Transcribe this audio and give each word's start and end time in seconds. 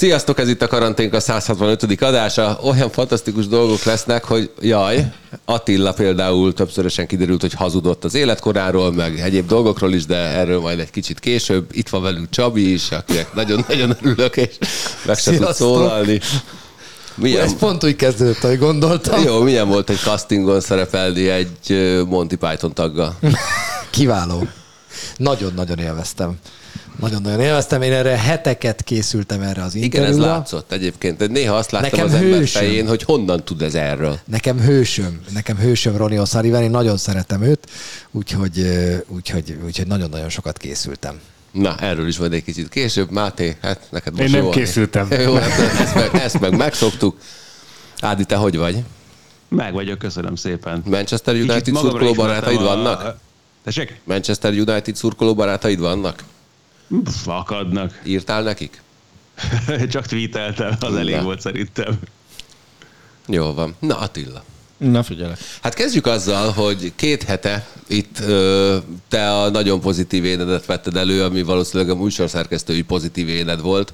Sziasztok, 0.00 0.38
ez 0.38 0.48
itt 0.48 0.62
a 0.62 0.66
karanténk 0.66 1.14
a 1.14 1.20
165. 1.20 2.02
adása. 2.02 2.58
Olyan 2.62 2.90
fantasztikus 2.90 3.46
dolgok 3.46 3.82
lesznek, 3.82 4.24
hogy 4.24 4.50
jaj, 4.60 5.12
Attila 5.44 5.92
például 5.92 6.54
többszörösen 6.54 7.06
kiderült, 7.06 7.40
hogy 7.40 7.52
hazudott 7.52 8.04
az 8.04 8.14
életkoráról, 8.14 8.92
meg 8.92 9.18
egyéb 9.18 9.46
dolgokról 9.46 9.92
is, 9.92 10.06
de 10.06 10.16
erről 10.16 10.60
majd 10.60 10.78
egy 10.78 10.90
kicsit 10.90 11.18
később. 11.18 11.68
Itt 11.72 11.88
van 11.88 12.02
velünk 12.02 12.30
Csabi 12.30 12.72
is, 12.72 12.90
akinek 12.90 13.34
nagyon-nagyon 13.34 13.96
örülök, 14.02 14.36
és 14.36 14.56
meg 15.06 15.18
se 15.18 15.36
tud 15.36 15.52
szólalni. 15.52 16.20
Milyen... 17.14 17.44
Ez 17.44 17.56
pont 17.58 17.84
úgy 17.84 17.96
kezdődött, 17.96 18.44
ahogy 18.44 18.58
gondoltam. 18.58 19.22
Jó, 19.22 19.42
milyen 19.42 19.68
volt 19.68 19.90
egy 19.90 19.98
castingon 19.98 20.60
szerepelni 20.60 21.28
egy 21.28 22.02
Monty 22.08 22.34
Python 22.34 22.74
taggal? 22.74 23.18
Kiváló. 23.90 24.48
Nagyon-nagyon 25.16 25.78
élveztem. 25.78 26.38
Nagyon-nagyon 27.00 27.40
élveztem. 27.40 27.82
Én 27.82 27.92
erre 27.92 28.16
heteket 28.16 28.82
készültem 28.82 29.40
erre 29.40 29.62
az 29.62 29.74
interjúra. 29.74 30.12
Igen, 30.12 30.22
ez 30.22 30.26
látszott 30.30 30.72
egyébként. 30.72 31.28
Néha 31.28 31.54
azt 31.54 31.70
láttam 31.70 31.90
Nekem 31.90 32.04
az 32.06 32.12
hősöm. 32.12 32.32
ember 32.32 32.48
fején, 32.48 32.88
hogy 32.88 33.02
honnan 33.02 33.44
tud 33.44 33.62
ez 33.62 33.74
erről. 33.74 34.18
Nekem 34.24 34.60
hősöm. 34.60 35.20
Nekem 35.32 35.56
hősöm 35.56 35.96
Ronnie 35.96 36.22
O'Sullivan. 36.24 36.62
Én 36.62 36.70
nagyon 36.70 36.96
szeretem 36.96 37.42
őt, 37.42 37.70
úgyhogy, 38.10 38.66
úgyhogy, 39.08 39.58
úgyhogy 39.64 39.86
nagyon-nagyon 39.86 40.28
sokat 40.28 40.56
készültem. 40.56 41.20
Na, 41.52 41.76
erről 41.78 42.08
is 42.08 42.18
majd 42.18 42.32
egy 42.32 42.44
kicsit 42.44 42.68
később. 42.68 43.10
Máté, 43.10 43.56
hát 43.62 43.80
neked 43.90 44.12
most 44.12 44.24
Én 44.24 44.30
nem 44.30 44.42
jó 44.42 44.50
készültem. 44.50 45.08
Jó, 45.24 45.34
hát 45.34 45.58
ezt 45.80 45.94
meg, 45.94 46.22
ezt 46.22 46.40
meg 46.40 46.56
megszoktuk. 46.56 47.18
Ádi, 48.00 48.24
te 48.24 48.36
hogy 48.36 48.56
vagy? 48.56 48.82
Meg 49.48 49.72
vagyok, 49.72 49.98
köszönöm 49.98 50.34
szépen. 50.34 50.82
Manchester 50.86 51.34
United 51.34 51.74
szurkoló 51.74 52.12
barátaid 52.12 52.60
vannak? 52.60 53.00
A... 53.00 53.18
Tessék? 53.64 54.00
Manchester 54.04 54.52
United 54.52 54.96
szurkoló 54.96 55.34
barátaid 55.34 55.78
vannak? 55.78 56.22
Fakadnak. 57.04 58.00
Írtál 58.04 58.42
nekik? 58.42 58.82
Csak 59.90 60.06
tweeteltem, 60.06 60.76
az 60.80 60.92
Na. 60.92 60.98
elég 60.98 61.22
volt 61.22 61.40
szerintem. 61.40 61.98
Jó 63.26 63.52
van. 63.52 63.74
Na 63.78 63.98
Attila. 63.98 64.44
Na 64.76 65.02
figyelek. 65.02 65.38
Hát 65.62 65.74
kezdjük 65.74 66.06
azzal, 66.06 66.50
hogy 66.50 66.92
két 66.96 67.22
hete 67.22 67.66
itt 67.86 68.18
ö, 68.20 68.76
te 69.08 69.30
a 69.40 69.50
nagyon 69.50 69.80
pozitív 69.80 70.24
énedet 70.24 70.66
vetted 70.66 70.96
elő, 70.96 71.22
ami 71.24 71.42
valószínűleg 71.42 71.96
a 71.96 72.02
műsorszerkesztői 72.02 72.82
pozitív 72.82 73.28
éned 73.28 73.60
volt, 73.60 73.92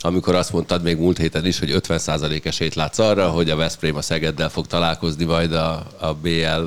amikor 0.00 0.34
azt 0.34 0.52
mondtad 0.52 0.82
még 0.82 0.96
múlt 0.96 1.18
héten 1.18 1.46
is, 1.46 1.58
hogy 1.58 1.70
50% 1.88 2.44
esélyt 2.44 2.74
látsz 2.74 2.98
arra, 2.98 3.28
hogy 3.30 3.50
a 3.50 3.56
Veszprém 3.56 3.96
a 3.96 4.02
Szegeddel 4.02 4.48
fog 4.48 4.66
találkozni 4.66 5.24
majd 5.24 5.52
a, 5.52 5.86
a 6.00 6.14
BL 6.14 6.64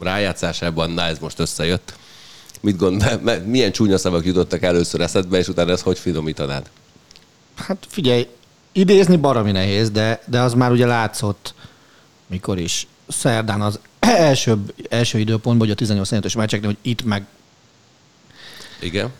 rájátszásában, 0.00 0.90
na 0.90 1.02
ez 1.02 1.18
most 1.18 1.38
összejött. 1.38 1.94
Mit 2.60 2.76
gondol, 2.76 3.20
milyen 3.44 3.72
csúnya 3.72 3.98
szavak 3.98 4.24
jutottak 4.24 4.62
először 4.62 5.00
eszedbe, 5.00 5.38
és 5.38 5.48
utána 5.48 5.72
ezt 5.72 5.82
hogy 5.82 5.98
finomítanád? 5.98 6.70
Hát 7.54 7.86
figyelj, 7.88 8.26
idézni 8.72 9.16
baromi 9.16 9.50
nehéz, 9.50 9.90
de, 9.90 10.22
de 10.26 10.40
az 10.40 10.54
már 10.54 10.70
ugye 10.70 10.86
látszott, 10.86 11.54
mikor 12.26 12.58
is 12.58 12.86
szerdán 13.08 13.60
az 13.60 13.80
első, 14.00 14.56
első 14.88 15.18
időpontban, 15.18 15.66
hogy 15.66 15.70
a 15.70 15.78
18 15.78 16.24
os 16.24 16.34
meccseknél, 16.34 16.68
hogy 16.68 16.90
itt 16.90 17.04
meg 17.04 17.26
igen. 18.80 19.12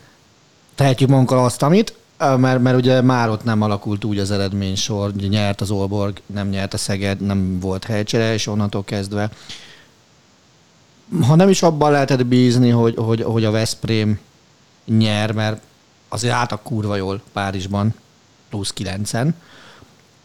Tehetjük 0.75 1.09
magunkkal 1.09 1.45
azt, 1.45 1.61
amit, 1.61 1.93
mert, 2.17 2.61
mert 2.61 2.77
ugye 2.77 3.01
már 3.01 3.29
ott 3.29 3.43
nem 3.43 3.61
alakult 3.61 4.03
úgy 4.03 4.19
az 4.19 4.31
eredménysor, 4.31 5.13
nyert 5.13 5.61
az 5.61 5.71
Olborg, 5.71 6.21
nem 6.25 6.49
nyert 6.49 6.73
a 6.73 6.77
Szeged, 6.77 7.21
nem 7.21 7.59
volt 7.59 7.83
helycsere, 7.83 8.33
és 8.33 8.47
onnantól 8.47 8.83
kezdve 8.83 9.29
ha 11.21 11.35
nem 11.35 11.49
is 11.49 11.61
abban 11.61 11.91
lehetett 11.91 12.25
bízni, 12.25 12.69
hogy, 12.69 12.95
hogy, 12.95 13.21
hogy 13.21 13.45
a 13.45 13.51
Veszprém 13.51 14.19
nyer, 14.85 15.31
mert 15.31 15.61
azért 16.07 16.33
álltak 16.33 16.63
kurva 16.63 16.95
jól 16.95 17.21
Párizsban, 17.33 17.93
plusz 18.49 18.73
9 18.73 19.11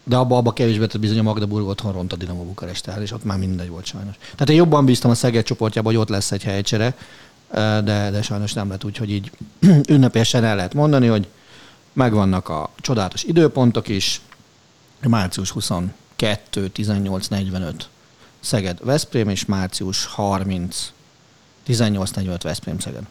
de 0.03 0.15
abba, 0.15 0.37
abba 0.37 0.53
kevésbé 0.53 0.85
tett 0.85 1.01
bizony 1.01 1.19
a 1.19 1.23
Magdeburg 1.23 1.67
otthon 1.67 1.91
ront 1.91 2.13
a 2.13 2.15
Dinamo 2.15 2.43
Bukarest 2.43 2.89
és 3.01 3.11
ott 3.11 3.23
már 3.23 3.37
mindegy 3.37 3.69
volt 3.69 3.85
sajnos. 3.85 4.15
Tehát 4.17 4.49
én 4.49 4.55
jobban 4.55 4.85
bíztam 4.85 5.11
a 5.11 5.15
Szeged 5.15 5.43
csoportjában, 5.43 5.91
hogy 5.91 6.01
ott 6.01 6.09
lesz 6.09 6.31
egy 6.31 6.43
helycsere, 6.43 6.95
de, 7.51 8.09
de 8.11 8.21
sajnos 8.21 8.53
nem 8.53 8.69
lett 8.69 8.83
úgy, 8.83 8.97
hogy 8.97 9.11
így 9.11 9.31
ünnepélyesen 9.89 10.43
el 10.43 10.55
lehet 10.55 10.73
mondani, 10.73 11.07
hogy 11.07 11.27
megvannak 11.93 12.49
a 12.49 12.69
csodálatos 12.77 13.23
időpontok 13.23 13.87
is, 13.87 14.21
március 15.07 15.49
22, 15.49 16.67
18, 16.67 17.27
45 17.27 17.89
Szeged, 18.43 18.77
Veszprém, 18.81 19.29
és 19.29 19.45
március 19.45 20.05
30, 20.05 20.91
18-45 21.67 22.39
Veszprém, 22.43 22.79
Szeged. 22.79 23.03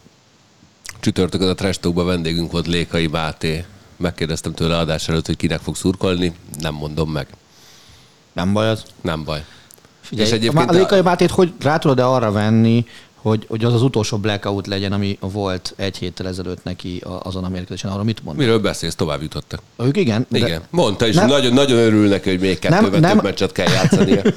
Csütörtökön 1.00 1.48
a 1.48 1.54
Trestókban 1.54 2.06
vendégünk 2.06 2.52
volt 2.52 2.66
Lékai 2.66 3.06
Máté. 3.06 3.64
Megkérdeztem 3.96 4.52
tőle 4.52 4.78
adás 4.78 5.08
előtt, 5.08 5.26
hogy 5.26 5.36
kinek 5.36 5.60
fog 5.60 5.76
szurkolni. 5.76 6.34
Nem 6.58 6.74
mondom 6.74 7.10
meg. 7.10 7.26
Nem 8.32 8.52
baj 8.52 8.68
az? 8.68 8.82
Nem 9.00 9.24
baj. 9.24 9.44
Figyelj, 10.00 10.28
és 10.28 10.34
egyébként 10.34 10.70
a 10.70 10.72
Lékai 10.72 11.00
Mátét 11.00 11.30
hogy 11.30 11.52
rá 11.60 11.78
tudod-e 11.78 12.06
arra 12.06 12.32
venni, 12.32 12.86
hogy, 13.14 13.46
hogy 13.48 13.64
az 13.64 13.74
az 13.74 13.82
utolsó 13.82 14.16
blackout 14.16 14.66
legyen, 14.66 14.92
ami 14.92 15.18
volt 15.20 15.74
egy 15.76 15.96
héttel 15.96 16.26
ezelőtt 16.26 16.64
neki 16.64 17.02
azon 17.22 17.44
a 17.44 17.48
mérkőzésen. 17.48 17.90
Arra 17.90 18.02
mit 18.02 18.24
mond? 18.24 18.38
Miről 18.38 18.58
beszélsz? 18.58 18.94
Tovább 18.94 19.22
jutottak. 19.22 19.62
Ők 19.78 19.96
igen. 19.96 20.26
Igen. 20.30 20.62
Mondta, 20.70 21.06
és 21.06 21.14
nem, 21.14 21.28
nagyon, 21.28 21.52
nagyon 21.52 21.78
örül 21.78 22.08
neki, 22.08 22.30
hogy 22.30 22.40
még 22.40 22.58
kettővel 22.58 22.90
nem, 22.90 23.00
nem, 23.00 23.14
több 23.14 23.22
meccset 23.22 23.52
kell 23.52 23.68
játszania. 23.68 24.22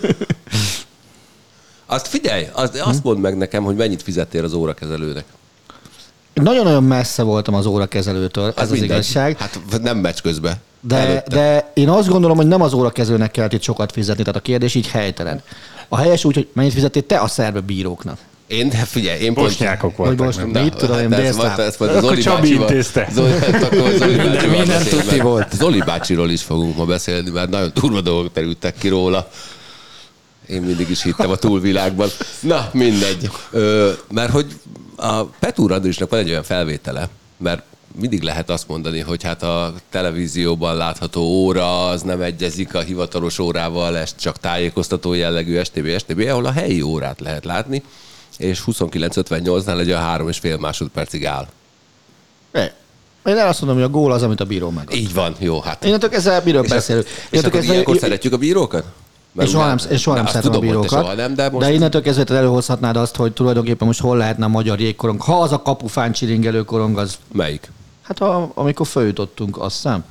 Azt 1.96 2.08
figyelj, 2.08 2.48
azt, 2.52 2.80
azt 2.80 3.04
mondd 3.04 3.20
meg 3.20 3.38
nekem, 3.38 3.64
hogy 3.64 3.76
mennyit 3.76 4.04
fizettél 4.04 4.44
az 4.44 4.54
órakezelőnek. 4.54 5.24
Nagyon-nagyon 6.34 6.84
messze 6.84 7.24
voltam 7.24 7.54
az 7.54 7.66
órakezelőtől, 7.66 8.46
hát 8.46 8.60
ez 8.60 8.70
mindegy. 8.70 8.90
az 8.90 8.96
igazság. 8.96 9.38
Hát 9.38 9.82
nem 9.82 9.98
meccs 9.98 10.18
közben. 10.22 10.56
De, 10.80 11.24
de 11.28 11.72
én 11.74 11.90
azt 11.90 12.08
gondolom, 12.08 12.38
hogy 12.38 12.48
nem 12.48 12.62
az 12.62 12.74
órakezelőnek 12.74 13.32
kellett 13.32 13.54
itt 13.54 13.62
sokat 13.62 13.92
fizetni, 13.92 14.24
tehát 14.24 14.40
a 14.40 14.44
kérdés 14.44 14.76
így 14.76 14.88
helytelen. 14.88 15.42
A 15.88 15.98
helyes 15.98 16.26
úgy, 16.26 16.36
hogy 16.36 16.48
mennyit 16.54 16.74
fizettél 16.74 17.06
te 17.06 17.20
a 17.20 17.28
szerbe 17.28 17.60
bíróknak. 17.60 18.18
Én, 18.48 18.70
de 18.70 18.78
figyelj, 18.78 19.20
én 19.20 19.34
pont... 19.34 19.48
Bosnyákok 19.48 19.98
voltak. 19.98 20.26
Most, 20.26 20.46
mit 20.46 20.76
tudom 20.76 21.00
én, 21.00 21.14
ez, 21.14 21.36
volt, 21.36 21.60
ez 21.60 21.78
volt 21.78 21.92
az 21.92 22.04
Zoli 22.06 22.22
Csabi 22.22 22.54
intézte. 22.54 23.08
Zoli, 23.14 23.32
akkor 23.32 23.92
Zoli 23.98 24.16
Minden, 24.16 24.50
minden 24.50 24.84
tuti 24.84 25.20
volt. 25.20 25.54
Zoli 25.54 25.80
bácsiról 25.80 26.30
is 26.30 26.42
fogunk 26.42 26.76
ma 26.76 26.86
beszélni, 26.86 27.30
mert 27.30 27.50
nagyon 27.50 27.74
turva 27.74 28.02
dolgok 28.02 28.34
terültek 28.34 28.76
ki 28.78 28.88
róla. 28.88 29.30
Én 30.48 30.62
mindig 30.62 30.90
is 30.90 31.04
hittem 31.04 31.30
a 31.30 31.36
túlvilágban. 31.36 32.10
Na, 32.40 32.70
mindegy. 32.74 33.30
Ö, 33.52 33.92
mert 34.12 34.32
hogy 34.32 34.60
a 34.96 35.24
Petúr 35.24 35.72
Andrisnak 35.72 36.10
van 36.10 36.20
egy 36.20 36.30
olyan 36.30 36.44
felvétele, 36.44 37.10
mert 37.38 37.64
mindig 38.00 38.22
lehet 38.22 38.50
azt 38.50 38.68
mondani, 38.68 39.00
hogy 39.00 39.24
hát 39.24 39.44
a 39.44 39.74
televízióban 39.90 40.76
látható 40.76 41.22
óra 41.22 41.88
az 41.88 42.02
nem 42.02 42.22
egyezik 42.22 42.74
a 42.74 42.80
hivatalos 42.80 43.40
órával, 43.40 43.98
ez 43.98 44.16
csak 44.16 44.38
tájékoztató 44.38 45.14
jellegű 45.14 45.64
STB, 45.64 45.98
STB, 45.98 46.20
ahol 46.20 46.46
a 46.46 46.52
helyi 46.52 46.82
órát 46.82 47.20
lehet 47.20 47.46
látni, 47.46 47.84
és 48.38 48.64
29.58-nál 48.66 49.80
egy 49.80 49.92
a 49.92 49.98
három 49.98 50.30
és 50.30 50.38
fél 50.38 50.58
másodpercig 50.58 51.26
áll. 51.26 51.48
Én 53.26 53.38
el 53.38 53.48
azt 53.48 53.62
mondom, 53.62 53.80
hogy 53.80 53.88
a 53.88 53.92
gól 53.92 54.12
az, 54.12 54.24
amit 54.24 54.40
a 54.40 54.46
bíró 54.46 54.70
meg. 54.70 54.94
Így 54.94 55.14
van, 55.14 55.36
jó, 55.40 55.62
hát. 55.62 55.86
Én 55.86 55.98
ezzel 56.12 56.42
miről 56.46 56.64
beszélünk? 56.68 57.08
És 57.30 57.44
akkor 57.44 57.64
ilyenkor 57.64 57.98
szeretjük 57.98 58.34
a 58.34 58.38
bírókat? 58.38 58.86
Mert 59.36 59.50
soha 59.50 59.68
nem, 59.68 59.78
én 59.92 59.98
soha 59.98 60.16
nem 60.16 60.26
szeretem 60.26 60.54
a 60.54 60.60
bírókat. 60.60 60.90
Soha 60.90 61.14
nem, 61.14 61.34
de, 61.34 61.50
most... 61.50 61.66
de 61.66 61.74
innentől 61.74 62.02
kezdve 62.02 62.36
előhozhatnád 62.36 62.96
azt, 62.96 63.16
hogy 63.16 63.34
tulajdonképpen 63.34 63.88
most 63.88 64.02
hol 64.02 64.18
lehetne 64.18 64.46
a 64.46 64.48
magyar 64.48 64.80
jégkorong. 64.80 65.22
Ha 65.22 65.42
az 65.42 65.52
a 65.52 65.62
kapufán 65.62 66.12
csiringelő 66.12 66.64
korong, 66.64 66.98
az... 66.98 67.18
Melyik? 67.32 67.72
Hát 68.02 68.22
a, 68.22 68.52
amikor 68.54 68.88
följutottunk, 68.88 69.58
azt 69.62 69.76
hiszem. 69.76 70.04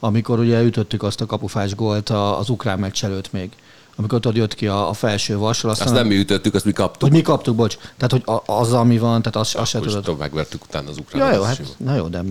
Amikor 0.00 0.38
ugye 0.38 0.62
ütöttük 0.62 1.02
azt 1.02 1.20
a 1.20 1.26
kapufás 1.26 1.74
gólt 1.74 2.10
az 2.10 2.48
ukrán 2.48 2.78
meccs 2.78 3.04
előtt 3.04 3.32
még 3.32 3.50
amikor 3.98 4.26
ott 4.26 4.34
jött 4.34 4.54
ki 4.54 4.66
a, 4.66 4.88
a 4.88 4.92
felső 4.92 5.36
vasról. 5.36 5.72
Azt, 5.72 5.80
azt 5.80 5.94
nem 5.94 6.06
mi 6.06 6.16
ütöttük, 6.16 6.54
azt 6.54 6.64
mi 6.64 6.72
kaptuk. 6.72 7.02
Hogy 7.02 7.10
mi 7.10 7.22
kaptuk, 7.22 7.56
bocs. 7.56 7.76
Tehát, 7.96 8.12
hogy 8.12 8.22
az, 8.46 8.72
ami 8.72 8.98
van, 8.98 9.22
tehát 9.22 9.36
azt, 9.36 9.54
azt 9.54 9.70
se 9.70 9.80
tudod. 9.80 10.18
megvertük 10.18 10.64
utána 10.64 10.88
az 10.88 10.98
ukrán. 10.98 11.28
Ja, 11.28 11.36
jó, 11.36 11.42
hát, 11.42 11.60
na 11.76 11.94
jó, 11.94 12.06
de 12.06 12.22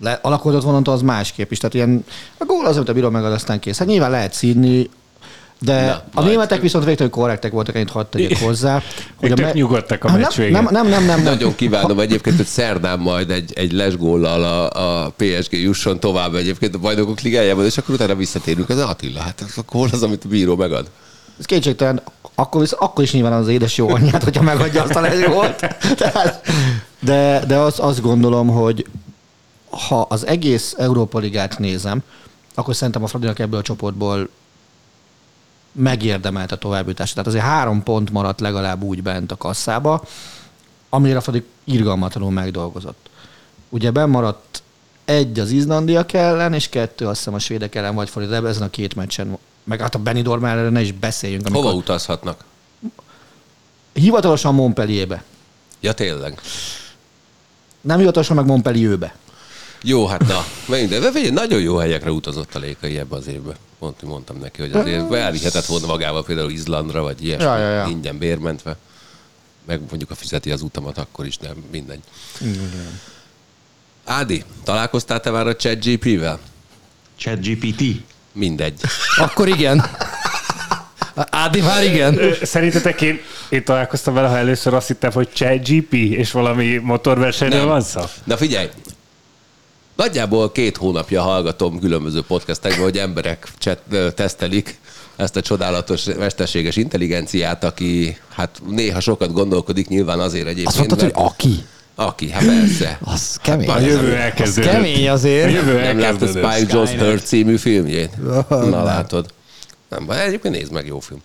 le, 0.00 0.18
alakultott 0.22 0.62
vonantól 0.62 0.94
az 0.94 1.02
másképp 1.02 1.50
is. 1.50 1.58
Tehát 1.58 1.74
ilyen, 1.74 2.04
a 2.38 2.44
gól 2.44 2.66
az, 2.66 2.76
amit 2.76 2.88
a 2.88 2.92
bíró 2.92 3.10
megad, 3.10 3.32
aztán 3.32 3.58
kész. 3.58 3.78
Hát 3.78 3.88
nyilván 3.88 4.10
lehet 4.10 4.32
szídni, 4.32 4.90
de 5.60 5.86
Na, 5.86 6.20
a 6.20 6.24
németek 6.24 6.60
viszont 6.60 6.84
végtelen 6.84 7.12
korrektek 7.12 7.52
voltak, 7.52 7.74
ennyit 7.74 7.90
hadd 7.90 8.04
tegyek 8.10 8.38
hozzá. 8.38 8.82
Hogy 9.16 9.30
a 9.30 9.34
me- 9.36 9.54
nyugodtak 9.54 10.04
a 10.04 10.12
meccs 10.12 10.38
nem, 10.38 10.50
nem, 10.50 10.68
nem, 10.70 10.88
nem, 10.88 11.04
nem, 11.04 11.22
Nagyon 11.22 11.54
kívánom 11.54 12.00
egyébként, 12.00 12.36
hogy 12.36 12.46
szerdán 12.46 12.98
majd 12.98 13.30
egy, 13.30 13.52
egy 13.54 13.72
lesgóllal 13.72 14.42
a, 14.42 15.04
a 15.04 15.12
PSG 15.16 15.52
jusson 15.52 16.00
tovább 16.00 16.34
egyébként 16.34 16.74
a 16.74 16.78
bajnokok 16.78 17.20
ligájában, 17.20 17.64
és 17.64 17.78
akkor 17.78 17.94
utána 17.94 18.14
visszatérünk. 18.14 18.68
Ez 18.68 18.78
Attila, 18.78 19.20
hát 19.20 19.40
az 19.40 19.58
a 19.58 19.62
gól 19.72 19.88
az, 19.92 20.02
amit 20.02 20.24
a 20.24 20.28
bíró 20.28 20.56
megad. 20.56 20.90
Ez 21.38 21.44
kétségtelen, 21.44 22.02
akkor, 22.34 22.66
akkor 22.78 23.04
is 23.04 23.12
nyilván 23.12 23.32
az 23.32 23.48
édes 23.48 23.76
jó 23.76 23.88
anyját, 23.88 24.24
hogyha 24.24 24.42
megadja 24.42 24.82
azt 24.82 24.96
a 24.96 25.00
lesgólt. 25.00 25.74
de, 27.00 27.44
de 27.46 27.56
azt, 27.56 27.78
azt 27.78 28.00
gondolom, 28.00 28.48
hogy 28.48 28.86
ha 29.70 30.00
az 30.00 30.26
egész 30.26 30.74
Európa 30.78 31.18
Ligát 31.18 31.58
nézem, 31.58 32.02
akkor 32.54 32.76
szerintem 32.76 33.02
a 33.02 33.06
Fradinak 33.06 33.38
ebből 33.38 33.58
a 33.58 33.62
csoportból 33.62 34.28
megérdemelt 35.72 36.52
a 36.52 36.56
továbbjutást. 36.56 37.14
Tehát 37.14 37.28
azért 37.28 37.44
három 37.44 37.82
pont 37.82 38.10
maradt 38.10 38.40
legalább 38.40 38.82
úgy 38.82 39.02
bent 39.02 39.32
a 39.32 39.36
kasszába, 39.36 40.02
amire 40.88 41.16
a 41.16 41.20
Fradi 41.20 41.44
irgalmatlanul 41.64 42.30
megdolgozott. 42.30 43.10
Ugye 43.68 44.06
maradt 44.06 44.62
Egy 45.04 45.38
az 45.38 45.50
Izlandiak 45.50 46.12
ellen, 46.12 46.52
és 46.52 46.68
kettő 46.68 47.06
azt 47.06 47.18
hiszem 47.18 47.34
a 47.34 47.38
svédek 47.38 47.74
ellen 47.74 47.94
vagy 47.94 48.08
fordítva, 48.10 48.48
ezen 48.48 48.62
a 48.62 48.70
két 48.70 48.94
meccsen. 48.94 49.38
Meg 49.64 49.80
hát 49.80 49.94
a 49.94 49.98
Benidorm 49.98 50.44
ellen 50.44 50.72
ne 50.72 50.80
is 50.80 50.92
beszéljünk. 50.92 51.46
Amikor 51.46 51.64
Hova 51.64 51.76
utazhatnak? 51.76 52.44
Hivatalosan 53.92 54.54
Montpellierbe. 54.54 55.24
Ja, 55.80 55.92
tényleg. 55.92 56.40
Nem 57.80 57.98
hivatalosan 57.98 58.36
meg 58.36 58.46
Montpellierbe. 58.46 59.14
Jó, 59.82 60.06
hát 60.06 60.26
na, 60.26 60.44
megint, 60.66 60.90
de 60.90 61.12
figyelj, 61.12 61.30
nagyon 61.30 61.60
jó 61.60 61.76
helyekre 61.76 62.10
utazott 62.10 62.54
a 62.54 62.58
Lékai 62.58 62.98
ebbe 62.98 63.16
az 63.16 63.26
évbe. 63.26 63.56
Pont 63.78 64.02
mondtam 64.02 64.38
neki, 64.38 64.60
hogy 64.60 64.72
azért 64.72 65.12
elvihetett 65.12 65.64
volna 65.64 65.86
magával 65.86 66.24
például 66.24 66.50
Izlandra, 66.50 67.02
vagy 67.02 67.24
ilyesmi, 67.24 67.44
Ja, 67.44 67.58
ja, 67.58 67.70
ja. 67.70 67.86
ingyen 67.88 68.18
bérmentve. 68.18 68.76
Meg 69.66 69.80
mondjuk 69.88 70.10
a 70.10 70.14
fizeti 70.14 70.50
az 70.50 70.62
utamat, 70.62 70.98
akkor 70.98 71.26
is 71.26 71.36
nem, 71.36 71.64
mindegy. 71.70 72.00
Ádi, 74.04 74.44
találkoztál 74.64 75.20
te 75.20 75.30
már 75.30 75.46
a 75.46 75.56
ChatGP-vel? 75.56 76.38
ChatGPT. 77.16 77.82
Mindegy. 78.32 78.80
Akkor 79.16 79.48
igen. 79.48 79.84
Ádi 81.14 81.60
már 81.60 81.84
igen. 81.84 82.18
Szerintetek 82.42 83.00
én, 83.00 83.20
én 83.48 83.64
találkoztam 83.64 84.14
vele, 84.14 84.28
ha 84.28 84.36
először 84.36 84.74
azt 84.74 84.86
hittem, 84.86 85.12
hogy 85.12 85.28
ChatGP, 85.32 85.92
és 85.92 86.30
valami 86.30 86.76
motorversenyről 86.76 87.66
van 87.66 87.80
szó? 87.80 88.00
Na 88.24 88.36
figyelj, 88.36 88.68
nagyjából 90.02 90.52
két 90.52 90.76
hónapja 90.76 91.22
hallgatom 91.22 91.80
különböző 91.80 92.22
podcastekben, 92.22 92.82
hogy 92.82 92.96
emberek 92.98 93.48
ö, 93.90 94.10
tesztelik 94.10 94.78
ezt 95.16 95.36
a 95.36 95.40
csodálatos 95.40 96.04
mesterséges 96.18 96.76
intelligenciát, 96.76 97.64
aki 97.64 98.16
hát 98.34 98.60
néha 98.68 99.00
sokat 99.00 99.32
gondolkodik, 99.32 99.88
nyilván 99.88 100.18
azért 100.20 100.44
egyébként. 100.46 100.66
Azt 100.66 100.76
mondtad, 100.76 101.00
hogy 101.00 101.12
mert- 101.14 101.26
aki? 101.30 101.64
Aki, 101.94 102.30
hát 102.30 102.44
persze. 102.44 102.98
Az 103.04 103.38
kemény. 103.42 103.68
A 103.68 103.78
jövő 103.78 104.06
Az 104.12 104.18
elkezdődött. 104.20 104.70
kemény 104.70 105.08
A 105.08 105.12
azért. 105.12 105.52
jövő 105.52 105.80
Nem 105.80 105.98
láttad. 105.98 106.28
Spike 106.28 106.64
Jones 106.68 106.90
Hurt 106.90 107.26
című 107.26 107.56
filmjét? 107.56 108.10
Na 108.48 108.82
látod. 108.82 109.26
Nem 109.88 110.06
baj, 110.06 110.22
egyébként 110.24 110.54
nézd 110.54 110.72
meg, 110.72 110.86
jó 110.86 111.00
film. 111.00 111.20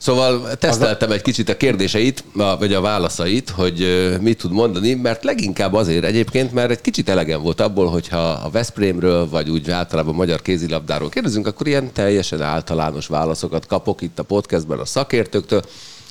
Szóval 0.00 0.56
teszteltem 0.58 1.10
egy 1.10 1.22
kicsit 1.22 1.48
a 1.48 1.56
kérdéseit, 1.56 2.24
vagy 2.58 2.72
a 2.72 2.80
válaszait, 2.80 3.50
hogy 3.50 4.08
mit 4.20 4.38
tud 4.38 4.52
mondani, 4.52 4.94
mert 4.94 5.24
leginkább 5.24 5.74
azért 5.74 6.04
egyébként, 6.04 6.52
mert 6.52 6.70
egy 6.70 6.80
kicsit 6.80 7.08
elegem 7.08 7.42
volt 7.42 7.60
abból, 7.60 7.86
hogyha 7.86 8.28
a 8.28 8.50
Veszprémről, 8.50 9.28
vagy 9.28 9.50
úgy 9.50 9.70
általában 9.70 10.14
a 10.14 10.16
magyar 10.16 10.42
kézilabdáról 10.42 11.08
kérdezünk, 11.08 11.46
akkor 11.46 11.66
ilyen 11.66 11.92
teljesen 11.92 12.42
általános 12.42 13.06
válaszokat 13.06 13.66
kapok 13.66 14.00
itt 14.00 14.18
a 14.18 14.22
podcastben 14.22 14.78
a 14.78 14.84
szakértőktől. 14.84 15.62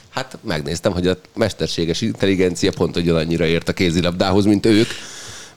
Hát 0.09 0.38
megnéztem, 0.41 0.91
hogy 0.91 1.07
a 1.07 1.18
mesterséges 1.36 2.01
intelligencia 2.01 2.71
pont 2.71 2.97
ugyanannyira 2.97 3.45
ért 3.45 3.69
a 3.69 3.74
kézilabdához, 3.74 4.45
mint 4.45 4.65
ők. 4.65 4.88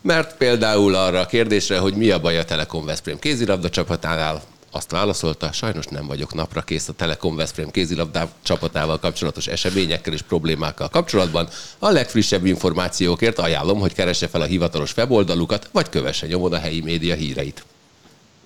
Mert 0.00 0.36
például 0.36 0.94
arra 0.94 1.20
a 1.20 1.26
kérdésre, 1.26 1.78
hogy 1.78 1.94
mi 1.94 2.10
a 2.10 2.20
baj 2.20 2.38
a 2.38 2.44
Telekom 2.44 2.84
Veszprém 2.84 3.18
kézilabda 3.18 3.68
csapatánál, 3.68 4.42
azt 4.74 4.90
válaszolta, 4.90 5.52
sajnos 5.52 5.86
nem 5.86 6.06
vagyok 6.06 6.34
napra 6.34 6.62
kész 6.62 6.88
a 6.88 6.92
Telekom 6.92 7.36
Veszprém 7.36 7.70
kézilabda 7.70 8.28
csapatával 8.42 8.98
kapcsolatos 8.98 9.46
eseményekkel 9.46 10.12
és 10.12 10.22
problémákkal 10.22 10.88
kapcsolatban. 10.88 11.48
A 11.78 11.90
legfrissebb 11.90 12.46
információkért 12.46 13.38
ajánlom, 13.38 13.80
hogy 13.80 13.92
keresse 13.92 14.28
fel 14.28 14.40
a 14.40 14.44
hivatalos 14.44 14.96
weboldalukat, 14.96 15.68
vagy 15.72 15.88
kövesse 15.88 16.26
nyomon 16.26 16.52
a 16.52 16.58
helyi 16.58 16.80
média 16.80 17.14
híreit. 17.14 17.64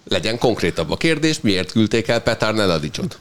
Legyen 0.09 0.39
konkrétabb 0.39 0.91
a 0.91 0.97
kérdés, 0.97 1.41
miért 1.41 1.73
küldték 1.73 2.09
el 2.09 2.21
Petár 2.21 2.55
Neladicsot? 2.55 3.19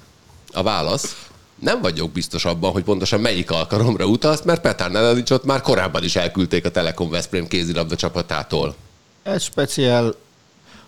A 0.52 0.64
válasz, 0.64 1.16
nem 1.60 1.82
vagyok 1.82 2.12
biztos 2.12 2.46
abban, 2.46 2.72
hogy 2.72 2.84
pontosan 2.84 3.20
melyik 3.20 3.52
alkalomra 3.52 4.06
utalsz, 4.06 4.42
mert 4.42 4.62
Petár 4.62 4.92
Neladicsot 4.92 5.44
már 5.44 5.62
korábban 5.62 6.04
is 6.04 6.16
elküldték 6.16 6.66
a 6.66 6.72
Telekom 6.72 7.10
Veszprém 7.10 7.48
kézilabda 7.48 7.96
csapatától. 7.96 8.76
Ez 9.24 9.44
speciál, 9.44 10.16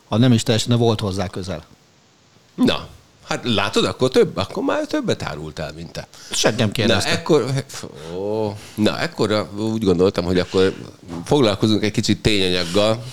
ha 0.08 0.18
nem 0.18 0.32
is 0.32 0.44
teljesen, 0.44 0.70
de 0.70 0.76
volt 0.76 1.00
hozzá 1.00 1.28
közel. 1.28 1.66
Na, 2.66 2.88
hát 3.28 3.40
látod, 3.44 3.86
akkor 3.86 4.10
több, 4.10 4.38
akkor 4.38 4.64
már 4.64 4.86
többet 4.86 5.24
árult 5.24 5.60
el, 5.60 5.72
mint 5.76 5.92
te. 5.92 6.08
Senki 6.32 6.58
nem 6.58 6.68
Na, 6.68 6.74
kérdezte. 6.74 7.10
ekkor, 7.10 7.46
ó, 8.16 8.56
na, 8.76 9.00
ekkor 9.00 9.50
úgy 9.58 9.84
gondoltam, 9.84 10.26
hogy 10.26 10.40
akkor 10.40 10.74
foglalkozunk 11.26 11.84
egy 11.84 11.92
kicsit 11.92 12.22
tényanyaggal. 12.22 13.04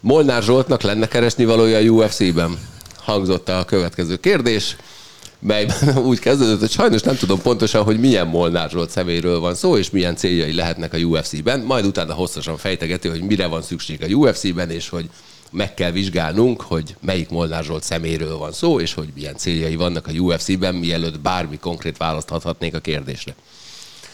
Molnár 0.00 0.42
Zsoltnak 0.42 0.82
lenne 0.82 1.08
keresni 1.08 1.44
valója 1.44 1.78
a 1.78 1.82
UFC-ben? 1.82 2.58
Hangzott 2.96 3.48
a 3.48 3.64
következő 3.64 4.16
kérdés, 4.16 4.76
melyben 5.38 5.96
úgy 6.10 6.18
kezdődött, 6.18 6.60
hogy 6.60 6.70
sajnos 6.70 7.02
nem 7.02 7.16
tudom 7.16 7.42
pontosan, 7.42 7.82
hogy 7.82 8.00
milyen 8.00 8.26
Molnár 8.26 8.70
Zsolt 8.70 8.90
személyről 8.90 9.40
van 9.40 9.54
szó, 9.54 9.76
és 9.76 9.90
milyen 9.90 10.16
céljai 10.16 10.54
lehetnek 10.54 10.92
a 10.92 10.98
UFC-ben. 10.98 11.60
Majd 11.60 11.84
utána 11.84 12.14
hosszasan 12.14 12.56
fejtegeti, 12.56 13.08
hogy 13.08 13.22
mire 13.22 13.46
van 13.46 13.62
szükség 13.62 14.02
a 14.02 14.06
UFC-ben, 14.06 14.70
és 14.70 14.88
hogy 14.88 15.08
meg 15.52 15.74
kell 15.74 15.90
vizsgálnunk, 15.90 16.60
hogy 16.60 16.96
melyik 17.00 17.28
Molnár 17.28 17.64
Zsolt 17.64 17.82
személyről 17.82 18.36
van 18.36 18.52
szó, 18.52 18.80
és 18.80 18.94
hogy 18.94 19.08
milyen 19.14 19.36
céljai 19.36 19.76
vannak 19.76 20.06
a 20.06 20.10
UFC-ben, 20.10 20.74
mielőtt 20.74 21.20
bármi 21.20 21.58
konkrét 21.58 21.96
választ 21.96 22.30
adhatnék 22.30 22.74
a 22.74 22.78
kérdésre. 22.78 23.34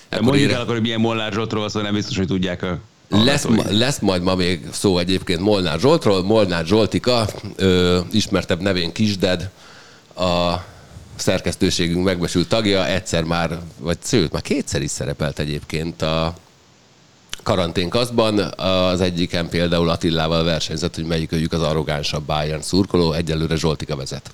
Ekkor 0.09 0.27
mondjuk 0.27 0.53
el 0.53 0.61
akkor, 0.61 0.73
hogy 0.73 0.83
milyen 0.83 1.01
Molnár 1.01 1.33
Zsoltról 1.33 1.69
szó, 1.69 1.81
nem 1.81 1.95
biztos, 1.95 2.17
hogy 2.17 2.27
tudják 2.27 2.63
a 2.63 2.79
lesz, 3.09 3.45
ma- 3.45 3.65
lesz 3.71 3.99
majd 3.99 4.23
ma 4.23 4.35
még 4.35 4.61
szó 4.73 4.99
egyébként 4.99 5.41
Molnár 5.41 5.79
Zsoltról. 5.79 6.23
Molnár 6.23 6.67
Zsoltika, 6.67 7.27
ö, 7.57 8.01
ismertebb 8.11 8.61
nevén 8.61 8.93
Kisded, 8.93 9.51
a 10.17 10.55
szerkesztőségünk 11.17 12.05
megbesült 12.05 12.49
tagja, 12.49 12.87
egyszer 12.87 13.25
már, 13.25 13.59
vagy 13.79 13.99
sőt, 14.05 14.33
már 14.33 14.43
kétszer 14.43 14.83
is 14.83 14.91
szerepelt 14.91 15.39
egyébként 15.39 16.03
a 16.03 16.35
karanténkaszban. 17.45 18.39
Az 18.59 19.01
egyiken 19.01 19.49
például 19.49 19.89
Attillával 19.89 20.45
versenyzett, 20.45 20.95
hogy 20.95 21.05
melyik 21.05 21.33
őjük 21.33 21.53
az 21.53 21.63
arrogánsabb 21.63 22.25
Bayern 22.25 22.63
szurkoló, 22.63 23.13
egyelőre 23.13 23.57
Zsoltika 23.57 23.97
vezet. 23.97 24.31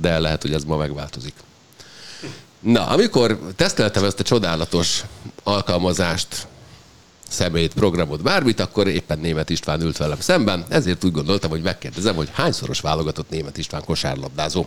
De 0.00 0.18
lehet, 0.18 0.42
hogy 0.42 0.52
ez 0.52 0.64
ma 0.64 0.76
megváltozik. 0.76 1.34
Na, 2.60 2.86
amikor 2.86 3.38
teszteltem 3.56 4.04
ezt 4.04 4.20
a 4.20 4.22
csodálatos 4.22 5.02
alkalmazást, 5.42 6.46
szemét, 7.28 7.74
programot, 7.74 8.22
bármit, 8.22 8.60
akkor 8.60 8.88
éppen 8.88 9.18
német 9.18 9.50
István 9.50 9.80
ült 9.80 9.96
velem 9.96 10.20
szemben, 10.20 10.64
ezért 10.68 11.04
úgy 11.04 11.12
gondoltam, 11.12 11.50
hogy 11.50 11.62
megkérdezem, 11.62 12.14
hogy 12.14 12.28
hányszoros 12.32 12.80
válogatott 12.80 13.30
német 13.30 13.58
István 13.58 13.84
kosárlabdázó. 13.84 14.66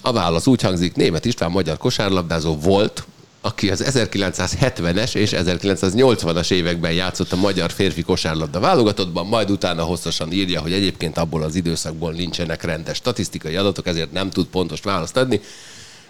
A 0.00 0.12
válasz 0.12 0.46
úgy 0.46 0.62
hangzik, 0.62 0.94
német 0.94 1.24
István 1.24 1.50
magyar 1.50 1.76
kosárlabdázó 1.76 2.56
volt, 2.56 3.06
aki 3.44 3.70
az 3.70 3.84
1970-es 3.86 5.14
és 5.14 5.32
1980-as 5.36 6.50
években 6.50 6.92
játszott 6.92 7.32
a 7.32 7.36
magyar 7.36 7.70
férfi 7.70 8.02
kosárlabda 8.02 8.60
válogatottban, 8.60 9.26
majd 9.26 9.50
utána 9.50 9.82
hosszasan 9.82 10.32
írja, 10.32 10.60
hogy 10.60 10.72
egyébként 10.72 11.18
abból 11.18 11.42
az 11.42 11.54
időszakból 11.54 12.12
nincsenek 12.12 12.62
rendes 12.62 12.96
statisztikai 12.96 13.56
adatok, 13.56 13.86
ezért 13.86 14.12
nem 14.12 14.30
tud 14.30 14.46
pontos 14.46 14.80
választ 14.80 15.16
adni. 15.16 15.40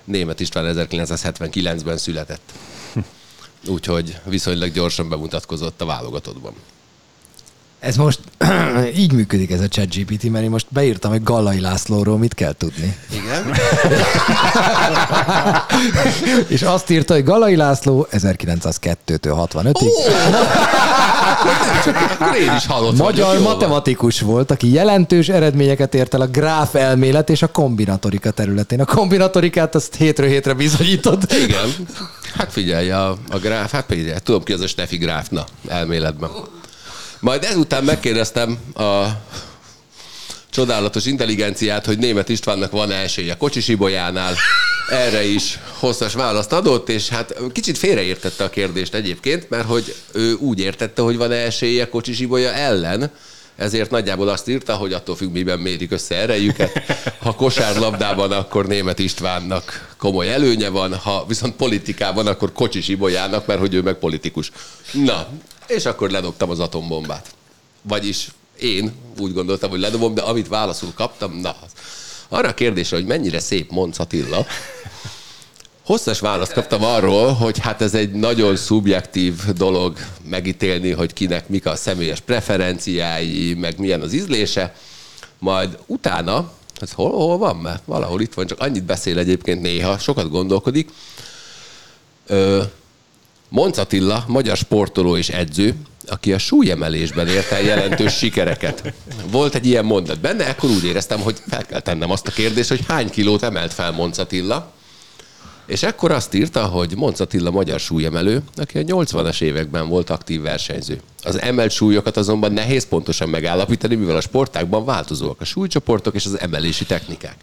Német 0.04 0.40
István 0.40 0.74
1979-ben 0.76 1.96
született. 1.96 2.52
Úgyhogy 3.66 4.18
viszonylag 4.24 4.72
gyorsan 4.72 5.08
bemutatkozott 5.08 5.80
a 5.80 5.84
válogatottban. 5.84 6.52
Ez 7.82 7.96
most 7.96 8.20
így 9.02 9.12
működik 9.12 9.50
ez 9.50 9.60
a 9.60 9.68
ChatGPT, 9.68 10.30
mert 10.30 10.44
én 10.44 10.50
most 10.50 10.66
beírtam, 10.68 11.10
hogy 11.10 11.22
Gallai 11.22 11.60
Lászlóról 11.60 12.18
mit 12.18 12.34
kell 12.34 12.52
tudni. 12.52 12.96
Igen? 13.10 13.54
És 16.54 16.62
azt 16.62 16.90
írta, 16.90 17.14
hogy 17.14 17.24
Gallai 17.24 17.56
László 17.56 18.06
1902-től 18.12 19.48
65-ig 19.52 19.86
Akkor 22.18 22.36
én 22.36 22.52
is 22.56 22.66
hallottam. 22.66 22.96
magyar 23.06 23.34
van. 23.34 23.42
matematikus 23.42 24.20
volt, 24.20 24.50
aki 24.50 24.72
jelentős 24.72 25.28
eredményeket 25.28 25.94
ért 25.94 26.14
el 26.14 26.20
a 26.20 26.26
gráf 26.26 26.74
elmélet 26.74 27.30
és 27.30 27.42
a 27.42 27.48
kombinatorika 27.48 28.30
területén. 28.30 28.80
A 28.80 28.84
kombinatorikát 28.84 29.74
azt 29.74 29.94
hétről 29.94 30.28
hétre 30.28 30.54
bizonyított. 30.54 31.32
Igen. 31.32 31.68
Hát 32.36 32.52
figyelj, 32.52 32.90
a, 32.90 33.16
a 33.30 33.38
gráf, 33.38 33.72
hát 33.72 33.84
figyelj, 33.88 34.18
tudom 34.22 34.42
ki 34.42 34.52
az 34.52 34.60
a 34.60 34.66
Steffi 34.66 34.96
gráf, 34.96 35.28
na, 35.28 35.44
elméletben. 35.68 36.30
Majd 37.22 37.44
ezután 37.44 37.84
megkérdeztem 37.84 38.58
a 38.74 39.06
csodálatos 40.50 41.06
intelligenciát, 41.06 41.86
hogy 41.86 41.98
német 41.98 42.28
Istvánnak 42.28 42.70
van 42.70 42.90
esélye 42.90 43.36
Kocsis 43.36 43.68
Ibolyánál. 43.68 44.34
Erre 44.88 45.24
is 45.24 45.58
hosszas 45.78 46.14
választ 46.14 46.52
adott, 46.52 46.88
és 46.88 47.08
hát 47.08 47.34
kicsit 47.52 47.78
félreértette 47.78 48.44
a 48.44 48.50
kérdést 48.50 48.94
egyébként, 48.94 49.50
mert 49.50 49.66
hogy 49.66 49.94
ő 50.12 50.34
úgy 50.34 50.60
értette, 50.60 51.02
hogy 51.02 51.16
van 51.16 51.32
esélye 51.32 51.88
Kocsis 51.88 52.20
Ibolya 52.20 52.52
ellen, 52.52 53.10
ezért 53.56 53.90
nagyjából 53.90 54.28
azt 54.28 54.48
írta, 54.48 54.74
hogy 54.74 54.92
attól 54.92 55.16
függ, 55.16 55.32
miben 55.32 55.58
mérik 55.58 55.92
össze 55.92 56.14
erejüket. 56.14 56.82
Ha 57.18 57.34
kosárlabdában, 57.34 58.32
akkor 58.32 58.66
német 58.66 58.98
Istvánnak 58.98 59.94
komoly 59.98 60.32
előnye 60.32 60.68
van, 60.68 60.94
ha 60.94 61.24
viszont 61.28 61.56
politikában, 61.56 62.26
akkor 62.26 62.52
Kocsis 62.52 62.88
Ibolyának, 62.88 63.46
mert 63.46 63.60
hogy 63.60 63.74
ő 63.74 63.82
meg 63.82 63.94
politikus. 63.94 64.50
Na, 64.92 65.28
és 65.74 65.86
akkor 65.86 66.10
ledobtam 66.10 66.50
az 66.50 66.60
atombombát. 66.60 67.34
Vagyis 67.82 68.28
én 68.60 68.92
úgy 69.18 69.32
gondoltam, 69.32 69.70
hogy 69.70 69.80
ledobom, 69.80 70.14
de 70.14 70.22
amit 70.22 70.48
válaszul 70.48 70.92
kaptam, 70.94 71.40
na, 71.40 71.56
arra 72.28 72.48
a 72.48 72.54
kérdésre, 72.54 72.96
hogy 72.96 73.06
mennyire 73.06 73.40
szép 73.40 73.70
Monc 73.70 73.98
Attila, 73.98 74.46
hosszas 75.84 76.20
választ 76.20 76.52
kaptam 76.52 76.84
arról, 76.84 77.32
hogy 77.32 77.58
hát 77.58 77.82
ez 77.82 77.94
egy 77.94 78.12
nagyon 78.12 78.56
szubjektív 78.56 79.34
dolog 79.54 79.98
megítélni, 80.24 80.90
hogy 80.90 81.12
kinek 81.12 81.48
mik 81.48 81.66
a 81.66 81.76
személyes 81.76 82.20
preferenciái, 82.20 83.54
meg 83.54 83.78
milyen 83.78 84.00
az 84.00 84.12
ízlése. 84.12 84.74
Majd 85.38 85.78
utána, 85.86 86.52
ez 86.80 86.92
hol, 86.92 87.10
hol 87.10 87.38
van? 87.38 87.56
Mert 87.56 87.82
valahol 87.84 88.20
itt 88.20 88.34
van, 88.34 88.46
csak 88.46 88.60
annyit 88.60 88.84
beszél 88.84 89.18
egyébként 89.18 89.62
néha, 89.62 89.98
sokat 89.98 90.30
gondolkodik. 90.30 90.90
Ö, 92.26 92.62
Monc 93.52 93.78
Attila, 93.78 94.24
magyar 94.26 94.56
sportoló 94.56 95.16
és 95.16 95.28
edző, 95.28 95.74
aki 96.06 96.32
a 96.32 96.38
súlyemelésben 96.38 97.28
ért 97.28 97.50
el 97.50 97.62
jelentős 97.62 98.16
sikereket. 98.16 98.92
Volt 99.30 99.54
egy 99.54 99.66
ilyen 99.66 99.84
mondat 99.84 100.20
benne, 100.20 100.44
akkor 100.44 100.70
úgy 100.70 100.84
éreztem, 100.84 101.20
hogy 101.20 101.36
fel 101.48 101.64
kell 101.64 101.80
tennem 101.80 102.10
azt 102.10 102.26
a 102.26 102.30
kérdést, 102.30 102.68
hogy 102.68 102.80
hány 102.88 103.10
kilót 103.10 103.42
emelt 103.42 103.72
fel 103.72 103.90
Monc 103.90 104.18
Attila, 104.18 104.72
és 105.66 105.82
ekkor 105.82 106.10
azt 106.10 106.34
írta, 106.34 106.64
hogy 106.64 106.96
Monc 106.96 107.20
Attila 107.20 107.50
magyar 107.50 107.80
súlyemelő, 107.80 108.42
aki 108.56 108.78
a 108.78 108.82
80-as 108.82 109.40
években 109.40 109.88
volt 109.88 110.10
aktív 110.10 110.40
versenyző. 110.40 111.00
Az 111.22 111.40
emelt 111.40 111.70
súlyokat 111.70 112.16
azonban 112.16 112.52
nehéz 112.52 112.88
pontosan 112.88 113.28
megállapítani, 113.28 113.94
mivel 113.94 114.16
a 114.16 114.20
sportákban 114.20 114.84
változóak 114.84 115.40
a 115.40 115.44
súlycsoportok 115.44 116.14
és 116.14 116.26
az 116.26 116.40
emelési 116.40 116.84
technikák. 116.84 117.36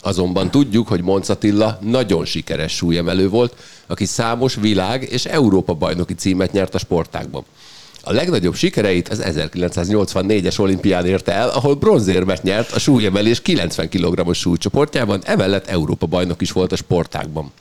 Azonban 0.00 0.50
tudjuk, 0.50 0.88
hogy 0.88 1.02
Monc 1.02 1.28
Attila 1.28 1.78
nagyon 1.82 2.24
sikeres 2.24 2.76
súlyemelő 2.76 3.28
volt, 3.28 3.56
aki 3.86 4.04
számos 4.04 4.54
világ 4.54 5.08
és 5.10 5.24
Európa 5.24 5.74
bajnoki 5.74 6.14
címet 6.14 6.52
nyert 6.52 6.74
a 6.74 6.78
sportákban. 6.78 7.44
A 8.02 8.12
legnagyobb 8.12 8.54
sikereit 8.54 9.08
az 9.08 9.22
1984-es 9.24 10.60
olimpián 10.60 11.06
érte 11.06 11.32
el, 11.32 11.48
ahol 11.48 11.74
bronzérmet 11.74 12.42
nyert 12.42 12.72
a 12.72 12.78
súlyemelés 12.78 13.42
90 13.42 13.88
kg-os 13.88 14.38
súlycsoportjában, 14.38 15.22
emellett 15.24 15.66
Európa 15.66 16.06
bajnok 16.06 16.40
is 16.40 16.52
volt 16.52 16.72
a 16.72 16.76
sportákban. 16.76 17.52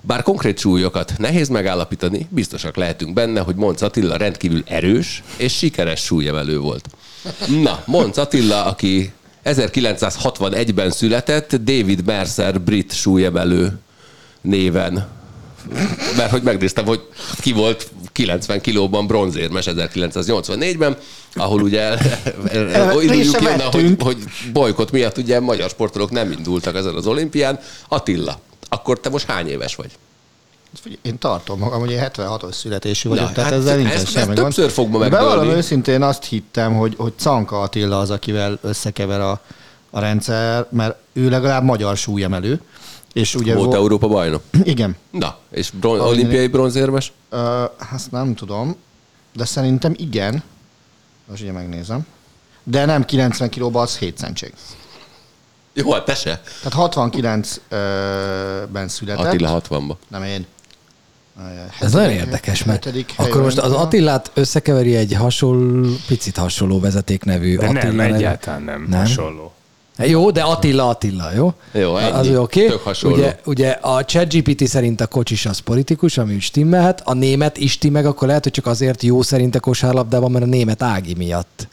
Bár 0.00 0.22
konkrét 0.22 0.58
súlyokat 0.58 1.12
nehéz 1.18 1.48
megállapítani, 1.48 2.26
biztosak 2.30 2.76
lehetünk 2.76 3.12
benne, 3.12 3.40
hogy 3.40 3.54
Monc 3.54 3.82
Attila 3.82 4.16
rendkívül 4.16 4.62
erős 4.66 5.22
és 5.36 5.56
sikeres 5.56 6.00
súlyemelő 6.00 6.58
volt. 6.58 6.88
Na, 7.62 7.82
Monc 7.86 8.16
Attila, 8.16 8.64
aki 8.64 9.12
1961-ben 9.44 10.90
született, 10.90 11.54
David 11.54 12.04
Mercer 12.04 12.60
brit 12.60 12.92
súlyemelő 12.92 13.78
néven. 14.40 15.08
Mert 16.16 16.30
hogy 16.30 16.42
megnéztem, 16.42 16.86
hogy 16.86 17.00
ki 17.40 17.52
volt 17.52 17.90
90 18.12 18.60
kilóban 18.60 19.06
bronzérmes 19.06 19.66
1984-ben, 19.68 20.96
ahol 21.34 21.62
ugye 21.62 21.96
induljuk 23.00 23.40
jönne, 23.42 23.64
hogy, 23.64 23.96
hogy 23.98 24.16
bolykot 24.52 24.90
miatt 24.90 25.18
ugye 25.18 25.40
magyar 25.40 25.70
sportolók 25.70 26.10
nem 26.10 26.32
indultak 26.32 26.76
ezen 26.76 26.94
az 26.94 27.06
olimpián. 27.06 27.58
Attila, 27.88 28.40
akkor 28.68 29.00
te 29.00 29.08
most 29.08 29.26
hány 29.26 29.48
éves 29.48 29.74
vagy? 29.74 29.90
Én 31.02 31.18
tartom 31.18 31.58
magam, 31.58 31.80
hogy 31.80 31.90
én 31.90 32.02
76-os 32.12 32.52
születésű 32.52 33.08
vagyok, 33.08 33.24
Na, 33.26 33.32
tehát 33.32 33.50
hát 33.50 33.58
ezzel 33.60 33.76
nincsen 33.76 33.94
ezt- 33.96 34.04
ezt 34.04 34.12
semmi 34.12 34.26
gond. 34.26 34.38
többször 34.38 34.70
fog 34.70 34.88
ma. 34.90 34.98
Bevallom 35.08 35.48
őszintén 35.48 36.02
azt 36.02 36.24
hittem, 36.24 36.74
hogy, 36.76 36.94
hogy 36.98 37.12
Canka 37.16 37.60
Attila 37.60 37.98
az, 37.98 38.10
akivel 38.10 38.58
összekever 38.62 39.20
a, 39.20 39.40
a 39.90 40.00
rendszer, 40.00 40.66
mert 40.70 40.96
ő 41.12 41.28
legalább 41.28 41.64
magyar 41.64 41.96
súlyemelő. 41.96 42.60
És 43.12 43.34
ugye 43.34 43.54
Volt 43.54 43.66
vo- 43.66 43.74
Európa 43.74 44.08
bajnok. 44.08 44.42
Igen. 44.62 44.96
Na, 45.10 45.36
és 45.50 45.70
bron- 45.70 46.00
olimpiai 46.00 46.46
bronzérmes? 46.46 47.12
Ö, 47.28 47.64
azt 47.92 48.10
nem 48.10 48.34
tudom, 48.34 48.76
de 49.34 49.44
szerintem 49.44 49.94
igen. 49.96 50.42
Most 51.28 51.42
ugye 51.42 51.52
megnézem. 51.52 52.06
De 52.64 52.84
nem 52.84 53.04
90 53.04 53.48
kilóban, 53.48 53.82
az 53.82 53.96
7 53.98 54.16
centség. 54.16 54.52
Jó, 55.72 55.92
hát 55.92 56.04
te 56.04 56.14
se. 56.14 56.42
Tehát 56.62 56.94
69-ben 56.94 58.88
született. 58.88 59.26
Attila 59.26 59.62
60-ba. 59.68 59.92
Nem 60.08 60.22
én. 60.22 60.46
Ez 61.80 61.92
nagyon 61.92 62.10
érdekes, 62.10 62.64
mert 62.64 62.88
akkor 63.16 63.42
most 63.42 63.58
az. 63.58 63.72
Attilát 63.72 64.30
összekeveri 64.34 64.96
egy 64.96 65.12
hasonló, 65.14 65.88
picit 66.06 66.36
hasonló 66.36 66.80
vezeték 66.80 67.24
nevű 67.24 67.56
De 67.56 67.66
Attila 67.66 67.92
nem, 67.92 68.14
egyáltalán 68.14 68.62
nem, 68.62 68.86
Nem? 68.88 68.98
hasonló. 68.98 69.52
Jó, 70.06 70.30
de 70.30 70.42
Attila 70.42 70.88
Attila, 70.88 71.32
jó? 71.34 71.52
Jó, 71.72 71.96
ennyi. 71.96 72.10
Az 72.10 72.28
oké. 72.36 72.66
Tök 72.66 72.80
hasonló. 72.82 73.16
Ugye, 73.16 73.38
ugye 73.44 73.70
a 73.70 74.04
ChatGPT 74.04 74.66
szerint 74.66 75.00
a 75.00 75.06
kocsis 75.06 75.46
az 75.46 75.58
politikus, 75.58 76.18
ami 76.18 76.34
úgy 76.34 76.40
stimmelhet, 76.40 77.02
a 77.04 77.14
német 77.14 77.58
Isti 77.58 77.88
meg 77.88 78.06
akkor 78.06 78.26
lehet, 78.28 78.42
hogy 78.42 78.52
csak 78.52 78.66
azért 78.66 79.02
jó 79.02 79.22
szerint 79.22 79.54
a 79.54 79.60
kosárlabdában, 79.60 80.30
mert 80.30 80.44
a 80.44 80.48
német 80.48 80.82
Ági 80.82 81.14
miatt. 81.14 81.68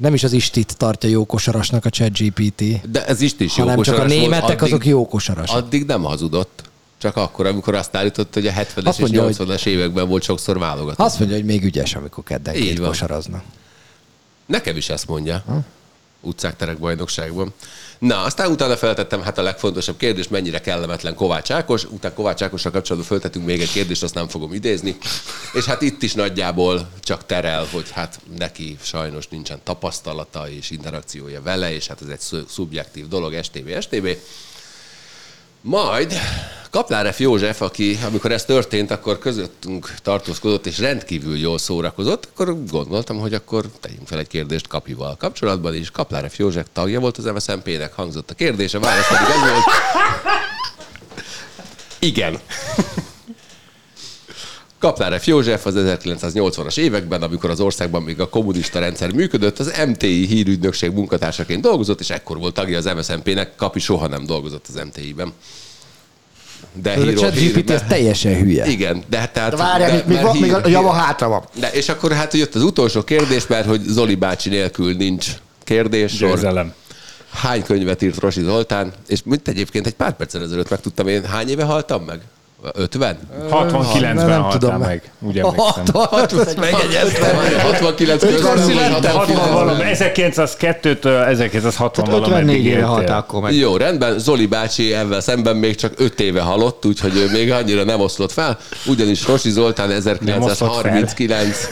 Nem 0.00 0.14
is 0.14 0.22
az 0.24 0.32
Istit 0.32 0.76
tartja 0.76 1.08
jó 1.08 1.24
kosarasnak 1.24 1.84
a 1.84 1.90
ChatGPT, 1.90 2.90
De 2.90 3.06
ez 3.06 3.20
is 3.20 3.34
is 3.38 3.56
jó 3.56 3.64
hanem 3.64 3.82
csak 3.82 3.94
a 3.94 3.98
volt. 3.98 4.08
németek 4.08 4.62
azok 4.62 4.86
jó 4.86 5.06
kosarasok. 5.06 5.56
Addig 5.56 5.84
nem 5.86 6.02
hazudott. 6.02 6.62
Csak 7.04 7.16
akkor, 7.16 7.46
amikor 7.46 7.74
azt 7.74 7.96
állított, 7.96 8.34
hogy 8.34 8.46
a 8.46 8.52
70-es 8.52 8.84
Azt 8.86 8.98
és 8.98 9.00
mondja, 9.00 9.22
hogy- 9.22 9.36
80-as 9.38 9.66
években 9.66 10.08
volt 10.08 10.22
sokszor 10.22 10.58
válogatott. 10.58 11.06
Azt 11.06 11.18
mondja, 11.18 11.36
hogy 11.36 11.46
még 11.46 11.64
ügyes, 11.64 11.94
amikor 11.94 12.24
keddenként 12.24 12.80
kosarazna. 12.80 13.42
Nekem 14.46 14.76
is 14.76 14.88
ezt 14.88 15.06
mondja. 15.06 15.44
Utcák 16.20 16.56
terek 16.56 16.78
bajnokságban. 16.78 17.52
Na, 17.98 18.22
aztán 18.22 18.50
utána 18.50 18.76
feltettem 18.76 19.22
hát 19.22 19.38
a 19.38 19.42
legfontosabb 19.42 19.96
kérdés, 19.96 20.28
mennyire 20.28 20.60
kellemetlen 20.60 21.14
Kovács 21.14 21.50
Ákos. 21.50 21.84
Utána 21.84 22.14
Kovács 22.14 22.42
Ákossal 22.42 22.72
kapcsolatban 22.72 23.10
feltettünk 23.10 23.46
még 23.46 23.60
egy 23.60 23.72
kérdést, 23.72 24.02
azt 24.02 24.14
nem 24.14 24.28
fogom 24.28 24.52
idézni. 24.54 24.96
És 25.52 25.64
hát 25.64 25.82
itt 25.82 26.02
is 26.02 26.14
nagyjából 26.14 26.88
csak 27.00 27.26
terel, 27.26 27.66
hogy 27.72 27.90
hát 27.90 28.20
neki 28.38 28.76
sajnos 28.82 29.28
nincsen 29.28 29.60
tapasztalata 29.62 30.50
és 30.50 30.70
interakciója 30.70 31.42
vele, 31.42 31.72
és 31.74 31.86
hát 31.86 32.02
ez 32.02 32.08
egy 32.08 32.20
szu- 32.20 32.48
szubjektív 32.48 33.08
dolog, 33.08 33.38
STB, 33.42 33.80
STB. 33.80 34.08
Majd 35.66 36.12
Kaplár 36.70 37.14
F. 37.14 37.20
József, 37.20 37.60
aki 37.60 37.98
amikor 38.06 38.32
ez 38.32 38.44
történt, 38.44 38.90
akkor 38.90 39.18
közöttünk 39.18 39.94
tartózkodott 40.02 40.66
és 40.66 40.78
rendkívül 40.78 41.36
jól 41.36 41.58
szórakozott, 41.58 42.28
akkor 42.32 42.64
gondoltam, 42.70 43.18
hogy 43.18 43.34
akkor 43.34 43.64
tegyünk 43.80 44.06
fel 44.06 44.18
egy 44.18 44.26
kérdést 44.26 44.66
Kapival 44.66 45.16
kapcsolatban, 45.16 45.74
és 45.74 45.90
Kaplár 45.90 46.30
F. 46.30 46.38
József 46.38 46.66
tagja 46.72 47.00
volt 47.00 47.18
az 47.18 47.24
MSZMP-nek, 47.24 47.92
hangzott 47.92 48.30
a 48.30 48.34
kérdés, 48.34 48.74
a 48.74 48.80
válasz 48.80 49.08
pedig 49.08 49.26
az 49.26 49.50
volt, 49.50 49.64
igen. 51.98 52.38
Kaplár 54.84 55.20
F. 55.20 55.26
József 55.26 55.66
az 55.66 55.74
1980-as 55.76 56.78
években, 56.78 57.22
amikor 57.22 57.50
az 57.50 57.60
országban 57.60 58.02
még 58.02 58.20
a 58.20 58.28
kommunista 58.28 58.78
rendszer 58.78 59.12
működött, 59.12 59.58
az 59.58 59.72
MTI 59.88 60.26
hírügynökség 60.26 60.90
munkatársaként 60.90 61.60
dolgozott, 61.60 62.00
és 62.00 62.10
ekkor 62.10 62.38
volt 62.38 62.54
tagja 62.54 62.78
az 62.78 62.84
MSZMP-nek, 62.84 63.54
Kapi 63.56 63.78
soha 63.78 64.06
nem 64.06 64.26
dolgozott 64.26 64.66
az 64.68 64.82
MTI-ben. 64.84 65.32
De 66.72 66.92
A 66.92 67.12
ChatGPT 67.12 67.70
az 67.70 67.82
teljesen 67.88 68.34
hülye. 68.36 68.66
Igen, 68.66 69.02
de 69.08 69.18
hát 69.18 69.32
tehát... 69.32 69.50
De 69.50 69.56
várjál, 69.56 69.92
még, 69.94 70.04
még, 70.06 70.22
van- 70.22 70.36
még 70.36 70.52
a 70.52 70.56
hír- 70.56 70.72
java 70.72 70.92
hátra 70.92 71.28
van. 71.28 71.44
De, 71.58 71.70
és 71.70 71.88
akkor 71.88 72.12
hát 72.12 72.34
jött 72.34 72.54
az 72.54 72.62
utolsó 72.62 73.02
kérdés, 73.02 73.46
mert 73.46 73.66
hogy 73.66 73.80
Zoli 73.86 74.14
bácsi 74.14 74.48
nélkül 74.48 74.96
nincs 74.96 75.26
kérdés. 75.64 76.16
Győzelem. 76.16 76.72
Hány 77.30 77.62
könyvet 77.62 78.02
írt 78.02 78.18
Rosi 78.18 78.42
Zoltán? 78.42 78.92
És 79.06 79.20
mint 79.24 79.48
egyébként 79.48 79.86
egy 79.86 79.94
pár 79.94 80.16
perccel 80.16 80.42
ezelőtt 80.42 80.70
megtudtam 80.70 81.08
én, 81.08 81.24
hány 81.24 81.48
éve 81.48 81.64
haltam 81.64 82.04
meg? 82.04 82.20
50? 82.72 83.18
69-ben 83.50 84.14
nem 84.14 84.40
haltál 84.40 84.58
tudom 84.58 84.78
meg, 84.78 85.10
úgy 85.20 85.38
emlékszem. 85.38 85.84
60, 85.92 86.46
megjegyeztem. 86.60 87.36
69 87.62 88.22
Ötven 88.22 88.54
közül 88.54 88.74
születtem. 88.74 89.16
60 89.16 89.52
valami, 89.52 89.82
1902-től 89.92 91.26
1960 91.26 92.04
Tehát 92.04 92.20
valameddig 92.20 92.56
54 92.56 92.64
éve 92.64 92.82
halt 92.82 93.10
akkor 93.10 93.42
meg. 93.42 93.54
Jó, 93.54 93.76
rendben, 93.76 94.18
Zoli 94.18 94.46
bácsi 94.46 94.92
ezzel 94.92 95.20
szemben 95.20 95.56
még 95.56 95.74
csak 95.74 95.92
5 95.96 96.20
éve 96.20 96.40
halott, 96.40 96.86
úgyhogy 96.86 97.16
ő 97.16 97.30
még 97.30 97.52
annyira 97.52 97.84
nem 97.84 98.00
oszlott 98.00 98.32
fel, 98.32 98.58
ugyanis 98.86 99.26
Rosi 99.26 99.50
Zoltán 99.50 99.90
oszlott 99.90 99.90
1939 99.90 101.68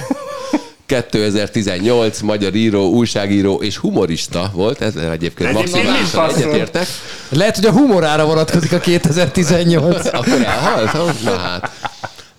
2018 0.93 2.21
magyar 2.21 2.55
író, 2.55 2.91
újságíró 2.91 3.55
és 3.63 3.77
humorista 3.77 4.51
volt, 4.55 4.81
ezzel 4.81 5.13
egyébként 5.13 5.53
maximálisan 5.53 6.29
egyetértek. 6.29 6.87
Lehet, 7.29 7.57
hogy 7.57 7.67
a 7.67 7.71
humorára 7.71 8.25
vonatkozik 8.25 8.73
a 8.73 8.79
2018. 8.79 10.07
Akkor 10.07 10.43
elhalt? 10.45 11.23
Na 11.23 11.37
hát. 11.37 11.71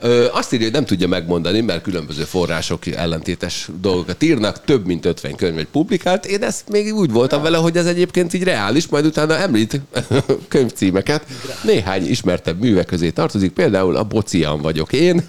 Ö, 0.03 0.27
azt 0.31 0.53
írja, 0.53 0.65
hogy 0.65 0.75
nem 0.75 0.85
tudja 0.85 1.07
megmondani, 1.07 1.61
mert 1.61 1.81
különböző 1.81 2.23
források 2.23 2.87
ellentétes 2.87 3.67
dolgokat 3.81 4.23
írnak, 4.23 4.65
több 4.65 4.85
mint 4.85 5.05
50 5.05 5.35
könyvet 5.35 5.65
publikált. 5.65 6.25
Én 6.25 6.43
ezt 6.43 6.69
még 6.69 6.93
úgy 6.93 7.11
voltam 7.11 7.41
vele, 7.41 7.57
hogy 7.57 7.77
ez 7.77 7.85
egyébként 7.85 8.33
így 8.33 8.43
reális, 8.43 8.87
majd 8.87 9.05
utána 9.05 9.37
említ 9.37 9.81
könyvcímeket. 10.47 11.25
Néhány 11.63 12.09
ismertebb 12.09 12.59
művek 12.59 12.85
közé 12.85 13.09
tartozik, 13.09 13.51
például 13.51 13.95
a 13.95 14.03
Bocian 14.03 14.61
vagyok 14.61 14.93
én, 14.93 15.23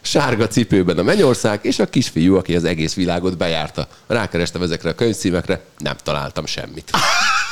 Sárga 0.00 0.46
cipőben 0.46 0.98
a 0.98 1.02
Mennyország, 1.02 1.58
és 1.62 1.78
a 1.78 1.86
kisfiú, 1.86 2.36
aki 2.36 2.56
az 2.56 2.64
egész 2.64 2.94
világot 2.94 3.36
bejárta. 3.36 3.88
Rákerestem 4.06 4.62
ezekre 4.62 4.90
a 4.90 4.94
könyvcímekre, 4.94 5.60
nem 5.78 5.96
találtam 6.02 6.46
semmit. 6.46 6.90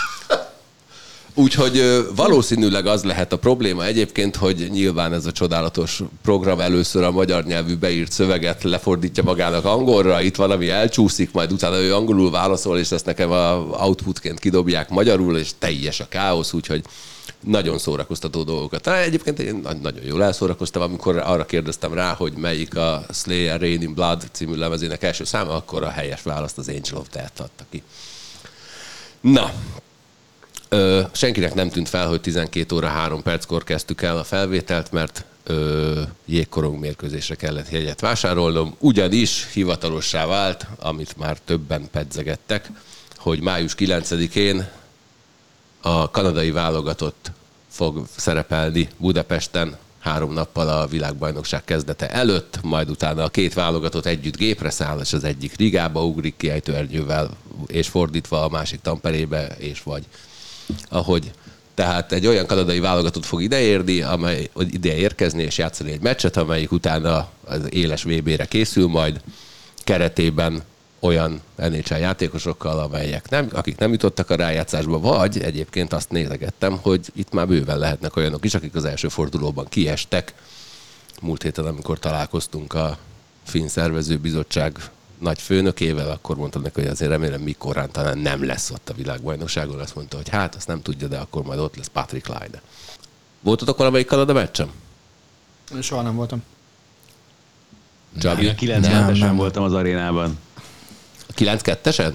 Úgyhogy 1.35 2.07
valószínűleg 2.17 2.87
az 2.87 3.05
lehet 3.05 3.33
a 3.33 3.39
probléma 3.39 3.85
egyébként, 3.85 4.37
hogy 4.37 4.69
nyilván 4.71 5.13
ez 5.13 5.27
a 5.27 5.33
csodálatos 5.33 6.01
program 6.23 6.61
először 6.61 7.03
a 7.03 7.11
magyar 7.11 7.45
nyelvű 7.45 7.77
beírt 7.77 8.13
szöveget 8.13 8.63
lefordítja 8.63 9.23
magának 9.23 9.65
angolra, 9.65 10.21
itt 10.21 10.37
valami 10.37 10.69
elcsúszik, 10.69 11.33
majd 11.33 11.53
utána 11.53 11.81
ő 11.81 11.95
angolul 11.95 12.31
válaszol, 12.31 12.79
és 12.79 12.91
ezt 12.91 13.05
nekem 13.05 13.31
a 13.31 13.53
outputként 13.57 14.39
kidobják 14.39 14.89
magyarul, 14.89 15.39
és 15.39 15.51
teljes 15.59 16.01
a 16.01 16.09
káosz, 16.09 16.53
úgyhogy 16.53 16.85
nagyon 17.45 17.79
szórakoztató 17.79 18.43
dolgokat. 18.43 18.87
Hát 18.87 19.05
egyébként 19.05 19.39
én 19.39 19.61
na- 19.63 19.73
nagyon 19.73 20.05
jól 20.05 20.23
elszórakoztam, 20.23 20.83
amikor 20.83 21.17
arra 21.17 21.45
kérdeztem 21.45 21.95
rá, 21.95 22.13
hogy 22.13 22.33
melyik 22.33 22.77
a 22.77 23.05
Slayer 23.13 23.61
Rain 23.61 23.83
in 23.83 23.95
Blood 23.95 24.23
című 24.33 24.55
lemezének 24.55 25.03
első 25.03 25.25
száma, 25.25 25.55
akkor 25.55 25.83
a 25.83 25.91
helyes 25.91 26.23
választ 26.23 26.59
az 26.59 26.69
Angel 26.69 27.01
of 27.01 27.09
Death 27.13 27.41
adta 27.41 27.65
ki. 27.71 27.83
Na, 29.21 29.53
Ö, 30.73 31.03
senkinek 31.13 31.55
nem 31.55 31.69
tűnt 31.69 31.89
fel, 31.89 32.09
hogy 32.09 32.21
12 32.21 32.75
óra 32.75 32.89
3 32.89 33.23
perckor 33.23 33.65
kezdtük 33.65 34.03
el 34.03 34.19
a 34.19 34.25
felvételt, 34.25 34.93
mert 34.93 35.25
ö, 35.45 36.01
jégkorong 36.25 36.79
mérkőzésre 36.79 37.35
kellett 37.35 37.71
jegyet 37.71 38.01
vásárolnom, 38.01 38.75
ugyanis 38.79 39.49
hivatalossá 39.53 40.27
vált, 40.27 40.67
amit 40.79 41.17
már 41.17 41.39
többen 41.45 41.89
pedzegettek, 41.91 42.71
hogy 43.17 43.41
május 43.41 43.75
9-én 43.79 44.69
a 45.81 46.11
kanadai 46.11 46.51
válogatott 46.51 47.31
fog 47.69 48.07
szerepelni 48.17 48.89
Budapesten 48.97 49.77
három 49.99 50.33
nappal 50.33 50.69
a 50.69 50.87
világbajnokság 50.87 51.65
kezdete 51.65 52.11
előtt, 52.11 52.59
majd 52.63 52.91
utána 52.91 53.25
a 53.25 53.29
két 53.29 53.55
válogatott 53.55 54.07
együtt 54.07 54.37
gépre 54.37 54.71
száll, 54.71 55.01
és 55.01 55.13
az 55.13 55.25
egyik 55.25 55.57
Rigába 55.57 56.05
ugrik 56.05 56.37
kiejtőernyővel, 56.37 57.31
és 57.67 57.89
fordítva 57.89 58.45
a 58.45 58.49
másik 58.49 58.81
Tamperébe, 58.81 59.47
és 59.59 59.83
vagy 59.83 60.05
ahogy 60.89 61.31
tehát 61.75 62.13
egy 62.13 62.27
olyan 62.27 62.47
kanadai 62.47 62.81
válogatott 62.81 63.25
fog 63.25 63.43
ideérni, 63.43 64.03
amely 64.03 64.51
ide 64.71 64.97
érkezni 64.97 65.43
és 65.43 65.59
játszani 65.59 65.93
egy 65.93 66.01
meccset, 66.01 66.37
amelyik 66.37 66.73
utána 66.73 67.29
az 67.45 67.61
éles 67.75 68.03
VB-re 68.03 68.45
készül, 68.45 68.87
majd 68.87 69.21
keretében 69.85 70.63
olyan 71.01 71.41
NHL 71.57 71.95
játékosokkal, 71.95 72.79
amelyek 72.79 73.29
nem, 73.29 73.49
akik 73.53 73.79
nem 73.79 73.93
jutottak 73.93 74.31
a 74.31 74.35
rájátszásba, 74.35 74.99
vagy 74.99 75.41
egyébként 75.41 75.93
azt 75.93 76.11
nézegettem, 76.11 76.79
hogy 76.83 77.07
itt 77.15 77.33
már 77.33 77.47
bőven 77.47 77.79
lehetnek 77.79 78.17
olyanok 78.17 78.45
is, 78.45 78.55
akik 78.55 78.75
az 78.75 78.85
első 78.85 79.09
fordulóban 79.09 79.67
kiestek. 79.69 80.35
Múlt 81.21 81.43
héten, 81.43 81.67
amikor 81.67 81.99
találkoztunk 81.99 82.75
a 82.75 82.99
Finn 83.45 83.67
Szervező 83.67 84.17
Bizottság 84.17 84.79
nagy 85.21 85.41
főnökével, 85.41 86.11
akkor 86.11 86.37
mondtam 86.37 86.63
neki, 86.63 86.81
hogy 86.81 86.91
azért 86.91 87.11
remélem 87.11 87.41
mikorán 87.41 87.91
talán 87.91 88.19
nem 88.19 88.45
lesz 88.45 88.71
ott 88.71 88.89
a 88.89 88.95
világbajnokságon. 88.95 89.79
Azt 89.81 89.95
mondta, 89.95 90.17
hogy 90.17 90.29
hát, 90.29 90.55
azt 90.55 90.67
nem 90.67 90.83
tudja, 90.83 91.09
de 91.09 91.19
akkor 91.19 91.43
majd 91.43 91.59
ott 91.59 91.77
lesz 91.77 91.89
Patrick 91.93 92.27
Laine. 92.27 92.61
Voltatok 93.41 93.77
valamelyik 93.77 94.07
Kanada 94.07 94.33
meccsem? 94.33 94.71
Én 95.75 95.83
soha 95.83 96.03
nem 96.03 96.15
voltam. 96.17 96.43
Csabi? 98.19 98.43
Én 98.45 98.51
a 98.51 98.55
92-esen 98.55 99.33
voltam 99.37 99.63
az 99.63 99.73
arénában. 99.73 100.39
A 101.29 101.33
9-2-esen? 101.33 102.13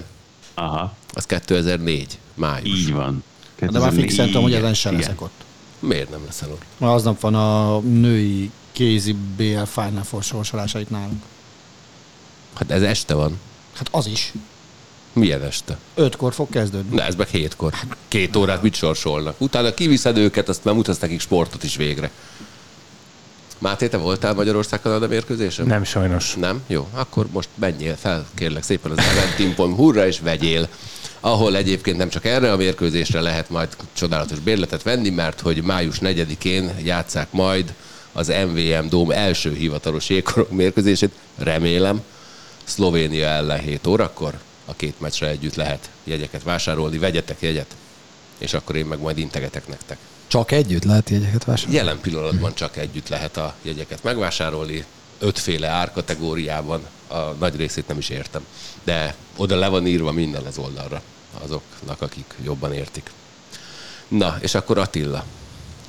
Aha, 0.54 0.94
Az 1.12 1.26
2004, 1.26 2.18
május. 2.34 2.68
így 2.78 2.92
van. 2.92 3.22
De 3.58 3.66
már 3.70 3.72
2004, 3.72 4.00
fixen 4.04 4.26
tudom, 4.26 4.42
hogy 4.42 4.54
ezen 4.54 4.74
sem 4.74 4.92
igen. 4.92 5.04
leszek 5.04 5.22
ott. 5.22 5.44
Miért 5.78 6.10
nem 6.10 6.20
leszel 6.24 6.50
ott? 6.50 6.62
Mert 6.78 6.92
aznap 6.92 7.20
van 7.20 7.34
a 7.34 7.78
női 7.78 8.50
kézi 8.72 9.16
BL 9.36 9.62
Final 9.62 10.02
Four 10.02 10.22
sorsolása 10.22 10.80
itt 10.80 10.90
nálunk. 10.90 11.22
Hát 12.56 12.70
ez 12.70 12.82
este 12.82 13.14
van. 13.14 13.40
Hát 13.72 13.88
az 13.90 14.06
is. 14.06 14.32
Milyen 15.12 15.42
este? 15.42 15.78
Ötkor 15.94 16.34
fog 16.34 16.48
kezdődni. 16.50 16.96
Na, 16.96 17.02
ez 17.02 17.14
meg 17.14 17.28
hétkor. 17.28 17.72
Két 18.08 18.36
órát 18.36 18.62
mit 18.62 18.74
sorsolnak? 18.74 19.40
Utána 19.40 19.74
kiviszed 19.74 20.16
őket, 20.16 20.48
azt 20.48 20.64
már 20.64 20.74
mutatsz 20.74 20.98
nekik 20.98 21.20
sportot 21.20 21.64
is 21.64 21.76
végre. 21.76 22.10
Máté, 23.58 23.88
te 23.88 23.96
voltál 23.96 24.34
Magyarország-Kanada 24.34 25.06
mérkőzésen? 25.06 25.66
Nem 25.66 25.84
sajnos. 25.84 26.34
Nem? 26.34 26.62
Jó, 26.66 26.88
akkor 26.92 27.26
most 27.32 27.48
menjél 27.54 27.96
fel, 27.96 28.26
kérlek 28.34 28.62
szépen 28.62 28.90
az 28.90 28.98
eventim.hu-ra 28.98 30.06
és 30.06 30.20
vegyél 30.20 30.68
ahol 31.20 31.56
egyébként 31.56 31.96
nem 31.96 32.08
csak 32.08 32.24
erre 32.24 32.52
a 32.52 32.56
mérkőzésre 32.56 33.20
lehet 33.20 33.50
majd 33.50 33.68
csodálatos 33.92 34.38
bérletet 34.38 34.82
venni, 34.82 35.10
mert 35.10 35.40
hogy 35.40 35.62
május 35.62 35.98
4-én 36.00 36.74
játszák 36.82 37.28
majd 37.30 37.74
az 38.12 38.28
MVM 38.28 38.88
Dóm 38.88 39.10
első 39.10 39.54
hivatalos 39.54 40.08
jégkorong 40.08 40.52
mérkőzését, 40.52 41.12
remélem, 41.36 42.02
Szlovénia 42.66 43.26
ellen 43.26 43.60
7 43.60 43.86
órakor. 43.86 44.38
A 44.64 44.74
két 44.74 45.00
meccsre 45.00 45.28
együtt 45.28 45.54
lehet 45.54 45.90
jegyeket 46.04 46.42
vásárolni, 46.42 46.98
vegyetek 46.98 47.40
jegyet, 47.40 47.74
és 48.38 48.54
akkor 48.54 48.76
én 48.76 48.86
meg 48.86 49.00
majd 49.00 49.18
integetek 49.18 49.68
nektek. 49.68 49.98
Csak 50.26 50.52
együtt 50.52 50.84
lehet 50.84 51.10
jegyeket 51.10 51.44
vásárolni? 51.44 51.76
Jelen 51.76 52.00
pillanatban 52.00 52.54
csak 52.54 52.76
együtt 52.76 53.08
lehet 53.08 53.36
a 53.36 53.54
jegyeket 53.62 54.02
megvásárolni, 54.02 54.84
ötféle 55.18 55.68
árkategóriában, 55.68 56.86
a 57.06 57.16
nagy 57.16 57.56
részét 57.56 57.88
nem 57.88 57.98
is 57.98 58.08
értem. 58.08 58.46
De 58.84 59.14
oda 59.36 59.56
le 59.56 59.68
van 59.68 59.86
írva 59.86 60.12
minden 60.12 60.44
az 60.44 60.58
oldalra 60.58 61.02
azoknak, 61.42 62.02
akik 62.02 62.34
jobban 62.44 62.72
értik. 62.72 63.10
Na, 64.08 64.36
és 64.40 64.54
akkor 64.54 64.78
Attila, 64.78 65.24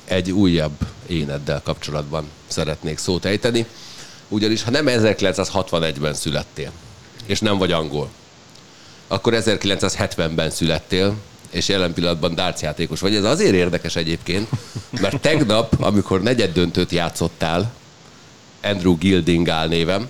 egy 0.06 0.32
újabb 0.32 0.88
éneddel 1.08 1.62
kapcsolatban 1.64 2.30
szeretnék 2.48 2.98
szót 2.98 3.26
ejteni, 3.26 3.66
ugyanis 4.28 4.64
ha 4.64 4.72
nem 4.72 4.86
1961-ben 4.88 6.14
születtél, 6.14 6.72
és 7.26 7.40
nem 7.40 7.58
vagy 7.58 7.72
angol, 7.72 8.10
akkor 9.08 9.34
1970-ben 9.36 10.50
születtél, 10.50 11.16
és 11.50 11.68
jelen 11.68 11.94
pillanatban 11.94 12.36
dárcjátékos 12.36 13.00
vagy. 13.00 13.16
Ez 13.16 13.24
azért 13.24 13.54
érdekes 13.54 13.96
egyébként, 13.96 14.50
mert 15.02 15.22
tegnap, 15.22 15.76
amikor 15.80 16.22
negyed 16.22 16.54
döntőt 16.54 16.92
játszottál, 16.92 17.72
Andrew 18.64 18.98
Gilding 18.98 19.52
névem, 19.68 20.08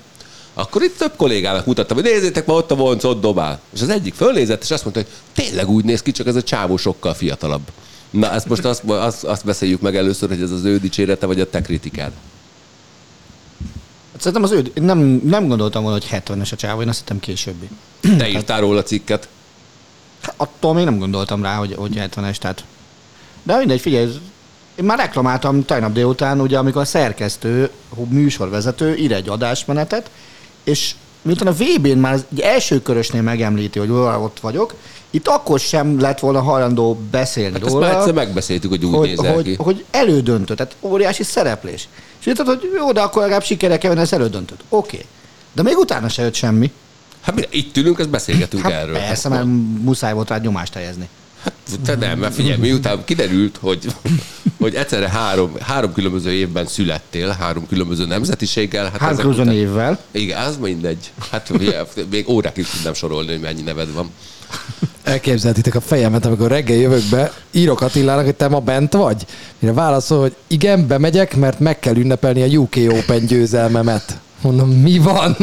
akkor 0.54 0.84
itt 0.84 0.98
több 0.98 1.16
kollégának 1.16 1.66
mutattam, 1.66 1.98
hogy 1.98 2.06
nézzétek, 2.06 2.46
ma 2.46 2.54
ott 2.54 2.72
a 2.72 2.76
vonc, 2.76 3.04
ott 3.04 3.22
dobál. 3.22 3.60
És 3.74 3.82
az 3.82 3.90
egyik 3.90 4.14
fölnézett, 4.14 4.64
és 4.64 4.72
azt 4.72 4.84
mondta, 4.84 5.02
hogy 5.02 5.12
tényleg 5.46 5.70
úgy 5.70 5.84
néz 5.84 6.02
ki, 6.02 6.12
csak 6.12 6.28
ez 6.28 6.36
a 6.36 6.44
csávó 6.44 6.78
sokkal 6.78 7.14
fiatalabb. 7.14 7.72
Na, 8.10 8.32
ezt 8.32 8.48
most 8.48 8.66
azt, 8.66 8.84
azt, 8.84 9.24
azt 9.24 9.46
beszéljük 9.46 9.82
meg 9.82 9.96
először, 9.96 10.30
hogy 10.30 10.42
ez 10.42 10.52
az 10.52 10.64
ő 10.64 10.78
dicsérete, 10.78 11.26
vagy 11.26 11.40
a 11.40 11.50
te 11.50 11.62
kritikád. 11.62 12.12
Hát 14.18 14.26
szerintem 14.26 14.44
az 14.44 14.52
ő, 14.52 14.82
nem, 14.82 14.98
nem 15.24 15.48
gondoltam 15.48 15.84
volna, 15.84 15.98
hogy 16.10 16.22
70-es 16.22 16.52
a 16.52 16.56
csávó, 16.56 16.82
én 16.82 16.88
azt 16.90 16.98
hittem 17.00 17.20
későbbi. 17.20 17.70
Te 18.18 18.30
írtál 18.30 18.60
róla 18.60 18.84
cikket. 18.84 19.28
Hát 20.22 20.34
attól 20.38 20.74
még 20.74 20.84
nem 20.86 20.98
gondoltam 21.00 21.44
rá, 21.44 21.56
hogy, 21.56 21.76
hogy 21.78 21.94
70-es, 22.16 22.36
tehát... 22.36 22.64
De 23.44 23.58
mindegy, 23.58 23.80
figyelj, 23.82 24.12
én 24.76 24.86
már 24.86 24.98
reklamáltam 24.98 25.66
tegnap 25.66 25.92
délután, 25.94 26.42
ugye, 26.42 26.58
amikor 26.58 26.82
a 26.82 26.86
szerkesztő, 26.86 27.70
a 27.90 28.02
műsorvezető 28.10 28.96
ír 28.96 29.12
egy 29.12 29.30
adásmenetet, 29.30 30.10
és 30.64 30.96
miután 31.22 31.48
a 31.48 31.52
VB-n 31.56 31.98
már 31.98 32.20
egy 32.32 32.40
első 32.40 32.82
körösnél 32.82 33.22
megemlíti, 33.22 33.80
hogy 33.80 33.90
"Ó, 33.92 34.24
ott 34.24 34.40
vagyok, 34.40 34.74
itt 35.10 35.28
akkor 35.28 35.60
sem 35.60 36.00
lett 36.00 36.20
volna 36.20 36.42
hajlandó 36.42 37.00
beszélni 37.12 37.54
Hát 37.54 37.64
ezt 37.64 37.74
róla. 37.74 37.88
már 37.88 37.96
egyszer 37.98 38.14
megbeszéltük, 38.14 38.70
hogy 38.70 38.86
úgy 38.86 38.96
hogy, 38.96 39.08
nézel 39.08 39.34
hogy, 39.34 39.44
ki. 39.44 39.56
hogy 39.56 39.86
elődöntő, 39.92 40.56
tehát 40.56 40.76
óriási 40.82 41.24
szereplés. 41.24 41.88
És 42.28 42.34
itt 42.34 42.46
hogy 42.46 42.72
jó, 42.76 42.92
de 42.92 43.02
akkor 43.02 43.22
legalább 43.22 43.44
sikere 43.44 43.78
kell 43.78 43.90
venni 43.90 44.02
az 44.02 44.14
elődöntőt. 44.14 44.60
Oké. 44.70 44.96
Okay. 44.96 45.08
De 45.54 45.62
még 45.62 45.78
utána 45.78 46.10
se 46.10 46.24
jött 46.24 46.34
semmi. 46.34 46.72
Hát 47.22 47.36
mi, 47.36 47.42
itt 47.50 47.78
ülünk, 47.78 48.00
ezt 48.00 48.10
beszélgetünk 48.10 48.64
Hát 48.64 48.72
erről. 48.72 48.94
persze, 48.94 49.30
Hát, 49.30 49.38
mert 49.38 49.50
muszáj 49.82 50.14
volt 50.14 50.30
rá 50.30 50.38
nyomást 50.38 50.74
helyezni. 50.74 51.10
Te 51.86 51.96
nem, 51.96 52.20
mert 52.20 52.34
figyelj, 52.34 52.60
miután 52.60 53.04
kiderült, 53.06 53.58
hogy, 53.62 53.86
hogy 54.60 54.76
egyszerre 54.76 55.10
három, 55.10 55.54
három 55.62 55.94
különböző 55.94 56.32
évben 56.32 56.66
születtél, 56.66 57.30
három 57.30 57.68
különböző 57.68 58.06
nemzetiséggel. 58.06 58.84
Hát 58.84 58.98
Három 59.00 59.18
különböző 59.18 59.44
névvel. 59.50 60.00
Igen, 60.12 60.42
az 60.42 60.58
mindegy. 60.58 61.12
Hát 61.32 61.50
ugye, 61.50 61.84
még 62.10 62.30
órákig 62.30 62.68
tudnám 62.68 62.94
sorolni, 62.94 63.32
hogy 63.32 63.40
mennyi 63.40 63.62
neved 63.62 63.94
van. 63.94 64.12
Elképzelhetitek 65.04 65.76
a 65.76 65.82
fejemet, 65.82 66.26
amikor 66.26 66.48
reggel 66.48 66.78
jövök 66.78 67.04
be, 67.10 67.32
írok 67.52 67.82
Attilának, 67.82 68.26
hogy 68.26 68.36
te 68.36 68.48
ma 68.48 68.60
bent 68.60 68.94
vagy? 68.94 69.26
Mire 69.60 69.74
válaszol, 69.74 70.20
hogy 70.20 70.36
igen, 70.48 70.88
bemegyek, 70.88 71.36
mert 71.36 71.60
meg 71.60 71.80
kell 71.80 71.96
ünnepelni 71.96 72.42
a 72.42 72.60
UK 72.60 72.76
Open 72.90 73.26
győzelmemet. 73.26 74.20
Mondom, 74.42 74.70
mi 74.70 74.98
van? 74.98 75.36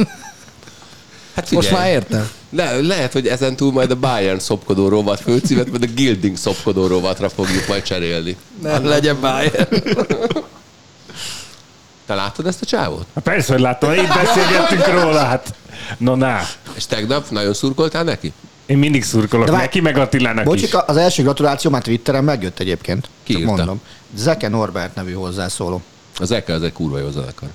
Hát 1.34 1.50
Most 1.50 1.70
már 1.70 1.90
értem. 1.90 2.28
Le, 2.50 2.80
lehet, 2.80 3.12
hogy 3.12 3.26
ezen 3.26 3.56
túl 3.56 3.72
majd 3.72 3.90
a 3.90 3.96
Bayern 3.96 4.38
szopkodó 4.38 4.88
rovat 4.88 5.20
főcímet, 5.20 5.68
vagy 5.68 5.82
a 5.82 5.86
Gilding 5.94 6.36
szopkodó 6.36 6.86
rovatra 6.86 7.28
fogjuk 7.28 7.68
majd 7.68 7.82
cserélni. 7.82 8.36
Nem 8.62 8.84
legyen 8.84 9.20
Bayern. 9.20 9.68
Te 12.06 12.14
láttad 12.14 12.46
ezt 12.46 12.62
a 12.62 12.66
csávót? 12.66 13.06
Hát 13.14 13.24
persze, 13.24 13.52
hogy 13.52 13.62
láttam, 13.62 13.92
itt 13.92 14.14
beszélgettünk 14.14 15.02
róla, 15.02 15.24
hát. 15.24 15.54
No, 15.98 16.14
na. 16.14 16.40
És 16.74 16.86
tegnap 16.86 17.30
nagyon 17.30 17.54
szurkoltál 17.54 18.04
neki? 18.04 18.32
Én 18.66 18.78
mindig 18.78 19.04
szurkolok 19.04 19.44
De 19.46 19.50
várj- 19.50 19.64
neki, 19.64 19.80
meg 19.80 19.96
Attilának 19.98 20.44
is. 20.44 20.50
Bocsika, 20.50 20.78
az 20.78 20.96
első 20.96 21.22
gratuláció 21.22 21.70
már 21.70 21.82
Twitteren 21.82 22.24
megjött 22.24 22.58
egyébként. 22.58 23.08
Ki 23.22 23.32
Csak 23.32 23.40
írta? 23.42 23.54
mondom. 23.54 23.80
Zeke 24.14 24.48
Norbert 24.48 24.94
nevű 24.94 25.12
hozzászóló. 25.12 25.82
Az 26.18 26.30
Eke 26.30 26.52
az 26.52 26.62
egy 26.62 26.72
kurva 26.72 26.98
jó 26.98 27.10
zenekar. 27.10 27.48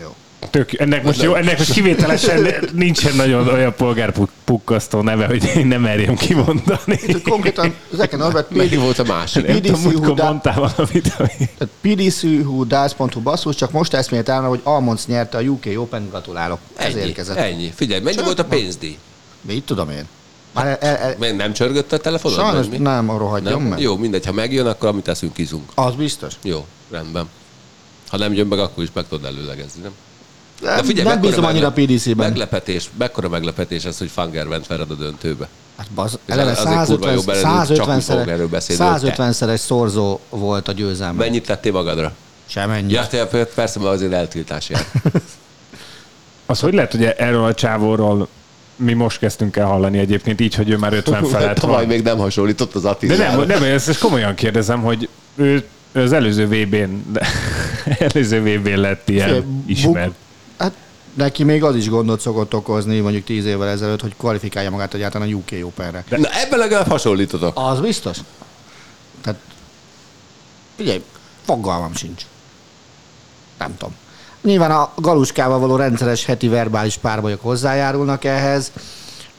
Jó. 0.00 0.14
Tök, 0.50 0.78
ennek 0.80 1.04
most 1.04 1.22
jó, 1.22 1.34
ennek 1.34 1.58
most 1.58 1.72
kivételesen 1.72 2.46
nincsen 2.72 3.16
nagyon 3.16 3.48
olyan 3.48 3.74
polgárpukkasztó 3.74 5.00
neve, 5.00 5.26
hogy 5.26 5.44
én 5.56 5.66
nem 5.66 5.80
merjem 5.80 6.14
kimondani. 6.16 6.98
Itt 7.06 7.22
konkrétan 7.22 7.74
Zeke 7.92 8.16
Norbert 8.16 8.50
Melyik 8.56 8.80
volt 8.80 8.98
a 8.98 9.04
másik? 9.04 9.46
Nem 9.46 9.62
tudom, 9.62 9.80
PDC 9.82 9.92
Huda- 10.06 10.24
mondtál 10.24 10.58
valamit. 10.60 11.12
Tehát 11.16 11.68
basszus, 13.20 13.54
csak 13.56 13.70
most 13.70 13.94
eszmélt 13.94 14.28
el, 14.28 14.42
hogy 14.42 14.60
Almonds 14.62 15.06
nyerte 15.06 15.38
a 15.38 15.40
UK 15.40 15.66
Open, 15.76 16.08
gratulálok. 16.08 16.58
Ez 16.76 16.94
Ennyi, 16.94 17.00
érkezett. 17.06 17.36
ennyi. 17.36 17.72
Figyelj, 17.74 18.00
mennyi 18.02 18.22
volt 18.22 18.38
a 18.38 18.42
van. 18.48 18.50
Pénzdíj? 19.40 19.54
Mit 19.54 19.64
tudom 19.64 19.90
én? 19.90 20.04
Már 20.52 20.66
el, 20.66 20.76
el, 20.76 20.96
el, 20.96 21.14
Még 21.18 21.36
nem 21.36 21.52
csörgött 21.52 21.92
a 21.92 21.98
telefonod? 21.98 22.38
sajnos 22.38 22.66
nem, 22.78 23.08
arról 23.08 23.28
hagyjam 23.28 23.60
nem? 23.60 23.70
meg. 23.70 23.80
Jó, 23.80 23.96
mindegy, 23.96 24.26
ha 24.26 24.32
megjön, 24.32 24.66
akkor 24.66 24.88
amit 24.88 25.04
teszünk, 25.04 25.38
izunk. 25.38 25.70
Az 25.74 25.94
biztos. 25.94 26.34
Jó, 26.42 26.66
rendben. 26.90 27.28
Ha 28.08 28.16
nem 28.16 28.32
jön 28.32 28.46
meg, 28.46 28.58
akkor 28.58 28.82
is 28.82 28.88
meg 28.92 29.04
tudod 29.08 29.24
előlegezni, 29.24 29.82
nem? 29.82 29.92
Nem, 30.60 30.86
nem 30.86 31.04
mekkora 31.04 31.16
bízom 31.20 31.44
annyira 31.44 31.72
PDC-ben. 31.72 32.16
Meglepetés, 32.28 32.90
mekkora 32.98 33.28
meglepetés 33.28 33.84
ez, 33.84 33.98
hogy 33.98 34.10
Fanger 34.10 34.46
ment 34.46 34.66
veled 34.66 34.90
a 34.90 34.94
döntőbe. 34.94 35.48
Hát 35.76 35.90
baz, 35.90 36.18
Ez 36.26 36.36
eleve 36.38 36.50
azért 36.50 36.86
kurva 36.86 37.10
jó 37.10 37.20
150, 37.20 37.26
belőle, 37.26 37.66
csak 37.76 37.86
mi 37.86 38.00
150 38.00 38.00
fogunk 38.00 38.28
erről 38.28 38.48
beszélni, 38.48 38.82
hogy 38.82 38.92
te. 38.92 38.98
150 38.98 39.32
szeres 39.32 39.60
szorzó 39.60 40.20
volt 40.28 40.68
a 40.68 40.72
győzelme. 40.72 41.18
Mennyit 41.18 41.46
tettél 41.46 41.72
magadra? 41.72 42.12
Semennyi. 42.46 42.92
Ja, 42.92 43.06
te 43.06 43.26
persze, 43.26 43.78
mert 43.78 43.92
azért 43.92 44.12
eltiltás 44.12 44.68
jár. 44.68 44.86
Az 46.46 46.60
hogy 46.60 46.74
lehet, 46.74 46.90
hogy 46.90 47.04
erről 47.04 47.44
a 47.44 47.54
csávóról 47.54 48.28
mi 48.80 48.92
most 48.92 49.18
kezdtünk 49.18 49.56
el 49.56 49.66
hallani 49.66 49.98
egyébként 49.98 50.40
így, 50.40 50.54
hogy 50.54 50.70
ő 50.70 50.76
már 50.76 50.92
50 50.92 51.24
felett 51.34 51.58
Tavaly 51.58 51.76
van. 51.76 51.86
még 51.86 52.02
nem 52.02 52.18
hasonlított 52.18 52.74
az 52.74 52.82
De 52.82 52.88
Attilára. 52.88 53.36
nem, 53.36 53.46
nem, 53.46 53.62
ezt, 53.62 53.88
ezt 53.88 53.98
komolyan 54.00 54.34
kérdezem, 54.34 54.82
hogy 54.82 55.08
ő 55.34 55.64
ő 55.92 56.02
az 56.02 56.12
előző 56.12 56.46
VB-n, 56.46 57.12
de, 57.12 57.26
előző 58.12 58.40
VB-n 58.42 58.80
lett 58.80 59.08
ilyen 59.08 59.64
ismert. 59.66 60.12
Hát 60.58 60.72
neki 61.14 61.44
még 61.44 61.62
az 61.64 61.76
is 61.76 61.88
gondot 61.88 62.20
szokott 62.20 62.54
okozni, 62.54 63.00
mondjuk 63.00 63.24
10 63.24 63.44
évvel 63.44 63.68
ezelőtt, 63.68 64.00
hogy 64.00 64.14
kvalifikálja 64.16 64.70
magát 64.70 64.94
egyáltalán 64.94 65.28
a 65.28 65.34
UK 65.36 65.66
Openre. 65.66 66.04
Na, 66.08 66.28
ebben 66.32 66.58
legalább 66.58 66.86
hasonlítotok. 66.88 67.52
Az 67.58 67.80
biztos? 67.80 68.16
Tehát, 69.20 69.38
figyelj, 70.76 71.02
fogalmam 71.44 71.94
sincs. 71.94 72.22
Nem 73.58 73.76
tudom. 73.76 73.94
Nyilván 74.42 74.70
a 74.70 74.90
galuskával 74.96 75.58
való 75.58 75.76
rendszeres 75.76 76.24
heti 76.24 76.48
verbális 76.48 76.96
párbajok 76.96 77.40
hozzájárulnak 77.42 78.24
ehhez. 78.24 78.72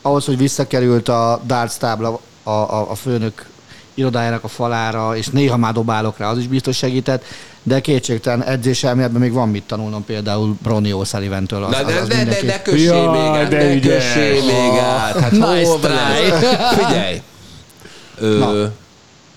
Ahhoz, 0.02 0.26
hogy 0.26 0.38
visszakerült 0.38 1.10
a 1.10 1.42
darts 1.46 1.74
tábla 1.74 2.20
a, 2.44 2.50
a, 2.50 2.92
a 2.92 2.96
főnök 2.96 3.46
irodájának 3.94 4.44
a 4.44 4.48
falára, 4.48 5.16
és 5.18 5.28
néha 5.28 5.58
már 5.58 5.74
dobálok 5.74 6.18
rá, 6.18 6.30
az 6.30 6.38
is 6.38 6.48
biztos 6.48 6.78
segített, 6.78 7.24
de 7.64 7.82
kétségtelen 7.82 8.44
edzés 8.44 8.84
elméletben 8.84 9.22
még 9.22 9.32
van 9.34 9.50
mit 9.50 9.64
tanulnom 9.64 10.06
például 10.06 10.56
Ronnie 10.66 10.94
O'Sullivan-től. 10.98 11.64
Az, 11.66 11.72
Na, 11.72 11.78
az, 11.78 11.86
de, 11.86 12.00
az 12.00 12.08
de, 12.08 12.14
de, 12.16 12.20
mindenki- 12.24 12.46
ne 12.46 12.62
kössé 12.62 12.84
Jaj, 12.84 13.08
még 13.08 13.40
át, 13.42 13.48
de 13.50 13.74
ügyes. 13.74 14.04
kössé 14.14 14.32
még 14.32 14.80
át. 14.80 15.20
Hát 15.20 15.32
Nice 15.32 15.76
try. 15.82 16.32
ez? 16.32 16.44
Figyelj! 16.86 17.22
Ö, 18.20 18.66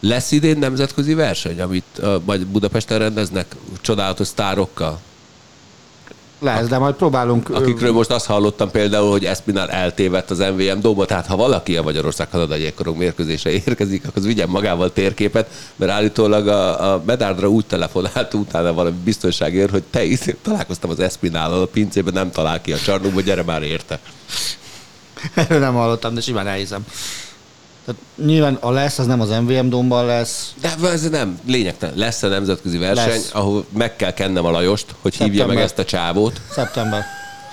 lesz 0.00 0.30
idén 0.30 0.58
nemzetközi 0.58 1.14
verseny, 1.14 1.60
amit 1.60 1.84
uh, 1.98 2.14
majd 2.24 2.46
Budapesten 2.46 2.98
rendeznek 2.98 3.46
csodálatos 3.80 4.26
sztárokkal? 4.26 4.98
Lesz, 6.44 6.68
de 6.68 6.78
majd 6.78 6.94
próbálunk... 6.94 7.50
Akikről 7.50 7.92
most 7.92 8.10
azt 8.10 8.26
hallottam 8.26 8.70
például, 8.70 9.10
hogy 9.10 9.24
Espinal 9.24 9.70
eltévedt 9.70 10.30
az 10.30 10.38
MVM 10.38 10.80
dóba, 10.80 11.04
tehát 11.04 11.26
ha 11.26 11.36
valaki 11.36 11.76
a 11.76 11.82
Magyarország 11.82 12.28
Kanada 12.28 12.54
jégkorong 12.54 12.98
mérkőzésre 12.98 13.50
érkezik, 13.50 14.06
akkor 14.06 14.22
vigyen 14.22 14.48
magával 14.48 14.92
térképet, 14.92 15.50
mert 15.76 15.92
állítólag 15.92 16.48
a, 16.48 16.92
a 16.92 17.02
Medárdra 17.06 17.48
úgy 17.48 17.66
telefonált 17.66 18.34
utána 18.34 18.72
valami 18.72 18.96
biztonságért, 19.04 19.70
hogy 19.70 19.82
te 19.90 20.04
is 20.04 20.20
találkoztam 20.42 20.90
az 20.90 21.00
Espinál 21.00 21.52
a 21.52 21.66
pincében, 21.66 22.12
nem 22.12 22.30
talál 22.30 22.60
ki 22.60 22.72
a 22.72 22.78
csarnokba, 22.78 23.20
gyere 23.20 23.42
már 23.42 23.62
érte. 23.62 23.98
Erről 25.34 25.58
nem 25.58 25.74
hallottam, 25.74 26.14
de 26.14 26.20
simán 26.20 26.46
elhiszem. 26.46 26.84
Tehát 27.84 28.00
nyilván 28.24 28.54
a 28.60 28.70
lesz, 28.70 28.98
az 28.98 29.06
nem 29.06 29.20
az 29.20 29.28
MVM 29.28 29.68
domban 29.68 30.06
lesz. 30.06 30.54
De 30.60 30.88
ez 30.88 31.08
nem 31.10 31.38
lényegtelen. 31.46 31.94
Lesz 31.96 32.22
a 32.22 32.28
nemzetközi 32.28 32.78
verseny, 32.78 33.08
Lesz. 33.08 33.30
ahol 33.32 33.64
meg 33.76 33.96
kell 33.96 34.12
kennem 34.12 34.44
a 34.44 34.50
Lajost, 34.50 34.86
hogy 35.00 35.12
hívja 35.14 35.26
Szeptember. 35.32 35.54
meg 35.56 35.64
ezt 35.64 35.78
a 35.78 35.84
csávót. 35.84 36.40
Szeptember. 36.50 37.04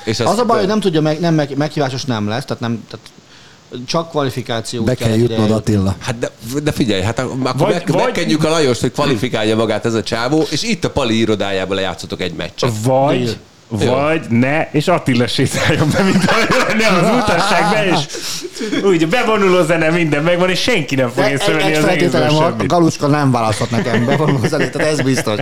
És 0.05 0.19
Az 0.19 0.37
a 0.39 0.45
baj, 0.45 0.57
hogy 0.57 0.67
nem 0.67 0.79
tudja, 0.79 1.01
meg, 1.01 1.19
nem, 1.19 1.33
meg, 1.33 1.57
meghívásos 1.57 2.05
nem 2.05 2.27
lesz, 2.27 2.45
tehát 2.45 2.61
nem, 2.61 2.85
tehát 2.89 3.05
csak 3.85 4.09
kvalifikáció. 4.09 4.83
Be 4.83 4.95
kell 4.95 5.15
jutnod 5.15 5.51
Attila. 5.51 5.95
Hát 5.99 6.19
de, 6.19 6.29
de 6.63 6.71
figyelj, 6.71 7.01
hát 7.01 7.19
akkor 7.19 7.37
Vagy- 7.37 7.57
vagy, 7.57 7.73
meg, 7.73 7.87
vagy- 7.87 8.03
megkenjük 8.03 8.43
a 8.43 8.49
Lajost, 8.49 8.81
hogy 8.81 8.91
kvalifikálja 8.91 9.55
magát 9.55 9.85
ez 9.85 9.93
a 9.93 10.03
csávó, 10.03 10.45
és 10.49 10.63
itt 10.63 10.85
a 10.85 10.89
Pali 10.89 11.17
irodájában 11.19 11.75
lejátszotok 11.75 12.21
egy 12.21 12.33
meccset. 12.33 12.71
Vagy, 12.83 13.37
Jó. 13.79 13.91
vagy 13.91 14.29
ne, 14.29 14.69
és 14.71 14.87
Attila 14.87 15.27
sétáljon 15.27 15.89
be, 15.93 16.03
mint 16.03 16.23
lenne 16.67 16.87
az 16.87 17.23
utasságba, 17.23 17.85
és 17.85 18.05
úgy 18.83 19.07
bevonuló 19.07 19.63
zene, 19.63 19.89
minden 19.89 20.23
megvan, 20.23 20.49
és 20.49 20.61
senki 20.61 20.95
nem 20.95 21.09
fog 21.09 21.29
észrevenni 21.29 21.75
az 21.75 21.83
egészben 21.85 22.33
van, 22.33 22.43
a 22.43 22.47
semmit. 22.49 22.67
Galuska 22.67 23.07
nem 23.07 23.31
választhat 23.31 23.69
nekem 23.69 24.05
be 24.05 24.15
valami 24.15 24.47
zenét, 24.47 24.71
tehát 24.71 24.87
ez 24.91 25.01
biztos. 25.01 25.39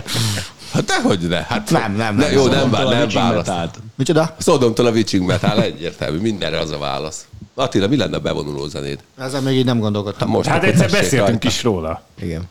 Hát 0.72 0.84
dehogy 0.84 1.18
ne. 1.28 1.42
Hát, 1.48 1.70
Nem, 1.70 1.96
nem, 1.96 2.16
ne, 2.16 2.24
nem. 2.26 2.32
Jó, 2.32 2.46
nem, 2.46 2.70
nem 2.70 2.70
választ. 2.70 3.14
Metal-t. 3.46 3.78
Micsoda? 3.96 4.34
Szodomtól 4.38 4.86
a 4.86 4.90
Witching 4.90 5.26
Metal 5.26 5.62
egyértelmű, 5.62 6.18
mindenre 6.18 6.58
az 6.58 6.70
a 6.70 6.78
válasz. 6.78 7.24
Attila, 7.54 7.86
mi 7.88 7.96
lenne 7.96 8.16
a 8.16 8.20
bevonuló 8.20 8.66
zenéd? 8.66 8.98
Ezen 9.18 9.42
még 9.42 9.56
így 9.56 9.64
nem 9.64 9.78
gondolkodtam. 9.78 10.28
Most 10.28 10.48
Hát 10.48 10.64
egyszer 10.64 10.90
beszéltünk 10.90 11.28
rajta. 11.28 11.48
is 11.48 11.62
róla. 11.62 12.02
Igen. 12.22 12.42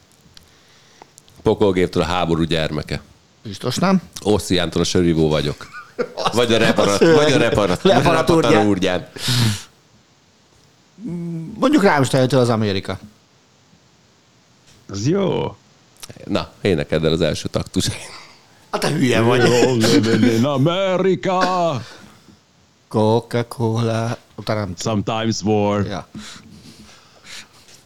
Pokolgéptől 1.44 2.04
a 2.04 2.06
háború 2.06 2.44
gyermeke. 2.44 3.02
Biztos 3.44 3.76
nem? 3.76 4.02
Ossziántól 4.22 4.82
a 4.82 4.86
sörívó 4.86 5.30
vagyok. 5.30 5.68
Vagy 6.34 6.54
a, 6.54 6.58
reparat, 6.58 7.00
vagy 7.00 7.32
a 7.32 7.38
reparat, 7.38 7.82
Reparatúrján. 7.84 8.52
reparatúrján. 8.52 9.08
Mondjuk 11.60 11.84
Rámstejtől 11.84 12.40
az 12.40 12.50
Amerika. 12.50 13.00
Az 14.90 15.08
jó. 15.08 15.56
Na, 16.26 16.50
énekeld 16.62 17.06
el 17.06 17.12
az 17.12 17.22
első 17.22 17.48
taktus. 17.48 17.88
Hát 18.72 18.82
te 18.82 18.90
hülye 18.90 19.20
vagy. 19.22 19.50
In 20.38 20.46
America. 20.46 21.82
Coca-Cola. 22.88 24.18
Sometimes 24.78 25.42
war. 25.42 25.86
Ja. 25.86 26.08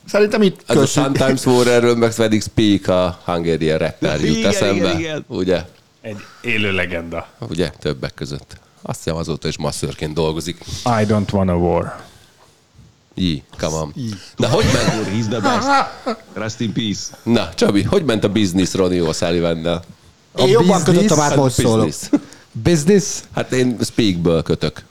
Szerintem 0.05 0.41
itt 0.41 0.61
Ez 0.65 0.75
a 0.75 0.79
köszön. 0.79 1.03
Sometimes 1.03 1.45
War, 1.45 1.67
erről 1.67 1.95
meg 1.95 2.15
pedig 2.15 2.41
Speak 2.41 2.87
a 2.87 3.19
Hungarian 3.25 3.77
rapper 3.77 4.19
jut 4.21 4.37
Igen, 4.37 4.49
eszembe. 4.49 4.75
igen, 4.75 4.99
igen. 4.99 5.25
Ugye? 5.27 5.61
Egy 6.01 6.17
élő 6.41 6.71
legenda. 6.71 7.27
Ugye? 7.49 7.69
Többek 7.79 8.13
között. 8.13 8.57
Azt 8.81 9.03
hiszem 9.03 9.15
azóta 9.17 9.47
is 9.47 9.57
masszörként 9.57 10.13
dolgozik. 10.13 10.57
I 10.85 11.05
don't 11.05 11.31
want 11.31 11.49
a 11.49 11.53
war. 11.53 11.95
Jí, 13.15 13.43
come 13.59 13.75
on. 13.75 13.93
Na, 14.35 14.47
hogy 14.47 14.65
ment? 14.73 15.07
He's 15.09 15.27
the 15.29 15.39
best. 15.39 15.67
Rest 16.33 16.59
in 16.59 16.73
peace. 16.73 17.01
Na, 17.23 17.53
Csabi, 17.53 17.81
hogy 17.81 18.03
ment 18.05 18.23
a 18.23 18.29
business 18.29 18.73
Ronnie 18.73 19.01
O'Sullivannel? 19.05 19.81
Én 20.37 20.47
jobban 20.47 20.83
kötöttem 20.83 21.19
át, 21.19 21.29
Hát 21.29 21.37
most 21.37 21.55
szólok. 21.55 21.89
business. 22.51 23.19
Hát 23.35 23.51
én 23.51 23.77
Speakből 23.83 24.43
kötök. 24.43 24.83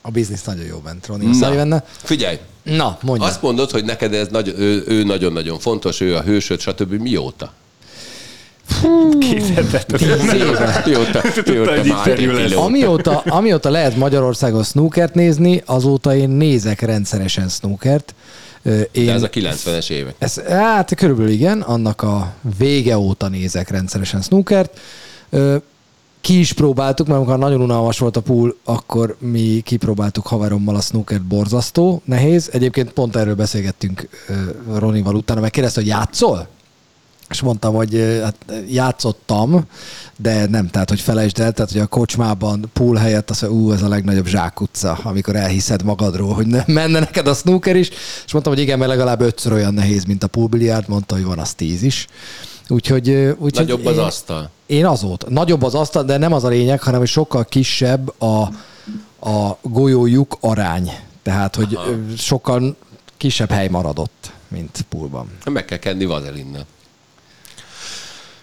A 0.00 0.10
business 0.10 0.42
nagyon 0.42 0.64
jó 0.64 0.78
bent, 0.78 1.06
Ronnie 1.06 1.28
O'Sullivan. 1.32 1.68
Na, 1.68 1.82
figyelj, 2.02 2.38
Na, 2.62 2.98
mondja. 3.02 3.26
azt 3.26 3.42
mondod, 3.42 3.70
hogy 3.70 3.84
neked 3.84 4.14
ez 4.14 4.28
nagy, 4.30 4.54
ő, 4.58 4.84
ő 4.86 5.02
nagyon-nagyon 5.02 5.58
fontos, 5.58 6.00
ő 6.00 6.16
a 6.16 6.22
hősöd, 6.22 6.60
stb. 6.60 6.92
Mióta? 6.92 7.52
Amióta, 12.56 13.22
amióta 13.26 13.70
lehet 13.70 13.96
Magyarországon 13.96 14.64
snookert 14.64 15.14
nézni, 15.14 15.62
azóta 15.66 16.14
én 16.14 16.28
nézek 16.28 16.80
rendszeresen 16.80 17.48
snookert. 17.48 18.14
Én, 18.92 19.06
De 19.06 19.12
ez 19.12 19.22
a 19.22 19.28
90-es 19.28 19.90
évek. 19.90 20.14
Ez, 20.18 20.34
hát 20.48 20.94
körülbelül 20.94 21.30
igen, 21.30 21.60
annak 21.60 22.02
a 22.02 22.32
vége 22.58 22.98
óta 22.98 23.28
nézek 23.28 23.70
rendszeresen 23.70 24.22
snookert. 24.22 24.80
Ki 26.22 26.38
is 26.38 26.52
próbáltuk, 26.52 27.06
mert 27.06 27.18
amikor 27.18 27.38
nagyon 27.38 27.60
unalmas 27.60 27.98
volt 27.98 28.16
a 28.16 28.20
pool, 28.20 28.56
akkor 28.64 29.16
mi 29.18 29.60
kipróbáltuk 29.64 30.26
haverommal 30.26 30.74
a 30.76 30.80
snookert, 30.80 31.22
borzasztó, 31.22 32.02
nehéz. 32.04 32.48
Egyébként 32.52 32.92
pont 32.92 33.16
erről 33.16 33.34
beszélgettünk 33.34 34.08
Ronival 34.74 35.14
utána, 35.14 35.40
meg 35.40 35.50
kérdezte, 35.50 35.80
hogy 35.80 35.88
játszol? 35.88 36.48
És 37.30 37.40
mondtam, 37.40 37.74
hogy 37.74 38.20
hát 38.22 38.36
játszottam, 38.68 39.64
de 40.16 40.46
nem, 40.46 40.68
tehát 40.68 40.88
hogy 40.88 41.00
felejtsd 41.00 41.40
el, 41.40 41.52
tehát 41.52 41.72
hogy 41.72 41.80
a 41.80 41.86
kocsmában 41.86 42.70
pool 42.72 42.96
helyett 42.96 43.30
az, 43.30 43.42
ú, 43.42 43.72
ez 43.72 43.82
a 43.82 43.88
legnagyobb 43.88 44.26
zsákutca, 44.26 44.98
amikor 45.02 45.36
elhiszed 45.36 45.82
magadról, 45.84 46.34
hogy 46.34 46.46
nem 46.46 46.64
menne 46.66 46.98
neked 46.98 47.26
a 47.26 47.34
snooker 47.34 47.76
is, 47.76 47.90
és 48.26 48.32
mondtam, 48.32 48.52
hogy 48.54 48.62
igen, 48.62 48.78
mert 48.78 48.90
legalább 48.90 49.20
ötször 49.20 49.52
olyan 49.52 49.74
nehéz, 49.74 50.04
mint 50.04 50.22
a 50.22 50.26
pool 50.26 50.46
biliárd, 50.46 50.88
mondta, 50.88 51.14
hogy 51.14 51.24
van 51.24 51.38
az 51.38 51.54
tíz 51.54 51.82
is. 51.82 52.06
Úgyhogy, 52.68 53.10
úgyhogy 53.38 53.66
Nagyobb 53.66 53.86
az 53.86 53.96
én- 53.96 54.02
asztal. 54.02 54.50
Én 54.72 54.86
azóta. 54.86 55.30
Nagyobb 55.30 55.62
az 55.62 55.74
asztal, 55.74 56.04
de 56.04 56.16
nem 56.16 56.32
az 56.32 56.44
a 56.44 56.48
lényeg, 56.48 56.82
hanem 56.82 56.98
hogy 57.00 57.08
sokkal 57.08 57.44
kisebb 57.44 58.20
a, 58.22 58.42
a 59.28 59.56
golyójuk 59.62 60.36
arány. 60.40 60.90
Tehát, 61.22 61.56
hogy 61.56 61.78
ö, 61.86 61.94
sokkal 62.16 62.76
kisebb 63.16 63.50
hely 63.50 63.68
maradott, 63.68 64.30
mint 64.48 64.84
poolban. 64.88 65.26
Meg 65.44 65.64
kell 65.64 65.78
kenni 65.78 66.04
vazelinnel. 66.04 66.66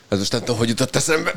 Ez 0.07 0.17
most 0.17 0.31
nem 0.31 0.41
tudom, 0.41 0.57
hogy 0.57 0.69
jutott 0.69 0.95
eszembe. 0.95 1.33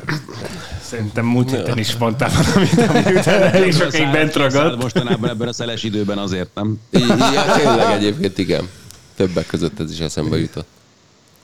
Szerintem 0.83 1.25
múlt 1.25 1.49
héten 1.51 1.77
is 1.77 1.95
mondtál 1.97 2.31
valamit, 2.43 2.73
ami 2.89 3.15
utána 3.19 3.45
elég 3.45 3.73
sokáig 3.73 4.11
bent 4.11 4.35
ragadt. 4.35 4.81
Mostanában 4.81 5.29
ebben 5.29 5.47
a 5.47 5.53
szeles 5.53 5.83
időben 5.83 6.17
azért 6.17 6.49
nem. 6.55 6.79
I- 6.89 6.99
ja, 7.07 7.43
tényleg 7.57 7.91
egyébként 7.91 8.37
igen. 8.37 8.69
Többek 9.15 9.45
között 9.45 9.79
ez 9.79 9.91
is 9.91 9.99
eszembe 9.99 10.37
jutott. 10.37 10.67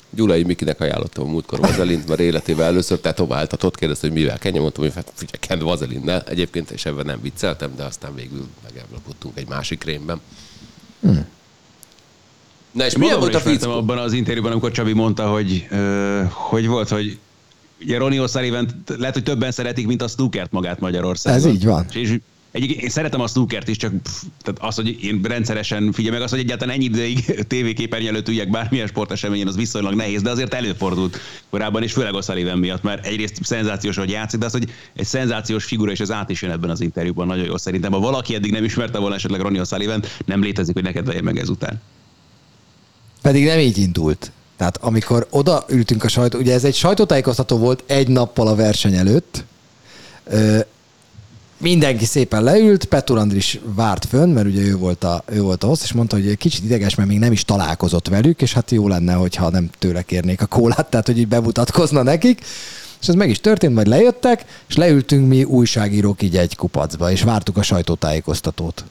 Gyulai 0.10 0.44
Mikinek 0.44 0.82
ajánlottam 0.82 1.28
a 1.28 1.30
múltkor 1.30 1.60
vazelint, 1.60 2.08
mert 2.08 2.20
életével 2.20 2.66
először 2.66 3.00
tetováltatott, 3.00 3.78
kérdezte, 3.78 4.08
hogy 4.08 4.16
mivel 4.16 4.38
kenjem, 4.38 4.62
mondtam, 4.62 4.84
hogy 4.84 4.94
hát 4.94 5.12
figyelj, 5.16 5.38
kend 5.40 5.64
vazelinnel. 5.64 6.24
Egyébként 6.28 6.72
és 6.72 6.86
ebben 6.86 7.06
nem 7.06 7.22
vicceltem, 7.22 7.72
de 7.76 7.84
aztán 7.84 8.16
végül 8.16 8.48
megállapodtunk 8.64 9.38
egy 9.38 9.48
másik 9.48 9.80
krémben. 9.80 10.22
Na 12.72 12.86
és 12.86 12.98
milyen 12.98 13.20
volt 13.20 13.36
a 13.36 13.40
fickó? 13.40 13.72
abban 13.72 13.98
az 13.98 14.14
interjúban, 14.14 14.52
amikor 14.52 14.72
Csabi 14.72 14.94
mondta, 14.94 15.30
hogy 15.30 15.68
ö, 15.70 16.22
hogy 16.30 16.68
volt, 16.68 16.90
hogy 16.90 17.20
ugye 17.82 17.98
Ronnie 17.98 18.22
O'Sullivan 18.26 18.68
lehet, 18.98 19.14
hogy 19.14 19.24
többen 19.24 19.52
szeretik, 19.52 19.88
mint 19.88 20.02
a 20.02 20.08
snookert 20.08 20.52
magát 20.52 20.80
Magyarországon. 20.80 21.40
Ez 21.40 21.46
így 21.46 21.66
van. 21.66 21.86
És 21.94 22.20
Egyébként 22.60 22.84
én 22.84 22.90
szeretem 22.90 23.22
a 23.22 23.28
snookert 23.28 23.68
is, 23.68 23.78
csak 23.78 24.02
pff, 24.02 24.22
tehát 24.42 24.62
az, 24.62 24.76
hogy 24.76 25.04
én 25.04 25.22
rendszeresen 25.24 25.92
figyelj 25.92 26.14
meg, 26.14 26.24
az, 26.24 26.30
hogy 26.30 26.40
egyáltalán 26.40 26.76
ennyi 26.76 26.84
ideig 26.84 27.36
tévéképernyő 27.48 28.08
előtt 28.08 28.28
üljek 28.28 28.50
bármilyen 28.50 28.88
sporteseményen, 28.88 29.48
az 29.48 29.56
viszonylag 29.56 29.94
nehéz, 29.94 30.22
de 30.22 30.30
azért 30.30 30.54
előfordult 30.54 31.20
korábban, 31.50 31.84
és 31.84 31.92
főleg 31.92 32.16
a 32.16 32.22
Sullivan 32.22 32.58
miatt, 32.58 32.84
mert 32.84 33.06
egyrészt 33.06 33.44
szenzációs, 33.44 33.98
hogy 33.98 34.10
játszik, 34.10 34.40
de 34.40 34.46
az, 34.46 34.52
hogy 34.52 34.70
egy 34.96 35.06
szenzációs 35.06 35.66
figura, 35.66 35.92
és 35.92 36.00
ez 36.00 36.12
át 36.12 36.30
is 36.30 36.42
jön 36.42 36.52
ebben 36.52 36.70
az 36.70 36.82
interjúban 36.82 37.28
nagyon 37.28 37.46
jó 37.46 37.58
szerintem. 37.58 37.92
Ha 37.92 38.00
valaki 38.00 38.36
eddig 38.36 38.52
nem 38.52 38.64
ismerte 38.64 38.98
volna 38.98 39.16
esetleg 39.16 39.42
Ronnie 39.42 39.62
O'Sullivan, 39.64 40.06
nem 40.26 40.42
létezik, 40.42 40.74
hogy 40.74 40.84
neked 40.84 41.08
legyen 41.08 41.24
meg 41.24 41.38
ezután. 41.38 41.82
Pedig 43.22 43.46
nem 43.46 43.60
így 43.60 43.78
indult. 43.78 44.32
Tehát 44.58 44.78
amikor 44.78 45.28
oda 45.30 45.66
ültünk 45.70 46.04
a 46.04 46.08
sajtó, 46.08 46.40
ugye 46.40 46.54
ez 46.54 46.64
egy 46.64 46.76
sajtótájékoztató 46.76 47.58
volt 47.58 47.84
egy 47.86 48.08
nappal 48.08 48.48
a 48.48 48.56
verseny 48.56 48.96
előtt, 48.96 49.44
mindenki 51.60 52.06
szépen 52.06 52.44
leült, 52.44 52.86
Petur 52.86 53.18
Andris 53.18 53.60
várt 53.64 54.06
fönn, 54.06 54.30
mert 54.30 54.48
ugye 54.48 54.62
ő 54.62 54.78
volt 54.78 55.04
a, 55.04 55.24
ő 55.26 55.42
volt 55.42 55.64
a 55.64 55.68
host, 55.68 55.84
és 55.84 55.94
mondta, 55.94 56.16
hogy 56.16 56.38
kicsit 56.38 56.64
ideges, 56.64 56.96
mert 56.96 57.10
még 57.10 57.20
nem 57.20 57.32
is 57.32 57.46
találkozott 57.46 58.08
velük, 58.08 58.42
és 58.42 58.54
hát 58.54 58.72
jó 58.72 58.88
lenne, 58.88 59.14
hogyha 59.14 59.50
nem 59.50 59.70
tőle 59.80 60.02
kérnék 60.02 60.42
a 60.42 60.46
kólát, 60.46 60.90
tehát 60.90 61.06
hogy 61.06 61.18
így 61.18 61.28
bemutatkozna 61.28 62.04
nekik. 62.04 62.42
És 63.02 63.08
ez 63.08 63.16
meg 63.16 63.30
is 63.30 63.40
történt, 63.40 63.74
majd 63.74 63.88
lejöttek, 63.88 64.46
és 64.70 64.76
leültünk 64.76 65.28
mi 65.28 65.44
újságírók 65.44 66.22
így 66.22 66.38
egy 66.38 66.56
kupacba, 66.56 67.12
és 67.12 67.22
vártuk 67.22 67.58
a 67.58 67.62
sajtótájékoztatót. 67.62 68.84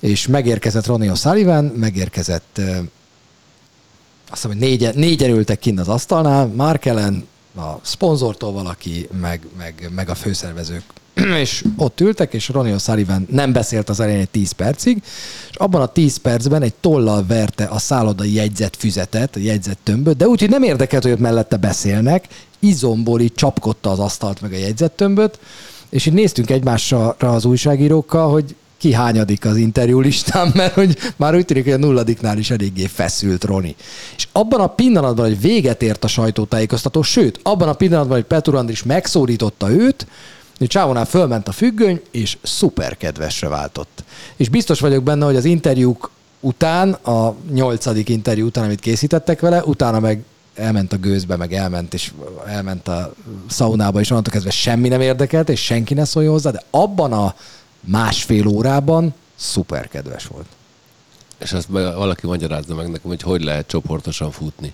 És 0.00 0.26
megérkezett 0.26 0.86
Ronnie 0.86 1.12
O'Sullivan, 1.14 1.72
megérkezett 1.72 2.60
azt 4.30 4.42
hiszem, 4.42 4.50
hogy 4.50 4.68
négyen, 4.68 4.92
négyen 4.96 5.30
ültek 5.30 5.58
kint 5.58 5.80
az 5.80 5.88
asztalnál, 5.88 6.46
Mark 6.46 6.84
Ellen, 6.84 7.26
a 7.56 7.80
szponzortól 7.82 8.52
valaki, 8.52 9.08
meg, 9.20 9.46
meg, 9.58 9.90
meg 9.94 10.08
a 10.08 10.14
főszervezők. 10.14 10.82
és 11.42 11.64
ott 11.76 12.00
ültek, 12.00 12.32
és 12.34 12.48
Ronnie 12.48 12.74
O'Sullivan 12.78 13.28
nem 13.28 13.52
beszélt 13.52 13.88
az 13.88 14.00
elején 14.00 14.20
egy 14.20 14.28
10 14.28 14.52
percig, 14.52 15.02
és 15.50 15.56
abban 15.56 15.80
a 15.80 15.86
10 15.86 16.16
percben 16.16 16.62
egy 16.62 16.74
tollal 16.74 17.24
verte 17.26 17.64
a 17.64 17.78
szállodai 17.78 18.34
jegyzett 18.34 18.76
füzetet, 18.76 19.36
a 19.36 19.38
jegyzett 19.38 19.78
tömböt, 19.82 20.16
de 20.16 20.28
úgy, 20.28 20.40
hogy 20.40 20.50
nem 20.50 20.62
érdekelt, 20.62 21.02
hogy 21.02 21.12
ott 21.12 21.18
mellette 21.18 21.56
beszélnek, 21.56 22.28
izomból 22.58 23.20
így 23.20 23.34
csapkodta 23.34 23.90
az 23.90 23.98
asztalt 23.98 24.40
meg 24.40 24.52
a 24.52 24.56
jegyzett 24.56 24.96
tömböt, 24.96 25.38
és 25.88 26.06
így 26.06 26.12
néztünk 26.12 26.50
egymásra 26.50 27.08
az 27.08 27.44
újságírókkal, 27.44 28.30
hogy 28.30 28.54
ki 28.78 28.92
hányadik 28.92 29.44
az 29.44 29.56
interjú 29.56 30.00
listán, 30.00 30.52
mert 30.54 30.74
hogy 30.74 30.96
már 31.16 31.34
úgy 31.34 31.44
tűnik, 31.44 31.64
hogy 31.64 31.72
a 31.72 31.76
nulladiknál 31.76 32.38
is 32.38 32.50
eléggé 32.50 32.86
feszült 32.86 33.44
Roni. 33.44 33.74
És 34.16 34.28
abban 34.32 34.60
a 34.60 34.66
pillanatban, 34.66 35.26
hogy 35.26 35.40
véget 35.40 35.82
ért 35.82 36.04
a 36.04 36.08
sajtótájékoztató, 36.08 37.02
sőt, 37.02 37.40
abban 37.42 37.68
a 37.68 37.72
pillanatban, 37.72 38.16
hogy 38.16 38.26
Petur 38.26 38.54
Andris 38.54 38.82
megszólította 38.82 39.70
őt, 39.70 40.06
hogy 40.58 40.66
Csávonál 40.66 41.04
fölment 41.04 41.48
a 41.48 41.52
függöny, 41.52 42.00
és 42.10 42.36
szuper 42.42 42.96
kedvesre 42.96 43.48
váltott. 43.48 44.04
És 44.36 44.48
biztos 44.48 44.80
vagyok 44.80 45.02
benne, 45.02 45.24
hogy 45.24 45.36
az 45.36 45.44
interjúk 45.44 46.10
után, 46.40 46.92
a 46.92 47.34
nyolcadik 47.52 48.08
interjú 48.08 48.46
után, 48.46 48.64
amit 48.64 48.80
készítettek 48.80 49.40
vele, 49.40 49.64
utána 49.64 50.00
meg 50.00 50.24
elment 50.54 50.92
a 50.92 50.96
gőzbe, 50.96 51.36
meg 51.36 51.52
elment, 51.52 51.94
és 51.94 52.12
elment 52.46 52.88
a 52.88 53.12
szaunába, 53.48 54.00
és 54.00 54.10
onnantól 54.10 54.32
kezdve 54.32 54.50
semmi 54.50 54.88
nem 54.88 55.00
érdekelt, 55.00 55.48
és 55.48 55.64
senki 55.64 55.94
ne 55.94 56.04
szóljon 56.04 56.32
hozzá, 56.32 56.50
de 56.50 56.62
abban 56.70 57.12
a 57.12 57.34
másfél 57.86 58.46
órában 58.46 59.14
szuper 59.34 59.88
kedves 59.88 60.26
volt. 60.26 60.46
És 61.38 61.52
azt 61.52 61.68
meg 61.68 61.94
valaki 61.94 62.26
magyarázza 62.26 62.74
meg 62.74 62.86
nekem, 62.86 63.08
hogy 63.08 63.22
hogy 63.22 63.42
lehet 63.42 63.66
csoportosan 63.66 64.30
futni. 64.30 64.72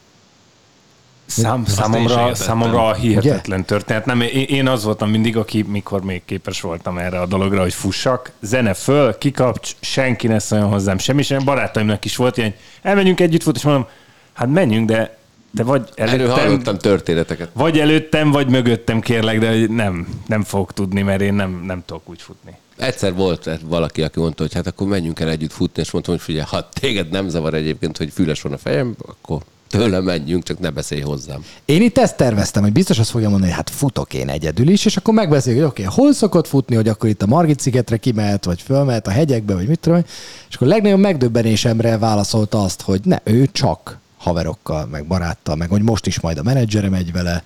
Szám, 1.26 1.64
számomra, 1.64 2.34
számomra 2.34 2.94
hihetetlen 2.94 3.64
történet. 3.64 4.06
Nem, 4.06 4.20
én, 4.20 4.44
én 4.44 4.68
az 4.68 4.84
voltam 4.84 5.10
mindig, 5.10 5.36
aki 5.36 5.62
mikor 5.62 6.02
még 6.02 6.24
képes 6.24 6.60
voltam 6.60 6.98
erre 6.98 7.20
a 7.20 7.26
dologra, 7.26 7.60
hogy 7.60 7.74
fussak. 7.74 8.32
Zene 8.40 8.74
föl, 8.74 9.18
kikapcs, 9.18 9.70
senki 9.80 10.26
ne 10.26 10.38
szóljon 10.38 10.68
hozzám 10.68 10.98
semmi, 10.98 11.22
sem 11.22 11.44
barátaimnak 11.44 12.04
is 12.04 12.16
volt 12.16 12.36
ilyen, 12.36 12.54
elmenjünk 12.82 13.20
együtt 13.20 13.42
fut, 13.42 13.56
és 13.56 13.62
mondom, 13.62 13.86
hát 14.32 14.48
menjünk, 14.48 14.88
de 14.88 15.16
te 15.56 15.62
vagy 15.62 15.88
Erről 15.94 16.14
előttem, 16.14 16.44
hallottam 16.44 16.78
történeteket. 16.78 17.48
vagy 17.52 17.78
előttem, 17.78 18.30
vagy 18.30 18.48
mögöttem 18.48 19.00
kérlek, 19.00 19.38
de 19.38 19.66
nem, 19.68 20.08
nem 20.26 20.42
fogok 20.42 20.72
tudni, 20.72 21.02
mert 21.02 21.20
én 21.20 21.34
nem, 21.34 21.62
nem 21.66 21.82
tudok 21.86 22.08
úgy 22.08 22.22
futni. 22.22 22.56
Egyszer 22.76 23.14
volt 23.14 23.50
valaki, 23.64 24.02
aki 24.02 24.20
mondta, 24.20 24.42
hogy 24.42 24.54
hát 24.54 24.66
akkor 24.66 24.86
menjünk 24.86 25.20
el 25.20 25.28
együtt 25.28 25.52
futni, 25.52 25.82
és 25.82 25.90
mondtam, 25.90 26.14
hogy 26.14 26.22
figyelj, 26.22 26.46
ha 26.48 26.68
téged 26.68 27.10
nem 27.10 27.28
zavar 27.28 27.54
egyébként, 27.54 27.96
hogy 27.96 28.12
füles 28.12 28.42
van 28.42 28.52
a 28.52 28.58
fejem, 28.58 28.94
akkor 29.06 29.42
tőlem 29.68 30.04
menjünk, 30.04 30.42
csak 30.42 30.58
ne 30.58 30.70
beszélj 30.70 31.00
hozzám. 31.00 31.44
Én 31.64 31.82
itt 31.82 31.98
ezt 31.98 32.16
terveztem, 32.16 32.62
hogy 32.62 32.72
biztos 32.72 32.98
azt 32.98 33.10
fogja 33.10 33.28
mondani, 33.28 33.50
hogy 33.50 33.60
hát 33.60 33.70
futok 33.70 34.14
én 34.14 34.28
egyedül 34.28 34.68
is, 34.68 34.84
és 34.84 34.96
akkor 34.96 35.14
megbeszéljük, 35.14 35.62
hogy 35.62 35.70
oké, 35.70 35.82
okay, 35.82 35.94
hol 35.94 36.12
szokott 36.12 36.46
futni, 36.46 36.74
hogy 36.74 36.88
akkor 36.88 37.08
itt 37.08 37.22
a 37.22 37.26
Margit 37.26 37.60
szigetre 37.60 37.96
kimehet, 37.96 38.44
vagy 38.44 38.62
fölmehet 38.62 39.06
a 39.06 39.10
hegyekbe, 39.10 39.54
vagy 39.54 39.68
mit 39.68 39.78
tudom, 39.78 40.02
és 40.48 40.54
akkor 40.54 40.68
legnagyobb 40.68 40.98
megdöbbenésemre 40.98 41.98
válaszolta 41.98 42.62
azt, 42.62 42.82
hogy 42.82 43.00
ne, 43.04 43.18
ő 43.24 43.48
csak 43.52 43.98
haverokkal, 44.16 44.86
meg 44.86 45.06
baráttal, 45.06 45.56
meg 45.56 45.68
hogy 45.68 45.82
most 45.82 46.06
is 46.06 46.20
majd 46.20 46.38
a 46.38 46.42
menedzsere 46.42 46.88
megy 46.88 47.12
vele, 47.12 47.44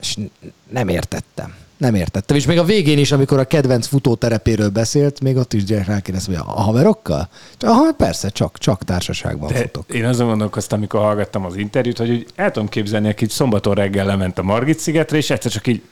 és 0.00 0.16
nem 0.70 0.88
értettem. 0.88 1.54
Nem 1.84 1.94
értettem. 1.94 2.36
És 2.36 2.46
még 2.46 2.58
a 2.58 2.64
végén 2.64 2.98
is, 2.98 3.12
amikor 3.12 3.38
a 3.38 3.44
kedvenc 3.44 3.86
futóterepéről 3.86 4.68
beszélt, 4.68 5.20
még 5.20 5.36
ott 5.36 5.52
is 5.52 5.64
gyerek 5.64 5.86
rákérdezte, 5.86 6.30
hogy 6.30 6.40
a 6.46 6.60
haverokkal? 6.60 7.28
Aha, 7.60 7.92
persze, 7.92 8.28
csak, 8.28 8.58
csak 8.58 8.84
társaságban 8.84 9.52
De 9.52 9.58
futok. 9.58 9.94
én 9.94 10.04
azon 10.04 10.26
gondolkoztam, 10.26 10.78
amikor 10.78 11.00
hallgattam 11.00 11.44
az 11.44 11.56
interjút, 11.56 11.98
hogy 11.98 12.10
úgy 12.10 12.26
el 12.34 12.50
tudom 12.50 12.68
képzelni, 12.68 13.08
aki 13.08 13.26
szombaton 13.28 13.74
reggel 13.74 14.06
lement 14.06 14.38
a 14.38 14.42
Margit 14.42 14.78
szigetre, 14.78 15.16
és 15.16 15.30
egyszer 15.30 15.50
csak 15.52 15.66
így 15.66 15.82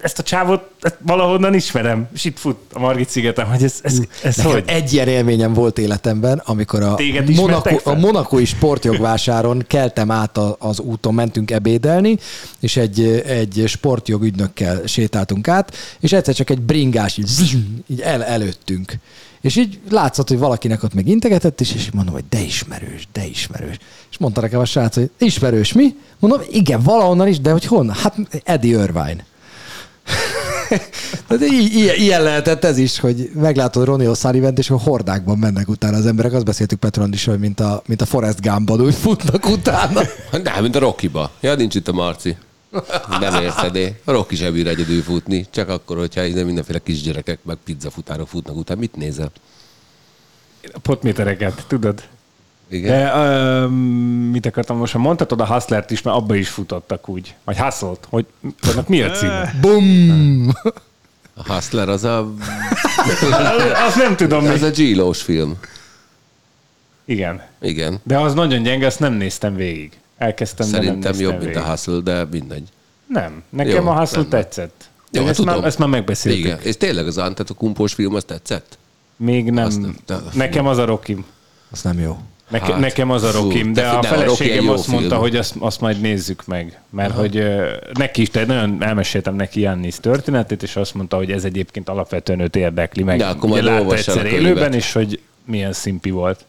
ezt 0.00 0.18
a 0.18 0.22
csávot 0.22 0.70
ezt 0.80 0.96
valahonnan 1.00 1.54
ismerem, 1.54 2.08
és 2.14 2.24
itt 2.24 2.38
fut 2.38 2.56
a 2.72 2.78
Margit 2.78 3.08
szigeten, 3.08 3.46
hogy 3.46 3.62
ez, 3.62 3.80
ez, 3.82 4.00
ez 4.22 4.36
Nekem 4.36 4.52
hogy? 4.52 4.64
egy 4.66 4.92
ilyen 4.92 5.08
élményem 5.08 5.52
volt 5.52 5.78
életemben, 5.78 6.42
amikor 6.44 6.82
a, 6.82 6.96
Monaco, 7.26 7.90
a 7.90 7.94
monakói 7.94 8.44
sportjogvásáron 8.44 9.64
keltem 9.66 10.10
át 10.10 10.36
a, 10.36 10.56
az 10.58 10.80
úton, 10.80 11.14
mentünk 11.14 11.50
ebédelni, 11.50 12.18
és 12.60 12.76
egy, 12.76 13.22
egy 13.26 13.64
sportjogügynökkel 13.66 14.80
sétáltunk 14.86 15.48
át, 15.48 15.76
és 16.00 16.12
egyszer 16.12 16.34
csak 16.34 16.50
egy 16.50 16.60
bringás 16.60 17.16
így, 17.16 17.58
így 17.86 18.00
el, 18.00 18.24
előttünk. 18.24 18.98
És 19.40 19.56
így 19.56 19.78
látszott, 19.90 20.28
hogy 20.28 20.38
valakinek 20.38 20.82
ott 20.82 20.94
meg 20.94 21.08
integetett, 21.08 21.60
és, 21.60 21.74
és 21.74 21.90
mondom, 21.90 22.14
hogy 22.14 22.24
de 22.28 22.40
ismerős, 22.40 23.08
de 23.12 23.26
ismerős. 23.26 23.76
És 24.10 24.18
mondta 24.18 24.40
nekem 24.40 24.60
a 24.60 24.64
srác, 24.64 24.94
hogy 24.94 25.10
ismerős 25.18 25.72
mi? 25.72 25.94
Mondom, 26.18 26.40
igen, 26.50 26.82
valahonnan 26.82 27.28
is, 27.28 27.40
de 27.40 27.50
hogy 27.50 27.64
honnan? 27.64 27.94
Hát 27.94 28.16
Eddie 28.44 28.82
Irvine. 28.82 29.24
I- 31.40 31.76
ilyen, 31.76 31.96
ilyen 31.96 32.22
lehetett 32.22 32.64
ez 32.64 32.78
is, 32.78 32.98
hogy 32.98 33.30
meglátod 33.34 33.84
Ronnie 33.84 34.10
O'Sullivan-t, 34.12 34.58
és 34.58 34.70
a 34.70 34.78
hordákban 34.78 35.38
mennek 35.38 35.68
utána 35.68 35.96
az 35.96 36.06
emberek. 36.06 36.32
Azt 36.32 36.44
beszéltük 36.44 36.78
Petron 36.78 37.12
is, 37.12 37.24
hogy 37.24 37.38
mint 37.38 37.60
a, 37.60 37.82
mint 37.86 38.00
a 38.00 38.06
Forrest 38.06 38.40
Gumpban 38.40 38.80
úgy 38.80 38.94
futnak 38.94 39.46
utána. 39.46 40.00
De, 40.42 40.60
mint 40.60 40.76
a 40.76 40.78
Rockiba. 40.78 41.30
Ja, 41.40 41.54
nincs 41.54 41.74
itt 41.74 41.88
a 41.88 41.92
Marci. 41.92 42.36
Nem 43.20 43.42
érted, 43.42 43.76
eh? 43.76 43.92
a 44.04 44.12
Rocky 44.12 44.36
sem 44.36 44.52
bír 44.52 44.66
egyedül 44.66 45.02
futni, 45.02 45.46
csak 45.50 45.68
akkor, 45.68 45.96
hogyha 45.96 46.22
mindenféle 46.22 46.78
kisgyerekek, 46.78 47.38
meg 47.42 47.56
pizzafutárok 47.64 48.28
futnak 48.28 48.56
után. 48.56 48.78
Mit 48.78 48.96
nézel? 48.96 49.30
A 50.72 50.78
potmétereket, 50.78 51.64
tudod? 51.68 52.02
Igen? 52.68 52.90
De, 52.90 53.12
ö, 53.16 53.66
mit 54.30 54.46
akartam 54.46 54.76
most? 54.76 54.94
Mondhatod 54.94 55.40
a 55.40 55.46
Hustlert 55.46 55.90
is, 55.90 56.02
mert 56.02 56.16
abba 56.16 56.34
is 56.34 56.48
futottak 56.48 57.08
úgy. 57.08 57.34
Vagy 57.44 57.56
Hustlet, 57.58 58.06
hogy 58.10 58.26
annak 58.72 58.88
mi 58.88 59.02
a 59.02 59.10
címe? 59.10 59.54
Bum! 59.60 60.48
A 61.34 61.52
Hustler 61.52 61.88
az 61.88 62.04
a, 62.04 62.18
Azt 63.86 63.96
nem 63.96 64.16
tudom 64.16 64.44
még. 64.44 64.62
a 64.62 64.70
g 64.70 65.14
film. 65.14 65.56
Igen. 67.04 67.42
Igen. 67.60 68.00
De 68.02 68.18
az 68.18 68.34
nagyon 68.34 68.62
gyenge, 68.62 68.86
azt 68.86 69.00
nem 69.00 69.12
néztem 69.12 69.54
végig. 69.54 69.98
Elkezdtem, 70.18 70.70
de 70.70 70.76
nem 70.76 70.84
Szerintem 70.86 71.14
jobb, 71.20 71.30
mint 71.32 71.44
végig. 71.44 71.56
a 71.56 71.64
Hustle, 71.64 71.98
de 72.00 72.24
mindegy. 72.30 72.68
Nem, 73.06 73.42
nekem 73.50 73.84
Jó, 73.84 73.90
a 73.90 73.98
Hustle 73.98 74.16
rendben. 74.18 74.40
tetszett. 74.40 74.84
Jó, 75.10 75.26
ezt, 75.26 75.44
már, 75.44 75.54
tudom. 75.54 75.68
ezt 75.68 75.78
már 75.78 75.88
megbeszéltük. 75.88 76.44
Igen. 76.44 76.58
És 76.62 76.76
tényleg 76.76 77.06
az 77.06 77.18
Antetokumpós 77.18 77.92
film, 77.94 78.14
az 78.14 78.24
tetszett? 78.24 78.78
Még 79.16 79.50
nem. 79.50 79.64
Azt 79.66 79.80
nem- 79.80 79.96
de- 80.06 80.18
nekem 80.32 80.66
az 80.66 80.78
a 80.78 80.84
Rokim. 80.84 81.24
Az 81.70 81.82
nem 81.82 81.98
jó. 81.98 82.18
Neke, 82.50 82.64
Hát, 82.64 82.78
nekem 82.80 83.10
az 83.10 83.22
a 83.22 83.30
Rokim, 83.30 83.72
de 83.72 83.80
de, 83.80 83.88
a 83.88 84.00
de 84.00 84.08
a 84.08 84.10
feleségem 84.10 84.64
jó 84.64 84.72
azt 84.72 84.86
mondta, 84.88 85.08
film. 85.08 85.20
hogy 85.20 85.36
azt, 85.36 85.54
azt 85.58 85.80
majd 85.80 86.00
nézzük 86.00 86.46
meg. 86.46 86.80
Mert 86.90 87.14
hogy 87.14 87.36
ö, 87.36 87.72
neki 87.92 88.20
is, 88.20 88.30
de 88.30 88.44
nagyon 88.44 88.82
elmeséltem 88.82 89.34
neki 89.34 89.60
Jannis 89.60 89.94
történetét, 90.00 90.62
és 90.62 90.76
azt 90.76 90.94
mondta, 90.94 91.16
hogy 91.16 91.30
ez 91.30 91.44
egyébként 91.44 91.88
alapvetően 91.88 92.40
őt 92.40 92.56
érdekli 92.56 93.02
meg. 93.02 93.18
De 93.18 93.26
akkor 93.26 93.48
majd 93.48 93.64
látta 93.64 93.86
a 93.86 93.94
egyszer 93.94 94.26
élőben 94.26 94.74
is, 94.74 94.92
hogy 94.92 95.20
milyen 95.44 95.72
szimpi 95.72 96.10
volt. 96.10 96.44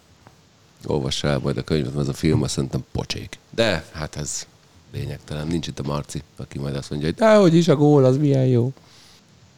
Olvass 0.86 1.24
el 1.24 1.40
majd 1.44 1.58
a 1.58 1.62
könyvet, 1.64 1.94
mert 1.94 2.08
az 2.08 2.14
a 2.14 2.18
film 2.18 2.44
azt 2.44 2.54
szerintem 2.54 2.86
pocsék. 2.92 3.38
De 3.56 3.84
hát 3.94 4.16
ez 4.16 4.46
lényegtelen. 4.94 5.48
Nincs 5.48 5.68
itt 5.68 5.80
a 5.80 5.84
Marci, 5.86 6.22
aki 6.38 6.60
majd 6.60 6.76
azt 6.76 6.90
mondja, 6.90 7.08
hogy 7.08 7.18
dehogy 7.18 7.56
is 7.56 7.68
a 7.68 7.76
gól, 7.76 8.06
az 8.06 8.18
milyen 8.18 8.46
jó. 8.46 8.72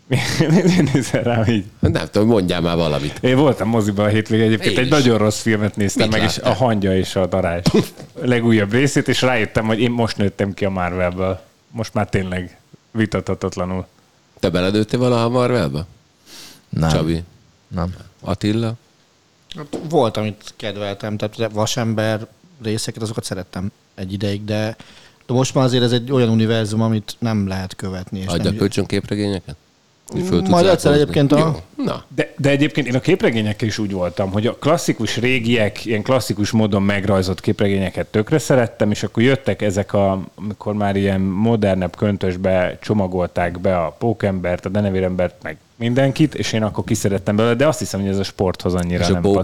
Miért 0.09 0.93
nézel 0.93 1.23
rám 1.23 1.45
így? 1.47 1.65
Nem 1.79 2.07
tudom, 2.11 2.27
mondjál 2.27 2.61
már 2.61 2.75
valamit. 2.75 3.17
Én 3.23 3.35
voltam 3.37 3.67
moziban 3.69 4.05
a 4.05 4.07
hétvégén, 4.09 4.45
egyébként 4.45 4.71
Én 4.73 4.79
egy 4.79 4.85
is. 4.85 4.91
nagyon 4.91 5.17
rossz 5.17 5.41
filmet 5.41 5.75
néztem 5.75 6.07
Mit 6.07 6.17
meg, 6.17 6.27
és 6.27 6.35
láttál? 6.35 6.51
a 6.51 6.55
hangya 6.55 6.95
és 6.95 7.15
a 7.15 7.25
darázs 7.25 7.63
legújabb 8.21 8.71
részét, 8.71 9.07
és 9.07 9.21
rájöttem, 9.21 9.65
hogy 9.65 9.79
én 9.79 9.91
most 9.91 10.17
nőttem 10.17 10.53
ki 10.53 10.65
a 10.65 10.69
Marvelből. 10.69 11.39
Most 11.71 11.93
már 11.93 12.09
tényleg 12.09 12.57
vitathatatlanul. 12.91 13.85
Te 14.39 14.49
beledőttél 14.49 14.99
valaha 14.99 15.23
a 15.23 15.29
Marvelbe? 15.29 15.85
Nem. 16.69 16.89
Csabi? 16.89 17.23
Nem. 17.67 17.95
Attila? 18.21 18.73
Hát 19.57 19.79
Volt, 19.89 20.17
amit 20.17 20.53
kedveltem, 20.55 21.17
tehát 21.17 21.51
vasember 21.53 22.27
részeket, 22.63 23.01
azokat 23.01 23.23
szerettem 23.23 23.71
egy 23.95 24.13
ideig, 24.13 24.45
de, 24.45 24.75
de 25.25 25.33
most 25.33 25.53
már 25.53 25.63
azért 25.65 25.83
ez 25.83 25.91
egy 25.91 26.11
olyan 26.11 26.29
univerzum, 26.29 26.81
amit 26.81 27.15
nem 27.19 27.47
lehet 27.47 27.75
követni. 27.75 28.19
És 28.19 28.25
Adja 28.25 28.43
nem, 28.43 28.55
kölcsönképregényeket? 28.55 29.45
Hogy 29.45 29.55
föl 30.17 30.41
Majd 30.47 30.65
egyszer 30.65 30.93
egyébként 30.93 31.31
a- 31.31 31.37
Jó. 31.37 31.83
Na, 31.85 32.03
De, 32.15 32.33
de 32.37 32.49
egyébként 32.49 32.87
én 32.87 32.95
a 32.95 32.99
képregényekkel 32.99 33.67
is 33.67 33.77
úgy 33.77 33.91
voltam, 33.91 34.31
hogy 34.31 34.47
a 34.47 34.55
klasszikus 34.55 35.17
régiek, 35.17 35.85
ilyen 35.85 36.01
klasszikus 36.01 36.51
módon 36.51 36.81
megrajzolt 36.83 37.39
képregényeket 37.41 38.07
tökre 38.07 38.37
szerettem, 38.37 38.91
és 38.91 39.03
akkor 39.03 39.23
jöttek 39.23 39.61
ezek, 39.61 39.93
a, 39.93 40.21
amikor 40.35 40.73
már 40.73 40.95
ilyen 40.95 41.21
modernebb 41.21 41.95
köntösbe 41.95 42.77
csomagolták 42.81 43.59
be 43.59 43.77
a 43.77 43.95
pókembert, 43.99 44.65
a 44.65 44.69
denevérembert, 44.69 45.35
meg 45.43 45.57
mindenkit, 45.75 46.35
és 46.35 46.53
én 46.53 46.63
akkor 46.63 46.83
kiszerettem 46.83 47.35
belőle, 47.35 47.55
de 47.55 47.67
azt 47.67 47.79
hiszem, 47.79 47.99
hogy 47.99 48.09
ez 48.09 48.17
a 48.17 48.23
sporthoz 48.23 48.73
annyira 48.73 49.03
és 49.03 49.09
a 49.09 49.11
nem 49.11 49.21
passzol. 49.21 49.41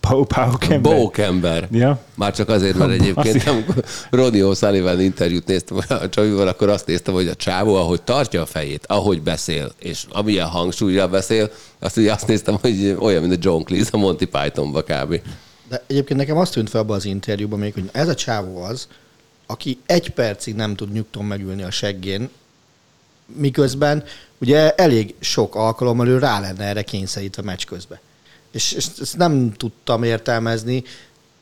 Bókember? 0.00 0.24
Pau, 0.24 0.24
Paukember. 0.24 0.96
Bókember. 0.96 1.68
Ja. 1.70 1.98
Már 2.14 2.34
csak 2.34 2.48
azért, 2.48 2.76
mert 2.76 2.90
egyébként 2.90 3.46
amikor 3.46 3.84
Ronnie 4.10 4.44
O'Sullivan 4.44 4.96
interjút 5.00 5.46
néztem 5.46 5.78
a 5.88 6.08
Csabival, 6.08 6.48
akkor 6.48 6.68
azt 6.68 6.86
néztem, 6.86 7.14
hogy 7.14 7.28
a 7.28 7.34
csávó, 7.34 7.74
ahogy 7.74 8.02
tartja 8.02 8.42
a 8.42 8.46
fejét, 8.46 8.86
ahogy 8.86 9.22
beszél, 9.22 9.72
és 9.78 10.04
amilyen 10.08 10.46
hangsúlyjal 10.46 11.08
beszél, 11.08 11.50
azt 11.78 11.96
ugye 11.96 12.12
azt 12.12 12.26
néztem, 12.26 12.56
hogy 12.60 12.96
olyan, 12.98 13.22
mint 13.22 13.34
a 13.34 13.38
John 13.40 13.62
Cleese 13.62 13.90
a 13.92 13.96
Monty 13.96 14.24
Pythonba 14.24 14.82
kb. 14.82 15.20
De 15.68 15.82
egyébként 15.86 16.18
nekem 16.18 16.36
azt 16.36 16.52
tűnt 16.52 16.70
fel 16.70 16.80
abban 16.80 16.96
az 16.96 17.04
interjúban 17.04 17.58
még, 17.58 17.72
hogy 17.74 17.88
ez 17.92 18.08
a 18.08 18.14
csávó 18.14 18.62
az, 18.62 18.88
aki 19.46 19.78
egy 19.86 20.10
percig 20.10 20.54
nem 20.54 20.74
tud 20.74 20.92
nyugton 20.92 21.24
megülni 21.24 21.62
a 21.62 21.70
seggén, 21.70 22.28
miközben 23.26 24.04
ugye 24.38 24.74
elég 24.74 25.14
sok 25.20 25.54
alkalommal 25.54 26.08
ő 26.08 26.18
rá 26.18 26.40
lenne 26.40 26.64
erre 26.64 26.82
kényszerítve 26.82 27.42
meccs 27.42 27.64
közben. 27.64 27.98
És, 28.54 28.72
és 28.72 28.86
ezt 29.00 29.16
nem 29.16 29.52
tudtam 29.56 30.02
értelmezni, 30.02 30.84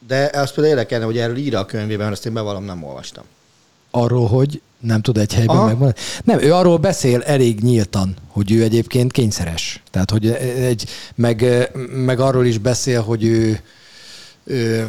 de 0.07 0.31
azt 0.35 0.55
például 0.55 0.77
érdekelne, 0.77 1.05
hogy 1.05 1.19
erről 1.19 1.37
ír 1.37 1.57
a 1.57 1.67
könyvében, 1.67 1.99
mert 1.99 2.13
azt 2.13 2.27
én 2.27 2.33
bevallom, 2.33 2.65
nem 2.65 2.83
olvastam. 2.85 3.25
Arról, 3.91 4.27
hogy 4.27 4.61
nem 4.79 5.03
tud 5.03 5.19
egy 5.19 5.35
helyben 5.35 5.57
megmondani. 5.57 5.95
Nem, 6.25 6.41
ő 6.41 6.55
arról 6.55 6.77
beszél 6.77 7.23
elég 7.23 7.61
nyíltan, 7.61 8.17
hogy 8.27 8.53
ő 8.53 8.63
egyébként 8.63 9.13
kényszeres. 9.13 9.83
Tehát, 9.91 10.11
hogy 10.11 10.27
egy, 10.27 10.89
meg, 11.15 11.71
meg 11.89 12.21
arról 12.21 12.47
is 12.47 12.59
beszél, 12.59 13.03
hogy 13.03 13.25
ő, 13.25 13.61
ő 14.45 14.89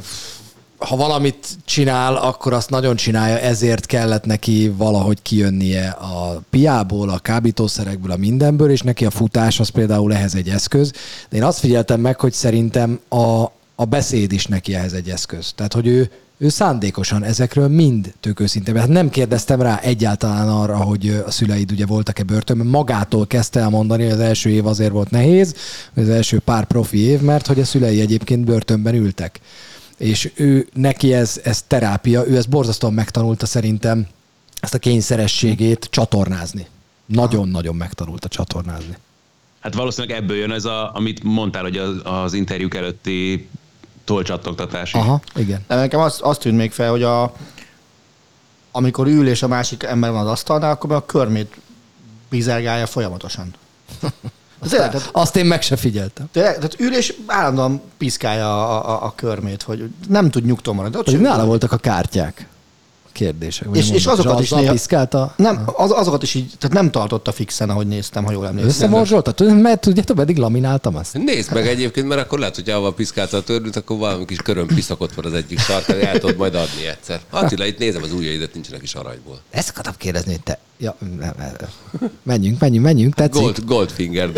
ha 0.84 0.96
valamit 0.96 1.48
csinál, 1.66 2.16
akkor 2.16 2.54
azt 2.54 2.70
nagyon 2.70 2.96
csinálja, 2.96 3.40
ezért 3.40 3.86
kellett 3.86 4.26
neki 4.26 4.74
valahogy 4.78 5.22
kijönnie 5.22 5.90
a 5.90 6.42
piából, 6.50 7.10
a 7.10 7.20
kábítószerekből, 7.20 8.12
a 8.12 8.18
mindenből, 8.18 8.70
és 8.70 8.82
neki 8.82 9.06
a 9.06 9.10
futás 9.10 9.60
az 9.60 9.70
például 9.70 10.14
ehhez 10.14 10.36
egy 10.36 10.50
eszköz. 10.50 10.92
De 11.30 11.38
én 11.38 11.44
azt 11.44 11.60
figyeltem 11.60 12.00
meg, 12.00 12.20
hogy 12.20 12.34
szerintem 12.34 13.00
a, 13.10 13.44
a 13.76 13.86
beszéd 13.86 14.32
is 14.32 14.46
neki 14.46 14.76
ehhez 14.76 14.94
egy 14.94 15.10
eszköz. 15.10 15.52
Tehát, 15.56 15.74
hogy 15.74 15.88
ő, 15.88 16.12
ő 16.38 16.50
szándékosan 16.50 17.24
ezekről 17.24 17.68
mind 17.68 18.14
tök 18.20 18.40
őszintén. 18.40 18.76
Hát 18.76 18.88
nem 18.88 19.10
kérdeztem 19.10 19.62
rá 19.62 19.80
egyáltalán 19.80 20.50
arra, 20.50 20.78
hogy 20.78 21.22
a 21.26 21.32
szüleid 21.32 21.72
ugye 21.72 21.86
voltak-e 21.86 22.24
börtönben. 22.24 22.68
Magától 22.68 23.28
kezdte 23.28 23.60
el 23.60 23.70
mondani, 23.70 24.04
hogy 24.04 24.12
az 24.12 24.20
első 24.20 24.50
év 24.50 24.66
azért 24.66 24.92
volt 24.92 25.10
nehéz, 25.10 25.56
az 25.96 26.10
első 26.10 26.40
pár 26.40 26.66
profi 26.66 27.00
év, 27.00 27.22
mert 27.22 27.48
hogy 27.48 27.60
a 27.60 27.66
szülei 27.66 28.02
egyébként 28.02 28.46
börtönben 28.46 28.96
ültek 28.96 29.40
és 29.98 30.32
ő 30.36 30.68
neki 30.74 31.14
ez, 31.14 31.40
ez 31.44 31.62
terápia, 31.62 32.28
ő 32.28 32.38
ezt 32.38 32.50
borzasztóan 32.50 32.94
megtanulta 32.94 33.46
szerintem 33.46 34.08
ezt 34.60 34.74
a 34.74 34.80
kényszerességét 34.80 35.88
csatornázni. 35.90 36.68
Nagyon-nagyon 37.06 37.76
megtanulta 37.76 38.28
csatornázni. 38.28 38.98
Hát 39.60 39.74
valószínűleg 39.74 40.18
ebből 40.18 40.38
jön 40.38 40.52
ez, 40.52 40.66
a, 40.66 40.96
amit 40.96 41.24
mondtál, 41.24 41.62
hogy 41.62 41.78
az, 41.78 41.96
az 42.04 42.34
interjúk 42.34 42.76
előtti 42.76 43.50
tolcsattogtatás. 44.04 44.94
Aha, 44.94 45.22
igen. 45.36 45.64
De 45.68 45.76
nekem 45.76 46.00
azt, 46.00 46.22
azt 46.22 46.40
tűnt 46.40 46.58
még 46.58 46.72
fel, 46.72 46.90
hogy 46.90 47.04
a, 47.04 47.34
amikor 48.72 49.08
ül 49.08 49.28
és 49.28 49.44
a 49.44 49.48
másik 49.48 49.84
ember 49.84 50.12
van 50.12 50.22
az 50.22 50.28
asztalnál, 50.28 50.72
akkor 50.72 50.92
a 50.92 51.06
körmét 51.06 51.58
bizergálja 52.30 52.86
folyamatosan. 52.86 53.54
Tényleg, 54.70 54.92
tehát, 54.92 55.10
Azt 55.12 55.36
én 55.36 55.46
meg 55.46 55.62
se 55.62 55.76
figyeltem. 55.76 56.26
tényleg, 56.32 56.56
tehát 56.56 56.80
ül 56.80 56.96
és 56.96 57.14
állandóan 57.26 57.82
piszkálja 57.98 58.68
a, 58.70 58.90
a, 58.90 59.06
a 59.06 59.14
körmét, 59.16 59.62
hogy 59.62 59.90
nem 60.08 60.30
tud 60.30 60.46
nyugton 60.46 60.76
maradni. 60.76 60.98
Ott 60.98 61.20
nála 61.20 61.46
voltak 61.46 61.72
a 61.72 61.78
kártyák. 61.78 62.48
Kérdések. 63.14 63.68
És, 63.74 63.90
és 63.90 64.06
azokat 64.06 64.40
is 64.40 64.50
néha... 64.50 64.72
piszkálta. 64.72 65.34
Nem, 65.38 65.64
az, 65.76 65.92
azokat 65.92 66.24
is 66.24 66.34
így, 66.34 66.52
tehát 66.60 66.76
nem 66.76 66.92
tartotta 66.92 67.32
fixen, 67.32 67.70
ahogy 67.70 67.88
néztem, 67.88 68.24
ha 68.24 68.32
jól 68.32 68.46
emlékszem. 68.46 68.70
Összemorzsolta? 68.70 69.54
Mert 69.54 69.82
tudjátok, 69.82 70.20
eddig 70.20 70.38
lamináltam 70.38 70.96
azt. 70.96 71.18
Nézd 71.18 71.54
meg 71.54 71.68
egyébként, 71.68 72.08
mert 72.08 72.22
akkor 72.22 72.40
lehet, 72.40 72.56
hogy 72.56 72.70
avval 72.70 72.94
piszkálta 72.94 73.38
a 73.38 73.44
törlőt, 73.44 73.76
akkor 73.76 73.98
valami 73.98 74.26
kis 74.26 74.38
köröm 74.38 74.68
piszakott 74.68 75.14
van 75.14 75.26
az 75.26 75.34
egyik 75.34 75.60
sarkán, 75.60 76.00
el 76.00 76.20
tudod 76.20 76.38
majd 76.38 76.56
adni 76.56 76.88
egyszer. 76.88 77.20
Attila, 77.30 77.66
itt 77.66 77.78
nézem 77.78 78.04
az 78.04 78.14
ujjaidat, 78.14 78.54
nincsenek 78.54 78.84
is 78.84 78.96
aranyból. 78.96 79.40
Ezt 79.52 79.70
akartam 79.70 79.94
kérdezni, 79.98 80.32
hogy 80.32 80.44
te... 80.44 80.60
Ja, 80.78 80.96
nem, 81.00 81.34
nem, 81.38 81.52
nem. 81.60 82.10
Menjünk, 82.24 82.60
menjünk, 82.60 82.86
menjünk, 82.86 83.14
tetszik. 83.14 83.42
Gold, 83.42 83.64
Goldfinger. 83.66 84.30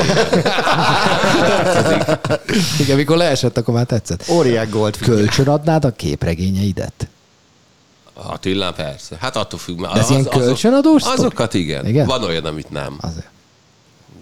Igen, 2.80 2.96
mikor 2.96 3.18
leesett, 3.18 3.58
akkor 3.58 3.74
már 3.74 3.86
tetszett. 3.86 4.30
Óriák 4.30 4.70
Gold. 4.70 4.98
Kölcsön 4.98 5.48
adnád 5.48 5.86
a 5.86 5.92
képregényeidet? 5.92 7.08
Attila, 8.17 8.71
persze. 8.71 9.17
Hát 9.19 9.36
attól 9.36 9.60
függ. 9.60 9.82
De 9.82 9.89
ez 9.89 10.10
ilyen 10.10 10.25
kölcsönadós 10.25 11.01
sztori? 11.01 11.17
Azokat 11.17 11.54
igen. 11.54 11.86
Igen? 11.88 12.06
Van 12.06 12.23
olyan, 12.23 12.45
amit 12.45 12.69
nem. 12.69 12.97
Azért. 12.99 13.30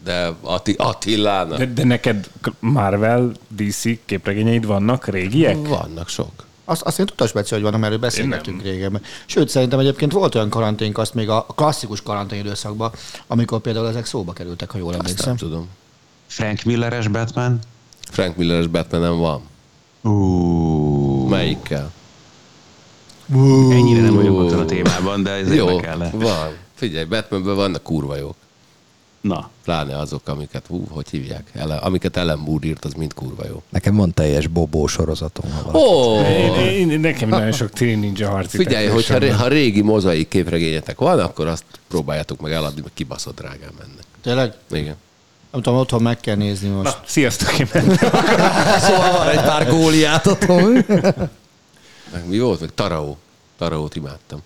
De 0.04 0.32
Atti, 0.42 0.76
Attilának 0.78 1.58
De, 1.58 1.66
de 1.66 1.84
neked 1.84 2.30
Marvel, 2.60 3.32
DC 3.48 3.84
képregényeid 4.06 4.66
vannak, 4.66 5.08
régiek? 5.08 5.68
vannak 5.68 6.08
sok. 6.08 6.32
Azt, 6.66 6.82
azt 6.82 7.00
én 7.00 7.06
tudtam 7.06 7.28
speciál, 7.28 7.62
hogy 7.62 7.72
van, 7.72 7.80
mert 7.80 8.00
beszélgettünk 8.00 8.62
régebben. 8.62 9.02
Sőt, 9.26 9.50
szerintem 9.50 9.80
egyébként 9.80 10.12
volt 10.12 10.36
olyan 10.36 10.50
karanténk 10.50 10.98
azt 10.98 11.14
még 11.14 11.30
a 11.30 11.46
klasszikus 11.56 12.02
karantén 12.02 12.40
időszakban, 12.40 12.92
amikor 13.28 13.60
például 13.60 13.88
ezek 13.88 14.06
szóba 14.06 14.34
kerültek, 14.34 14.72
ha 14.72 14.78
jól 14.78 14.90
Azt 14.90 15.00
emlékszem. 15.00 15.28
nem 15.28 15.38
tudom. 15.38 15.68
Frank 16.28 16.64
Milleres 16.64 17.08
Batman. 17.08 17.60
Frank 18.12 18.36
Milleres 18.36 18.68
batman 18.68 19.02
nem 19.02 19.18
van. 19.18 19.42
Uh, 20.02 21.30
Melyikkel? 21.30 21.92
Ennyire 23.72 24.02
nem 24.02 24.16
vagyok 24.16 24.38
ott 24.38 24.52
a 24.52 24.66
témában, 24.66 25.24
de 25.24 25.32
ez 25.32 25.54
Jó, 25.54 25.70
érdekelne. 25.70 26.10
van. 26.14 26.50
Figyelj, 26.74 27.06
Batmanből 27.06 27.56
vannak 27.56 27.84
kurva 27.84 28.18
jók. 28.18 28.36
Na, 29.22 29.50
Pláne 29.64 29.98
azok, 29.98 30.28
amiket, 30.28 30.66
hú, 30.68 30.86
hogy 30.90 31.10
hívják? 31.10 31.44
Ele, 31.54 31.76
amiket 31.76 32.18
Ellen 32.18 32.38
Moore 32.38 32.68
írt, 32.68 32.86
az 32.86 32.94
mind 32.94 33.14
kurva 33.14 33.44
jó. 33.48 33.62
Nekem 33.70 33.96
van 33.96 34.14
teljes 34.14 34.48
Bobó 34.48 34.88
sorozatom. 34.88 35.52
Ha. 35.64 35.78
Ó! 35.80 36.20
Én, 36.22 36.90
én, 36.90 37.00
nekem 37.00 37.30
nagyon 37.30 37.52
sok 37.52 37.70
Teen 37.70 38.00
Ninja 38.00 38.30
harci. 38.30 38.58
Figyelj, 38.58 38.86
tetszés 38.86 39.08
hogyha 39.08 39.18
ré, 39.18 39.30
ha 39.30 39.48
régi 39.48 39.82
mozaik 39.82 40.28
képregényetek 40.28 41.00
van, 41.00 41.20
akkor 41.20 41.48
azt 41.48 41.64
próbáljátok 41.88 42.42
meg 42.42 42.52
eladni, 42.52 42.82
mert 42.82 42.94
kibaszott 42.94 43.36
drágán 43.36 43.72
mennek. 43.78 44.04
Tényleg? 44.22 44.54
Igen. 44.72 44.96
Nem 45.52 45.62
tudom, 45.62 45.80
otthon 45.80 46.02
meg 46.02 46.20
kell 46.20 46.36
nézni 46.36 46.68
most. 46.70 46.84
Na, 46.84 47.04
sziasztok, 47.06 47.60
én. 47.60 47.68
Szóval 48.86 49.12
van 49.18 49.30
egy 49.30 49.42
pár 49.42 49.70
góliát 49.70 50.28
otthon. 50.28 50.86
Mi 52.30 52.40
volt? 52.40 52.60
Meg 52.60 52.70
Taraó. 52.74 53.18
Taraót 53.64 53.96
imádtam. 53.96 54.42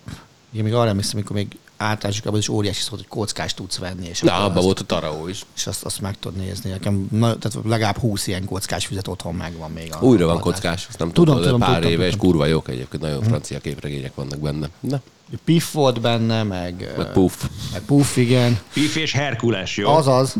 Én 0.52 0.62
még 0.62 0.74
arra 0.74 0.88
emlékszem, 0.88 1.16
amikor 1.16 1.36
még 1.36 1.56
általánosokban 1.76 2.38
is 2.40 2.48
óriási 2.48 2.80
szólt, 2.80 3.00
hogy 3.00 3.08
kockást 3.08 3.56
tudsz 3.56 3.78
venni, 3.78 4.06
és, 4.08 4.20
Na, 4.20 4.34
abban 4.34 4.56
azt, 4.56 4.64
volt 4.64 4.80
a 4.80 4.84
Taraó 4.84 5.28
is. 5.28 5.44
és 5.56 5.66
azt, 5.66 5.84
azt 5.84 6.00
meg 6.00 6.18
tudod 6.18 6.38
nézni. 6.38 6.70
Nekem 6.70 7.08
na, 7.10 7.36
tehát 7.38 7.66
legalább 7.66 7.96
20 7.96 8.26
ilyen 8.26 8.44
kockás 8.44 8.86
füzet 8.86 9.08
otthon 9.08 9.34
megvan 9.34 9.70
még. 9.70 9.92
A, 9.94 9.98
Újra 10.04 10.26
van 10.26 10.40
kockás, 10.40 10.86
azt 10.88 10.98
nem 10.98 11.12
Tudom, 11.12 11.34
tudom, 11.34 11.42
tudom, 11.50 11.60
pár 11.60 11.72
tudtam, 11.74 11.90
éve, 11.90 12.04
és 12.04 12.10
tudtam. 12.10 12.28
kurva 12.30 12.46
jók 12.46 12.68
egyébként, 12.68 13.02
nagyon 13.02 13.22
francia 13.22 13.58
képregények 13.60 14.14
vannak 14.14 14.38
benne. 14.38 14.68
Na, 14.80 15.00
Piff 15.44 15.72
volt 15.72 16.00
benne, 16.00 16.42
meg, 16.42 16.92
meg 16.96 17.12
puff. 17.12 17.44
meg 17.72 17.80
Puff, 17.82 18.16
igen. 18.16 18.58
Piff 18.72 18.96
és 18.96 19.12
Herkules, 19.12 19.76
jó? 19.76 19.90
Azaz. 19.94 20.34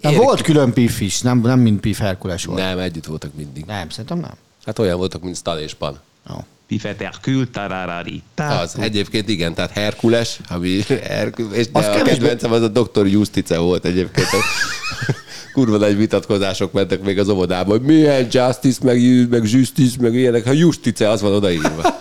Nem, 0.00 0.12
Érik- 0.12 0.24
volt 0.24 0.40
külön 0.42 0.72
Piff 0.72 1.00
is, 1.00 1.20
nem, 1.20 1.38
nem 1.40 1.58
mint 1.60 1.80
Piff 1.80 1.98
Herkules 1.98 2.44
volt. 2.44 2.58
Nem, 2.58 2.78
együtt 2.78 3.06
voltak 3.06 3.34
mindig. 3.34 3.64
Nem, 3.64 3.88
szerintem 3.90 4.18
nem. 4.18 4.32
Hát 4.66 4.78
olyan 4.78 4.96
voltak, 4.98 5.22
mint 5.22 5.36
Stan 5.36 5.58
és 5.58 5.74
Pan. 5.74 5.98
Jó. 6.28 6.44
Piffet 6.72 7.00
Herkül, 7.00 7.50
tararari. 7.50 8.22
Az, 8.36 8.76
egyébként 8.78 9.28
igen, 9.28 9.54
tehát 9.54 9.70
Herkules, 9.70 10.40
ami 10.48 10.80
Herkules, 11.02 11.56
és 11.56 11.70
de 11.70 11.78
Az 11.78 11.86
a 11.86 12.02
kedvencem 12.02 12.52
az 12.52 12.62
a 12.62 12.68
Dr. 12.68 13.06
Justice 13.06 13.58
volt 13.58 13.84
egyébként. 13.84 14.26
Kurva 15.54 15.76
nagy 15.76 15.96
vitatkozások 15.96 16.72
mentek 16.72 17.02
még 17.02 17.18
az 17.18 17.28
óvodában, 17.28 17.78
hogy 17.78 17.86
milyen 17.86 18.26
Justice, 18.30 18.78
meg, 18.82 19.28
meg 19.28 19.50
Justice, 19.50 19.96
meg 20.00 20.14
ilyenek. 20.14 20.44
Ha 20.44 20.52
Justice, 20.52 21.08
az 21.08 21.20
van 21.20 21.32
odaírva. 21.32 21.82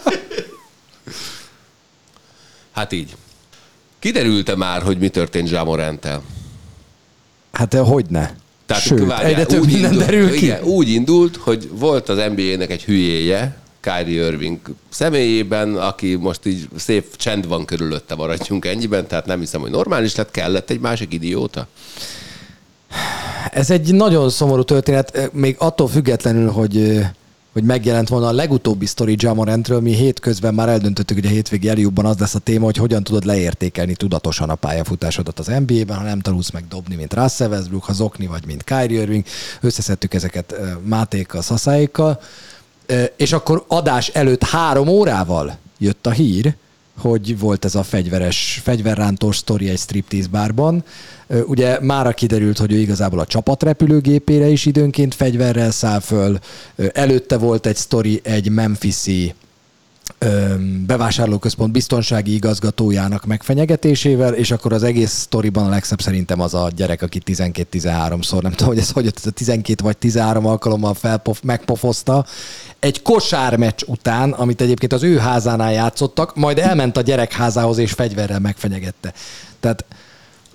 Hát 2.71 2.91
így. 2.91 3.15
Kiderült-e 3.99 4.55
már, 4.55 4.81
hogy 4.81 4.97
mi 4.97 5.09
történt 5.09 5.47
Zsámorántel? 5.47 6.21
Hát 7.51 7.73
hogy 7.73 8.05
ne? 8.09 8.29
Tehát 8.65 8.83
Sőt, 8.83 9.05
várjál, 9.05 9.29
egyre 9.29 9.45
több 9.45 9.65
minden 9.65 9.91
indult, 9.91 10.05
derül 10.05 10.31
ki. 10.31 10.45
Igen, 10.45 10.63
úgy 10.63 10.89
indult, 10.89 11.35
hogy 11.35 11.69
volt 11.71 12.09
az 12.09 12.17
NBA-nek 12.17 12.69
egy 12.69 12.83
hülyéje, 12.83 13.60
Kyrie 13.81 14.25
Irving 14.25 14.59
személyében, 14.89 15.75
aki 15.75 16.15
most 16.15 16.45
így 16.45 16.67
szép 16.75 17.15
csend 17.15 17.47
van 17.47 17.65
körülötte, 17.65 18.15
maradjunk 18.15 18.65
ennyiben, 18.65 19.07
tehát 19.07 19.25
nem 19.25 19.39
hiszem, 19.39 19.61
hogy 19.61 19.71
normális 19.71 20.15
lett, 20.15 20.31
kellett 20.31 20.69
egy 20.69 20.79
másik 20.79 21.13
idióta. 21.13 21.67
Ez 23.51 23.69
egy 23.69 23.93
nagyon 23.93 24.29
szomorú 24.29 24.63
történet, 24.63 25.29
még 25.33 25.55
attól 25.59 25.87
függetlenül, 25.87 26.49
hogy 26.49 27.05
hogy 27.53 27.63
megjelent 27.63 28.09
volna 28.09 28.27
a 28.27 28.31
legutóbbi 28.31 28.85
sztori 28.85 29.15
Jamorantről, 29.17 29.79
mi 29.79 29.95
hétközben 29.95 30.53
már 30.53 30.69
eldöntöttük, 30.69 31.17
hogy 31.17 31.25
a 31.25 31.29
hétvégi 31.29 31.69
eljúbban 31.69 32.05
az 32.05 32.17
lesz 32.17 32.35
a 32.35 32.39
téma, 32.39 32.65
hogy 32.65 32.77
hogyan 32.77 33.03
tudod 33.03 33.25
leértékelni 33.25 33.95
tudatosan 33.95 34.49
a 34.49 34.55
pályafutásodat 34.55 35.39
az 35.39 35.51
NBA-ben, 35.65 35.97
ha 35.97 36.03
nem 36.03 36.19
tanulsz 36.19 36.51
meg 36.51 36.67
dobni, 36.67 36.95
mint 36.95 37.13
Russell 37.13 37.49
Westbrook, 37.49 37.83
ha 37.83 37.93
zokni 37.93 38.27
vagy, 38.27 38.45
mint 38.45 38.63
Kyrie 38.63 39.01
Irving. 39.01 39.23
Összeszedtük 39.61 40.13
ezeket 40.13 40.55
Mátékkal, 40.83 41.41
Szaszáékkal, 41.41 42.21
és 43.15 43.33
akkor 43.33 43.63
adás 43.67 44.07
előtt 44.07 44.43
három 44.43 44.87
órával 44.87 45.57
jött 45.77 46.07
a 46.07 46.11
hír, 46.11 46.55
hogy 46.97 47.39
volt 47.39 47.65
ez 47.65 47.75
a 47.75 47.83
fegyveres, 47.83 48.59
fegyverrántós 48.63 49.37
sztori 49.37 49.69
egy 49.69 49.77
striptease 49.77 50.27
bárban. 50.31 50.83
Ugye 51.45 51.79
mára 51.81 52.11
kiderült, 52.11 52.57
hogy 52.57 52.71
ő 52.71 52.77
igazából 52.77 53.19
a 53.19 53.25
csapatrepülőgépére 53.25 54.47
is 54.47 54.65
időnként 54.65 55.15
fegyverrel 55.15 55.71
száll 55.71 55.99
föl. 55.99 56.39
Előtte 56.93 57.37
volt 57.37 57.65
egy 57.65 57.75
sztori 57.75 58.19
egy 58.23 58.49
Memphisi 58.49 59.33
bevásárlóközpont 60.85 61.71
biztonsági 61.71 62.33
igazgatójának 62.33 63.25
megfenyegetésével, 63.25 64.33
és 64.33 64.51
akkor 64.51 64.73
az 64.73 64.83
egész 64.83 65.11
sztoriban 65.11 65.65
a 65.65 65.69
legszebb 65.69 66.01
szerintem 66.01 66.39
az 66.41 66.53
a 66.53 66.69
gyerek, 66.75 67.01
aki 67.01 67.21
12-13-szor, 67.25 68.41
nem 68.41 68.51
tudom, 68.51 68.67
hogy 68.67 68.77
ez 68.77 68.91
hogy 68.91 69.05
ez 69.05 69.25
a 69.25 69.29
12 69.29 69.83
vagy 69.83 69.97
13 69.97 70.45
alkalommal 70.45 70.93
felpof, 70.93 71.41
megpofozta, 71.43 72.25
egy 72.79 73.01
kosármeccs 73.01 73.83
után, 73.87 74.31
amit 74.31 74.61
egyébként 74.61 74.93
az 74.93 75.03
ő 75.03 75.17
házánál 75.17 75.71
játszottak, 75.71 76.35
majd 76.35 76.57
elment 76.57 76.97
a 76.97 77.01
gyerek 77.01 77.33
házához 77.33 77.77
és 77.77 77.91
fegyverrel 77.91 78.39
megfenyegette. 78.39 79.13
Tehát 79.59 79.85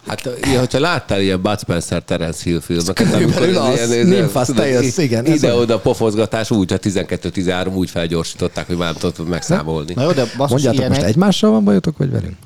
Hát, 0.07 0.31
ilyen, 0.43 0.59
hogyha 0.59 0.81
láttál 0.81 1.21
ilyen 1.21 1.41
Bud 1.43 1.59
Spencer, 1.59 2.03
Terence 2.03 2.41
Hill 2.43 2.61
filmeket, 2.61 3.15
amikor 3.15 3.43
az, 3.43 3.91
ilyen, 3.93 4.07
Nymphas 4.07 4.49
Tales, 4.55 4.97
igen. 4.97 5.27
Ide-oda 5.27 5.79
pofozgatás 5.79 6.51
úgy, 6.51 6.71
ha 6.71 6.79
12-13 6.83 7.75
úgy 7.75 7.91
felgyorsították, 7.91 8.67
hogy 8.67 8.77
már 8.77 8.93
nem 8.93 9.13
tudott 9.13 9.29
megszámolni. 9.29 9.95
Na 9.95 10.03
jó, 10.03 10.13
de 10.13 10.23
basszus, 10.23 10.51
Mondjátok, 10.51 10.79
ilyenek... 10.79 10.99
most 10.99 11.11
egymással 11.11 11.51
van 11.51 11.65
bajotok, 11.65 11.99
vagy 11.99 12.11
velünk? 12.11 12.37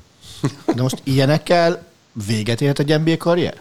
De 0.74 0.82
most 0.82 1.00
ilyenekkel 1.04 1.82
véget 2.26 2.61
érhet 2.61 2.78
egy 2.78 3.00
NBA 3.00 3.16
karrier? 3.16 3.54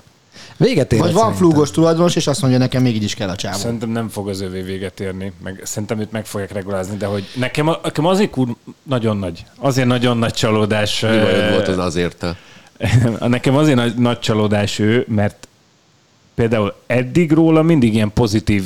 Véget 0.57 0.93
ér. 0.93 0.99
Vagy 0.99 1.13
van 1.13 1.33
flúgos 1.33 1.71
tulajdonos, 1.71 2.15
és 2.15 2.27
azt 2.27 2.41
mondja, 2.41 2.59
nekem 2.59 2.81
még 2.81 2.95
így 2.95 3.03
is 3.03 3.15
kell 3.15 3.29
a 3.29 3.35
csávó. 3.35 3.57
Szerintem 3.57 3.89
nem 3.89 4.09
fog 4.09 4.29
az 4.29 4.41
övé 4.41 4.61
véget 4.61 4.99
érni, 4.99 5.33
meg 5.43 5.61
szerintem 5.63 5.99
őt 5.99 6.11
meg 6.11 6.25
fogják 6.25 6.51
regulázni, 6.51 6.97
de 6.97 7.05
hogy 7.05 7.23
nekem, 7.35 7.69
nekem 7.83 8.05
azért 8.05 8.37
úr 8.37 8.47
nagyon 8.83 9.17
nagy, 9.17 9.45
azért 9.57 9.87
nagyon 9.87 10.17
nagy 10.17 10.33
csalódás. 10.33 10.99
Mi 10.99 11.07
bajod 11.07 11.51
volt 11.51 11.67
az 11.67 11.77
azért? 11.77 12.25
nekem 13.27 13.55
azért 13.55 13.75
nagy, 13.75 13.95
nagy 13.95 14.19
csalódás 14.19 14.79
ő, 14.79 15.05
mert 15.07 15.47
például 16.35 16.75
eddig 16.87 17.31
róla 17.31 17.61
mindig 17.61 17.93
ilyen 17.93 18.13
pozitív 18.13 18.63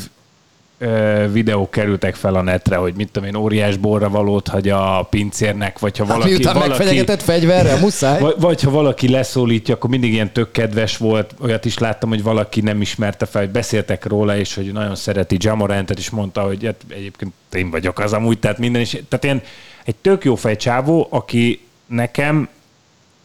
videók 1.31 1.71
kerültek 1.71 2.15
fel 2.15 2.35
a 2.35 2.41
netre, 2.41 2.75
hogy 2.75 2.93
mit 2.93 3.09
tudom 3.11 3.29
én, 3.29 3.35
óriás 3.35 3.77
borra 3.77 4.09
valót 4.09 4.47
hagy 4.47 4.69
a 4.69 5.07
pincérnek, 5.09 5.79
vagy 5.79 5.97
ha 5.97 6.05
hát 6.05 6.13
valaki... 6.13 6.31
Miután 6.31 6.53
valaki 6.53 6.69
megfenyegetett 6.69 7.21
fegyverre, 7.21 7.79
muszáj. 7.81 8.19
Vagy, 8.19 8.35
vagy, 8.37 8.61
ha 8.61 8.69
valaki 8.69 9.09
leszólítja, 9.09 9.73
akkor 9.73 9.89
mindig 9.89 10.13
ilyen 10.13 10.33
tök 10.33 10.51
kedves 10.51 10.97
volt. 10.97 11.35
Olyat 11.41 11.65
is 11.65 11.77
láttam, 11.77 12.09
hogy 12.09 12.23
valaki 12.23 12.61
nem 12.61 12.81
ismerte 12.81 13.25
fel, 13.25 13.41
hogy 13.41 13.51
beszéltek 13.51 14.05
róla, 14.05 14.37
és 14.37 14.55
hogy 14.55 14.71
nagyon 14.71 14.95
szereti 14.95 15.37
Jamorantet, 15.39 15.97
és 15.97 16.09
mondta, 16.09 16.41
hogy 16.41 16.65
hát 16.65 16.81
egyébként 16.87 17.33
én 17.53 17.69
vagyok 17.69 17.99
az 17.99 18.13
amúgy, 18.13 18.39
tehát 18.39 18.57
minden 18.57 18.81
is. 18.81 18.89
Tehát 18.89 19.23
ilyen 19.23 19.41
egy 19.83 19.95
tök 19.95 20.23
jó 20.23 20.35
fejcsávó, 20.35 21.07
aki 21.09 21.65
nekem 21.85 22.49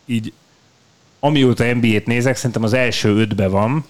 így 0.07 0.33
amióta 1.21 1.75
NBA-t 1.75 2.07
nézek, 2.07 2.37
szerintem 2.37 2.63
az 2.63 2.73
első 2.73 3.17
ötbe 3.17 3.49
van 3.49 3.85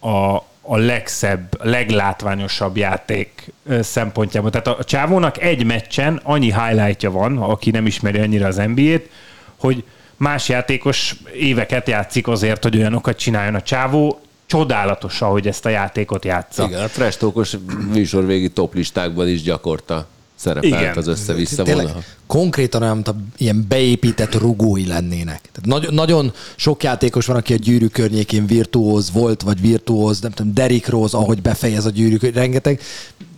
a, 0.00 0.36
a 0.60 0.76
legszebb, 0.76 1.64
leglátványosabb 1.64 2.76
játék 2.76 3.52
szempontjából. 3.80 4.50
Tehát 4.50 4.66
a, 4.66 4.84
csávónak 4.84 5.40
egy 5.40 5.64
meccsen 5.64 6.20
annyi 6.22 6.52
highlightja 6.52 7.10
van, 7.10 7.38
aki 7.38 7.70
nem 7.70 7.86
ismeri 7.86 8.18
annyira 8.18 8.46
az 8.46 8.56
NBA-t, 8.56 9.08
hogy 9.56 9.84
más 10.16 10.48
játékos 10.48 11.16
éveket 11.34 11.88
játszik 11.88 12.28
azért, 12.28 12.62
hogy 12.62 12.76
olyanokat 12.76 13.16
csináljon 13.16 13.54
a 13.54 13.62
csávó, 13.62 14.20
csodálatos, 14.46 15.22
ahogy 15.22 15.46
ezt 15.46 15.66
a 15.66 15.68
játékot 15.68 16.24
játsza. 16.24 16.64
Igen, 16.64 16.82
a 16.82 16.86
trash 16.86 17.18
talkos 17.18 17.56
műsorvégi 17.92 18.50
toplistákban 18.50 19.28
is 19.28 19.42
gyakorta 19.42 20.06
szerepelt 20.42 20.82
Igen. 20.82 20.96
az 20.96 21.06
össze-vissza 21.06 21.64
volna. 21.64 21.96
Konkrétan 22.26 22.82
olyan, 22.82 22.94
mint 22.94 23.14
ilyen 23.36 23.64
beépített 23.68 24.34
rugói 24.34 24.86
lennének. 24.86 25.40
Tehát 25.52 25.80
nagy, 25.80 25.92
nagyon 25.92 26.32
sok 26.56 26.82
játékos 26.82 27.26
van, 27.26 27.36
aki 27.36 27.52
a 27.52 27.56
gyűrű 27.56 27.86
környékén 27.86 28.46
virtuóz 28.46 29.12
volt, 29.12 29.42
vagy 29.42 29.60
virtuóz, 29.60 30.20
nem 30.20 30.30
tudom, 30.30 30.54
Derrick 30.54 30.88
Rose, 30.88 31.16
ahogy 31.16 31.42
befejez 31.42 31.86
a 31.86 31.90
gyűrű, 31.90 32.30
rengeteg 32.30 32.80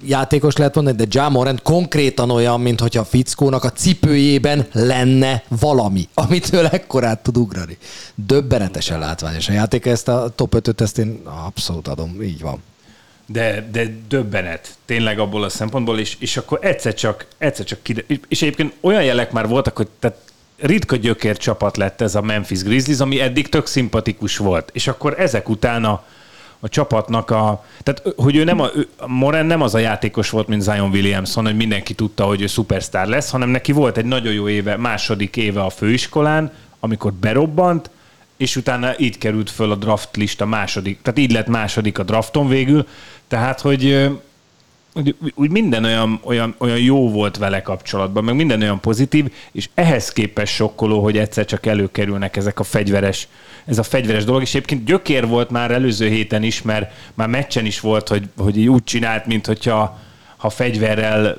játékos 0.07 0.57
lehet 0.57 0.75
mondani, 0.75 0.97
de 0.97 1.07
Jamorant 1.09 1.63
konkrétan 1.63 2.31
olyan, 2.31 2.61
mint 2.61 2.81
hogyha 2.81 3.01
a 3.01 3.05
fickónak 3.05 3.65
a 3.65 3.73
cipőjében 3.73 4.67
lenne 4.73 5.43
valami, 5.61 6.09
amitől 6.15 6.67
ekkorát 6.67 7.23
tud 7.23 7.37
ugrani. 7.37 7.79
Döbbenetesen 8.15 8.99
látványos 8.99 9.49
a 9.49 9.53
játék, 9.53 9.87
ezt 9.87 10.09
a 10.09 10.33
top 10.35 10.55
5-öt, 10.57 10.81
ezt 10.81 10.99
én 10.99 11.21
abszolút 11.47 11.89
adom, 11.89 12.23
így 12.23 12.41
van 12.41 12.63
de, 13.27 13.69
de 13.73 13.85
döbbenet, 14.09 14.77
tényleg 14.85 15.19
abból 15.19 15.45
a 15.45 15.49
szempontból, 15.49 15.99
és, 15.99 16.17
és 16.19 16.37
akkor 16.37 16.59
egyszer 16.63 16.95
csak, 16.95 17.27
egyszer 17.39 17.65
csak 17.65 17.83
kide... 17.83 18.03
És 18.29 18.43
egyébként 18.43 18.75
olyan 18.81 19.05
jelek 19.05 19.33
már 19.33 19.49
voltak, 19.49 19.77
hogy 19.77 19.89
tehát 19.99 20.17
ritka 20.59 20.97
gyökér 20.97 21.37
csapat 21.37 21.77
lett 21.77 22.01
ez 22.01 22.15
a 22.15 22.21
Memphis 22.21 22.63
Grizzlies, 22.63 23.01
ami 23.01 23.21
eddig 23.21 23.49
tök 23.49 23.67
szimpatikus 23.67 24.37
volt. 24.37 24.71
És 24.73 24.87
akkor 24.87 25.21
ezek 25.21 25.49
után 25.49 25.85
a, 25.85 26.05
a 26.61 26.69
csapatnak 26.69 27.31
a... 27.31 27.65
Tehát, 27.83 28.03
hogy 28.17 28.37
ő 28.37 28.45
nem 28.45 28.61
a, 28.61 28.71
ő, 28.75 28.89
Moren 29.07 29.47
nem 29.47 29.63
az 29.63 29.75
a 29.75 29.79
játékos 29.79 30.31
volt, 30.31 30.49
mint 30.49 30.63
Zion 30.63 30.91
Williamson, 30.91 31.45
hogy 31.45 31.57
mindenki 31.57 31.95
tudta, 31.95 32.25
hogy 32.25 32.43
ő 32.43 32.47
szupersztár 32.47 33.07
lesz, 33.07 33.31
hanem 33.31 33.49
neki 33.49 33.73
volt 33.73 33.97
egy 33.97 34.05
nagyon 34.05 34.33
jó 34.33 34.49
éve, 34.49 34.77
második 34.77 35.37
éve 35.37 35.61
a 35.61 35.71
főiskolán, 35.71 36.53
amikor 36.81 37.13
berobbant, 37.13 37.91
és 38.37 38.57
utána 38.57 38.99
így 38.99 39.19
került 39.19 39.51
föl 39.51 39.71
a 39.71 39.75
draft 39.75 40.17
lista 40.17 40.47
második, 40.47 41.03
tehát 41.03 41.19
így 41.19 41.33
lett 41.33 41.47
második 41.47 41.99
a 41.99 42.03
drafton 42.03 42.49
végül, 42.49 42.87
tehát, 43.29 43.61
hogy 43.61 44.11
úgy, 45.35 45.51
minden 45.51 45.85
olyan, 45.85 46.21
olyan, 46.23 46.55
olyan 46.59 46.79
jó 46.79 47.11
volt 47.11 47.37
vele 47.37 47.63
kapcsolatban, 47.63 48.25
meg 48.25 48.35
minden 48.35 48.63
olyan 48.63 48.81
pozitív, 48.81 49.33
és 49.53 49.69
ehhez 49.75 50.13
képest 50.13 50.55
sokkoló, 50.55 51.03
hogy 51.03 51.19
egyszer 51.19 51.45
csak 51.45 51.67
előkerülnek 51.67 52.37
ezek 52.37 52.59
a 52.59 52.63
fegyveres, 52.63 53.29
ez 53.65 53.79
a 53.79 53.83
fegyveres 53.83 54.25
dolog, 54.25 54.43
és 54.43 54.55
egyébként 54.55 54.85
gyökér 54.85 55.27
volt 55.27 55.51
már 55.51 55.71
előző 55.71 56.09
héten 56.09 56.43
is, 56.43 56.63
mert 56.63 56.93
már 57.15 57.29
meccsen 57.29 57.65
is 57.65 57.81
volt, 57.81 58.09
hogy, 58.09 58.29
hogy 58.37 58.67
úgy 58.67 58.85
csinált, 58.85 59.27
mint 59.27 59.47
hogyha 59.47 59.99
ha 60.37 60.51
fegyverrel 60.51 61.37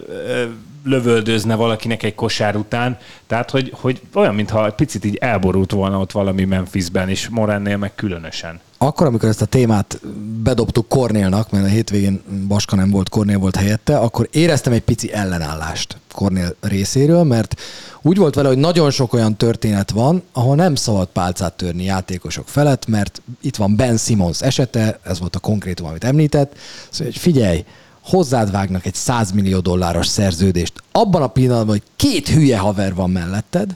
lövöldözne 0.83 1.55
valakinek 1.55 2.03
egy 2.03 2.15
kosár 2.15 2.55
után. 2.55 2.97
Tehát, 3.27 3.51
hogy, 3.51 3.71
hogy 3.73 4.01
olyan, 4.13 4.35
mintha 4.35 4.71
picit 4.71 5.05
így 5.05 5.15
elborult 5.15 5.71
volna 5.71 5.99
ott 5.99 6.11
valami 6.11 6.43
Memphisben, 6.43 7.09
és 7.09 7.29
Morennél 7.29 7.77
meg 7.77 7.95
különösen. 7.95 8.59
Akkor, 8.85 9.07
amikor 9.07 9.29
ezt 9.29 9.41
a 9.41 9.45
témát 9.45 9.99
bedobtuk 10.43 10.87
Kornélnak, 10.87 11.51
mert 11.51 11.65
a 11.65 11.67
hétvégén 11.67 12.21
Baska 12.47 12.75
nem 12.75 12.89
volt, 12.89 13.09
Kornél 13.09 13.37
volt 13.37 13.55
helyette, 13.55 13.97
akkor 13.97 14.27
éreztem 14.31 14.73
egy 14.73 14.81
pici 14.81 15.13
ellenállást 15.13 15.97
Kornél 16.11 16.55
részéről, 16.61 17.23
mert 17.23 17.61
úgy 18.01 18.17
volt 18.17 18.35
vele, 18.35 18.47
hogy 18.47 18.57
nagyon 18.57 18.91
sok 18.91 19.13
olyan 19.13 19.35
történet 19.35 19.91
van, 19.91 20.23
ahol 20.31 20.55
nem 20.55 20.75
szabad 20.75 21.07
pálcát 21.07 21.53
törni 21.53 21.83
játékosok 21.83 22.47
felett, 22.47 22.87
mert 22.87 23.21
itt 23.41 23.55
van 23.55 23.75
Ben 23.75 23.97
Simmons 23.97 24.41
esete, 24.41 24.99
ez 25.03 25.19
volt 25.19 25.35
a 25.35 25.39
konkrétum, 25.39 25.87
amit 25.87 26.03
említett, 26.03 26.55
szóval, 26.89 27.13
hogy 27.13 27.21
figyelj, 27.21 27.65
hozzád 28.01 28.51
vágnak 28.51 28.85
egy 28.85 28.95
100 28.95 29.31
millió 29.31 29.59
dolláros 29.59 30.07
szerződést, 30.07 30.73
abban 30.91 31.21
a 31.21 31.27
pillanatban, 31.27 31.75
hogy 31.75 31.83
két 31.95 32.29
hülye 32.29 32.57
haver 32.57 32.95
van 32.95 33.09
melletted, 33.09 33.75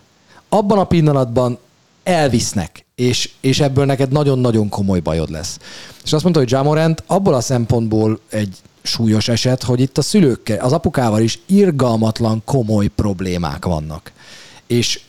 abban 0.49 0.77
a 0.77 0.83
pillanatban 0.83 1.57
elvisznek, 2.03 2.85
és, 2.99 3.29
és 3.39 3.59
ebből 3.59 3.85
neked 3.85 4.11
nagyon-nagyon 4.11 4.69
komoly 4.69 4.99
bajod 4.99 5.29
lesz. 5.29 5.57
És 6.03 6.13
azt 6.13 6.23
mondta, 6.23 6.41
hogy 6.41 6.51
Jamorant 6.51 7.03
abból 7.07 7.33
a 7.33 7.41
szempontból 7.41 8.19
egy 8.29 8.55
súlyos 8.81 9.27
eset, 9.27 9.63
hogy 9.63 9.79
itt 9.79 9.97
a 9.97 10.01
szülőkkel, 10.01 10.59
az 10.59 10.71
apukával 10.71 11.21
is 11.21 11.39
irgalmatlan 11.45 12.41
komoly 12.45 12.87
problémák 12.87 13.65
vannak. 13.65 14.11
És 14.67 14.99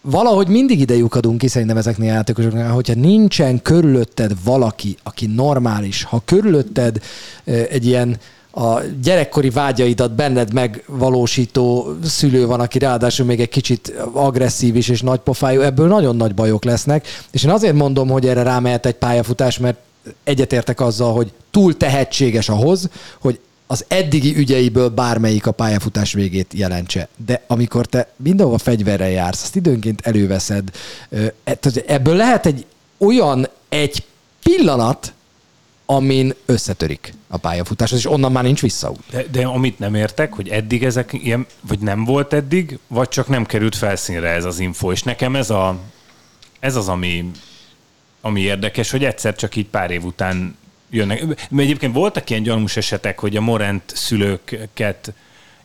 valahogy 0.00 0.48
mindig 0.48 0.80
ide 0.80 0.94
lyukadunk 0.94 1.38
ki 1.38 1.48
szerintem 1.48 1.76
ezeknél 1.76 2.10
a 2.10 2.14
játékosoknál, 2.14 2.70
hogyha 2.70 2.94
nincsen 2.94 3.62
körülötted 3.62 4.32
valaki, 4.44 4.96
aki 5.02 5.26
normális, 5.26 6.02
ha 6.02 6.22
körülötted 6.24 7.02
egy 7.44 7.86
ilyen 7.86 8.18
a 8.54 8.80
gyerekkori 9.02 9.50
vágyaidat 9.50 10.14
benned 10.14 10.52
megvalósító 10.52 11.96
szülő 12.04 12.46
van, 12.46 12.60
aki 12.60 12.78
ráadásul 12.78 13.26
még 13.26 13.40
egy 13.40 13.48
kicsit 13.48 13.94
agresszív 14.12 14.76
is 14.76 14.88
és 14.88 15.00
nagypofájú, 15.00 15.60
ebből 15.60 15.88
nagyon 15.88 16.16
nagy 16.16 16.34
bajok 16.34 16.64
lesznek. 16.64 17.06
És 17.30 17.44
én 17.44 17.50
azért 17.50 17.74
mondom, 17.74 18.08
hogy 18.08 18.26
erre 18.26 18.42
rámehet 18.42 18.86
egy 18.86 18.94
pályafutás, 18.94 19.58
mert 19.58 19.78
egyetértek 20.24 20.80
azzal, 20.80 21.12
hogy 21.12 21.32
túl 21.50 21.76
tehetséges 21.76 22.48
ahhoz, 22.48 22.88
hogy 23.18 23.40
az 23.66 23.84
eddigi 23.88 24.36
ügyeiből 24.36 24.88
bármelyik 24.88 25.46
a 25.46 25.52
pályafutás 25.52 26.12
végét 26.12 26.52
jelentse. 26.54 27.08
De 27.26 27.42
amikor 27.46 27.86
te 27.86 28.12
mindenhova 28.16 28.58
fegyverrel 28.58 29.10
jársz, 29.10 29.42
azt 29.42 29.56
időnként 29.56 30.00
előveszed, 30.06 30.68
e- 31.44 31.60
ebből 31.86 32.16
lehet 32.16 32.46
egy 32.46 32.66
olyan 32.98 33.48
egy 33.68 34.04
pillanat, 34.42 35.12
amin 35.86 36.34
összetörik 36.46 37.14
a 37.28 37.36
pályafutás, 37.36 37.92
és 37.92 38.10
onnan 38.10 38.32
már 38.32 38.44
nincs 38.44 38.60
visszaút. 38.60 39.02
De, 39.10 39.24
de 39.30 39.46
amit 39.46 39.78
nem 39.78 39.94
értek, 39.94 40.32
hogy 40.32 40.48
eddig 40.48 40.84
ezek 40.84 41.12
ilyen, 41.12 41.46
vagy 41.60 41.78
nem 41.78 42.04
volt 42.04 42.32
eddig, 42.32 42.78
vagy 42.86 43.08
csak 43.08 43.28
nem 43.28 43.46
került 43.46 43.76
felszínre 43.76 44.28
ez 44.28 44.44
az 44.44 44.58
info. 44.58 44.92
És 44.92 45.02
nekem 45.02 45.36
ez, 45.36 45.50
a, 45.50 45.78
ez 46.60 46.76
az, 46.76 46.88
ami, 46.88 47.30
ami 48.20 48.40
érdekes, 48.40 48.90
hogy 48.90 49.04
egyszer 49.04 49.34
csak 49.34 49.56
így 49.56 49.66
pár 49.66 49.90
év 49.90 50.04
után 50.04 50.56
jönnek. 50.90 51.24
Mert 51.26 51.62
egyébként 51.64 51.94
voltak 51.94 52.30
ilyen 52.30 52.42
gyanús 52.42 52.76
esetek, 52.76 53.18
hogy 53.18 53.36
a 53.36 53.40
Morent 53.40 53.82
szülőket 53.94 55.12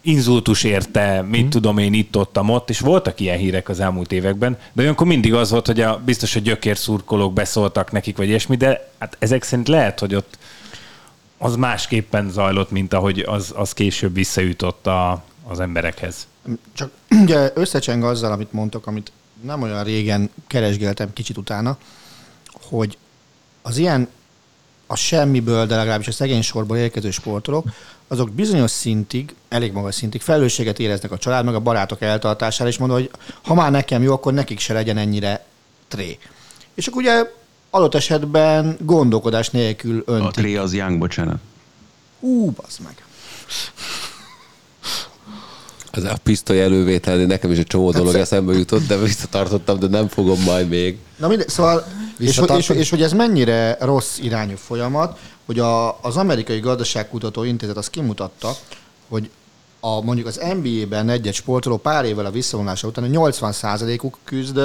inzultus 0.01 0.63
érte, 0.63 1.21
mit 1.21 1.39
hmm. 1.41 1.49
tudom 1.49 1.77
én 1.77 1.93
itt 1.93 2.17
ott, 2.17 2.39
ott, 2.39 2.69
és 2.69 2.79
voltak 2.79 3.19
ilyen 3.19 3.37
hírek 3.37 3.69
az 3.69 3.79
elmúlt 3.79 4.11
években, 4.11 4.57
de 4.73 4.81
olyankor 4.81 5.07
mindig 5.07 5.33
az 5.33 5.51
volt, 5.51 5.65
hogy 5.65 5.81
a, 5.81 6.01
biztos 6.05 6.35
a 6.35 6.39
gyökérszurkolók 6.39 7.33
beszóltak 7.33 7.91
nekik, 7.91 8.17
vagy 8.17 8.27
ilyesmi, 8.27 8.55
de 8.55 8.91
hát 8.99 9.15
ezek 9.19 9.43
szerint 9.43 9.67
lehet, 9.67 9.99
hogy 9.99 10.15
ott 10.15 10.37
az 11.37 11.55
másképpen 11.55 12.29
zajlott, 12.29 12.71
mint 12.71 12.93
ahogy 12.93 13.19
az, 13.19 13.53
az 13.55 13.73
később 13.73 14.13
visszajutott 14.13 14.87
a, 14.87 15.23
az 15.47 15.59
emberekhez. 15.59 16.27
Csak 16.73 16.91
ugye 17.23 17.51
összecseng 17.53 18.03
azzal, 18.03 18.31
amit 18.31 18.53
mondtok, 18.53 18.87
amit 18.87 19.11
nem 19.41 19.61
olyan 19.61 19.83
régen 19.83 20.29
keresgéltem 20.47 21.13
kicsit 21.13 21.37
utána, 21.37 21.77
hogy 22.69 22.97
az 23.61 23.77
ilyen 23.77 24.07
a 24.87 24.95
semmiből, 24.95 25.65
de 25.65 25.75
legalábbis 25.75 26.07
a 26.07 26.11
szegény 26.11 26.41
sorból 26.41 26.77
érkező 26.77 27.11
sportolók, 27.11 27.65
azok 28.07 28.31
bizonyos 28.31 28.71
szintig, 28.71 29.35
elég 29.49 29.71
magas 29.71 29.95
szintig 29.95 30.21
felelősséget 30.21 30.79
éreznek 30.79 31.11
a 31.11 31.17
család, 31.17 31.45
meg 31.45 31.55
a 31.55 31.59
barátok 31.59 32.01
eltartására, 32.01 32.69
és 32.69 32.77
mondom, 32.77 32.97
hogy 32.97 33.09
ha 33.43 33.53
már 33.53 33.71
nekem 33.71 34.03
jó, 34.03 34.13
akkor 34.13 34.33
nekik 34.33 34.59
se 34.59 34.73
legyen 34.73 34.97
ennyire 34.97 35.45
tré. 35.87 36.17
És 36.73 36.87
akkor 36.87 37.01
ugye 37.01 37.31
adott 37.69 37.95
esetben 37.95 38.77
gondolkodás 38.81 39.49
nélkül 39.49 40.03
A 40.05 40.11
öntik. 40.11 40.31
tré 40.31 40.55
az 40.55 40.73
Young, 40.73 40.97
bocsánat. 40.99 41.37
Ú, 42.19 42.51
bazd 42.51 42.79
meg. 42.83 43.03
Az 45.91 46.03
a 46.03 46.15
pisztoly 46.23 46.61
elővétel, 46.61 47.17
nekem 47.17 47.51
is 47.51 47.57
egy 47.57 47.67
csomó 47.67 47.91
dolog 47.91 48.15
eszembe 48.15 48.53
jutott, 48.53 48.87
de 48.87 48.97
visszatartottam, 48.97 49.79
de 49.79 49.87
nem 49.87 50.07
fogom 50.07 50.41
majd 50.43 50.67
még. 50.69 50.97
Na 51.17 51.27
mindegy, 51.27 51.49
szóval, 51.49 51.85
és, 52.19 52.37
hogy- 52.37 52.57
és, 52.57 52.69
és, 52.69 52.89
hogy 52.89 53.01
ez 53.01 53.13
mennyire 53.13 53.77
rossz 53.79 54.17
irányú 54.17 54.55
folyamat, 54.55 55.19
hogy 55.47 55.59
a, 55.59 56.01
az 56.01 56.17
amerikai 56.17 56.59
gazdaságkutató 56.59 57.43
intézet 57.43 57.77
azt 57.77 57.89
kimutatta, 57.89 58.55
hogy 59.07 59.29
a, 59.79 60.01
mondjuk 60.01 60.27
az 60.27 60.41
NBA-ben 60.61 61.09
egy-egy 61.09 61.33
sportoló 61.33 61.77
pár 61.77 62.05
évvel 62.05 62.25
a 62.25 62.31
visszavonulása 62.31 62.87
után 62.87 63.03
a 63.03 63.07
80%-uk 63.07 64.17
küzd, 64.23 64.59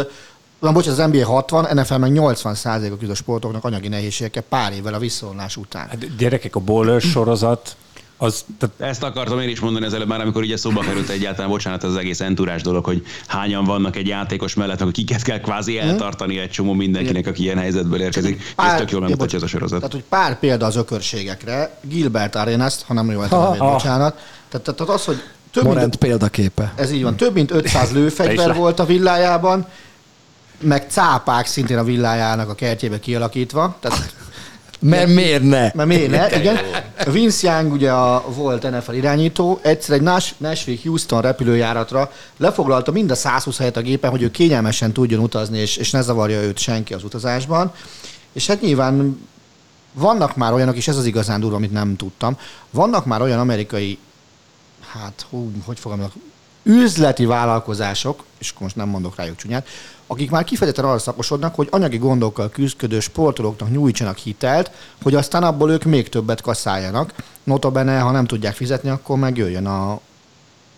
na 0.59 0.73
bocs, 0.73 0.87
az 0.87 0.97
NBA 0.97 1.27
60, 1.27 1.69
NFL 1.75 1.95
meg 1.95 2.13
80%-uk 2.15 2.99
küzd 2.99 3.11
a 3.11 3.15
sportoknak 3.15 3.65
anyagi 3.65 3.89
nehézségekkel 3.89 4.43
pár 4.43 4.73
évvel 4.73 4.95
a 4.95 4.99
visszavonulás 4.99 5.57
után. 5.57 5.89
Hát 5.89 6.17
gyerekek, 6.17 6.57
a 6.57 6.61
Bowler 6.61 7.01
sorozat, 7.01 7.77
az, 8.23 8.45
tehát 8.59 8.93
Ezt 8.93 9.03
akartam 9.03 9.41
én 9.41 9.49
is 9.49 9.61
mondani 9.61 9.87
az 9.87 9.95
előbb 9.95 10.09
már, 10.09 10.21
amikor 10.21 10.43
ugye 10.43 10.57
szóba 10.57 10.81
került 10.81 11.09
egyáltalán, 11.09 11.51
bocsánat, 11.51 11.83
az 11.83 11.97
egész 11.97 12.21
enturás 12.21 12.63
dolog, 12.63 12.85
hogy 12.85 13.07
hányan 13.27 13.65
vannak 13.65 13.97
egy 13.97 14.07
játékos 14.07 14.55
mellett, 14.55 14.81
hogy 14.81 14.93
kiket 14.93 15.23
kell 15.23 15.41
kvázi 15.41 15.79
eltartani 15.79 16.39
egy 16.39 16.51
csomó 16.51 16.73
mindenkinek, 16.73 17.27
aki 17.27 17.43
ilyen 17.43 17.59
helyzetből 17.59 18.01
érkezik. 18.01 18.41
És 18.41 18.53
ez 18.57 18.79
tök 18.79 18.91
jól 18.91 19.01
ja, 19.01 19.09
megmutatja 19.09 19.39
ez 19.39 19.45
a 19.45 19.47
sorozat. 19.47 19.79
Tehát, 19.79 19.95
hogy 19.95 20.05
pár 20.09 20.39
példa 20.39 20.67
az 20.67 20.77
ökörségekre, 20.77 21.79
Gilbert 21.81 22.35
Arenas, 22.37 22.75
ha 22.87 22.95
nem 22.95 23.11
jól 23.11 23.29
tudom, 23.29 23.59
Ha. 23.59 23.73
bocsánat. 23.73 24.19
Tehát, 24.49 24.75
tehát 24.75 24.93
az, 24.93 25.05
hogy 25.05 25.23
több 25.51 25.75
mint 25.75 25.97
példaképe. 25.97 26.73
Ez 26.77 26.91
így 26.91 27.03
van. 27.03 27.17
Több 27.17 27.35
mint 27.35 27.51
500 27.51 27.89
Te 27.89 27.95
lőfegyver 27.95 28.55
volt 28.55 28.79
a 28.79 28.85
villájában, 28.85 29.67
meg 30.61 30.87
cápák 30.89 31.47
szintén 31.47 31.79
a 31.79 31.85
villájának 31.85 32.49
a 32.49 32.55
kertjébe 32.55 33.01
kialakítva. 33.01 33.77
Tehát, 33.81 34.15
Mert 34.83 35.09
miért 35.09 35.43
ne? 35.43 35.71
mert 35.75 35.89
miért 35.89 36.11
ne? 36.11 36.39
Igen. 36.39 36.59
Vince 37.11 37.51
Young 37.51 37.73
ugye 37.73 37.93
a 37.93 38.25
volt 38.29 38.71
NFL 38.71 38.93
irányító, 38.93 39.59
egyszer 39.63 39.95
egy 39.95 40.03
Nash- 40.03 40.35
Nashville-Houston 40.37 41.21
repülőjáratra 41.21 42.11
lefoglalta 42.37 42.93
mind 42.93 43.11
a 43.11 43.15
120 43.15 43.59
helyet 43.59 43.77
a 43.77 43.81
gépen, 43.81 44.11
hogy 44.11 44.23
ő 44.23 44.31
kényelmesen 44.31 44.93
tudjon 44.93 45.21
utazni, 45.23 45.59
és, 45.59 45.77
és 45.77 45.91
ne 45.91 46.01
zavarja 46.01 46.43
őt 46.43 46.59
senki 46.59 46.95
az 46.95 47.05
utazásban. 47.05 47.73
És 48.33 48.47
hát 48.47 48.61
nyilván 48.61 49.27
vannak 49.93 50.37
már 50.37 50.53
olyanok, 50.53 50.77
és 50.77 50.89
ez 50.89 50.97
az 50.97 51.05
igazán 51.05 51.41
durva, 51.41 51.57
amit 51.57 51.73
nem 51.73 51.97
tudtam, 51.97 52.39
vannak 52.71 53.07
már 53.07 53.23
olyan 53.23 53.39
amerikai, 53.39 53.99
hát 54.93 55.27
hú, 55.31 55.53
hogy 55.65 55.79
fogalmazok, 55.79 56.13
üzleti 56.63 57.25
vállalkozások, 57.25 58.25
és 58.39 58.51
akkor 58.51 58.63
most 58.63 58.77
nem 58.77 58.89
mondok 58.89 59.17
rájuk 59.17 59.37
csúnyát, 59.37 59.67
akik 60.07 60.31
már 60.31 60.45
kifejezetten 60.45 60.85
arra 60.85 60.99
szakosodnak, 60.99 61.55
hogy 61.55 61.69
anyagi 61.71 61.99
gondokkal 61.99 62.51
küzdködő 62.51 63.01
sportolóknak 63.01 63.71
nyújtsanak 63.71 64.17
hitelt, 64.17 64.71
hogy 65.03 65.15
aztán 65.15 65.43
abból 65.43 65.71
ők 65.71 65.85
még 65.85 66.09
többet 66.09 66.41
kaszáljanak. 66.41 67.15
Notabene, 67.45 67.99
ha 67.99 68.11
nem 68.11 68.27
tudják 68.27 68.55
fizetni, 68.55 68.89
akkor 68.89 69.19
meg 69.19 69.37
jöjjön 69.37 69.67
a 69.67 70.01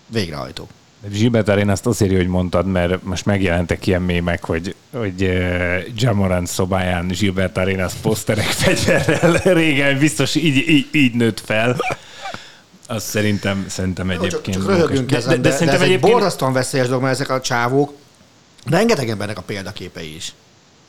végrehajtó. 0.06 0.68
Gilbert 1.08 1.48
Arén 1.48 1.68
azt 1.68 1.86
azért, 1.86 2.16
hogy 2.16 2.26
mondtad, 2.26 2.66
mert 2.66 3.02
most 3.02 3.26
megjelentek 3.26 3.86
ilyen 3.86 4.02
mémek, 4.02 4.44
hogy, 4.44 4.74
hogy 4.92 5.22
uh, 5.22 5.76
Jamorant 5.96 6.46
szobáján 6.46 7.06
Gilbert 7.06 7.56
Arenas 7.56 7.92
poszterek 8.02 8.44
fegyverrel 8.44 9.32
régen 9.54 9.98
biztos 9.98 10.34
így, 10.34 10.68
így, 10.68 10.88
így 10.92 11.14
nőtt 11.14 11.40
fel. 11.40 11.76
Azt 12.86 13.06
szerintem, 13.06 13.64
szerintem 13.68 14.08
Csak, 14.08 14.24
egyébként... 14.24 14.56
csak 14.56 14.66
röhögünk 14.66 15.10
de, 15.10 15.16
ezen, 15.16 15.30
de, 15.30 15.36
de, 15.36 15.42
de, 15.42 15.50
szerintem 15.50 15.74
ez 15.76 15.80
egy 15.82 15.88
egyébként... 15.88 16.12
borzasztóan 16.12 16.52
veszélyes 16.52 16.86
dolog, 16.86 17.02
mert 17.02 17.14
ezek 17.14 17.30
a 17.30 17.40
csávók, 17.40 17.92
rengeteg 18.66 19.08
embernek 19.08 19.38
a 19.38 19.42
példaképei 19.42 20.14
is. 20.14 20.32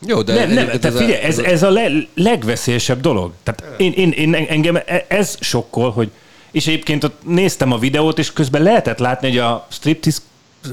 Jó, 0.06 0.22
de 0.22 0.34
Nem, 0.34 0.52
nem, 0.52 0.66
tehát 0.66 0.86
a- 0.86 0.91
figyelj, 0.91 1.22
ez, 1.22 1.38
ez 1.38 1.64
a 1.64 1.70
le, 1.70 1.88
legveszélyesebb 2.16 3.02
dolog. 3.02 3.32
Tehát 3.43 3.80
én, 3.80 3.91
én, 3.91 4.12
én, 4.12 4.34
engem 4.36 4.76
e- 4.76 5.06
ez 5.08 5.36
sokkol, 5.39 5.91
hogy 5.91 6.12
és 6.52 6.68
egyébként 6.68 7.04
ott 7.04 7.22
néztem 7.26 7.72
a 7.72 7.78
videót, 7.78 8.20
és 8.20 8.34
közben 8.34 8.62
lehetett 8.62 9.00
látni, 9.00 9.28
hogy 9.28 9.38
a 9.38 9.68
striptease 9.72 10.20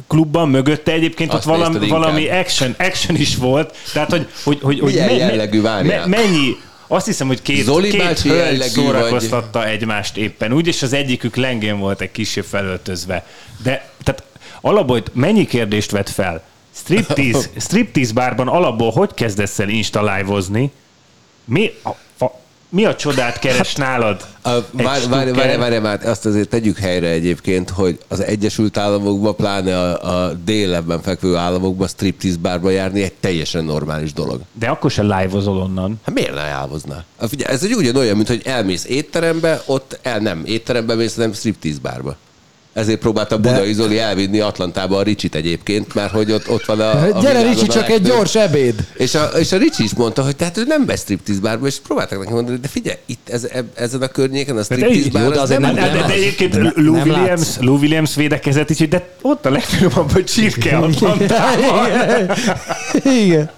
klubban 0.08 0.48
mögötte 0.48 0.92
egyébként 0.92 1.32
Azt 1.32 1.46
ott 1.46 1.56
valami, 1.56 1.88
valami 1.88 2.28
action, 2.28 2.74
action 2.78 3.16
is 3.16 3.36
volt. 3.36 3.76
Tehát, 3.92 4.10
hogy, 4.10 4.26
hogy, 4.44 4.58
hogy, 4.62 4.80
hogy 4.80 4.92
Milyen 4.92 5.10
jellegű, 5.12 5.60
várjál? 5.60 6.06
mennyi, 6.06 6.56
azt 6.92 7.06
hiszem, 7.06 7.26
hogy 7.26 7.42
két, 7.42 7.64
Zoli 7.64 7.90
két 7.90 8.20
hölgy 8.20 8.62
szórakoztatta 8.62 9.66
egymást 9.66 10.16
éppen 10.16 10.52
úgy, 10.52 10.66
és 10.66 10.82
az 10.82 10.92
egyikük 10.92 11.36
lengén 11.36 11.78
volt 11.78 12.00
egy 12.00 12.10
kicsit 12.10 12.46
felöltözve. 12.46 13.26
De 13.62 13.90
tehát 14.04 14.24
alapból 14.60 15.02
mennyi 15.12 15.46
kérdést 15.46 15.90
vett 15.90 16.08
fel? 16.08 16.42
Striptease, 16.74 17.48
striptease 17.66 18.12
bárban 18.12 18.48
alapból 18.48 18.90
hogy 18.90 19.14
kezdesz 19.14 19.58
el 19.58 19.68
installájvozni? 19.68 20.70
Mi 21.44 21.72
a, 21.84 21.90
fa, 22.16 22.40
mi 22.72 22.84
a 22.84 22.94
csodát 22.94 23.38
keres 23.38 23.74
nálad? 23.74 24.26
A, 24.42 24.50
egy 24.50 24.64
várj, 24.72 25.06
várj, 25.06 25.30
várj, 25.30 25.56
várj, 25.56 25.78
várj, 25.78 26.06
azt 26.06 26.26
azért 26.26 26.48
tegyük 26.48 26.78
helyre 26.78 27.08
egyébként, 27.08 27.70
hogy 27.70 27.98
az 28.08 28.22
Egyesült 28.22 28.76
Államokban, 28.76 29.36
pláne 29.36 29.78
a, 29.78 30.24
a 30.26 30.32
délebben 30.32 31.02
fekvő 31.02 31.36
államokban 31.36 31.88
striptease 31.88 32.36
bárba 32.40 32.70
járni 32.70 33.02
egy 33.02 33.12
teljesen 33.12 33.64
normális 33.64 34.12
dolog. 34.12 34.40
De 34.52 34.68
akkor 34.68 34.90
se 34.90 35.02
live-ozol 35.02 35.56
onnan. 35.56 36.00
Hát 36.04 36.14
miért 36.14 36.34
ne 36.34 36.40
elhoznál? 36.40 37.04
Hát 37.20 37.28
figyelj, 37.28 37.54
ez 37.54 37.64
egy 37.64 37.74
ugyanolyan, 37.74 38.16
mint 38.16 38.28
hogy 38.28 38.42
elmész 38.44 38.84
étterembe, 38.84 39.62
ott 39.66 39.98
el 40.02 40.18
nem 40.18 40.42
étterembe 40.44 40.94
mész, 40.94 41.14
hanem 41.14 41.32
striptease 41.32 41.78
bárba. 41.82 42.16
Ezért 42.72 42.98
próbálta 42.98 43.38
Budai 43.38 43.72
Zoli 43.72 43.98
elvinni 43.98 44.40
Atlantába 44.40 44.96
a 44.96 45.02
Ricsit 45.02 45.34
egyébként, 45.34 45.94
mert 45.94 46.10
hogy 46.10 46.32
ott, 46.32 46.48
ott 46.50 46.64
van 46.64 46.80
a, 46.80 46.90
a 47.16 47.20
Gyere, 47.20 47.42
Ricsi, 47.42 47.66
a 47.68 47.72
csak 47.72 47.88
egy 47.90 48.02
gyors 48.02 48.34
ebéd. 48.34 48.86
És 48.96 49.14
a, 49.14 49.24
és 49.24 49.52
a 49.52 49.56
Ricsi 49.56 49.82
is 49.82 49.94
mondta, 49.94 50.22
hogy 50.22 50.36
tehát 50.36 50.56
ő 50.56 50.62
nem 50.66 50.86
vesz 50.86 51.00
striptease 51.00 51.40
bárba, 51.40 51.66
és 51.66 51.76
próbáltak 51.86 52.18
neki 52.18 52.32
mondani, 52.32 52.58
de 52.58 52.68
figyelj, 52.68 52.96
itt 53.06 53.28
ez, 53.28 53.44
e- 53.44 53.64
ezen 53.74 54.02
a 54.02 54.06
környéken 54.08 54.56
a 54.56 54.62
striptease 54.62 54.94
így- 54.94 55.12
bár, 55.12 55.22
jó, 55.22 55.28
de 55.28 55.34
az 55.34 55.42
azért 55.42 55.60
nem, 55.60 55.74
nem- 55.74 55.92
De, 55.92 55.98
de, 56.00 56.06
de 56.06 56.12
egyébként 56.12 56.52
de 56.52 56.72
Lou 56.76 56.94
nem 56.94 57.08
Williams. 57.08 57.46
Lou 57.60 57.76
Williams 57.78 58.14
védekezett 58.14 58.70
is, 58.70 58.88
de 58.88 59.08
ott 59.22 59.46
a 59.46 59.50
legfinomabb, 59.50 60.12
hogy 60.12 60.24
csirke 60.24 60.76
Atlantában. 60.76 61.88
Igen. 63.04 63.50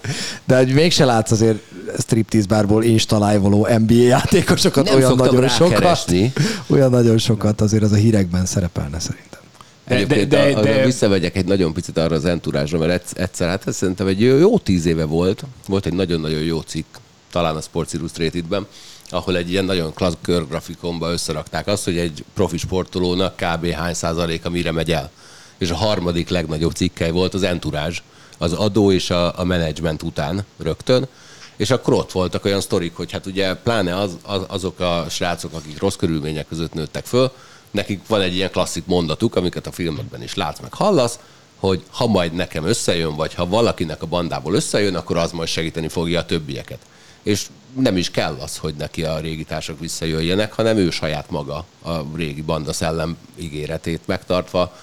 De 0.45 0.57
hogy 0.57 0.73
mégse 0.73 1.05
látsz 1.05 1.31
azért 1.31 1.57
striptease 1.99 2.47
bárból 2.47 2.83
installájvoló 2.83 3.67
NBA 3.79 3.93
játékosokat 3.93 4.85
Nem 4.85 4.95
olyan 4.95 5.15
nagyon 5.15 5.47
sokat. 5.49 5.71
rákeresni. 5.71 6.33
Olyan 6.67 6.89
nagyon 6.89 7.17
sokat 7.17 7.61
azért 7.61 7.83
az 7.83 7.91
a 7.91 7.95
hírekben 7.95 8.45
szerepelne 8.45 8.99
szerintem. 9.05 9.39
De- 9.87 9.95
Egyébként 9.95 10.27
de- 10.27 10.53
de, 10.53 10.61
de- 10.61 10.75
de, 10.75 10.85
visszamegyek 10.85 11.35
egy 11.35 11.45
nagyon 11.45 11.73
picit 11.73 11.97
arra 11.97 12.15
az 12.15 12.25
enturázsra, 12.25 12.77
mert 12.77 13.13
egyszer, 13.17 13.47
hát 13.47 13.67
ez 13.67 13.75
szerintem 13.75 14.07
egy 14.07 14.21
jó, 14.21 14.37
jó 14.37 14.59
tíz 14.59 14.85
éve 14.85 15.05
volt, 15.05 15.43
volt 15.67 15.85
egy 15.85 15.93
nagyon-nagyon 15.93 16.41
jó 16.41 16.59
cikk, 16.61 16.95
talán 17.31 17.55
a 17.55 17.61
Sports 17.61 17.93
Illustrated-ben, 17.93 18.67
ahol 19.09 19.37
egy 19.37 19.51
ilyen 19.51 19.65
nagyon 19.65 19.93
klassz 19.93 20.15
körgrafikonba 20.21 21.11
összerakták 21.11 21.67
azt, 21.67 21.83
hogy 21.83 21.97
egy 21.97 22.23
profi 22.33 22.57
sportolónak 22.57 23.35
kb. 23.35 23.69
hány 23.71 23.93
százaléka 23.93 24.49
mire 24.49 24.71
megy 24.71 24.91
el. 24.91 25.11
És 25.57 25.69
a 25.69 25.75
harmadik 25.75 26.29
legnagyobb 26.29 26.71
cikkely 26.71 27.11
volt 27.11 27.33
az 27.33 27.43
enturázs, 27.43 28.01
az 28.37 28.53
adó 28.53 28.91
és 28.91 29.09
a, 29.09 29.39
a 29.39 29.43
menedzsment 29.43 30.03
után 30.03 30.45
rögtön. 30.57 31.07
És 31.55 31.71
akkor 31.71 31.93
ott 31.93 32.11
voltak 32.11 32.45
olyan 32.45 32.61
sztorik, 32.61 32.95
hogy 32.95 33.11
hát 33.11 33.25
ugye 33.25 33.53
pláne 33.53 33.97
az, 33.99 34.17
az, 34.21 34.41
azok 34.47 34.79
a 34.79 35.05
srácok, 35.09 35.53
akik 35.53 35.79
rossz 35.79 35.95
körülmények 35.95 36.47
között 36.47 36.73
nőttek 36.73 37.05
föl, 37.05 37.31
nekik 37.75 38.07
van 38.07 38.21
egy 38.21 38.35
ilyen 38.35 38.51
klasszik 38.51 38.85
mondatuk, 38.85 39.35
amiket 39.35 39.67
a 39.67 39.71
filmekben 39.71 40.23
is 40.23 40.35
látsz 40.35 40.59
meg 40.59 40.73
hallasz, 40.73 41.19
hogy 41.55 41.83
ha 41.91 42.07
majd 42.07 42.33
nekem 42.33 42.65
összejön, 42.65 43.15
vagy 43.15 43.33
ha 43.33 43.47
valakinek 43.47 44.01
a 44.01 44.05
bandából 44.05 44.53
összejön, 44.53 44.95
akkor 44.95 45.17
az 45.17 45.31
majd 45.31 45.47
segíteni 45.47 45.87
fogja 45.87 46.19
a 46.19 46.25
többieket. 46.25 46.79
És 47.23 47.45
nem 47.75 47.97
is 47.97 48.11
kell 48.11 48.37
az, 48.39 48.57
hogy 48.57 48.75
neki 48.75 49.03
a 49.03 49.19
régi 49.19 49.43
társak 49.43 49.79
visszajöjjenek, 49.79 50.53
hanem 50.53 50.77
ő 50.77 50.89
saját 50.89 51.29
maga 51.29 51.65
a 51.83 51.91
régi 52.15 52.41
banda 52.41 52.73
szellem 52.73 53.17
ígéretét 53.35 54.01
megtartva 54.05 54.75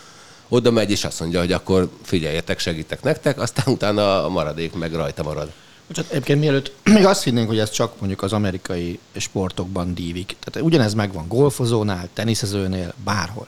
oda 0.49 0.71
megy, 0.71 0.91
és 0.91 1.05
azt 1.05 1.21
mondja, 1.21 1.39
hogy 1.41 1.53
akkor 1.53 1.91
figyeljetek, 2.03 2.59
segítek 2.59 3.03
nektek, 3.03 3.41
aztán 3.41 3.65
utána 3.75 4.25
a 4.25 4.29
maradék 4.29 4.73
meg 4.73 4.95
rajta 4.95 5.23
marad. 5.23 5.53
Csak 5.91 6.07
egyébként 6.11 6.41
mielőtt 6.41 6.73
még 6.95 7.07
azt 7.07 7.23
hinnénk, 7.25 7.49
hogy 7.49 7.59
ez 7.59 7.71
csak 7.71 7.99
mondjuk 7.99 8.23
az 8.23 8.33
amerikai 8.33 8.99
sportokban 9.17 9.95
dívik. 9.95 10.37
Tehát 10.41 10.69
ugyanez 10.69 10.95
megvan 10.95 11.29
golfozónál, 11.29 12.09
teniszezőnél, 12.13 12.95
bárhol. 13.05 13.47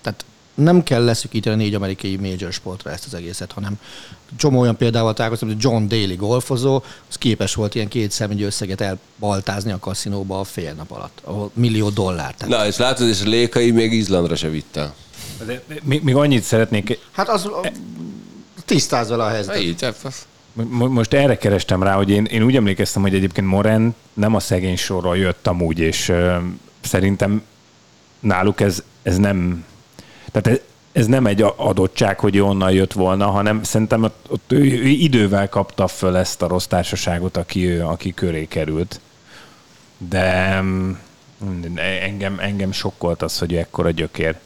Tehát 0.00 0.24
nem 0.54 0.82
kell 0.82 1.04
leszűkíteni 1.04 1.62
négy 1.62 1.74
amerikai 1.74 2.16
major 2.16 2.52
sportra 2.52 2.90
ezt 2.90 3.06
az 3.06 3.14
egészet, 3.14 3.52
hanem 3.52 3.80
csomó 4.36 4.60
olyan 4.60 4.76
példával 4.76 5.14
találkoztam, 5.14 5.48
hogy 5.48 5.56
John 5.60 5.86
Daly 5.88 6.14
golfozó, 6.16 6.82
az 7.08 7.16
képes 7.16 7.54
volt 7.54 7.74
ilyen 7.74 7.88
két 7.88 8.10
szemügy 8.10 8.42
összeget 8.42 8.80
elbaltázni 8.80 9.72
a 9.72 9.78
kaszinóba 9.78 10.40
a 10.40 10.44
fél 10.44 10.72
nap 10.72 10.90
alatt, 10.90 11.18
ahol 11.24 11.50
millió 11.54 11.88
dollár. 11.88 12.34
Tehát 12.34 12.58
Na, 12.58 12.66
és 12.66 12.76
látod, 12.76 13.08
és 13.08 13.20
a 13.22 13.28
Lékai 13.28 13.70
még 13.70 13.92
Izlandra 13.92 14.36
se 14.36 14.48
vitte. 14.48 14.94
De 15.46 15.62
még, 15.82 16.02
még 16.02 16.14
annyit 16.14 16.42
szeretnék, 16.42 16.98
Hát 17.12 17.28
az 17.28 17.48
tisztáz 18.64 19.08
vele 19.08 19.24
a 19.24 19.28
helyzetet. 19.28 19.62
így, 19.62 19.82
hát 19.82 19.96
az- 20.02 20.26
Most 20.70 21.12
erre 21.12 21.36
kerestem 21.36 21.82
rá, 21.82 21.94
hogy 21.94 22.10
én, 22.10 22.24
én 22.24 22.42
úgy 22.42 22.56
emlékeztem, 22.56 23.02
hogy 23.02 23.14
egyébként 23.14 23.46
Moren 23.46 23.94
nem 24.12 24.34
a 24.34 24.40
szegény 24.40 24.76
sorról 24.76 25.16
jött 25.16 25.46
amúgy, 25.46 25.78
és 25.78 26.08
ö, 26.08 26.36
szerintem 26.80 27.42
náluk 28.20 28.60
ez, 28.60 28.82
ez 29.02 29.16
nem, 29.18 29.64
tehát 30.32 30.46
ez, 30.46 30.60
ez 30.92 31.06
nem 31.06 31.26
egy 31.26 31.42
adottság, 31.56 32.20
hogy 32.20 32.38
onnan 32.38 32.72
jött 32.72 32.92
volna, 32.92 33.30
hanem 33.30 33.62
szerintem 33.62 34.02
ott, 34.02 34.26
ott 34.28 34.52
ő, 34.52 34.58
ő 34.58 34.86
idővel 34.86 35.48
kapta 35.48 35.86
föl 35.86 36.16
ezt 36.16 36.42
a 36.42 36.48
rossz 36.48 36.66
társaságot, 36.66 37.36
aki, 37.36 37.66
ő, 37.66 37.84
aki 37.84 38.14
köré 38.14 38.46
került. 38.46 39.00
De 39.98 40.60
mm, 40.62 40.90
engem, 42.02 42.38
engem 42.38 42.72
sokkolt 42.72 43.22
az, 43.22 43.38
hogy 43.38 43.54
ekkora 43.54 43.90
gyökér. 43.90 44.38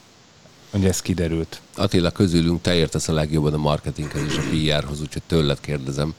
Hogy 0.71 0.85
ez 0.85 1.01
kiderült. 1.03 1.61
Attila, 1.77 2.11
közülünk 2.11 2.63
te 2.63 2.75
értesz 2.75 3.09
a 3.09 3.13
legjobban 3.13 3.55
a 3.55 3.57
marketinghez 3.57 4.23
és 4.23 4.37
a 4.37 4.43
PR-hoz, 4.51 5.01
úgyhogy 5.01 5.23
tőled 5.27 5.61
kérdezem. 5.61 6.15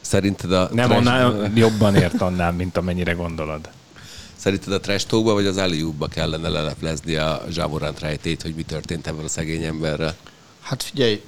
Szerinted 0.00 0.52
a, 0.52 0.68
Nem, 0.72 0.88
trash, 0.88 1.06
annál 1.06 1.52
jobban 1.54 1.94
ért 1.94 2.20
annál, 2.20 2.52
mint 2.52 2.76
amennyire 2.76 3.12
gondolod. 3.12 3.68
szerinted 4.36 4.72
a 4.72 4.80
trash 4.80 5.06
talkba 5.06 5.32
vagy 5.32 5.46
az 5.46 5.56
alley 5.56 5.94
kellene 6.10 6.48
leleplezni 6.48 7.14
a 7.14 7.44
zsávorant 7.50 8.00
rejtét, 8.00 8.42
hogy 8.42 8.54
mi 8.54 8.62
történt 8.62 9.06
ebben 9.06 9.24
a 9.24 9.28
szegény 9.28 9.62
emberrel? 9.62 10.16
Hát 10.60 10.82
figyelj, 10.82 11.22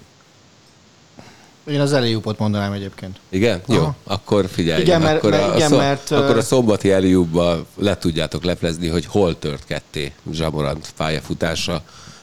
én 1.70 1.80
az 1.80 1.92
eléjúpot 1.92 2.38
mondanám 2.38 2.72
egyébként. 2.72 3.16
Igen? 3.28 3.60
Jó, 3.68 3.76
Aha. 3.80 3.94
akkor 4.04 4.48
figyelj. 4.52 4.80
Igen, 4.82 5.00
mert- 5.00 5.16
akkor, 5.16 5.30
mert- 5.30 5.52
a, 5.52 5.54
igen, 5.56 5.68
szom, 5.68 5.78
mert, 5.78 6.10
akkor 6.10 6.36
a 6.36 6.42
szombati 6.42 6.90
Eliubba 6.90 7.64
le 7.76 7.98
tudjátok 7.98 8.44
leplezni, 8.44 8.88
hogy 8.88 9.06
hol 9.06 9.38
tört 9.38 9.64
ketté 9.66 10.12
Zsamorant 10.32 10.92
pályafutása 10.96 11.82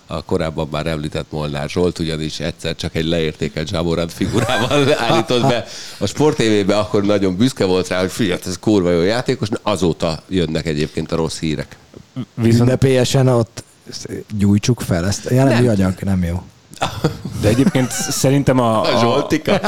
a 0.09 0.23
korábban 0.23 0.67
már 0.71 0.87
említett 0.87 1.25
Molnár 1.31 1.69
Zsolt, 1.69 1.99
ugyanis 1.99 2.39
egyszer 2.39 2.75
csak 2.75 2.95
egy 2.95 3.05
leértékelt 3.05 3.67
Zsamorant 3.67 4.13
figurával 4.13 4.93
állított 5.07 5.41
be 5.41 5.65
a 5.97 6.05
Sport 6.05 6.37
TV-be, 6.37 6.77
akkor 6.77 7.03
nagyon 7.03 7.37
büszke 7.37 7.65
volt 7.65 7.87
rá, 7.87 7.99
hogy 7.99 8.11
figyelj, 8.11 8.39
ez 8.45 8.59
kurva 8.59 8.91
jó 8.91 9.01
játékos, 9.01 9.49
Na, 9.49 9.57
azóta 9.63 10.23
jönnek 10.27 10.65
egyébként 10.65 11.11
a 11.11 11.15
rossz 11.15 11.39
hírek. 11.39 11.77
Viszont 12.33 12.61
Ünnepélyesen 12.61 13.27
ott 13.27 13.63
gyújtsuk 14.37 14.81
fel 14.81 15.05
ezt. 15.07 15.29
Jelenlegi 15.29 15.65
Nem. 15.65 15.73
anyag, 15.75 15.93
nem 16.01 16.23
jó. 16.23 16.43
De 17.41 17.47
egyébként 17.47 17.91
szerintem 17.91 18.59
a, 18.59 18.81
A 18.81 18.95
a, 18.95 18.99
Zsoltika? 18.99 19.59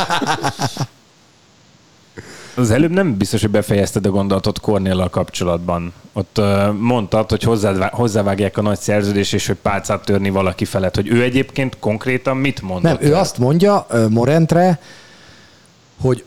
az 2.55 2.71
előbb 2.71 2.91
nem 2.91 3.17
biztos, 3.17 3.41
hogy 3.41 3.49
befejezted 3.49 4.05
a 4.05 4.09
gondolatot 4.09 4.59
Kornéllal 4.59 5.09
kapcsolatban. 5.09 5.93
Ott 6.13 6.37
uh, 6.37 6.73
mondtad, 6.73 7.29
hogy 7.29 7.43
hozzá, 7.43 7.89
hozzávágják 7.91 8.57
a 8.57 8.61
nagy 8.61 8.79
szerződés, 8.79 9.33
és 9.33 9.47
hogy 9.47 9.57
pálcát 9.61 10.05
törni 10.05 10.29
valaki 10.29 10.65
felett. 10.65 10.95
Hogy 10.95 11.07
ő 11.07 11.23
egyébként 11.23 11.79
konkrétan 11.79 12.37
mit 12.37 12.61
mondott? 12.61 12.99
Nem, 12.99 13.09
ő 13.11 13.15
azt 13.15 13.37
mondja 13.37 13.87
Morentre, 14.09 14.79
hogy 16.01 16.23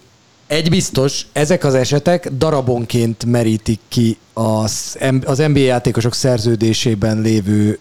egy 0.53 0.71
biztos, 0.71 1.27
ezek 1.33 1.65
az 1.65 1.75
esetek 1.75 2.29
darabonként 2.29 3.25
merítik 3.25 3.81
ki 3.89 4.19
az, 4.33 4.99
az 5.25 5.39
NBA 5.39 5.59
játékosok 5.59 6.15
szerződésében 6.15 7.21
lévő 7.21 7.79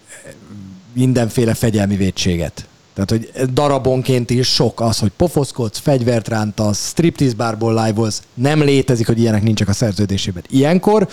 mindenféle 0.93 1.53
fegyelmi 1.53 1.95
védséget. 1.95 2.65
Tehát, 2.93 3.09
hogy 3.09 3.51
darabonként 3.53 4.29
is 4.29 4.47
sok 4.47 4.81
az, 4.81 4.99
hogy 4.99 5.11
pofoszkodsz, 5.17 5.79
fegyvert 5.79 6.27
rántasz, 6.27 6.87
striptease 6.87 7.35
bárból 7.35 7.83
live 7.83 8.09
nem 8.33 8.61
létezik, 8.61 9.07
hogy 9.07 9.19
ilyenek 9.19 9.43
nincsenek 9.43 9.73
a 9.73 9.77
szerződésében. 9.77 10.43
Ilyenkor 10.49 11.07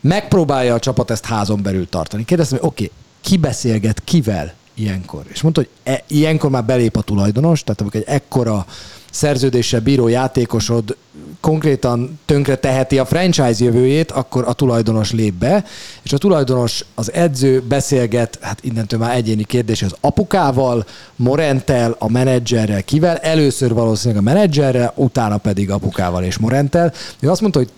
megpróbálja 0.00 0.74
a 0.74 0.78
csapat 0.78 1.10
ezt 1.10 1.24
házon 1.24 1.62
belül 1.62 1.88
tartani. 1.88 2.24
Kérdeztem, 2.24 2.58
hogy 2.58 2.68
oké, 2.68 2.84
okay, 2.84 2.96
ki 3.20 3.36
beszélget 3.36 4.02
kivel 4.04 4.54
ilyenkor? 4.74 5.22
És 5.28 5.42
mondta, 5.42 5.60
hogy 5.60 5.70
e, 5.94 6.04
ilyenkor 6.06 6.50
már 6.50 6.64
belép 6.64 6.96
a 6.96 7.02
tulajdonos, 7.02 7.62
tehát 7.64 7.80
amikor 7.80 8.00
egy 8.00 8.14
ekkora 8.14 8.66
szerződéssel 9.10 9.80
bíró 9.80 10.08
játékosod 10.08 10.96
konkrétan 11.40 12.18
tönkre 12.24 12.56
teheti 12.56 12.98
a 12.98 13.04
franchise 13.04 13.64
jövőjét, 13.64 14.10
akkor 14.10 14.44
a 14.46 14.52
tulajdonos 14.52 15.12
lép 15.12 15.34
be, 15.34 15.64
és 16.02 16.12
a 16.12 16.18
tulajdonos, 16.18 16.84
az 16.94 17.12
edző 17.12 17.62
beszélget, 17.68 18.38
hát 18.40 18.64
innentől 18.64 18.98
már 18.98 19.16
egyéni 19.16 19.44
kérdés, 19.44 19.82
az 19.82 19.94
apukával, 20.00 20.84
Morentel, 21.16 21.96
a 21.98 22.10
menedzserrel, 22.10 22.82
kivel, 22.82 23.16
először 23.16 23.74
valószínűleg 23.74 24.22
a 24.22 24.32
menedzserrel, 24.32 24.92
utána 24.96 25.36
pedig 25.36 25.70
apukával 25.70 26.24
és 26.24 26.38
Morentel. 26.38 26.92
Ő 27.20 27.30
azt 27.30 27.40
mondta, 27.40 27.58
hogy 27.58 27.70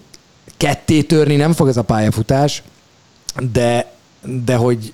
ketté 0.56 1.02
törni 1.02 1.36
nem 1.36 1.52
fog 1.52 1.68
ez 1.68 1.76
a 1.76 1.82
pályafutás, 1.82 2.62
de, 3.52 3.92
de 4.44 4.54
hogy 4.54 4.92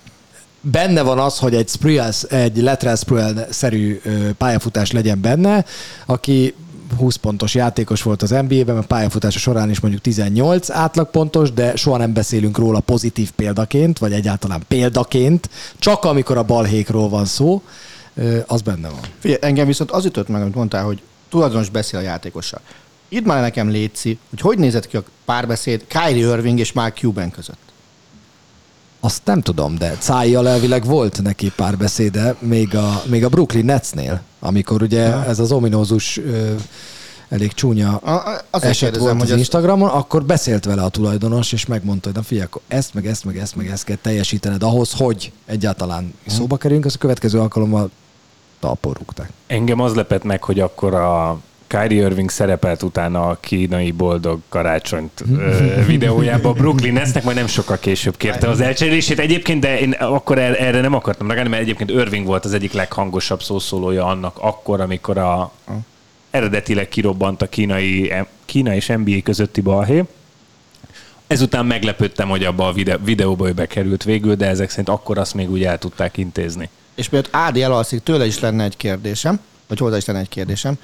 benne 0.70 1.02
van 1.02 1.18
az, 1.18 1.38
hogy 1.38 1.54
egy 1.54 1.68
Spriels, 1.68 2.22
egy 2.22 2.56
Lateral 2.56 2.96
Spriel-szerű 2.96 4.00
ö, 4.04 4.32
pályafutás 4.32 4.92
legyen 4.92 5.20
benne, 5.20 5.64
aki 6.06 6.54
20 6.96 7.16
pontos 7.16 7.54
játékos 7.54 8.02
volt 8.02 8.22
az 8.22 8.30
NBA-ben, 8.30 8.76
a 8.76 8.82
pályafutása 8.82 9.38
során 9.38 9.70
is 9.70 9.80
mondjuk 9.80 10.02
18 10.02 10.70
átlagpontos, 10.70 11.52
de 11.52 11.76
soha 11.76 11.96
nem 11.96 12.12
beszélünk 12.12 12.58
róla 12.58 12.80
pozitív 12.80 13.30
példaként, 13.30 13.98
vagy 13.98 14.12
egyáltalán 14.12 14.62
példaként, 14.68 15.50
csak 15.78 16.04
amikor 16.04 16.36
a 16.36 16.42
balhékról 16.42 17.08
van 17.08 17.24
szó, 17.24 17.62
az 18.46 18.60
benne 18.60 18.88
van. 18.88 19.00
Figyelj, 19.18 19.40
engem 19.42 19.66
viszont 19.66 19.90
az 19.90 20.04
ütött 20.04 20.28
meg, 20.28 20.40
amit 20.40 20.54
mondtál, 20.54 20.84
hogy 20.84 21.02
tulajdonos 21.28 21.68
beszél 21.68 21.98
a 21.98 22.02
játékossal. 22.02 22.60
Itt 23.08 23.24
már 23.24 23.40
nekem 23.40 23.68
létszi, 23.68 24.18
hogy 24.30 24.40
hogy 24.40 24.58
nézett 24.58 24.86
ki 24.86 24.96
a 24.96 25.02
párbeszéd 25.24 25.84
Kyrie 25.86 26.26
Irving 26.26 26.58
és 26.58 26.72
Mark 26.72 26.98
Cuban 26.98 27.30
között. 27.30 27.67
Azt 29.00 29.20
nem 29.24 29.40
tudom, 29.40 29.74
de 29.76 29.96
Cájjal 29.98 30.48
elvileg 30.48 30.84
volt 30.84 31.22
neki 31.22 31.52
pár 31.56 31.76
beszéde, 31.76 32.34
még 32.38 32.74
a, 32.76 33.02
még 33.06 33.24
a 33.24 33.28
Brooklyn 33.28 33.64
Netsnél, 33.64 34.20
amikor 34.40 34.82
ugye 34.82 35.24
ez 35.24 35.38
az 35.38 35.52
ominózus, 35.52 36.16
ö, 36.18 36.54
elég 37.28 37.52
csúnya 37.52 37.96
A- 37.96 38.40
eset 38.50 38.76
kérdezem, 38.78 39.00
volt 39.06 39.12
hogy 39.14 39.22
az 39.26 39.30
ez- 39.32 39.38
Instagramon, 39.38 39.88
akkor 39.88 40.24
beszélt 40.24 40.64
vele 40.64 40.82
a 40.82 40.88
tulajdonos, 40.88 41.52
és 41.52 41.66
megmondta, 41.66 42.08
hogy 42.08 42.16
na 42.16 42.22
figyelj, 42.22 42.46
akkor 42.46 42.62
ezt, 42.68 42.94
meg 42.94 43.06
ezt, 43.06 43.24
meg 43.24 43.38
ezt, 43.38 43.56
meg 43.56 43.66
ezt 43.66 43.84
kell 43.84 43.96
teljesítened 44.02 44.62
ahhoz, 44.62 44.92
hogy 44.92 45.32
egyáltalán 45.46 46.14
szóba 46.26 46.56
kerüljünk, 46.56 46.86
az 46.86 46.94
a 46.94 46.98
következő 46.98 47.38
alkalommal 47.40 47.90
talpon 48.60 48.92
rúgták. 48.92 49.30
Engem 49.46 49.80
az 49.80 49.94
lepett 49.94 50.24
meg, 50.24 50.42
hogy 50.44 50.60
akkor 50.60 50.94
a 50.94 51.38
Kyrie 51.68 52.02
Irving 52.02 52.30
szerepelt 52.30 52.82
utána 52.82 53.28
a 53.28 53.38
kínai 53.40 53.90
boldog 53.90 54.40
karácsonyt 54.48 55.24
videójában. 55.86 56.54
Brooklyn 56.54 56.92
Netsnek 56.92 57.24
majd 57.24 57.36
nem 57.36 57.46
sokkal 57.46 57.78
később 57.78 58.16
kérte 58.16 58.48
az 58.48 58.60
elcserélését. 58.60 59.18
Egyébként, 59.18 59.60
de 59.60 59.80
én 59.80 59.92
akkor 59.92 60.38
er- 60.38 60.58
erre 60.58 60.80
nem 60.80 60.94
akartam 60.94 61.26
megállni, 61.26 61.48
mert 61.50 61.62
egyébként 61.62 61.90
Irving 61.90 62.26
volt 62.26 62.44
az 62.44 62.52
egyik 62.52 62.72
leghangosabb 62.72 63.42
szószólója 63.42 64.06
annak 64.06 64.38
akkor, 64.40 64.80
amikor 64.80 65.18
a 65.18 65.52
eredetileg 66.30 66.88
kirobbant 66.88 67.42
a 67.42 67.46
kínai, 67.48 68.12
Kína 68.44 68.74
és 68.74 68.86
NBA 68.86 69.22
közötti 69.22 69.60
balhé. 69.60 70.04
Ezután 71.26 71.66
meglepődtem, 71.66 72.28
hogy 72.28 72.44
abba 72.44 72.66
a 72.66 72.72
vide- 72.72 73.00
videóba 73.04 73.48
ő 73.48 73.52
bekerült 73.52 74.04
végül, 74.04 74.34
de 74.34 74.46
ezek 74.46 74.68
szerint 74.70 74.88
akkor 74.88 75.18
azt 75.18 75.34
még 75.34 75.50
úgy 75.50 75.64
el 75.64 75.78
tudták 75.78 76.16
intézni. 76.16 76.68
És 76.94 77.08
miatt 77.08 77.28
Ádi 77.30 77.62
elalszik, 77.62 78.02
tőle 78.02 78.26
is 78.26 78.38
lenne 78.40 78.64
egy 78.64 78.76
kérdésem, 78.76 79.40
vagy 79.66 79.78
hozzá 79.78 79.96
is 79.96 80.04
lenne 80.04 80.18
egy 80.18 80.28
kérdésem. 80.28 80.74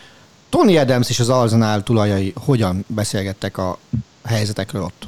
Tony 0.55 0.78
Adams 0.78 1.09
és 1.09 1.20
az 1.20 1.28
Arsenal 1.28 1.82
tulajai 1.82 2.32
hogyan 2.36 2.84
beszélgettek 2.86 3.59
a 3.59 3.78
helyzetekről 4.24 4.82
ott? 4.82 5.07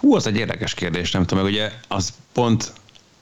Hú, 0.00 0.14
az 0.14 0.26
egy 0.26 0.36
érdekes 0.36 0.74
kérdés, 0.74 1.10
nem 1.10 1.24
tudom, 1.24 1.44
meg 1.44 1.52
ugye 1.52 1.72
az 1.88 2.12
pont 2.32 2.72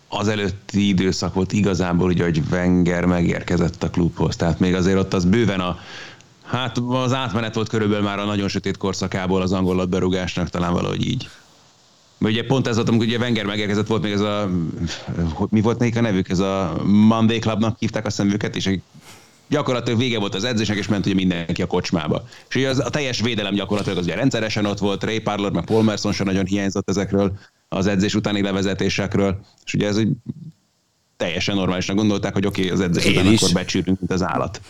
az 0.08 0.28
előtti 0.28 0.88
időszak 0.88 1.34
volt 1.34 1.52
igazából, 1.52 2.08
ugye, 2.08 2.24
hogy 2.24 2.42
Wenger 2.50 3.04
megérkezett 3.04 3.82
a 3.82 3.90
klubhoz, 3.90 4.36
tehát 4.36 4.58
még 4.58 4.74
azért 4.74 4.98
ott 4.98 5.14
az 5.14 5.24
bőven 5.24 5.60
a 5.60 5.78
Hát 6.44 6.78
az 6.78 7.12
átmenet 7.12 7.54
volt 7.54 7.68
körülbelül 7.68 8.04
már 8.04 8.18
a 8.18 8.24
nagyon 8.24 8.48
sötét 8.48 8.76
korszakából 8.76 9.42
az 9.42 9.52
angol 9.52 9.74
labdarúgásnak, 9.74 10.48
talán 10.48 10.72
valahogy 10.72 11.06
így. 11.06 11.28
Mert 12.18 12.34
ugye 12.34 12.46
pont 12.46 12.66
ez 12.66 12.74
volt, 12.74 12.88
amikor 12.88 13.06
ugye 13.06 13.18
Wenger 13.18 13.44
megérkezett, 13.44 13.86
volt 13.86 14.02
még 14.02 14.12
ez 14.12 14.20
a, 14.20 14.50
mi 15.48 15.60
volt 15.60 15.78
nekik 15.78 15.96
a 15.96 16.00
nevük, 16.00 16.28
ez 16.28 16.38
a 16.38 16.76
Monday 16.84 17.38
Clubnak 17.38 17.78
hívták 17.78 18.06
a 18.06 18.10
szemüket, 18.10 18.56
és 18.56 18.66
gyakorlatilag 19.48 19.98
vége 19.98 20.18
volt 20.18 20.34
az 20.34 20.44
edzésnek, 20.44 20.76
és 20.76 20.88
ment 20.88 21.06
ugye 21.06 21.14
mindenki 21.14 21.62
a 21.62 21.66
kocsmába. 21.66 22.24
És 22.48 22.54
ugye 22.54 22.68
az, 22.68 22.78
a 22.78 22.90
teljes 22.90 23.20
védelem 23.20 23.54
gyakorlatilag 23.54 23.98
az 23.98 24.04
ugye 24.04 24.14
rendszeresen 24.14 24.64
ott 24.66 24.78
volt, 24.78 25.04
Ray 25.04 25.18
Parler, 25.20 25.50
meg 25.50 25.64
Paul 25.64 25.82
Merson 25.82 26.12
sem 26.12 26.26
nagyon 26.26 26.46
hiányzott 26.46 26.88
ezekről 26.88 27.38
az 27.68 27.86
edzés 27.86 28.14
utáni 28.14 28.42
levezetésekről, 28.42 29.40
és 29.64 29.74
ugye 29.74 29.86
ez 29.86 29.96
egy 29.96 30.08
teljesen 31.16 31.54
normálisnak 31.54 31.96
gondolták, 31.96 32.32
hogy 32.32 32.46
oké, 32.46 32.60
okay, 32.64 32.72
az 32.72 32.80
edzés 32.80 33.04
Én 33.04 33.12
után 33.18 33.32
is. 33.32 33.40
akkor 33.42 33.54
becsülünk, 33.54 33.98
mint 34.00 34.12
az 34.12 34.22
állat. 34.22 34.60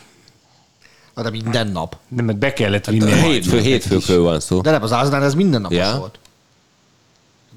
Na, 1.14 1.22
De 1.22 1.30
minden 1.30 1.66
nap. 1.68 1.96
Nem, 2.08 2.24
mert 2.24 2.38
be 2.38 2.52
kellett 2.52 2.84
vinni. 2.86 3.10
Hát, 3.10 3.24
a- 3.24 3.26
hétfő, 3.26 3.60
hétfőkről 3.60 4.22
van 4.22 4.40
szó. 4.40 4.60
De 4.60 4.70
nem, 4.70 4.82
az 4.82 4.92
Arsenal 4.92 5.22
ez 5.24 5.34
minden 5.34 5.60
nap 5.60 5.72
Ja. 5.72 5.88
az 5.90 5.98
volt. 5.98 6.18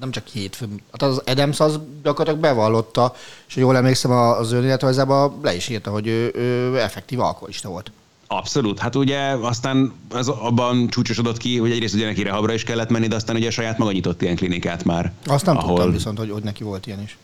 Nem 0.00 0.10
csak 0.10 0.26
hétfő. 0.26 0.68
Hát 0.90 1.02
az 1.02 1.22
Adams 1.26 1.60
az 1.60 1.78
gyakorlatilag 2.02 2.40
bevallotta, 2.40 3.14
és 3.48 3.56
jól 3.56 3.76
emlékszem 3.76 4.10
az 4.10 4.52
önéletrajzában 4.52 5.38
le 5.42 5.54
is 5.54 5.68
írta, 5.68 5.90
hogy 5.90 6.06
ő, 6.06 6.32
ő 6.34 6.78
effektív 6.78 7.20
alkoholista 7.20 7.68
volt. 7.68 7.92
Abszolút. 8.26 8.78
Hát 8.78 8.96
ugye 8.96 9.18
aztán 9.18 9.92
az 10.10 10.28
abban 10.28 10.88
csúcsosodott 10.88 11.36
ki, 11.36 11.58
hogy 11.58 11.70
egyrészt 11.70 11.94
ugye 11.94 12.06
neki 12.06 12.22
rehabra 12.22 12.52
is 12.52 12.62
kellett 12.62 12.90
menni, 12.90 13.06
de 13.06 13.14
aztán 13.14 13.36
ugye 13.36 13.50
saját 13.50 13.78
maga 13.78 13.92
nyitott 13.92 14.22
ilyen 14.22 14.36
klinikát 14.36 14.84
már. 14.84 15.12
Azt 15.26 15.46
nem 15.46 15.56
ahol 15.56 15.74
tudtam 15.74 15.92
viszont, 15.92 16.18
hogy, 16.18 16.30
hogy 16.30 16.42
neki 16.42 16.64
volt 16.64 16.86
ilyen 16.86 17.02
is. 17.02 17.18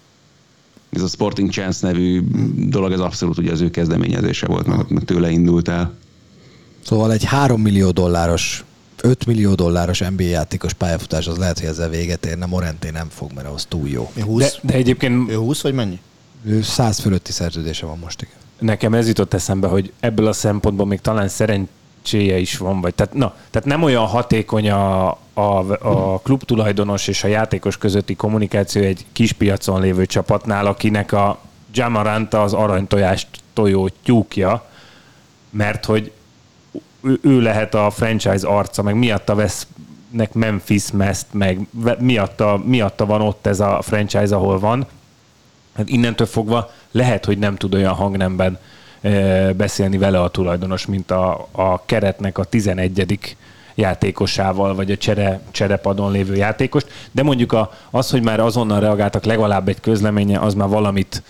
Ez 0.91 1.03
a 1.03 1.07
Sporting 1.07 1.51
Chance 1.51 1.87
nevű 1.87 2.23
dolog, 2.69 2.93
ez 2.93 3.01
abszolút 3.01 3.39
ugye 3.39 3.53
az 3.53 3.61
ő 3.61 3.71
kezdeményezése 3.71 4.47
volt, 4.47 4.67
meg, 4.67 4.87
meg 4.89 5.05
tőle 5.05 5.31
indult 5.31 5.69
el. 5.69 5.95
Szóval 6.85 7.13
egy 7.13 7.25
3 7.25 7.61
millió 7.61 7.91
dolláros, 7.91 8.65
5 9.03 9.27
millió 9.27 9.55
dolláros 9.55 9.99
NBA 9.99 10.23
játékos 10.23 10.73
pályafutás, 10.73 11.27
az 11.27 11.37
lehet, 11.37 11.59
hogy 11.59 11.69
ezzel 11.69 11.89
véget 11.89 12.27
érne. 12.27 12.47
Morenté 12.47 12.91
nem 12.91 13.09
fog, 13.09 13.31
mert 13.35 13.49
az 13.49 13.65
túl 13.69 13.89
jó. 13.89 14.11
Mi 14.15 14.21
20? 14.21 14.43
De, 14.43 14.51
de 14.63 14.75
egyébként 14.75 15.31
Ő 15.31 15.37
20 15.37 15.63
vagy 15.63 15.75
mennyi? 15.75 16.01
Ő 16.45 16.63
100 16.63 16.99
fölötti 16.99 17.33
szerződése 17.33 17.87
van 17.87 17.99
most, 17.99 18.23
igen. 18.23 18.35
nekem 18.59 18.95
ez 18.95 19.07
jutott 19.07 19.35
eszembe, 19.35 19.67
hogy 19.67 19.93
ebből 20.01 20.27
a 20.27 20.33
szempontból 20.33 20.87
még 20.87 21.01
talán 21.01 21.29
szerencséje 21.29 22.39
is 22.39 22.57
van, 22.57 22.81
vagy 22.81 22.95
tehát, 22.95 23.15
na, 23.15 23.35
tehát 23.51 23.69
nem 23.69 23.83
olyan 23.83 24.07
hatékony 24.07 24.71
a, 24.71 25.09
a, 25.33 25.73
a 25.81 26.19
klub 26.19 26.43
tulajdonos 26.43 27.09
és 27.09 27.25
a 27.25 27.29
játékos 27.29 27.79
közötti 27.79 28.15
kommunikáció 28.15 28.83
egy 28.83 29.05
kis 29.13 29.33
piacon 29.33 29.81
lévő 29.81 30.07
csapatnál, 30.07 30.67
akinek 30.67 31.13
a 31.13 31.39
Jamaranta 31.73 32.43
az 32.43 32.53
aranytojást 32.53 33.29
tojó 33.53 33.89
tyúkja, 34.03 34.67
mert 35.51 35.85
hogy 35.85 36.13
ő, 37.03 37.19
ő 37.23 37.41
lehet 37.41 37.75
a 37.75 37.91
franchise 37.91 38.47
arca, 38.47 38.83
meg 38.83 38.95
miatta 38.95 39.35
vesznek 39.35 40.33
Memphis 40.33 40.91
meszt, 40.91 41.27
meg 41.33 41.67
miatta, 41.99 42.63
miatta 42.65 43.07
van 43.07 43.21
ott 43.21 43.47
ez 43.47 43.61
a 43.61 43.79
franchise, 43.83 44.35
ahol 44.35 44.59
van. 44.59 44.87
Hát 45.77 45.89
innentől 45.89 46.27
fogva 46.27 46.71
lehet, 46.91 47.25
hogy 47.25 47.39
nem 47.39 47.57
tud 47.57 47.75
olyan 47.75 47.95
hangnemben 47.95 48.59
e, 49.01 49.53
beszélni 49.53 49.99
vele 49.99 50.21
a 50.21 50.29
tulajdonos, 50.29 50.87
mint 50.87 51.11
a, 51.11 51.49
a 51.53 51.85
keretnek 51.85 52.39
a 52.39 52.45
11 52.45 53.19
játékosával, 53.77 54.75
vagy 54.75 54.91
a 54.91 54.97
csere, 54.97 55.41
cserepadon 55.51 56.13
lévő 56.13 56.35
játékost, 56.35 57.09
de 57.13 57.23
mondjuk 57.23 57.53
a, 57.53 57.73
az, 57.91 58.11
hogy 58.11 58.23
már 58.23 58.41
azonnal 58.41 58.81
reagáltak 58.81 59.25
legalább 59.25 59.69
egy 59.69 59.81
közleménye, 59.81 60.39
az 60.39 60.55
már 60.55 60.69
valamit, 60.69 61.23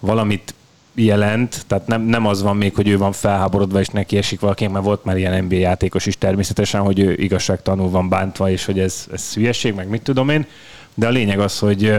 valamit 0.00 0.54
jelent, 0.94 1.64
tehát 1.66 1.86
nem, 1.86 2.02
nem 2.02 2.26
az 2.26 2.42
van 2.42 2.56
még, 2.56 2.74
hogy 2.74 2.88
ő 2.88 2.98
van 2.98 3.12
felháborodva, 3.12 3.80
és 3.80 3.88
neki 3.88 4.16
esik 4.16 4.40
valakinek, 4.40 4.72
mert 4.72 4.84
volt 4.84 5.04
már 5.04 5.16
ilyen 5.16 5.44
NBA 5.44 5.54
játékos 5.54 6.06
is 6.06 6.18
természetesen, 6.18 6.80
hogy 6.80 6.98
ő 6.98 7.12
igazságtanul 7.12 7.90
van 7.90 8.08
bántva, 8.08 8.50
és 8.50 8.64
hogy 8.64 8.78
ez, 8.78 9.06
ez 9.12 9.34
hülyeség, 9.34 9.74
meg 9.74 9.88
mit 9.88 10.02
tudom 10.02 10.28
én, 10.28 10.46
de 10.94 11.06
a 11.06 11.10
lényeg 11.10 11.40
az, 11.40 11.58
hogy, 11.58 11.94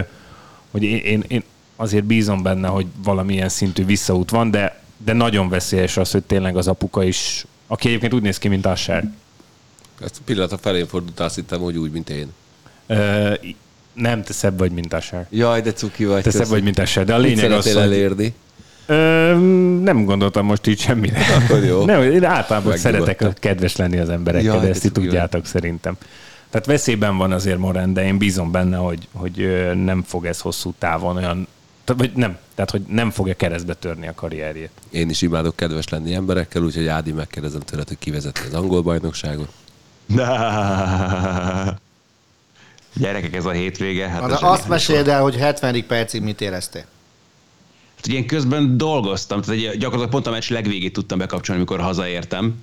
hogy 0.71 0.83
én, 0.83 0.97
én, 0.97 1.23
én 1.27 1.43
azért 1.75 2.03
bízom 2.03 2.43
benne, 2.43 2.67
hogy 2.67 2.85
valamilyen 3.03 3.49
szintű 3.49 3.85
visszaút 3.85 4.29
van, 4.29 4.51
de, 4.51 4.81
de 4.97 5.13
nagyon 5.13 5.49
veszélyes 5.49 5.97
az, 5.97 6.11
hogy 6.11 6.23
tényleg 6.23 6.57
az 6.57 6.67
apuka 6.67 7.03
is, 7.03 7.45
aki 7.67 7.87
egyébként 7.87 8.13
úgy 8.13 8.21
néz 8.21 8.37
ki, 8.37 8.47
mint 8.47 8.65
Asher. 8.65 9.11
Ezt 10.01 10.17
a 10.19 10.21
pillanat 10.25 10.59
felén 10.61 10.87
fordult, 10.87 11.19
azt 11.19 11.35
hittem, 11.35 11.61
hogy 11.61 11.77
úgy, 11.77 11.91
mint 11.91 12.09
én. 12.09 12.33
Ö, 12.87 13.33
nem, 13.93 14.23
te 14.23 14.33
szebb 14.33 14.57
vagy, 14.57 14.71
mint 14.71 14.93
Asher. 14.93 15.27
Jaj, 15.29 15.61
de 15.61 15.73
cuki 15.73 16.05
vagy. 16.05 16.23
Te 16.23 16.31
szebb 16.31 16.47
vagy, 16.47 16.63
mint 16.63 16.79
Asher, 16.79 17.05
de 17.05 17.13
a 17.13 17.17
lényeg 17.17 17.51
az, 17.51 17.73
hogy... 17.73 17.81
elérni? 17.81 18.33
Ö, 18.85 19.35
nem 19.83 20.05
gondoltam 20.05 20.45
most 20.45 20.67
így 20.67 20.79
semmire. 20.79 21.19
Akkor 21.43 21.63
jó. 21.63 21.85
Nem, 21.85 22.01
én 22.01 22.23
általában 22.23 22.77
szeretek 22.77 23.25
kedves 23.39 23.75
lenni 23.75 23.97
az 23.97 24.09
emberekkel, 24.09 24.53
Jaj, 24.53 24.63
de 24.63 24.69
ezt 24.69 24.81
ti 24.81 24.91
tudjátok 24.91 25.45
szerintem. 25.45 25.97
Tehát 26.49 26.65
veszélyben 26.67 27.17
van 27.17 27.31
azért 27.31 27.57
Morán, 27.57 27.93
de 27.93 28.05
én 28.05 28.17
bízom 28.17 28.51
benne, 28.51 28.77
hogy, 28.77 29.07
hogy 29.11 29.69
nem 29.83 30.03
fog 30.07 30.25
ez 30.25 30.39
hosszú 30.39 30.73
távon 30.77 31.15
olyan, 31.15 31.47
tehát, 31.83 32.01
vagy 32.01 32.11
nem, 32.15 32.37
tehát 32.55 32.71
hogy 32.71 32.81
nem 32.87 33.11
fogja 33.11 33.33
keresztbe 33.33 33.73
törni 33.73 34.07
a 34.07 34.13
karrierjét. 34.13 34.69
Én 34.89 35.09
is 35.09 35.21
imádok 35.21 35.55
kedves 35.55 35.89
lenni 35.89 36.13
emberekkel, 36.13 36.61
úgyhogy 36.61 36.87
Ádi 36.87 37.11
megkérdezem 37.11 37.59
tőled, 37.59 37.87
hogy 37.87 37.99
kivezeti 37.99 38.41
az 38.47 38.53
angol 38.53 38.81
bajnokságot. 38.81 39.49
Gyerekek, 42.95 43.35
ez 43.35 43.45
a 43.45 43.51
hétvége. 43.51 44.07
Hát 44.07 44.23
ez 44.23 44.39
de 44.39 44.45
azt 44.47 44.67
meséld 44.67 45.07
el, 45.07 45.21
hogy 45.21 45.35
70. 45.35 45.85
percig 45.87 46.21
mit 46.21 46.41
éreztél. 46.41 46.85
Ugye 48.07 48.17
én 48.17 48.27
közben 48.27 48.77
dolgoztam, 48.77 49.41
tehát 49.41 49.59
egy- 49.59 49.77
gyakorlatilag 49.77 50.09
pont 50.09 50.27
a 50.27 50.31
meccs 50.31 50.49
legvégét 50.49 50.93
tudtam 50.93 51.17
bekapcsolni, 51.17 51.61
amikor 51.61 51.79
hazaértem. 51.79 52.53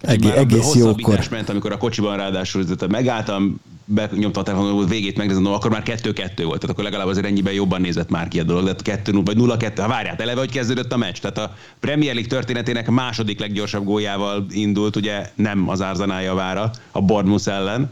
Egé- 0.00 0.28
Már 0.28 0.36
egész 0.38 0.74
jókor. 0.74 1.26
ment, 1.30 1.48
amikor 1.48 1.72
a 1.72 1.76
kocsiban 1.76 2.16
ráadásul 2.16 2.64
megálltam, 2.88 3.60
benyomtam 3.84 4.42
a 4.42 4.44
telefonon, 4.44 4.86
végét 4.86 5.16
megnézem, 5.16 5.46
akkor 5.46 5.70
már 5.70 5.82
2-2 5.82 6.44
volt, 6.44 6.60
tehát 6.60 6.70
akkor 6.74 6.84
legalább 6.84 7.06
azért 7.06 7.26
ennyiben 7.26 7.52
jobban 7.52 7.80
nézett 7.80 8.08
már 8.10 8.28
ki 8.28 8.40
a 8.40 8.42
dolog, 8.42 8.62
de 8.62 8.68
hát 8.68 8.82
2 8.82 9.12
vagy 9.22 9.36
0-2, 9.36 9.82
ha 9.82 9.88
várját, 9.88 10.20
eleve, 10.20 10.40
hogy 10.40 10.50
kezdődött 10.50 10.92
a 10.92 10.96
meccs, 10.96 11.16
tehát 11.18 11.38
a 11.38 11.56
Premier 11.80 12.14
League 12.14 12.30
történetének 12.30 12.90
második 12.90 13.40
leggyorsabb 13.40 13.84
góljával 13.84 14.46
indult, 14.50 14.96
ugye 14.96 15.30
nem 15.34 15.68
az 15.68 15.80
Arzenál 15.80 16.22
javára, 16.22 16.70
a 16.92 17.00
Bournemouth 17.02 17.48
ellen, 17.48 17.90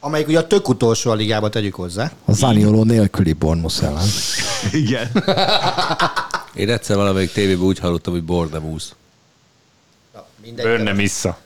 Amelyik 0.00 0.28
ugye 0.28 0.38
a 0.38 0.46
tök 0.46 0.68
utolsó 0.68 1.10
a 1.10 1.14
ligába 1.14 1.48
tegyük 1.48 1.74
hozzá. 1.74 2.12
A 2.24 2.32
Zanioló 2.32 2.84
nélküli 2.84 3.32
Bournemouth 3.32 3.82
ellen. 3.82 4.06
Igen. 4.72 5.10
Én 6.54 6.70
egyszer 6.70 6.96
valamelyik 6.96 7.32
tévében 7.32 7.64
úgy 7.64 7.78
hallottam, 7.78 8.12
hogy 8.12 8.24
Bornemúsz. 8.24 8.94
Mindegy. 10.42 10.64
Bőrne 10.64 10.92
vissza. 10.92 11.38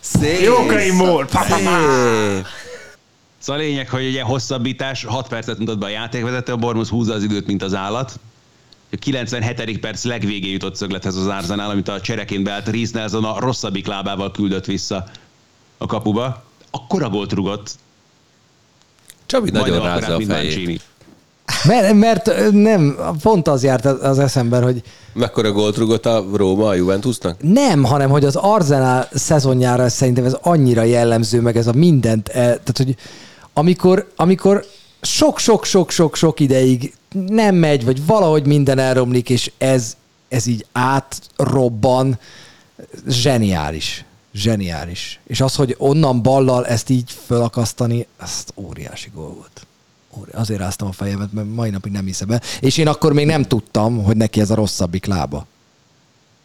Szép! 0.00 0.40
Jókai 0.40 0.90
mór! 0.90 1.28
Szóval 3.38 3.60
a 3.60 3.64
lényeg, 3.64 3.88
hogy 3.88 4.06
ugye 4.06 4.22
hosszabbítás, 4.22 5.04
6 5.04 5.28
percet 5.28 5.58
mutat 5.58 5.78
be 5.78 5.86
a 5.86 5.88
játékvezető, 5.88 6.52
a 6.52 6.56
Bormus 6.56 6.88
húzza 6.88 7.14
az 7.14 7.22
időt, 7.22 7.46
mint 7.46 7.62
az 7.62 7.74
állat. 7.74 8.18
A 8.92 8.96
97. 8.96 9.80
perc 9.80 10.04
legvégé 10.04 10.50
jutott 10.50 10.76
szöglethez 10.76 11.16
az 11.16 11.26
Arzenál, 11.26 11.70
amit 11.70 11.88
a 11.88 12.00
csereként 12.00 12.44
beállt 12.44 12.68
Reece 12.68 12.98
Nelson 12.98 13.24
a 13.24 13.40
rosszabbik 13.40 13.86
lábával 13.86 14.30
küldött 14.30 14.64
vissza 14.64 15.04
a 15.78 15.86
kapuba. 15.86 16.44
Akkora 16.74 17.08
gólt 17.08 17.32
rugott, 17.32 17.70
Csabi 19.26 19.50
nagyon 19.50 19.82
rázza 19.82 20.14
a 20.14 20.20
fejét. 20.20 20.82
Mert, 21.64 21.94
mert 21.94 22.50
nem, 22.50 22.96
pont 23.22 23.48
az 23.48 23.62
járt 23.62 23.84
az 23.84 24.18
eszemben, 24.18 24.62
hogy 24.62 24.82
Mekkora 25.12 25.52
gólt 25.52 25.76
rugott 25.76 26.06
a 26.06 26.24
Róma 26.34 26.66
a 26.66 26.74
Juventusnak? 26.74 27.42
nem, 27.42 27.84
hanem 27.84 28.10
hogy 28.10 28.24
az 28.24 28.36
Arsenal 28.36 29.08
szezonjára 29.12 29.88
szerintem 29.88 30.24
ez 30.24 30.36
annyira 30.42 30.82
jellemző, 30.82 31.40
meg 31.40 31.56
ez 31.56 31.66
a 31.66 31.72
mindent, 31.72 32.28
eh, 32.28 32.34
tehát 32.34 32.76
hogy 32.76 32.96
amikor, 33.52 34.12
amikor 34.16 34.64
sok-sok-sok-sok-sok 35.00 36.40
ideig 36.40 36.94
nem 37.26 37.54
megy, 37.54 37.84
vagy 37.84 38.06
valahogy 38.06 38.46
minden 38.46 38.78
elromlik, 38.78 39.30
és 39.30 39.52
ez, 39.58 39.96
ez 40.28 40.46
így 40.46 40.66
átrobban, 40.72 42.18
zseniális. 43.08 44.04
Zseniális. 44.34 45.20
És 45.26 45.40
az, 45.40 45.54
hogy 45.54 45.74
onnan 45.78 46.22
ballal 46.22 46.66
ezt 46.66 46.88
így 46.88 47.10
fölakasztani, 47.26 48.06
az 48.18 48.44
óriási 48.54 49.10
gól 49.14 49.34
volt. 49.34 49.66
Azért 50.32 50.60
ráztam 50.60 50.88
a 50.88 50.92
fejemet, 50.92 51.32
mert 51.32 51.54
mai 51.54 51.70
napig 51.70 51.92
nem 51.92 52.04
hiszem 52.04 52.30
el. 52.30 52.42
És 52.60 52.76
én 52.76 52.88
akkor 52.88 53.12
még 53.12 53.26
nem 53.26 53.42
tudtam, 53.42 54.04
hogy 54.04 54.16
neki 54.16 54.40
ez 54.40 54.50
a 54.50 54.54
rosszabbik 54.54 55.06
lába. 55.06 55.46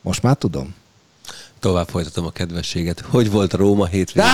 Most 0.02 0.24
már 0.24 0.36
tudom. 0.36 0.76
Tovább 1.60 1.88
folytatom 1.88 2.26
a 2.26 2.30
kedvességet. 2.30 3.00
Hogy 3.00 3.32
volt 3.32 3.54
a 3.54 3.58
Róma 3.58 3.86
hétvégén? 3.86 4.30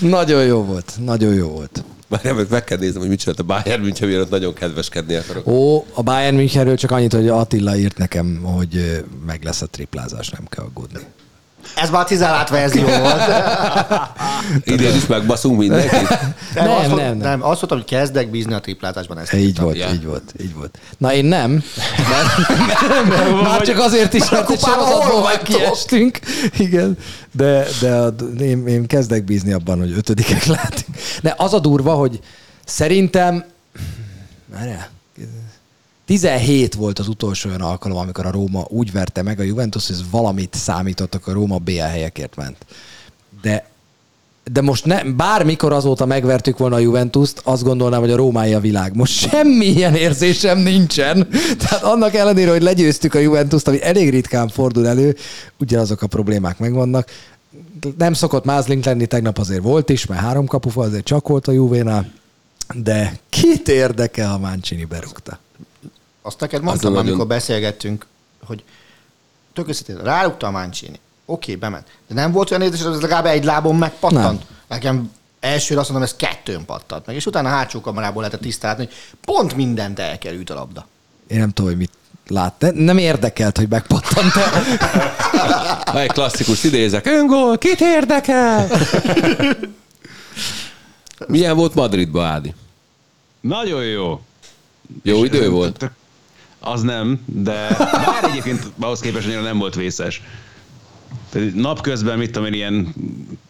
nagyon 0.00 0.44
jó 0.44 0.64
volt, 0.64 0.92
nagyon 1.04 1.34
jó 1.34 1.48
volt. 1.48 1.84
Már 2.08 2.22
nem, 2.22 2.46
meg 2.50 2.64
kell 2.64 2.78
néznem, 2.78 3.00
hogy 3.00 3.10
mit 3.10 3.18
csinált 3.18 3.38
a 3.38 3.42
Bayern 3.42 3.82
München, 3.82 4.08
mielőtt 4.08 4.30
nagyon 4.30 4.54
kedveskedni 4.54 5.14
akarok. 5.14 5.46
Ó, 5.46 5.86
a 5.92 6.02
Bayern 6.02 6.36
Münchenről 6.36 6.76
csak 6.76 6.90
annyit, 6.90 7.12
hogy 7.12 7.28
Attila 7.28 7.76
írt 7.76 7.98
nekem, 7.98 8.40
hogy 8.42 9.04
meg 9.26 9.42
lesz 9.42 9.62
a 9.62 9.66
triplázás, 9.66 10.28
nem 10.28 10.46
kell 10.48 10.64
aggódni. 10.64 11.00
Ez 11.82 11.90
már 11.90 12.02
a 12.02 12.04
cizelált 12.04 12.48
verzió 12.48 12.86
volt. 12.98 13.22
Idén 14.64 14.94
is 14.96 15.06
megbaszunk 15.06 15.58
mindenkit. 15.58 16.08
Nem, 16.54 16.70
azt, 16.70 16.86
nem, 16.88 16.96
nem, 16.96 17.06
nem. 17.06 17.16
nem. 17.16 17.42
Azt 17.42 17.42
mondtam, 17.42 17.78
hogy 17.78 17.84
kezdek 17.86 18.30
bízni 18.30 18.52
a 18.54 18.60
triplátásban. 18.60 19.18
Ezt 19.18 19.32
Így 19.32 19.58
volt, 19.60 19.76
Ja. 19.76 19.88
így 19.92 20.04
volt, 20.04 20.34
így 20.42 20.54
volt. 20.54 20.78
Na 20.98 21.12
én 21.12 21.24
nem, 21.24 21.62
mert 23.08 23.42
már 23.42 23.60
csak 23.62 23.78
azért 23.78 24.14
is, 24.14 24.30
mert 24.30 24.50
egy 24.50 24.60
sorozatból 24.60 25.30
kiestünk. 25.42 26.18
Igen, 26.58 26.98
de, 27.32 27.64
de 27.80 27.94
a, 27.94 28.14
én, 28.40 28.66
én 28.66 28.86
kezdek 28.86 29.24
bízni 29.24 29.52
abban, 29.52 29.78
hogy 29.78 29.92
ötödikek 29.96 30.44
lehetünk. 30.44 30.96
De 31.22 31.34
az 31.36 31.54
a 31.54 31.58
durva, 31.58 31.94
hogy 31.94 32.20
szerintem, 32.64 33.44
várjál, 34.46 34.88
17 36.08 36.74
volt 36.74 36.98
az 36.98 37.08
utolsó 37.08 37.48
olyan 37.48 37.60
alkalom, 37.60 37.98
amikor 37.98 38.26
a 38.26 38.30
Róma 38.30 38.64
úgy 38.68 38.92
verte 38.92 39.22
meg 39.22 39.40
a 39.40 39.42
Juventus, 39.42 39.86
hogy 39.86 40.10
valamit 40.10 40.54
számítottak, 40.54 41.26
a 41.26 41.32
Róma 41.32 41.58
BL 41.58 41.80
helyekért 41.80 42.36
ment. 42.36 42.56
De 43.42 43.68
de 44.52 44.60
most 44.60 44.84
ne, 44.84 45.04
bármikor 45.04 45.72
azóta 45.72 46.06
megvertük 46.06 46.58
volna 46.58 46.76
a 46.76 46.78
Juventust, 46.78 47.40
azt 47.44 47.62
gondolnám, 47.62 48.00
hogy 48.00 48.10
a 48.10 48.16
Rómái 48.16 48.54
a 48.54 48.60
világ. 48.60 48.94
Most 48.96 49.12
semmilyen 49.12 49.94
érzésem 49.94 50.58
nincsen. 50.58 51.28
Tehát 51.58 51.82
annak 51.82 52.14
ellenére, 52.14 52.50
hogy 52.50 52.62
legyőztük 52.62 53.14
a 53.14 53.18
Juventust, 53.18 53.68
ami 53.68 53.82
elég 53.82 54.10
ritkán 54.10 54.48
fordul 54.48 54.86
elő, 54.86 55.16
ugyanazok 55.58 56.02
a 56.02 56.06
problémák 56.06 56.58
megvannak. 56.58 57.10
Nem 57.98 58.12
szokott 58.12 58.44
mázlink 58.44 58.84
lenni, 58.84 59.06
tegnap 59.06 59.38
azért 59.38 59.62
volt 59.62 59.88
is, 59.88 60.06
mert 60.06 60.20
három 60.20 60.46
kapufa 60.46 60.80
azért 60.80 61.04
csak 61.04 61.28
volt 61.28 61.48
a 61.48 61.52
Juvénál, 61.52 62.12
de 62.74 63.18
kit 63.28 63.68
érdekel, 63.68 64.28
ha 64.28 64.38
Mancini 64.38 64.84
berúgta? 64.84 65.38
Azt 66.28 66.40
neked 66.40 66.62
mondtam, 66.62 66.92
nagyon- 66.92 67.06
amikor 67.06 67.26
beszélgettünk, 67.26 68.06
hogy 68.44 68.62
tök 69.52 69.68
őszintén, 69.68 70.04
rárugta 70.04 70.46
a 70.46 70.50
Mancini. 70.50 70.98
Oké, 71.24 71.56
bement. 71.56 71.86
De 72.08 72.14
nem 72.14 72.32
volt 72.32 72.50
olyan 72.50 72.62
érzés, 72.62 72.82
hogy 72.82 72.92
ez 72.92 73.00
legalább 73.00 73.26
egy 73.26 73.44
lábon 73.44 73.76
megpattant? 73.76 74.38
Nem. 74.38 74.46
Nekem 74.68 75.12
elsőre 75.40 75.80
azt 75.80 75.88
mondom, 75.90 76.08
ez 76.08 76.16
kettőn 76.16 76.64
pattant 76.64 77.06
meg, 77.06 77.16
és 77.16 77.26
utána 77.26 77.48
a 77.48 77.52
hátsó 77.52 77.80
kamerából 77.80 78.22
lehetett 78.22 78.40
tisztálni, 78.42 78.84
hogy 78.84 78.94
pont 79.20 79.54
mindent 79.56 79.98
elkerült 79.98 80.50
a 80.50 80.54
labda. 80.54 80.86
Én 81.26 81.38
nem 81.38 81.50
tudom, 81.50 81.70
hogy 81.70 81.78
mit 81.80 81.90
lát. 82.26 82.54
Ne- 82.58 82.70
Nem 82.70 82.98
érdekelt, 82.98 83.56
hogy 83.56 83.68
megpattant 83.68 84.36
-e. 84.36 84.48
Ha 85.92 86.00
egy 86.00 86.12
klasszikus 86.12 86.64
idézek, 86.64 87.06
öngól, 87.06 87.58
kit 87.58 87.80
érdekel? 87.80 88.68
Milyen 91.26 91.56
volt 91.56 91.74
Madridba, 91.74 92.24
Ádi? 92.24 92.54
Nagyon 93.40 93.84
jó. 93.84 94.20
Jó 95.02 95.24
idő 95.24 95.50
volt? 95.50 95.90
Az 96.60 96.82
nem, 96.82 97.20
de 97.24 97.76
bár 97.78 98.24
egyébként 98.30 98.72
ahhoz 98.78 99.00
képest 99.00 99.26
annyira 99.26 99.42
nem 99.42 99.58
volt 99.58 99.74
vészes. 99.74 100.22
Napközben, 101.54 102.18
mit 102.18 102.30
tudom 102.30 102.46
én, 102.46 102.52
ilyen 102.52 102.94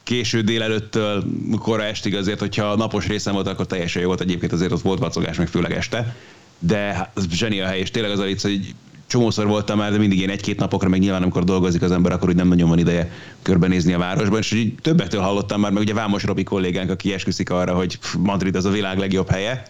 késő 0.03 0.41
délelőttől 0.41 1.25
kora 1.59 1.85
estig 1.85 2.15
azért, 2.15 2.39
hogyha 2.39 2.77
napos 2.77 3.07
részem 3.07 3.35
volt, 3.35 3.47
akkor 3.47 3.67
teljesen 3.67 4.03
jó 4.03 4.09
volt. 4.09 4.21
Egyébként 4.21 4.53
azért 4.53 4.73
ott 4.73 4.83
volt 4.83 4.99
vacogás, 4.99 5.37
meg 5.37 5.49
főleg 5.49 5.73
este. 5.73 6.17
De 6.59 6.77
hát 6.77 7.11
az 7.15 7.27
zseni 7.31 7.61
a 7.61 7.67
hely, 7.67 7.79
és 7.79 7.91
tényleg 7.91 8.13
az 8.13 8.19
a 8.19 8.25
vicc, 8.25 8.43
hogy 8.43 8.75
csomószor 9.07 9.47
voltam 9.47 9.79
már, 9.79 9.91
de 9.91 9.99
mindig 9.99 10.19
ilyen 10.19 10.31
egy-két 10.31 10.59
napokra, 10.59 10.89
meg 10.89 11.01
nyilván 11.01 11.23
amikor 11.23 11.45
dolgozik 11.45 11.83
az 11.83 11.91
ember, 11.91 12.13
akkor 12.13 12.29
úgy 12.29 12.37
nem 12.37 12.49
nagyon 12.49 12.69
van 12.69 12.79
ideje 12.79 13.13
körbenézni 13.43 13.93
a 13.93 13.99
városban, 13.99 14.39
és 14.39 14.53
így 14.53 14.75
többektől 14.83 15.21
hallottam 15.21 15.61
már, 15.61 15.73
meg 15.73 15.83
ugye 15.83 15.95
Vámos 15.95 16.25
Robi 16.25 16.43
kollégánk, 16.43 16.91
aki 16.91 17.13
esküszik 17.13 17.51
arra, 17.51 17.75
hogy 17.75 17.99
Madrid 18.19 18.57
az 18.57 18.65
a 18.65 18.71
világ 18.71 18.99
legjobb 18.99 19.31
helye, 19.31 19.63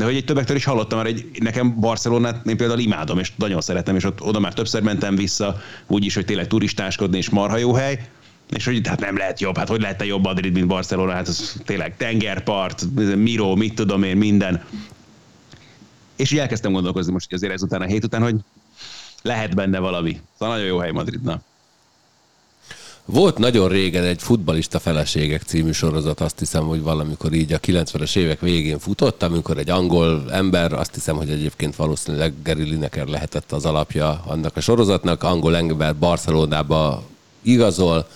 de 0.00 0.06
hogy 0.06 0.16
egy 0.16 0.24
többektől 0.24 0.56
is 0.56 0.64
hallottam 0.64 0.98
már, 0.98 1.06
hogy 1.06 1.26
nekem 1.38 1.80
Barcelonát 1.80 2.46
én 2.46 2.56
például 2.56 2.78
imádom, 2.78 3.18
és 3.18 3.32
nagyon 3.36 3.60
szeretem, 3.60 3.96
és 3.96 4.04
ott 4.04 4.22
oda 4.22 4.38
már 4.38 4.54
többször 4.54 4.82
mentem 4.82 5.16
vissza, 5.16 5.60
úgyis, 5.86 6.14
hogy 6.14 6.24
tényleg 6.24 6.46
turistáskodni, 6.46 7.16
és 7.16 7.30
marha 7.30 7.56
jó 7.56 7.72
hely, 7.72 8.08
és 8.48 8.64
hogy 8.64 8.88
hát 8.88 9.00
nem 9.00 9.16
lehet 9.16 9.40
jobb, 9.40 9.56
hát 9.56 9.68
hogy 9.68 9.80
lehetne 9.80 10.04
jobb 10.04 10.22
Madrid, 10.22 10.52
mint 10.52 10.66
Barcelona, 10.66 11.12
hát 11.12 11.28
az 11.28 11.60
tényleg 11.64 11.96
tengerpart, 11.96 12.84
Miro, 13.16 13.54
mit 13.54 13.74
tudom 13.74 14.02
én, 14.02 14.16
minden. 14.16 14.64
És 16.16 16.32
így 16.32 16.38
elkezdtem 16.38 16.72
gondolkozni 16.72 17.12
most 17.12 17.26
hogy 17.28 17.38
azért 17.38 17.52
ezután 17.52 17.80
a 17.80 17.86
hét 17.86 18.04
után, 18.04 18.22
hogy 18.22 18.36
lehet 19.22 19.54
benne 19.54 19.78
valami. 19.78 20.20
Szóval 20.38 20.54
nagyon 20.54 20.70
jó 20.70 20.78
hely 20.78 20.90
Madridna. 20.90 21.40
Volt 23.12 23.38
nagyon 23.38 23.68
régen 23.68 24.04
egy 24.04 24.22
futbalista 24.22 24.78
feleségek 24.78 25.42
című 25.42 25.70
sorozat, 25.70 26.20
azt 26.20 26.38
hiszem, 26.38 26.64
hogy 26.64 26.82
valamikor 26.82 27.32
így 27.32 27.52
a 27.52 27.58
90-es 27.58 28.16
évek 28.16 28.40
végén 28.40 28.78
futott, 28.78 29.22
amikor 29.22 29.58
egy 29.58 29.70
angol 29.70 30.24
ember, 30.32 30.72
azt 30.72 30.94
hiszem, 30.94 31.16
hogy 31.16 31.30
egyébként 31.30 31.76
valószínűleg 31.76 32.32
Gary 32.42 32.62
Lineker 32.62 33.06
lehetett 33.06 33.52
az 33.52 33.64
alapja 33.64 34.22
annak 34.26 34.56
a 34.56 34.60
sorozatnak, 34.60 35.22
angol 35.22 35.56
ember 35.56 35.96
Barcelonába 35.96 37.02
igazol, 37.42 38.06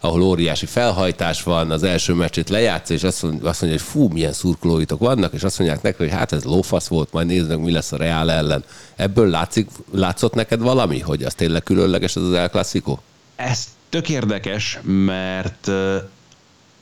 ahol 0.00 0.22
óriási 0.22 0.66
felhajtás 0.66 1.42
van, 1.42 1.70
az 1.70 1.82
első 1.82 2.12
meccsét 2.12 2.48
lejátsz, 2.48 2.90
és 2.90 3.02
azt 3.02 3.22
mondja, 3.22 3.48
azt 3.48 3.60
mondja, 3.60 3.80
hogy 3.80 3.88
fú, 3.88 4.08
milyen 4.08 4.32
szurkolóitok 4.32 4.98
vannak, 4.98 5.32
és 5.32 5.42
azt 5.42 5.58
mondják 5.58 5.82
neki, 5.82 5.96
hogy 5.98 6.12
hát 6.12 6.32
ez 6.32 6.44
lófasz 6.44 6.86
volt, 6.86 7.12
majd 7.12 7.48
meg, 7.48 7.60
mi 7.60 7.70
lesz 7.70 7.92
a 7.92 7.96
Reál 7.96 8.30
ellen. 8.30 8.64
Ebből 8.96 9.28
látszik, 9.28 9.68
látszott 9.90 10.34
neked 10.34 10.60
valami, 10.60 10.98
hogy 10.98 11.22
az 11.22 11.34
tényleg 11.34 11.62
különleges 11.62 12.16
ez 12.16 12.22
az 12.22 12.32
El 12.32 12.50
Clasico? 12.50 12.98
Ez 13.36 13.64
tök 13.94 14.08
érdekes, 14.08 14.78
mert 14.84 15.70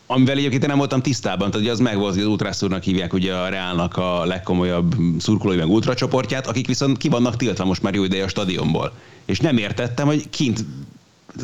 amivel 0.06 0.36
egyébként 0.36 0.62
én 0.62 0.68
nem 0.68 0.78
voltam 0.78 1.02
tisztában, 1.02 1.50
tehát 1.50 1.66
ugye 1.66 1.70
az 1.70 1.78
meg 1.78 1.98
volt, 1.98 2.14
hogy 2.14 2.22
az 2.22 2.28
Ultraszúrnak 2.28 2.82
hívják 2.82 3.12
ugye 3.12 3.34
a 3.34 3.48
Reálnak 3.48 3.96
a 3.96 4.24
legkomolyabb 4.24 4.94
szurkolói 5.18 5.56
meg 5.56 5.68
ultracsoportját, 5.68 6.46
akik 6.46 6.66
viszont 6.66 6.96
ki 6.96 7.08
vannak 7.08 7.36
tiltva 7.36 7.64
most 7.64 7.82
már 7.82 7.94
jó 7.94 8.04
ideje 8.04 8.24
a 8.24 8.28
stadionból. 8.28 8.92
És 9.24 9.40
nem 9.40 9.56
értettem, 9.56 10.06
hogy 10.06 10.30
kint 10.30 10.64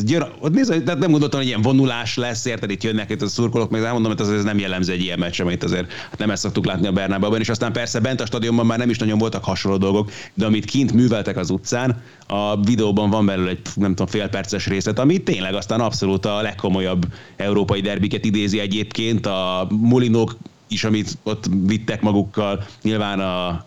Jön, 0.07 0.27
ott 0.41 0.55
nézd, 0.55 0.75
de 0.75 0.95
nem 0.95 1.11
gondoltam, 1.11 1.41
hogy 1.41 1.49
ilyen 1.49 1.63
vonulás 1.63 2.17
lesz, 2.17 2.45
érted, 2.45 2.71
itt 2.71 2.83
jönnek 2.83 3.11
itt 3.11 3.23
a 3.23 3.29
szurkolók, 3.29 3.71
meg 3.71 3.81
nem 3.81 3.93
mondom, 3.93 4.13
hogy 4.13 4.21
ez, 4.21 4.29
ez 4.29 4.45
nem 4.45 4.59
jellemző 4.59 4.93
egy 4.93 5.01
ilyen 5.01 5.19
meccsre, 5.19 5.45
amit 5.45 5.65
azért 5.65 5.93
hát 5.93 6.19
nem 6.19 6.31
ezt 6.31 6.43
szoktuk 6.43 6.67
látni 6.67 6.87
a 6.87 6.93
Bernabában, 6.93 7.41
és 7.41 7.49
aztán 7.49 7.73
persze 7.73 8.01
bent 8.01 8.21
a 8.21 8.27
stadionban 8.27 8.67
már 8.67 8.79
nem 8.79 8.91
is 8.91 8.99
nagyon 8.99 9.19
voltak 9.19 9.45
hasonló 9.45 9.79
dolgok, 9.79 10.11
de 10.35 10.47
amit 10.47 10.65
kint 10.65 10.93
műveltek 10.93 11.37
az 11.37 11.51
utcán, 11.51 12.03
a 12.27 12.61
videóban 12.61 13.11
van 13.11 13.27
belőle 13.27 13.51
egy 13.51 13.61
nem 13.75 13.91
tudom, 13.91 14.07
félperces 14.07 14.67
részlet, 14.67 14.99
ami 14.99 15.23
tényleg 15.23 15.55
aztán 15.55 15.81
abszolút 15.81 16.27
a 16.27 16.43
legkomolyabb 16.43 17.07
európai 17.37 17.81
derbiket 17.81 18.25
idézi 18.25 18.59
egyébként, 18.61 19.27
a 19.27 19.67
mulinók 19.71 20.37
is, 20.69 20.85
amit 20.85 21.19
ott 21.23 21.45
vittek 21.67 22.03
magukkal, 22.03 22.65
nyilván 22.83 23.21
a 23.21 23.67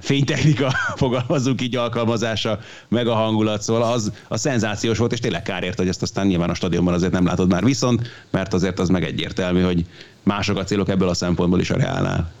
fénytechnika, 0.00 0.70
fogalmazunk 0.96 1.62
így 1.62 1.76
alkalmazása, 1.76 2.58
meg 2.88 3.06
a 3.06 3.14
hangulat, 3.14 3.62
szóval 3.62 3.92
az 3.92 4.12
a 4.28 4.36
szenzációs 4.36 4.98
volt, 4.98 5.12
és 5.12 5.20
tényleg 5.20 5.42
kár 5.42 5.62
érte, 5.62 5.82
hogy 5.82 5.88
ezt 5.90 6.02
aztán 6.02 6.26
nyilván 6.26 6.50
a 6.50 6.54
stadionban 6.54 6.94
azért 6.94 7.12
nem 7.12 7.26
látod 7.26 7.48
már 7.48 7.64
viszont, 7.64 8.08
mert 8.30 8.54
azért 8.54 8.78
az 8.78 8.88
meg 8.88 9.04
egyértelmű, 9.04 9.62
hogy 9.62 9.84
mások 10.22 10.56
a 10.56 10.64
célok 10.64 10.88
ebből 10.88 11.08
a 11.08 11.14
szempontból 11.14 11.60
is 11.60 11.70
a 11.70 11.76
Reálnál. 11.76 12.32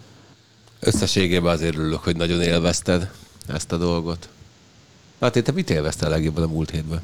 Összességében 0.80 1.52
azért 1.52 1.76
örülök, 1.76 2.02
hogy 2.04 2.16
nagyon 2.16 2.40
élvezted 2.42 3.10
ezt 3.46 3.72
a 3.72 3.76
dolgot. 3.76 4.28
Hát 5.20 5.42
te 5.42 5.52
mit 5.52 5.70
élveztél 5.70 6.08
legjobban 6.08 6.42
a 6.42 6.46
múlt 6.46 6.70
hétben? 6.70 7.00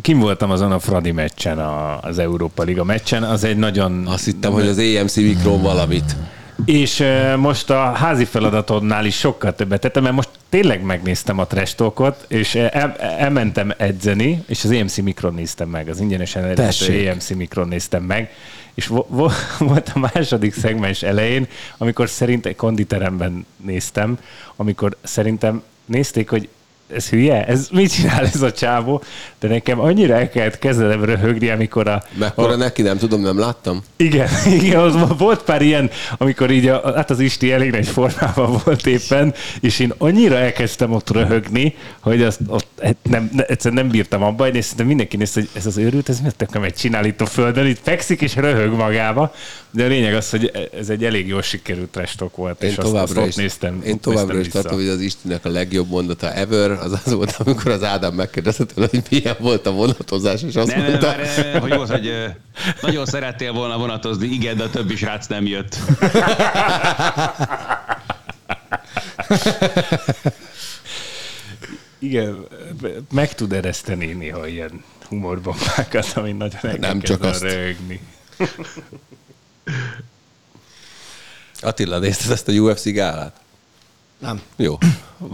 Kim 0.00 0.18
voltam 0.18 0.50
azon 0.50 0.72
a 0.72 0.78
Fradi 0.78 1.12
meccsen, 1.12 1.58
az 2.00 2.18
Európa 2.18 2.62
Liga 2.62 2.84
meccsen, 2.84 3.22
az 3.22 3.44
egy 3.44 3.56
nagyon... 3.56 4.06
Azt 4.06 4.24
hittem, 4.24 4.52
hogy 4.52 4.66
az 4.66 4.78
EMC 4.78 5.16
Mikron 5.16 5.62
valamit. 5.62 6.16
És 6.64 7.04
most 7.36 7.70
a 7.70 7.92
házi 7.92 8.24
feladatodnál 8.24 9.04
is 9.04 9.18
sokkal 9.18 9.54
többet 9.54 9.80
tettem, 9.80 10.02
mert 10.02 10.14
most 10.14 10.28
tényleg 10.48 10.82
megnéztem 10.82 11.38
a 11.38 11.46
trestókot, 11.46 12.24
és 12.28 12.54
el, 12.54 12.96
elmentem 12.96 13.72
edzeni, 13.76 14.44
és 14.48 14.64
az 14.64 14.70
EMC 14.70 14.96
Mikron 14.96 15.34
néztem 15.34 15.68
meg, 15.68 15.88
az 15.88 16.00
ingyenesen 16.00 16.42
elérhető. 16.42 17.08
EMC 17.08 17.30
Mikron 17.30 17.68
néztem 17.68 18.02
meg, 18.02 18.30
és 18.74 18.86
vo- 18.86 19.06
vo- 19.08 19.32
volt 19.58 19.90
a 19.94 19.98
második 19.98 20.54
szegmens 20.54 21.02
elején, 21.02 21.46
amikor 21.78 22.08
szerintem 22.08 22.56
konditeremben 22.56 23.46
néztem, 23.64 24.18
amikor 24.56 24.96
szerintem 25.02 25.62
nézték, 25.84 26.28
hogy 26.28 26.48
ez 26.94 27.08
hülye? 27.08 27.46
Ez 27.46 27.68
mit 27.72 27.92
csinál 27.92 28.24
ez 28.24 28.42
a 28.42 28.52
csávó? 28.52 29.02
De 29.46 29.52
nekem 29.52 29.80
annyira 29.80 30.14
el 30.14 30.28
kellett 30.28 30.58
kezdenem 30.58 31.04
röhögni, 31.04 31.48
amikor 31.48 31.88
a... 31.88 32.02
Mekkora 32.18 32.52
a, 32.52 32.56
neki, 32.56 32.82
nem 32.82 32.98
tudom, 32.98 33.20
nem 33.20 33.38
láttam. 33.38 33.82
igen, 33.96 34.28
igen, 34.60 34.80
az 34.80 35.18
volt 35.18 35.42
pár 35.42 35.62
ilyen, 35.62 35.90
amikor 36.18 36.50
így, 36.50 36.66
a, 36.66 36.92
hát 36.94 37.10
az 37.10 37.20
Isti 37.20 37.52
elég 37.52 37.70
nagy 37.70 37.86
formában 37.86 38.60
volt 38.64 38.86
éppen, 38.86 39.34
és 39.60 39.78
én 39.78 39.92
annyira 39.98 40.36
elkezdtem 40.36 40.92
ott 40.92 41.10
röhögni, 41.10 41.74
hogy 42.00 42.22
azt 42.22 42.40
ott 42.46 42.66
hát 42.82 42.96
nem, 43.02 43.30
ne, 43.32 43.44
egyszerűen 43.44 43.82
nem 43.82 43.92
bírtam 43.92 44.22
abba, 44.22 44.48
és 44.48 44.62
szerintem 44.64 44.86
mindenki 44.86 45.16
nézte, 45.16 45.40
hogy 45.40 45.48
ez 45.52 45.66
az 45.66 45.76
őrült, 45.76 46.08
ez 46.08 46.20
miért 46.20 46.40
nekem 46.40 46.62
egy 46.62 46.74
csinál 46.74 47.04
itt 47.04 47.20
a 47.20 47.26
földön, 47.26 47.66
itt 47.66 47.80
fekszik 47.82 48.20
és 48.20 48.36
röhög 48.36 48.72
magába, 48.72 49.32
de 49.70 49.84
a 49.84 49.88
lényeg 49.88 50.14
az, 50.14 50.30
hogy 50.30 50.70
ez 50.78 50.88
egy 50.88 51.04
elég 51.04 51.26
jól 51.26 51.42
sikerült 51.42 51.96
restok 51.96 52.36
volt, 52.36 52.62
Én 52.62 52.70
és 52.70 52.76
azt, 52.76 52.86
azt 52.86 52.94
továbbra 52.94 53.20
ott 53.20 53.28
is, 53.28 53.34
néztem. 53.34 53.82
én 53.84 54.00
továbbra 54.00 54.38
is 54.38 54.48
tartom, 54.48 54.78
hogy 54.78 54.88
az 54.88 55.00
Istinek 55.00 55.44
a 55.44 55.48
legjobb 55.48 55.88
mondata 55.88 56.32
ever, 56.32 56.70
az 56.70 57.00
az 57.04 57.12
volt, 57.12 57.36
amikor 57.44 57.70
az 57.70 57.82
Ádám 57.82 58.14
megkérdezte 58.14 58.64
tőle, 58.64 58.88
hogy 58.90 59.02
milyen 59.10 59.35
volt 59.38 59.66
a 59.66 59.70
vonatozás, 59.70 60.42
és 60.42 60.56
azt 60.56 60.66
Nem, 60.66 60.80
nem, 60.80 60.88
mondta, 60.88 61.06
már, 61.06 61.20
eh, 61.20 61.60
hogy 61.60 61.74
volt, 61.74 61.90
hogy 61.90 62.08
eh, 62.08 62.34
nagyon 62.80 63.06
szerettél 63.06 63.52
volna 63.52 63.78
vonatozni, 63.78 64.26
igen, 64.26 64.56
de 64.56 64.62
a 64.62 64.70
többi 64.70 64.96
srác 64.96 65.26
nem 65.26 65.46
jött. 65.46 65.78
Igen, 71.98 72.46
meg 73.10 73.34
tud 73.34 73.52
ereszteni 73.52 74.06
néha 74.06 74.46
ilyen 74.46 74.84
humorbombákat, 75.08 76.12
ami 76.14 76.32
nagyon 76.32 76.76
Nem 76.80 77.00
csak 77.00 77.22
azt. 77.22 77.42
Rögni. 77.42 78.00
Attila, 81.60 81.98
nézted 81.98 82.30
ezt 82.30 82.48
a 82.48 82.52
UFC 82.52 82.92
gálát? 82.92 83.40
Nem. 84.18 84.40
Jó. 84.56 84.78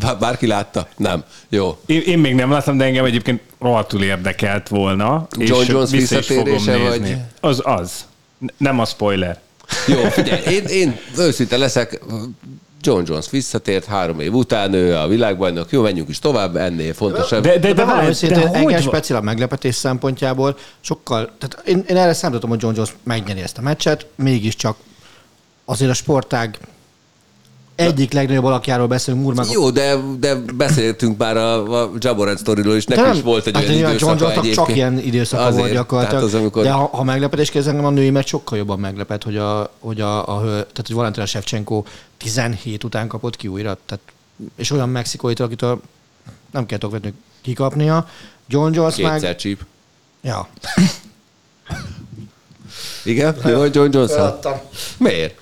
Bár- 0.00 0.18
Bárki 0.18 0.46
látta? 0.46 0.88
Nem. 0.96 1.24
Jó. 1.48 1.78
Én, 1.86 2.00
én 2.00 2.18
még 2.18 2.34
nem 2.34 2.50
láttam, 2.50 2.76
de 2.76 2.84
engem 2.84 3.04
egyébként 3.04 3.40
rohadtul 3.60 4.02
érdekelt 4.02 4.68
volna. 4.68 5.26
és 5.38 5.48
John 5.48 5.64
Jones 5.70 5.90
vissza 5.90 6.16
visszatérése, 6.16 6.76
nézni. 6.76 6.88
vagy- 6.98 7.16
Az 7.40 7.60
az. 7.64 7.92
Nem 8.56 8.78
a 8.80 8.84
spoiler. 8.84 9.40
Jó, 9.86 10.02
figyelj, 10.02 10.42
én, 10.54 10.64
én 10.64 10.98
őszinte 11.18 11.56
leszek, 11.56 12.00
John 12.80 13.02
Jones 13.06 13.30
visszatért 13.30 13.84
három 13.84 14.20
év 14.20 14.34
után, 14.34 14.72
ő 14.72 14.96
a 14.96 15.08
világbajnok, 15.08 15.70
jó, 15.70 15.82
menjünk 15.82 16.08
is 16.08 16.18
tovább, 16.18 16.56
ennél 16.56 16.94
fontosabb. 16.94 17.42
De, 17.42 17.58
de, 17.58 17.58
de, 17.58 17.72
De, 17.72 17.84
de, 17.84 18.08
őszintén, 18.08 18.40
de 18.40 18.58
engem 18.58 18.80
speciál 18.80 19.18
a 19.18 19.22
meglepetés 19.22 19.74
szempontjából 19.74 20.56
sokkal, 20.80 21.30
tehát 21.38 21.68
én, 21.68 21.84
én 21.88 21.96
erre 21.96 22.12
számítottam, 22.12 22.48
hogy 22.50 22.62
John 22.62 22.74
Jones 22.74 22.94
megnyeri 23.02 23.40
ezt 23.40 23.58
a 23.58 23.60
meccset, 23.60 24.06
mégiscsak 24.14 24.76
azért 25.64 25.90
a 25.90 25.94
sportág 25.94 26.58
egyik 27.74 28.12
legnagyobb 28.12 28.44
alakjáról 28.44 28.86
beszélünk, 28.86 29.24
Murmag. 29.24 29.50
Jó, 29.50 29.70
de, 29.70 29.96
de 30.18 30.34
beszéltünk 30.54 31.18
már 31.18 31.36
a, 31.36 31.82
a 31.82 31.90
Jaborant 31.98 32.38
sztoriról 32.38 32.76
is, 32.76 32.84
neki 32.84 33.00
De 33.00 33.12
is 33.12 33.20
volt 33.22 33.46
egy 33.46 33.54
hát 33.54 33.62
olyan 33.68 33.76
időszaka 33.76 33.98
John 33.98 34.18
Jonesnak 34.18 34.44
egyébként. 34.44 34.66
csak 34.66 34.76
ilyen 34.76 34.98
időszaka 34.98 35.42
Azért, 35.42 35.60
volt 35.60 35.72
gyakorlatilag. 35.72 36.22
az, 36.22 36.34
amikor... 36.34 36.62
De 36.62 36.70
ha, 36.70 36.86
ha 36.92 37.02
meglepetés 37.02 37.50
kérdez, 37.50 37.70
engem 37.70 37.84
a 37.84 37.90
női 37.90 38.10
meccs 38.10 38.26
sokkal 38.26 38.58
jobban 38.58 38.78
meglepett, 38.78 39.22
hogy 39.22 39.36
a, 39.36 39.72
hogy 39.78 40.00
a, 40.00 40.36
a 40.36 40.40
tehát 40.42 40.82
hogy 40.86 40.96
Valentina 40.96 41.26
Shevchenko 41.26 41.82
17 42.16 42.84
után 42.84 43.08
kapott 43.08 43.36
ki 43.36 43.48
újra. 43.48 43.78
Tehát, 43.86 44.02
és 44.56 44.70
olyan 44.70 44.88
mexikóitól, 44.88 45.46
akitől 45.46 45.80
nem 46.50 46.66
kell 46.66 46.78
vetni 46.90 47.14
kikapnia. 47.40 48.08
John 48.48 48.74
Jones 48.74 48.96
meg... 48.96 49.12
Kétszer 49.12 49.36
csíp. 49.36 49.64
Ja. 50.22 50.48
Igen? 53.04 53.36
Jó, 53.44 53.58
hogy 53.58 53.74
John 53.74 53.88
Jones? 53.92 54.12
Miért? 54.96 55.40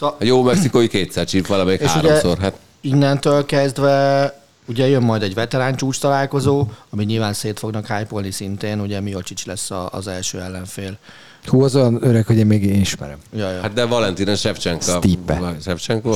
Szóval, 0.00 0.16
A 0.20 0.24
jó 0.24 0.42
mexikói 0.42 0.88
kétszer 0.88 1.26
csíp, 1.26 1.46
valamelyik 1.46 1.80
És 1.80 1.94
ugye- 1.94 2.08
háromszor. 2.08 2.38
Hát 2.38 2.54
innentől 2.80 3.46
kezdve 3.46 4.34
ugye 4.66 4.88
jön 4.88 5.02
majd 5.02 5.22
egy 5.22 5.34
veterán 5.34 5.76
csúcs 5.76 6.00
találkozó, 6.00 6.66
ami 6.90 7.04
nyilván 7.04 7.32
szét 7.32 7.58
fognak 7.58 7.86
hype 7.86 8.30
szintén, 8.30 8.80
ugye 8.80 9.00
Miocic 9.00 9.44
lesz 9.44 9.70
a, 9.70 9.88
az 9.92 10.06
első 10.06 10.40
ellenfél. 10.40 10.98
Hú, 11.46 11.62
az 11.62 11.76
olyan 11.76 11.98
öreg, 12.00 12.26
hogy 12.26 12.36
én 12.36 12.46
még 12.46 12.64
én 12.64 12.80
ismerem. 12.80 13.18
Ja, 13.36 13.50
ja. 13.50 13.60
Hát 13.60 13.72
de 13.72 13.84
Valentina 13.84 14.34
Shevchenko. 14.36 14.82
Stipe. 14.98 15.54
Shevchenko? 15.62 16.10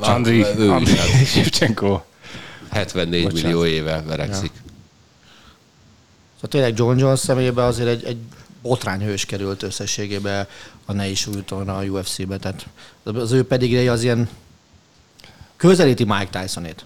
Andri, 0.00 0.42
Andri 0.42 0.94
Shevchenko. 1.24 2.00
74 2.70 3.22
Bocsánat. 3.22 3.42
millió 3.42 3.64
éve 3.64 4.02
verekszik. 4.06 4.50
Szóval 6.34 6.48
tényleg 6.48 6.78
John 6.78 6.98
Jones 6.98 7.18
személyében 7.18 7.64
azért 7.64 7.88
egy, 7.88 8.04
egy 8.04 8.16
botrányhős 8.68 9.26
került 9.26 9.62
összességében 9.62 10.46
a 10.84 10.92
ne 10.92 11.08
is 11.08 11.26
újton 11.26 11.68
a 11.68 11.82
UFC-be, 11.82 12.36
tehát 12.36 12.66
az 13.02 13.32
ő 13.32 13.44
pedig 13.44 13.88
az 13.88 14.02
ilyen 14.02 14.28
közelíti 15.56 16.04
Mike 16.04 16.40
Tysonét. 16.40 16.84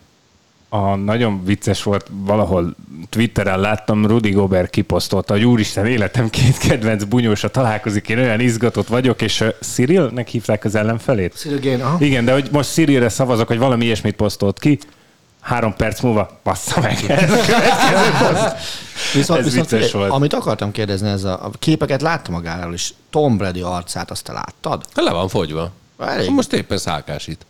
A 0.69 0.95
nagyon 0.95 1.45
vicces 1.45 1.83
volt, 1.83 2.07
valahol 2.11 2.75
Twitteren 3.09 3.61
láttam, 3.61 4.07
Rudy 4.07 4.31
Gobert 4.31 4.71
kiposztolta, 4.71 5.33
hogy 5.33 5.45
úristen, 5.45 5.87
életem 5.87 6.31
két 6.31 6.59
kedvenc 6.59 7.05
bunyósa 7.05 7.49
találkozik, 7.49 8.09
én 8.09 8.19
olyan 8.19 8.41
izgatott 8.41 8.87
vagyok, 8.87 9.23
és 9.23 9.41
uh, 9.41 9.49
Cyrilnek 9.61 10.29
hívták 10.29 10.65
az 10.65 10.75
ellenfelét? 10.75 11.35
Cyril 11.35 11.59
Gane, 11.61 11.85
aha. 11.85 12.05
Igen, 12.05 12.25
de 12.25 12.33
hogy 12.33 12.49
most 12.53 12.73
Cyrilre 12.73 13.09
szavazok, 13.09 13.49
hogy 13.49 13.59
valami 13.59 13.85
ilyesmit 13.85 14.15
posztolt 14.15 14.59
ki, 14.59 14.79
három 15.43 15.75
perc 15.77 16.01
múlva, 16.01 16.41
bassza 16.45 16.81
meg, 16.81 16.99
a. 17.09 18.53
Viszont, 19.15 19.39
Ez 19.39 19.45
viszont 19.45 19.71
vicces 19.71 19.93
volt. 19.93 20.11
amit 20.11 20.33
akartam 20.33 20.71
kérdezni, 20.71 21.09
ez 21.09 21.25
a, 21.25 21.45
a 21.45 21.51
képeket 21.59 22.03
láttam 22.03 22.35
magáról 22.35 22.75
is. 22.75 22.95
Tom 23.11 23.37
Brady 23.37 23.61
arcát, 23.61 24.11
azt 24.11 24.25
te 24.25 24.33
láttad? 24.33 24.85
Le 24.95 25.11
van 25.13 25.29
fogyva. 25.29 25.71
Elég. 25.99 26.31
Most 26.31 26.53
éppen 26.53 26.79
szálkásít. 26.79 27.47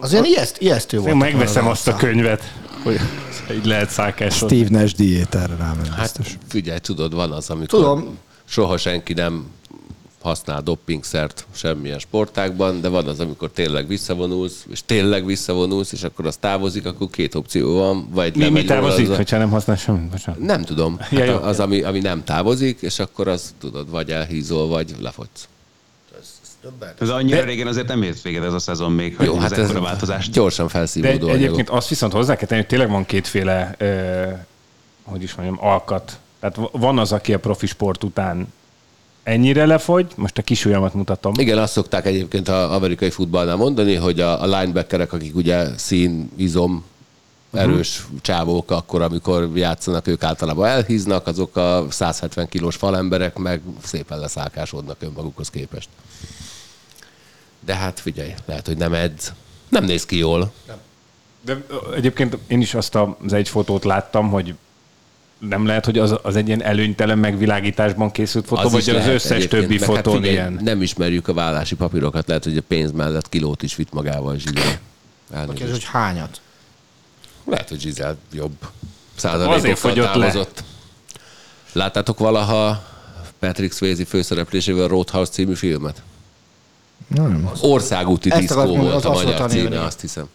Az 0.00 0.12
ilyen 0.12 0.24
ijeszt, 0.24 0.58
ijesztő 0.58 0.98
volt. 0.98 1.10
Én 1.10 1.16
megveszem 1.16 1.66
azt 1.68 1.88
a 1.88 1.96
könyvet, 1.96 2.52
hogy 2.82 3.00
így 3.52 3.64
lehet 3.66 3.90
szálkásod. 3.90 4.48
Steve 4.50 4.80
Nash 4.80 4.94
diétára 4.96 5.56
rámegy 5.56 5.88
Hát 5.88 5.98
biztos. 5.98 6.38
figyelj, 6.48 6.78
tudod, 6.78 7.14
van 7.14 7.32
az, 7.32 7.50
amikor 7.50 7.80
Tudom. 7.80 8.18
soha 8.44 8.76
senki 8.76 9.12
nem 9.12 9.46
használ 10.26 10.60
doppingszert 10.62 11.46
semmilyen 11.54 11.98
sportákban, 11.98 12.80
de 12.80 12.88
van 12.88 13.06
az, 13.08 13.20
amikor 13.20 13.50
tényleg 13.50 13.86
visszavonulsz, 13.86 14.64
és 14.70 14.80
tényleg 14.86 15.24
visszavonulsz, 15.24 15.92
és 15.92 16.02
akkor 16.02 16.26
az 16.26 16.36
távozik, 16.36 16.86
akkor 16.86 17.10
két 17.10 17.34
opció 17.34 17.74
van, 17.78 18.08
vagy 18.10 18.36
Mi, 18.36 18.48
mi 18.48 18.64
távozik, 18.64 19.10
az 19.10 19.16
hogyha 19.16 19.38
nem 19.38 19.50
használ 19.50 19.76
semmit? 19.76 20.10
Bocsánat. 20.10 20.40
Nem 20.40 20.62
tudom. 20.62 20.98
Ja, 21.10 21.18
Hát 21.18 21.28
jó. 21.28 21.36
az, 21.48 21.60
ami, 21.60 21.82
ami 21.82 21.98
nem 22.00 22.24
távozik, 22.24 22.78
és 22.80 22.98
akkor 22.98 23.28
az, 23.28 23.54
tudod, 23.60 23.90
vagy 23.90 24.10
elhízol, 24.10 24.68
vagy 24.68 24.94
lefogysz. 25.00 25.48
Ez 27.00 27.08
annyira 27.08 27.44
régen 27.44 27.66
azért 27.66 27.86
nem 27.88 28.02
ért 28.02 28.22
véget 28.22 28.44
ez 28.44 28.52
a 28.52 28.58
szezon 28.58 28.92
még, 28.92 29.16
hogy 29.16 29.26
Jó, 29.26 29.38
hát 29.38 29.52
ez 29.52 29.70
a 29.74 29.80
változást. 29.80 30.32
gyorsan 30.32 30.66
De 30.66 30.72
felszívódó 30.72 31.12
anyagok. 31.12 31.34
egyébként 31.34 31.68
azt 31.68 31.88
viszont 31.88 32.12
hozzá 32.12 32.36
kell 32.36 32.46
tenni, 32.46 32.60
hogy 32.60 32.70
tényleg 32.70 32.90
van 32.90 33.04
kétféle, 33.06 33.74
ö, 33.78 34.24
hogy 35.02 35.22
is 35.22 35.34
mondjam, 35.34 35.58
alkat. 35.60 36.18
Tehát 36.40 36.58
van 36.72 36.98
az, 36.98 37.12
aki 37.12 37.34
a 37.34 37.38
profi 37.38 37.66
sport 37.66 38.04
után 38.04 38.52
ennyire 39.26 39.66
lefogy, 39.66 40.12
most 40.16 40.38
a 40.38 40.42
kis 40.42 40.64
ujjamat 40.64 40.94
mutatom. 40.94 41.32
Igen, 41.36 41.58
azt 41.58 41.72
szokták 41.72 42.06
egyébként 42.06 42.48
az 42.48 42.70
amerikai 42.70 43.10
futballnál 43.10 43.56
mondani, 43.56 43.94
hogy 43.94 44.20
a, 44.20 44.42
a 44.42 44.44
linebackerek, 44.44 45.12
akik 45.12 45.36
ugye 45.36 45.78
szín, 45.78 46.30
izom, 46.36 46.84
erős 47.52 48.06
csávók, 48.20 48.70
akkor, 48.70 49.02
amikor 49.02 49.50
játszanak, 49.54 50.06
ők 50.06 50.22
általában 50.22 50.66
elhíznak, 50.66 51.26
azok 51.26 51.56
a 51.56 51.86
170 51.90 52.48
kilós 52.48 52.76
falemberek 52.76 53.36
meg 53.36 53.60
szépen 53.84 54.18
leszálkásodnak 54.18 54.96
önmagukhoz 55.02 55.50
képest. 55.50 55.88
De 57.64 57.74
hát 57.74 58.00
figyelj, 58.00 58.34
lehet, 58.44 58.66
hogy 58.66 58.76
nem 58.76 58.94
edz. 58.94 59.32
Nem 59.68 59.84
néz 59.84 60.06
ki 60.06 60.16
jól. 60.16 60.52
De 61.44 61.62
ö, 61.68 61.94
egyébként 61.94 62.38
én 62.46 62.60
is 62.60 62.74
azt 62.74 62.94
az 62.94 63.32
egy 63.32 63.48
fotót 63.48 63.84
láttam, 63.84 64.30
hogy 64.30 64.54
nem 65.38 65.66
lehet, 65.66 65.84
hogy 65.84 65.98
az, 65.98 66.14
az 66.22 66.36
egy 66.36 66.46
ilyen 66.46 66.62
előnytelen 66.62 67.18
megvilágításban 67.18 68.10
készült 68.10 68.46
fotó, 68.46 68.78
is 68.78 68.84
vagy 68.84 68.96
az 68.96 69.06
összes 69.06 69.46
többi 69.46 69.78
meg 69.78 69.94
hát 69.94 70.08
figyelj, 70.10 70.32
ilyen. 70.32 70.58
Nem 70.62 70.82
ismerjük 70.82 71.28
a 71.28 71.34
vállási 71.34 71.74
papírokat, 71.74 72.26
lehet, 72.28 72.44
hogy 72.44 72.56
a 72.56 72.62
pénz 72.68 72.92
mellett 72.92 73.28
kilót 73.28 73.62
is 73.62 73.76
vitt 73.76 73.92
magával 73.92 74.36
Zsizsel. 74.38 74.78
Kérdés, 75.30 75.70
hogy 75.70 75.84
hányat? 75.84 76.40
Lehet, 77.44 77.68
hogy 77.68 77.80
Zsizsel 77.80 78.16
jobb 78.32 78.52
százalékokkal 79.14 79.74
fogyott 79.76 80.14
le. 80.14 80.26
távozott. 80.26 80.64
Láttátok 81.72 82.18
valaha 82.18 82.84
Patrick 83.38 83.74
Swayze 83.74 84.04
főszereplésével 84.04 84.84
a 84.84 84.88
Roadhouse 84.88 85.30
című 85.30 85.54
filmet? 85.54 86.02
Nem. 87.06 87.50
Országúti 87.60 88.28
diszkó 88.28 88.76
volt 88.76 88.92
a 88.92 88.96
az- 88.96 89.04
az 89.04 89.22
magyar 89.24 89.50
címe, 89.50 89.82
azt 89.82 90.00
hiszem. 90.00 90.28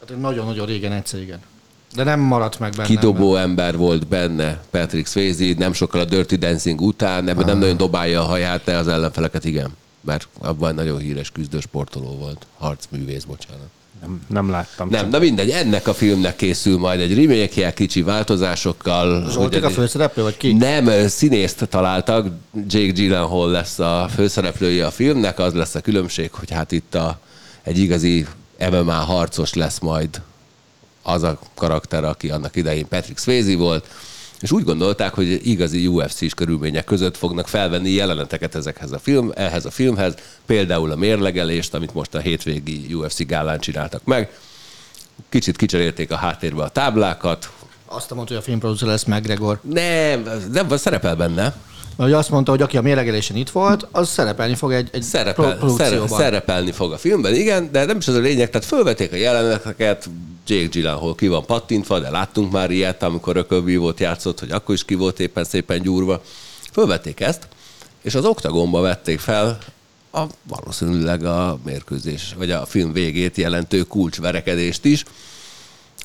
Hát 0.00 0.20
nagyon-nagyon 0.20 0.66
régen 0.66 0.92
egyszer, 0.92 1.20
igen. 1.20 1.40
De 1.94 2.04
nem 2.04 2.20
maradt 2.20 2.58
meg 2.58 2.72
benne. 2.76 2.88
Kidobó 2.88 3.36
ember 3.36 3.76
volt 3.76 4.06
benne 4.06 4.62
Patrick 4.70 5.06
Swayze, 5.06 5.54
nem 5.58 5.72
sokkal 5.72 6.00
a 6.00 6.04
Dirty 6.04 6.34
Dancing 6.34 6.80
után, 6.80 7.28
ebben 7.28 7.46
nem 7.46 7.58
nagyon 7.58 7.76
dobálja 7.76 8.20
a 8.20 8.24
haját, 8.24 8.64
de 8.64 8.76
az 8.76 8.88
ellenfeleket 8.88 9.44
igen. 9.44 9.70
Mert 10.00 10.28
abban 10.38 10.74
nagyon 10.74 10.98
híres 10.98 11.30
küzdősportoló 11.30 12.16
volt. 12.16 12.46
Harcművész, 12.58 13.24
bocsánat. 13.24 13.68
Nem, 14.00 14.20
nem 14.28 14.50
láttam. 14.50 14.88
Nem, 14.88 15.08
na 15.08 15.18
mindegy, 15.18 15.50
ennek 15.50 15.88
a 15.88 15.94
filmnek 15.94 16.36
készül 16.36 16.78
majd 16.78 17.00
egy 17.00 17.24
remake 17.24 17.72
kicsi 17.72 18.02
változásokkal. 18.02 19.30
Zsoltik 19.30 19.64
a 19.64 19.70
főszereplő, 19.70 20.22
vagy 20.22 20.36
ki? 20.36 20.52
Nem, 20.52 21.08
színészt 21.08 21.68
találtak, 21.68 22.26
Jake 22.66 22.92
Gyllenhaal 22.92 23.50
lesz 23.50 23.78
a 23.78 24.08
főszereplője 24.14 24.86
a 24.86 24.90
filmnek, 24.90 25.38
az 25.38 25.54
lesz 25.54 25.74
a 25.74 25.80
különbség, 25.80 26.32
hogy 26.32 26.50
hát 26.50 26.72
itt 26.72 26.94
a, 26.94 27.20
egy 27.62 27.78
igazi 27.78 28.26
MMA 28.70 28.92
harcos 28.92 29.54
lesz 29.54 29.78
majd 29.78 30.20
az 31.02 31.22
a 31.22 31.38
karakter, 31.54 32.04
aki 32.04 32.30
annak 32.30 32.56
idején 32.56 32.88
Patrick 32.88 33.18
Swayze 33.18 33.56
volt, 33.56 33.86
és 34.40 34.52
úgy 34.52 34.64
gondolták, 34.64 35.14
hogy 35.14 35.46
igazi 35.46 35.86
UFC-s 35.86 36.34
körülmények 36.34 36.84
között 36.84 37.16
fognak 37.16 37.48
felvenni 37.48 37.90
jeleneteket 37.90 38.54
ezekhez 38.54 38.92
a 38.92 38.98
film, 38.98 39.32
ehhez 39.34 39.64
a 39.64 39.70
filmhez, 39.70 40.14
például 40.46 40.90
a 40.90 40.96
mérlegelést, 40.96 41.74
amit 41.74 41.94
most 41.94 42.14
a 42.14 42.18
hétvégi 42.18 42.94
UFC 42.94 43.26
gálán 43.26 43.58
csináltak 43.58 44.04
meg. 44.04 44.30
Kicsit 45.28 45.56
kicserélték 45.56 46.10
a 46.10 46.16
háttérbe 46.16 46.62
a 46.62 46.68
táblákat, 46.68 47.50
Azt 47.86 48.14
mondta, 48.14 48.32
hogy 48.34 48.42
a 48.42 48.44
filmproducer 48.44 48.88
lesz 48.88 49.04
McGregor. 49.04 49.58
nem, 49.62 50.28
nem 50.52 50.76
szerepel 50.76 51.16
benne. 51.16 51.54
Hogy 51.96 52.12
azt 52.12 52.30
mondta, 52.30 52.50
hogy 52.50 52.62
aki 52.62 52.76
a 52.76 52.82
mérlegelésen 52.82 53.36
itt 53.36 53.50
volt, 53.50 53.86
az 53.90 54.08
szerepelni 54.08 54.54
fog 54.54 54.72
egy, 54.72 54.88
egy 54.92 55.02
Szerepel, 55.02 55.44
pro- 55.44 55.58
produkcióban. 55.58 56.08
szere, 56.08 56.22
szerepelni 56.22 56.72
fog 56.72 56.92
a 56.92 56.98
filmben, 56.98 57.34
igen, 57.34 57.68
de 57.72 57.84
nem 57.84 57.96
is 57.96 58.08
az 58.08 58.14
a 58.14 58.18
lényeg, 58.18 58.50
tehát 58.50 58.66
fölvették 58.66 59.12
a 59.12 59.16
jeleneteket, 59.16 60.08
Jake 60.46 60.66
Gyllenhaal 60.66 61.14
ki 61.14 61.28
van 61.28 61.46
pattintva, 61.46 61.98
de 61.98 62.10
láttunk 62.10 62.52
már 62.52 62.70
ilyet, 62.70 63.02
amikor 63.02 63.36
ökölvívót 63.36 64.00
játszott, 64.00 64.40
hogy 64.40 64.50
akkor 64.50 64.74
is 64.74 64.84
ki 64.84 64.94
volt 64.94 65.20
éppen 65.20 65.44
szépen 65.44 65.82
gyúrva. 65.82 66.22
Fölvették 66.72 67.20
ezt, 67.20 67.48
és 68.02 68.14
az 68.14 68.24
oktagonba 68.24 68.80
vették 68.80 69.18
fel 69.20 69.58
a, 70.12 70.22
valószínűleg 70.48 71.24
a 71.24 71.58
mérkőzés, 71.64 72.34
vagy 72.38 72.50
a 72.50 72.66
film 72.66 72.92
végét 72.92 73.36
jelentő 73.36 73.82
kulcsverekedést 73.82 74.84
is, 74.84 75.04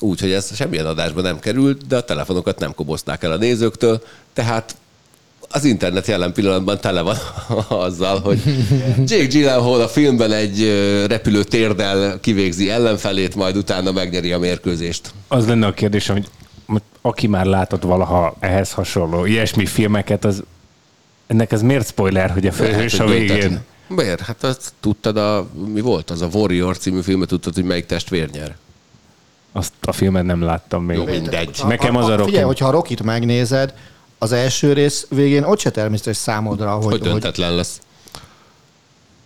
Úgy, 0.00 0.20
hogy 0.20 0.32
ez 0.32 0.54
semmilyen 0.54 0.86
adásban 0.86 1.22
nem 1.22 1.38
került, 1.38 1.86
de 1.86 1.96
a 1.96 2.04
telefonokat 2.04 2.58
nem 2.58 2.74
kobozták 2.74 3.22
el 3.22 3.32
a 3.32 3.36
nézőktől, 3.36 4.02
tehát 4.32 4.76
az 5.50 5.64
internet 5.64 6.06
jelen 6.06 6.32
pillanatban 6.32 6.80
tele 6.80 7.00
van 7.00 7.16
azzal, 7.86 8.20
hogy 8.20 8.42
Jake 9.04 9.26
Gyllenhaal 9.26 9.80
a 9.80 9.88
filmben 9.88 10.32
egy 10.32 10.62
repülő 11.08 11.44
térdel 11.44 12.20
kivégzi 12.20 12.70
ellenfelét, 12.70 13.34
majd 13.34 13.56
utána 13.56 13.92
megnyeri 13.92 14.32
a 14.32 14.38
mérkőzést. 14.38 15.12
Az 15.28 15.46
lenne 15.46 15.66
a 15.66 15.72
kérdés, 15.72 16.06
hogy 16.06 16.28
aki 17.00 17.26
már 17.26 17.44
látott 17.44 17.82
valaha 17.82 18.36
ehhez 18.40 18.72
hasonló 18.72 19.24
ilyesmi 19.24 19.66
filmeket, 19.66 20.24
az 20.24 20.42
ennek 21.26 21.52
ez 21.52 21.62
miért 21.62 21.86
spoiler, 21.86 22.30
hogy 22.30 22.46
a 22.46 22.52
főhős 22.52 22.98
a 22.98 23.02
hogy 23.02 23.12
végén? 23.12 23.26
döntetlen. 23.26 23.64
Miért? 23.88 24.20
Hát 24.20 24.44
azt 24.44 24.72
tudtad, 24.80 25.16
a, 25.16 25.48
mi 25.66 25.80
volt 25.80 26.10
az 26.10 26.22
a 26.22 26.28
Warrior 26.32 26.78
című 26.78 27.00
filmet, 27.00 27.28
tudtad, 27.28 27.54
hogy 27.54 27.64
melyik 27.64 27.86
testvér 27.86 28.30
nyer? 28.30 28.56
Azt 29.52 29.72
a 29.80 29.92
filmet 29.92 30.24
nem 30.24 30.42
láttam 30.42 30.84
még. 30.84 30.96
Jó, 30.96 31.04
mindegy. 31.04 31.60
Nekem 31.66 31.96
az 31.96 32.06
a 32.06 32.16
Rocky. 32.16 32.24
Figyelj, 32.24 32.44
hogyha 32.44 32.66
a 32.66 32.70
Rokit 32.70 33.02
megnézed, 33.02 33.74
az 34.18 34.32
első 34.32 34.72
rész 34.72 35.06
végén 35.10 35.42
ott 35.42 35.58
se 35.58 35.70
természetes 35.70 36.16
számodra, 36.16 36.70
hogy, 36.74 36.82
Hogy 36.84 36.90
hogy, 36.92 37.00
hogy 37.00 37.10
döntetlen 37.10 37.54
lesz. 37.54 37.80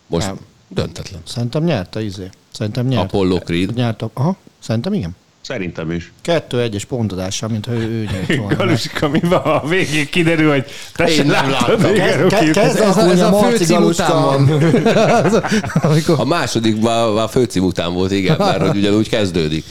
Most 0.07 0.26
Nem. 0.26 0.36
döntetlen. 0.68 1.20
szerintem 1.26 1.64
nyerte 1.64 2.03
izé. 2.03 2.28
Szerintem 2.53 2.86
nyert. 2.86 3.03
Apollo 3.03 3.38
Creed. 3.38 3.74
Nyert, 3.74 4.03
a- 4.03 4.11
aha, 4.14 4.36
szerintem 4.59 4.93
igen. 4.93 5.16
Szerintem 5.40 5.90
is. 5.90 6.12
Kettő 6.20 6.61
egyes 6.61 6.84
pontodással, 6.84 7.49
mint 7.49 7.66
ha 7.66 7.72
ő, 7.72 7.78
ő 7.90 8.05
nyert 8.12 8.36
volna. 8.36 8.57
Galuska, 8.57 9.09
mi 9.09 9.20
van? 9.20 9.38
A 9.40 9.66
végén 9.66 10.07
kiderül, 10.11 10.51
hogy 10.51 10.64
te 10.95 11.05
Én 11.09 11.14
sem 11.14 11.26
nem 11.26 11.51
láttad 11.51 11.84
a 11.84 11.93
Kezd- 12.28 12.57
Ez, 12.57 12.97
a, 12.97 13.11
ez 13.11 13.20
a 13.20 13.30
Marci 13.30 13.57
főcím 13.57 13.82
után 13.82 14.22
van. 14.22 14.49
Amikor 15.90 16.20
A 16.20 16.24
második 16.24 16.80
már, 16.82 17.09
már 17.11 17.28
főcím 17.28 17.64
után 17.64 17.93
volt, 17.95 18.11
igen, 18.12 18.36
mert 18.38 18.66
hogy 18.66 18.76
ugyanúgy 18.76 19.09
kezdődik. 19.09 19.64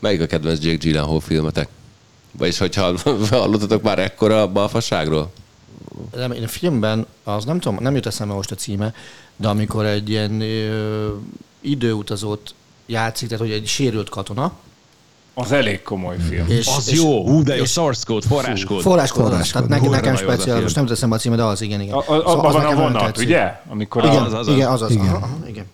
Melyik 0.00 0.20
a 0.20 0.26
kedvenc 0.26 0.64
Jake 0.64 0.76
Gyllenhaal 0.76 1.20
filmetek? 1.20 1.68
Vagyis, 2.38 2.58
hogyha 2.58 2.92
hallottatok 3.30 3.82
már 3.82 3.98
ekkora 3.98 4.52
balfasságról? 4.52 5.32
Nem, 6.16 6.32
én 6.32 6.42
a 6.44 6.48
filmben, 6.48 7.06
az 7.24 7.44
nem 7.44 7.60
tudom, 7.60 7.78
nem 7.82 7.94
jut 7.94 8.06
eszembe 8.06 8.34
most 8.34 8.50
a 8.50 8.54
címe, 8.54 8.94
de 9.36 9.48
amikor 9.48 9.84
egy 9.86 10.08
ilyen 10.10 10.40
ö, 10.40 11.08
időutazót 11.60 12.54
játszik, 12.86 13.28
tehát 13.28 13.44
hogy 13.44 13.52
egy 13.54 13.66
sérült 13.66 14.08
katona, 14.08 14.52
Az 15.34 15.52
elég 15.52 15.82
komoly 15.82 16.16
film. 16.28 16.46
és, 16.48 16.66
Az 16.76 16.88
és 16.88 16.96
jó, 17.02 17.26
hú, 17.28 17.42
de 17.42 17.56
jó, 17.56 17.64
source 17.64 18.02
code, 18.06 18.26
forráskód. 18.26 18.80
Forráskód, 18.82 19.22
Forráskód. 19.24 19.52
tehát 19.52 19.68
nekem, 19.68 19.84
Kurva 19.84 19.96
nekem 20.00 20.36
film. 20.38 20.62
most 20.62 20.74
nem 20.74 20.84
jut 20.84 20.92
eszembe 20.92 21.14
a 21.14 21.18
címe, 21.18 21.36
de 21.36 21.42
az, 21.42 21.60
igen, 21.60 21.80
igen. 21.80 21.94
A, 21.94 21.98
a, 21.98 22.02
Szóval 22.02 22.20
abban 22.22 22.44
az 22.44 22.52
van 22.54 22.64
a 22.64 22.74
vonat, 22.80 23.02
tetszik. 23.04 23.26
ugye? 23.26 23.60
Amikor 23.68 24.04
Igen, 24.04 24.22
Az, 24.22 24.32
az, 24.32 24.48
az. 24.48 24.54
igen, 24.54 24.68
az 24.68 24.82
az. 24.82 24.90
Igen. 24.90 25.06
Aha, 25.06 25.16
aha, 25.16 25.48
igen. 25.48 25.64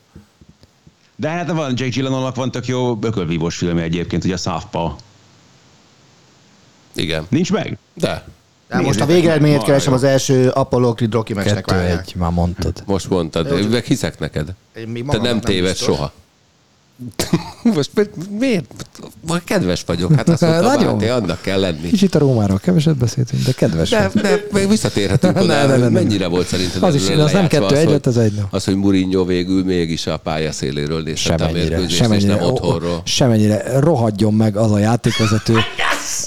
De 1.16 1.28
hát 1.28 1.50
van, 1.50 1.68
Jake 1.76 1.88
Gyllenhaalnak 1.88 2.34
van 2.34 2.50
tök 2.50 2.66
jó 2.66 2.98
ökölvívós 3.02 3.56
filmje 3.56 3.82
egyébként, 3.82 4.24
ugye 4.24 4.34
a 4.34 4.36
Southpaw. 4.36 4.92
Igen. 6.94 7.26
Nincs 7.28 7.52
meg? 7.52 7.78
De. 7.94 8.24
De 8.68 8.80
most 8.80 9.00
a 9.00 9.06
végeredményét 9.06 9.62
keresem, 9.62 9.92
az 9.92 10.04
első 10.04 10.48
Apollo 10.48 10.92
Creed 10.94 11.12
Rocky 11.12 11.32
meccsnek 11.34 11.64
kettő 11.64 11.76
várják. 11.78 12.00
egy, 12.06 12.14
már 12.16 12.30
mondtad. 12.30 12.82
Most 12.86 13.08
mondtad. 13.10 13.58
Én 13.58 13.68
meg 13.68 13.84
hiszek 13.84 14.18
neked. 14.18 14.48
Én 14.76 14.88
még 14.88 15.04
Te 15.06 15.12
nem 15.16 15.22
nem 15.22 15.40
téved 15.40 15.70
biztos. 15.70 15.86
soha. 15.94 16.12
Most 17.74 17.90
mi- 17.94 18.36
miért? 18.38 18.64
Ma 19.26 19.38
kedves 19.44 19.82
vagyok. 19.86 20.14
Hát 20.14 20.28
azt 20.28 20.40
mondtam, 20.40 20.64
Nagyon. 20.64 20.94
Máté, 20.94 21.08
annak 21.08 21.40
kell 21.40 21.60
lenni. 21.60 21.88
Kicsit 21.88 22.14
a 22.14 22.18
Rómáról 22.18 22.58
keveset 22.58 22.96
beszéltünk, 22.96 23.42
de 23.42 23.52
kedves 23.52 23.88
De, 23.90 24.10
vagy. 24.12 24.22
de 24.22 24.46
még 24.52 24.68
visszatérhetünk 24.68 25.34
Ne, 25.34 25.40
oda. 25.42 25.54
ne, 25.54 25.66
ne, 25.66 25.76
ne, 25.76 25.76
ne. 25.76 25.88
Mennyire 25.88 26.26
volt 26.26 26.46
szerinted 26.46 26.82
Az 26.82 26.94
is- 26.94 27.08
az 27.08 27.32
nem 27.32 27.46
kettő 27.46 27.74
egy 27.76 27.84
hogy- 27.84 27.92
lett, 27.92 28.06
az 28.06 28.18
egy, 28.18 28.32
no. 28.32 28.42
Az, 28.50 28.64
hogy 28.64 28.76
Mourinho 28.76 29.24
végül 29.24 29.64
mégis 29.64 30.06
a 30.06 30.16
pálya 30.16 30.52
széléről 30.52 31.02
nézte 31.02 31.34
a 31.34 31.52
mérkőzést, 31.52 32.12
és 32.12 32.22
nem 32.22 32.40
otthonról. 32.42 33.00
semennyire 33.04 33.78
rohadjon 33.80 34.34
meg 34.34 34.56
az 34.56 34.70
a 34.72 34.78
játékvezető. 34.78 35.54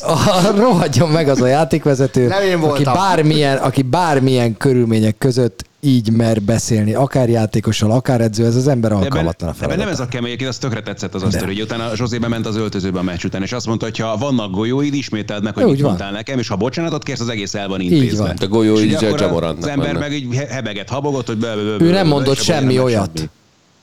A, 0.02 0.52
rohadjon 0.56 1.10
meg 1.10 1.28
az 1.30 1.42
a 1.42 1.48
játékvezető, 1.48 2.30
aki 2.62 2.84
bármilyen, 2.84 3.58
aki 3.58 3.82
bármilyen 3.82 4.58
körülmények 4.58 5.18
között 5.18 5.64
így 5.84 6.12
mer 6.12 6.42
beszélni, 6.42 6.94
akár 6.94 7.30
játékossal, 7.30 7.92
akár 7.92 8.22
edző, 8.22 8.46
ez 8.46 8.56
az 8.56 8.68
ember 8.68 8.92
alkalmatlan 8.92 9.50
a 9.50 9.54
ebben 9.54 9.68
nem 9.70 9.78
feladat. 9.78 9.94
ez 9.94 10.00
a 10.00 10.08
kemény, 10.08 10.26
egyébként 10.26 10.50
az 10.50 10.58
tökre 10.58 10.82
tetszett 10.82 11.14
az 11.16 11.24
a 11.24 11.32
sztori, 11.32 11.46
hogy 11.46 11.62
utána 11.62 11.96
Zsozé 11.96 12.18
bement 12.18 12.46
az 12.48 12.56
öltözőbe 12.56 13.00
a 13.00 13.02
meccs 13.02 13.24
után, 13.24 13.42
és 13.42 13.52
azt 13.52 13.66
mondta, 13.68 13.86
hogy 13.86 13.98
ha 13.98 14.18
vannak 14.18 14.52
golyóid, 14.52 14.94
ismételd 14.94 15.44
meg, 15.44 15.54
hogy 15.54 15.64
Úgy 15.64 15.70
mit 15.70 15.80
van. 15.80 15.88
mondtál 15.90 16.12
nekem, 16.12 16.40
és 16.40 16.48
ha 16.48 16.56
bocsánatot 16.56 17.04
kérsz, 17.04 17.20
az 17.20 17.30
egész 17.30 17.54
el 17.54 17.68
van 17.68 17.80
intézve. 17.80 18.24
van. 18.26 18.36
De 18.40 18.46
golyóid 18.46 18.78
És 18.78 18.86
ugye 18.86 18.98
is 18.98 19.08
akkor 19.08 19.20
Jamorantnak 19.22 19.64
Az 19.64 19.70
ember 19.70 19.98
meg 19.98 20.14
így 20.14 20.36
he- 20.36 20.50
hebeget, 20.50 20.90
habogott, 20.90 21.28
hogy 21.28 21.38
bö, 21.38 21.78
Ő 21.80 21.92
nem 21.92 22.08
mondott 22.08 22.42
semmi 22.42 22.80
olyat. 22.80 23.30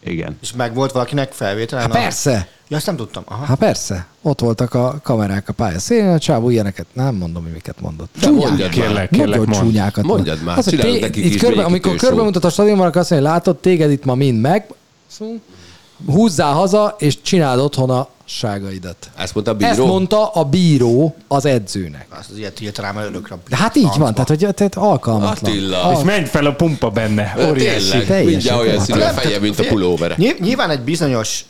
Igen. 0.04 0.36
És 0.42 0.52
meg 0.52 0.74
volt 0.74 0.92
valakinek 0.92 1.32
felvétel? 1.32 1.78
Hát 1.80 1.90
persze, 1.90 2.48
Ja, 2.70 2.76
azt 2.76 2.86
nem 2.86 2.96
tudtam. 2.96 3.22
Aha. 3.26 3.44
hát 3.44 3.58
persze. 3.58 4.06
Ott 4.22 4.40
voltak 4.40 4.74
a 4.74 5.00
kamerák 5.02 5.48
a 5.48 5.52
pálya 5.52 5.78
szélén, 5.78 6.08
a 6.08 6.18
csávó 6.18 6.50
ilyeneket, 6.50 6.86
nem 6.92 7.14
mondom, 7.14 7.42
hogy 7.42 7.52
miket 7.52 7.80
mondott. 7.80 8.08
De 8.20 8.30
mondjad 8.30 8.70
Kérlek, 8.70 9.10
kérlek, 9.10 9.38
hogy 9.38 9.48
mondd. 9.48 9.60
csúnyákat. 9.60 10.04
mond. 10.04 10.16
Mondjad 10.16 10.42
már, 10.44 10.58
Az, 10.58 10.64
hogy 10.64 10.72
csinálunk 10.72 10.94
té- 10.98 11.06
neki 11.08 11.24
itt 11.24 11.30
kis 11.32 11.40
körbe, 11.40 11.64
amikor 11.64 11.94
körbe 11.96 12.22
mutat 12.22 12.44
a 12.44 12.50
stadionban, 12.50 12.86
akkor 12.86 13.00
azt 13.00 13.10
mondja, 13.10 13.28
látod, 13.30 13.56
téged 13.56 13.90
itt 13.90 14.04
ma 14.04 14.14
mind 14.14 14.40
meg, 14.40 14.66
húzzál 16.06 16.52
haza, 16.52 16.96
és 16.98 17.22
csináld 17.22 17.60
otthon 17.60 17.90
a 17.90 18.08
ságaidat. 18.24 19.10
Ezt 19.16 19.34
mondta 19.34 19.52
a 19.52 19.56
Ezt 19.64 19.76
bíró? 19.78 19.86
mondta 19.86 20.28
a 20.28 20.44
bíró 20.44 21.16
az 21.28 21.44
edzőnek. 21.44 22.06
Azt 22.18 22.30
az 22.30 22.36
ilyet 22.36 22.52
tiltanám 22.54 22.98
el 22.98 23.06
örökre. 23.06 23.36
De 23.48 23.56
hát 23.56 23.76
így 23.76 23.96
van, 23.98 24.12
tehát, 24.12 24.28
hogy 24.28 24.46
tehát 24.54 24.74
alkalmatlan. 24.76 25.50
Attila. 25.52 25.92
És 25.96 26.04
menj 26.04 26.24
fel 26.24 26.46
a 26.46 26.52
pumpa 26.54 26.90
benne. 26.90 27.34
Óriási. 27.48 28.24
Mindjárt 28.24 28.60
olyan 28.60 28.80
színű 28.80 29.00
a 29.00 29.08
feje, 29.08 29.38
mint 29.38 29.58
a 29.58 29.64
pulóvere. 29.64 30.14
ny- 30.18 30.40
Nyilván 30.40 30.70
egy 30.70 30.80
bizonyos 30.80 31.44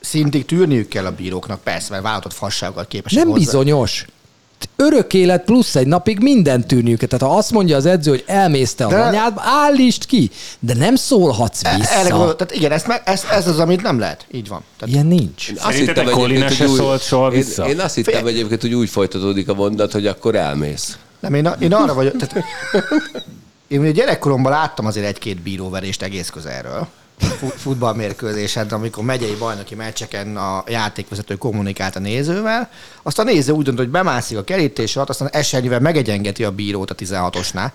szintig 0.00 0.44
tűrniük 0.44 0.88
kell 0.88 1.06
a 1.06 1.12
bíróknak, 1.12 1.60
persze, 1.60 1.90
mert 1.90 2.02
vállalatot 2.02 2.34
fasságokat 2.34 2.86
képesek 2.88 3.18
Nem 3.18 3.28
hozzá. 3.28 3.38
bizonyos. 3.44 4.06
Örök 4.76 5.14
élet 5.14 5.44
plusz 5.44 5.74
egy 5.76 5.86
napig 5.86 6.18
minden 6.20 6.66
tűrniük. 6.66 7.06
Tehát 7.06 7.32
ha 7.32 7.38
azt 7.38 7.50
mondja 7.50 7.76
az 7.76 7.86
edző, 7.86 8.10
hogy 8.10 8.24
elmészte 8.26 8.84
a 8.84 8.88
De- 8.88 9.00
anyád, 9.02 9.32
állítsd 9.36 10.06
ki, 10.06 10.30
de 10.60 10.74
nem 10.74 10.94
szólhatsz 10.96 11.64
E- 11.64 11.68
Erre 11.68 11.78
vissza. 12.02 12.08
gondol, 12.16 12.36
tehát 12.36 12.54
igen, 12.54 12.80
meg, 12.86 13.02
ez, 13.04 13.22
ez 13.30 13.48
az, 13.48 13.58
amit 13.58 13.82
nem 13.82 13.98
lehet. 13.98 14.26
Így 14.30 14.48
van. 14.48 14.60
Tehát 14.78 14.94
Ilyen 14.94 15.06
nincs. 15.06 15.48
Azt 15.56 15.72
Szerintetek 15.72 16.14
hittem 16.14 16.48
se 16.48 16.62
hogy 16.64 16.72
úgy- 16.72 16.78
szólt 16.78 17.02
soha 17.02 17.32
én- 17.32 17.38
vissza? 17.38 17.68
Én 17.68 17.80
azt 17.80 17.94
hittem 17.94 18.26
egyébként, 18.26 18.60
hogy 18.60 18.74
úgy 18.74 18.88
folytatódik 18.88 19.48
a 19.48 19.54
mondat, 19.54 19.92
hogy 19.92 20.06
akkor 20.06 20.34
elmész. 20.34 20.98
nem, 21.20 21.34
én, 21.34 21.48
én 21.58 21.72
arra 21.72 21.94
vagyok, 21.94 22.16
tehát 22.16 22.44
én 23.68 23.80
ugye 23.80 23.90
gyerekkoromban 23.90 24.52
láttam 24.52 24.86
azért 24.86 25.06
egy-két 25.06 25.40
bíróverést 25.42 26.02
egész 26.02 26.28
közelről. 26.30 26.86
Fu- 27.18 27.54
futballmérkőzésen, 27.56 28.68
amikor 28.68 29.04
megyei 29.04 29.34
bajnoki 29.38 29.74
meccseken 29.74 30.36
a 30.36 30.64
játékvezető 30.66 31.34
kommunikált 31.34 31.96
a 31.96 31.98
nézővel, 31.98 32.70
azt 33.02 33.18
a 33.18 33.22
néző 33.22 33.52
úgy 33.52 33.64
dönt, 33.64 33.78
hogy 33.78 33.88
bemászik 33.88 34.38
a 34.38 34.44
kerítés 34.44 34.96
alatt, 34.96 35.08
aztán 35.08 35.28
esernyővel 35.32 35.80
megegyengeti 35.80 36.44
a 36.44 36.50
bírót 36.50 36.90
a 36.90 36.94
16-osnál. 36.94 37.70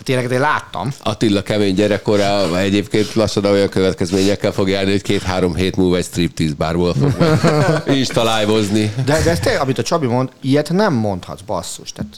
Hát 0.00 0.08
ilyeneket 0.08 0.32
én 0.32 0.40
láttam. 0.40 0.92
Attila 1.02 1.42
kemény 1.42 1.74
gyerekkora 1.74 2.58
egyébként 2.58 3.14
lassan 3.14 3.44
olyan 3.44 3.68
következményekkel 3.68 4.52
fog 4.52 4.68
járni, 4.68 4.90
hogy 4.90 5.02
két-három 5.02 5.54
hét 5.54 5.76
múlva 5.76 5.96
egy 5.96 6.04
striptease 6.04 6.54
bárból 6.58 6.94
fog 6.94 7.14
majd 7.18 7.82
instalálvozni. 7.98 8.92
De, 9.04 9.22
de 9.22 9.30
ez 9.30 9.38
tényleg, 9.38 9.60
amit 9.60 9.78
a 9.78 9.82
Csabi 9.82 10.06
mond, 10.06 10.28
ilyet 10.40 10.72
nem 10.72 10.94
mondhatsz, 10.94 11.40
basszus. 11.40 11.92
Tehát, 11.92 12.16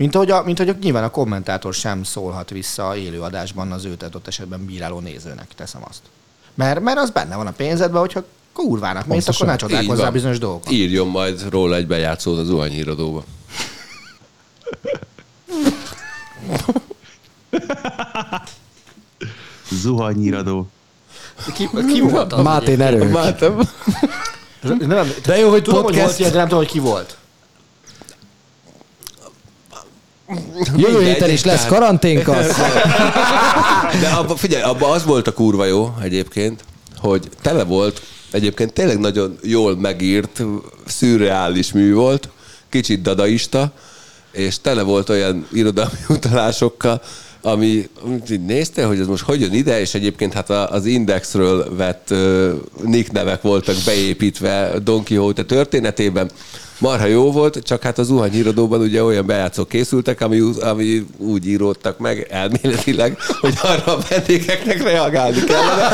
mint 0.00 0.14
ahogy, 0.14 0.30
a, 0.30 0.42
mint 0.42 0.60
ahogy 0.60 0.74
a, 0.74 0.76
nyilván 0.82 1.04
a 1.04 1.10
kommentátor 1.10 1.74
sem 1.74 2.02
szólhat 2.02 2.50
vissza 2.50 2.96
élőadásban 2.96 3.72
az 3.72 3.84
őt 3.84 4.02
adott 4.02 4.26
esetben 4.26 4.64
bíráló 4.64 5.00
nézőnek, 5.00 5.48
teszem 5.56 5.82
azt. 5.88 6.00
Mert, 6.54 6.80
mert 6.80 6.98
az 6.98 7.10
benne 7.10 7.36
van 7.36 7.46
a 7.46 7.50
pénzedben, 7.50 8.00
hogyha 8.00 8.24
kurvának 8.52 9.06
mész, 9.06 9.28
akkor 9.28 9.46
ne 9.46 9.56
csodálkozzál 9.56 10.10
bizonyos 10.10 10.38
dolgokat. 10.38 10.72
Írjon 10.72 11.06
majd 11.06 11.50
róla 11.50 11.76
egy 11.76 11.86
bejátszót 11.86 12.38
az 12.38 12.46
zuhanyhíradóba. 12.46 13.24
Zuhanyíradó. 19.70 20.66
Ki, 21.54 21.68
ki 21.92 22.00
volt 22.00 22.32
az? 22.32 22.42
Máté 22.42 22.72
egyébként? 22.72 23.48
Nem, 24.86 25.12
De 25.26 25.38
jó, 25.38 25.50
hogy 25.50 25.62
tudom, 25.62 25.82
hogy 25.82 25.92
podcast. 25.92 26.06
volt 26.06 26.18
ilyen, 26.18 26.30
de 26.30 26.36
nem 26.38 26.48
tudom, 26.48 26.62
hogy 26.62 26.72
ki 26.72 26.78
volt. 26.78 27.18
Jövő 30.76 31.02
héten 31.04 31.30
is 31.30 31.44
lesz 31.44 31.66
karanténkasz. 31.66 32.56
De 34.00 34.08
abba, 34.08 34.36
figyelj, 34.36 34.62
abba 34.62 34.90
az 34.90 35.04
volt 35.04 35.26
a 35.26 35.32
kurva 35.32 35.64
jó 35.64 35.94
egyébként, 36.02 36.64
hogy 36.96 37.28
tele 37.42 37.64
volt, 37.64 38.02
egyébként 38.30 38.72
tényleg 38.72 38.98
nagyon 38.98 39.38
jól 39.42 39.76
megírt, 39.76 40.42
szürreális 40.86 41.72
mű 41.72 41.94
volt, 41.94 42.28
kicsit 42.68 43.02
dadaista, 43.02 43.72
és 44.32 44.60
tele 44.60 44.82
volt 44.82 45.08
olyan 45.08 45.46
irodalmi 45.52 45.98
utalásokkal, 46.08 47.02
ami, 47.42 47.88
így 48.30 48.44
néztél, 48.44 48.86
hogy 48.86 49.00
ez 49.00 49.06
most 49.06 49.22
hogy 49.22 49.40
jön 49.40 49.54
ide, 49.54 49.80
és 49.80 49.94
egyébként 49.94 50.32
hát 50.32 50.50
az 50.50 50.86
Indexről 50.86 51.76
vett 51.76 52.08
uh, 52.10 52.50
nick 52.84 53.12
nevek 53.12 53.42
voltak 53.42 53.76
beépítve 53.84 54.72
Don 54.82 55.04
Quixote 55.04 55.44
történetében, 55.44 56.30
marha 56.80 57.06
jó 57.06 57.32
volt, 57.32 57.58
csak 57.62 57.82
hát 57.82 57.98
az 57.98 58.06
zuhanyírodóban 58.06 58.80
ugye 58.80 59.04
olyan 59.04 59.26
bejátszók 59.26 59.68
készültek, 59.68 60.20
ami, 60.20 60.40
ami 60.60 61.06
úgy 61.16 61.46
íródtak 61.46 61.98
meg 61.98 62.26
elméletileg, 62.30 63.18
hogy 63.40 63.54
arra 63.62 63.96
a 63.96 63.98
vendégeknek 64.08 64.82
reagálni 64.82 65.44
kellene. 65.44 65.88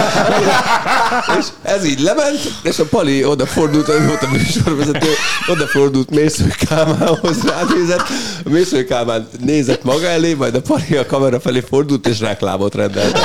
és 1.39 1.47
ez 1.63 1.85
így 1.85 2.01
lement, 2.01 2.41
és 2.63 2.79
a 2.79 2.85
Pali 2.85 3.25
odafordult, 3.25 3.89
ő 3.89 4.07
volt 4.07 4.23
a 4.23 4.29
műsorvezető, 4.31 5.09
odafordult 5.47 6.11
Mésző 6.11 6.55
Kálmánhoz 6.69 7.43
ránézett, 7.43 8.07
a 8.45 8.49
Mésző 8.49 8.85
Kálmán 8.85 9.29
nézett 9.41 9.85
maga 9.85 10.07
elé, 10.07 10.35
majd 10.35 10.55
a 10.55 10.61
Pali 10.61 10.97
a 10.97 11.07
kamera 11.07 11.41
felé 11.41 11.61
fordult, 11.61 12.07
és 12.07 12.21
reklámot 12.21 12.75
rendelt. 12.75 13.19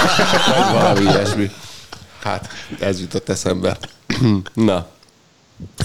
Valami 0.74 1.02
ilyesmi. 1.02 1.52
Hát, 2.24 2.50
ez 2.80 3.00
jutott 3.00 3.30
eszembe. 3.30 3.78
Na, 4.54 4.88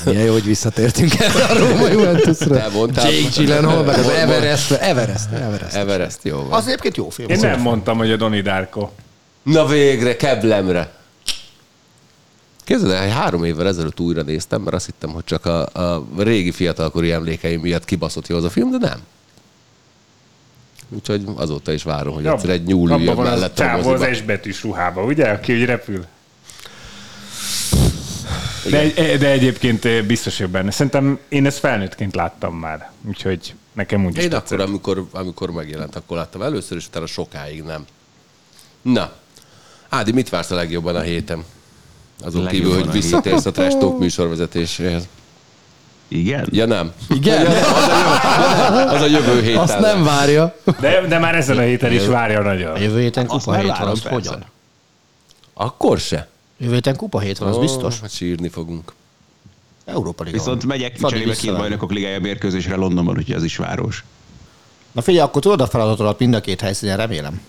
Milyen 0.05 0.25
jó, 0.25 0.33
hogy 0.33 0.45
visszatértünk 0.45 1.15
erre 1.15 1.45
a 1.45 1.59
Róma 1.59 1.89
Juventusra. 1.95 2.57
Te 2.57 2.69
mondtál. 2.69 3.11
Jake 3.11 3.29
Gyllenhaal, 3.37 3.85
meg 3.85 3.99
az 3.99 4.09
Everest, 4.09 4.71
Everest, 4.71 5.31
Everest. 5.33 5.75
Everest, 5.75 6.19
jó 6.23 6.37
van. 6.37 6.53
Az 6.53 6.67
egyébként 6.67 6.97
jó 6.97 7.09
film. 7.09 7.29
Én 7.29 7.39
nem 7.39 7.61
mondtam, 7.61 7.99
hogy 7.99 8.11
a 8.11 8.17
Doni 8.17 8.41
Darko. 8.41 8.91
Na 9.43 9.67
végre, 9.67 10.17
keblemre. 10.17 10.93
Képzeld 12.65 12.91
el, 12.93 13.09
három 13.09 13.45
évvel 13.45 13.67
ezelőtt 13.67 14.01
újra 14.01 14.23
néztem, 14.23 14.63
mert 14.63 14.77
azt 14.77 14.87
hittem, 14.87 15.11
hogy 15.11 15.25
csak 15.25 15.47
a, 15.47 15.63
a 15.67 16.07
régi 16.17 16.51
fiatalkori 16.51 17.13
emlékeim 17.13 17.61
miatt 17.61 17.85
kibaszott 17.85 18.27
jó 18.27 18.37
az 18.37 18.45
a 18.45 18.51
film, 18.51 18.71
de 18.71 18.89
nem. 18.89 19.01
Úgyhogy 20.89 21.25
azóta 21.37 21.73
is 21.73 21.83
várom, 21.83 22.15
hogy 22.15 22.27
egyszer 22.27 22.51
egy 22.51 22.65
nyúl 22.65 22.89
Abban 22.89 23.01
üljön 23.01 23.15
van 23.15 23.27
az 23.27 23.53
mellett. 23.57 24.15
S 24.15 24.23
betűs 24.23 24.63
ruhába, 24.63 25.03
ugye? 25.03 25.29
Aki 25.29 25.53
úgy 25.53 25.65
repül. 25.65 26.05
De, 28.71 29.17
de 29.17 29.31
egyébként 29.31 29.85
eh, 29.85 30.03
biztos 30.03 30.37
vagyok 30.37 30.53
benne. 30.53 30.71
Szerintem 30.71 31.19
én 31.29 31.47
ezt 31.47 31.59
felnőttként 31.59 32.15
láttam 32.15 32.55
már. 32.55 32.91
Úgyhogy 33.09 33.55
nekem 33.73 34.05
úgy 34.05 34.17
is 34.17 34.23
Én 34.23 34.31
tetszett. 34.31 34.59
akkor, 34.59 34.69
amikor, 34.69 35.07
amikor 35.13 35.51
megjelent, 35.51 35.97
akkor 35.97 36.17
láttam 36.17 36.43
először, 36.43 36.77
és 36.77 36.87
utána 36.87 37.07
sokáig 37.07 37.63
nem. 37.63 37.85
Na, 38.83 39.13
Ádi, 39.89 40.13
mit 40.13 40.29
vársz 40.29 40.51
a 40.51 40.55
legjobban 40.55 40.97
a 40.97 41.01
héten? 41.01 41.45
Azon 42.25 42.43
Legjobban 42.43 42.69
kívül, 42.71 42.81
hogy 42.81 42.89
a 42.89 43.01
visszatérsz 43.01 43.47
a 43.47 43.51
Trash 43.51 43.79
Talk 43.79 43.99
műsorvezetéséhez. 43.99 45.09
Igen? 46.09 46.47
Ja 46.51 46.67
nem. 46.67 46.93
Igen, 47.09 47.47
Az 48.89 49.01
a 49.01 49.07
jövő 49.07 49.43
héten. 49.43 49.61
azt 49.63 49.79
nem 49.79 50.05
várja. 50.05 50.57
De, 50.81 51.01
de 51.01 51.19
már 51.19 51.35
ezen 51.35 51.59
a 51.59 51.61
héten 51.61 51.93
is 51.93 52.07
várja 52.07 52.41
nagyon. 52.43 52.81
Jövő 52.81 53.01
héten 53.01 53.27
kupa 53.27 53.55
hét 53.55 53.79
van, 53.79 53.89
az 53.89 54.03
hogyan? 54.03 54.45
Akkor 55.55 55.99
se. 55.99 56.29
Jövő 56.59 56.75
héten 56.75 56.97
kupa 56.97 57.19
hét 57.21 57.39
van, 57.39 57.49
az 57.49 57.59
biztos. 57.59 57.97
Ó, 57.97 58.01
hát 58.01 58.11
sírni 58.11 58.49
fogunk. 58.49 58.93
Európa 59.85 60.23
Liga 60.25 60.37
Viszont 60.37 60.59
van. 60.63 60.67
megyek 60.77 60.99
cserébe 60.99 61.35
két 61.35 61.57
bajnokok 61.57 61.93
ligája 61.93 62.21
mérkőzésre 62.21 62.77
Londonban, 62.77 63.17
úgyhogy 63.17 63.35
az 63.35 63.45
is 63.45 63.57
város. 63.57 64.05
Na 64.93 65.03
figyelj, 65.03 65.25
akkor 65.25 65.43
tudod 65.43 65.61
a 65.61 65.67
feladatodat 65.67 66.19
mind 66.19 66.35
a 66.35 66.41
két 66.41 66.61
helyszínen, 66.61 66.97
remélem. 66.97 67.41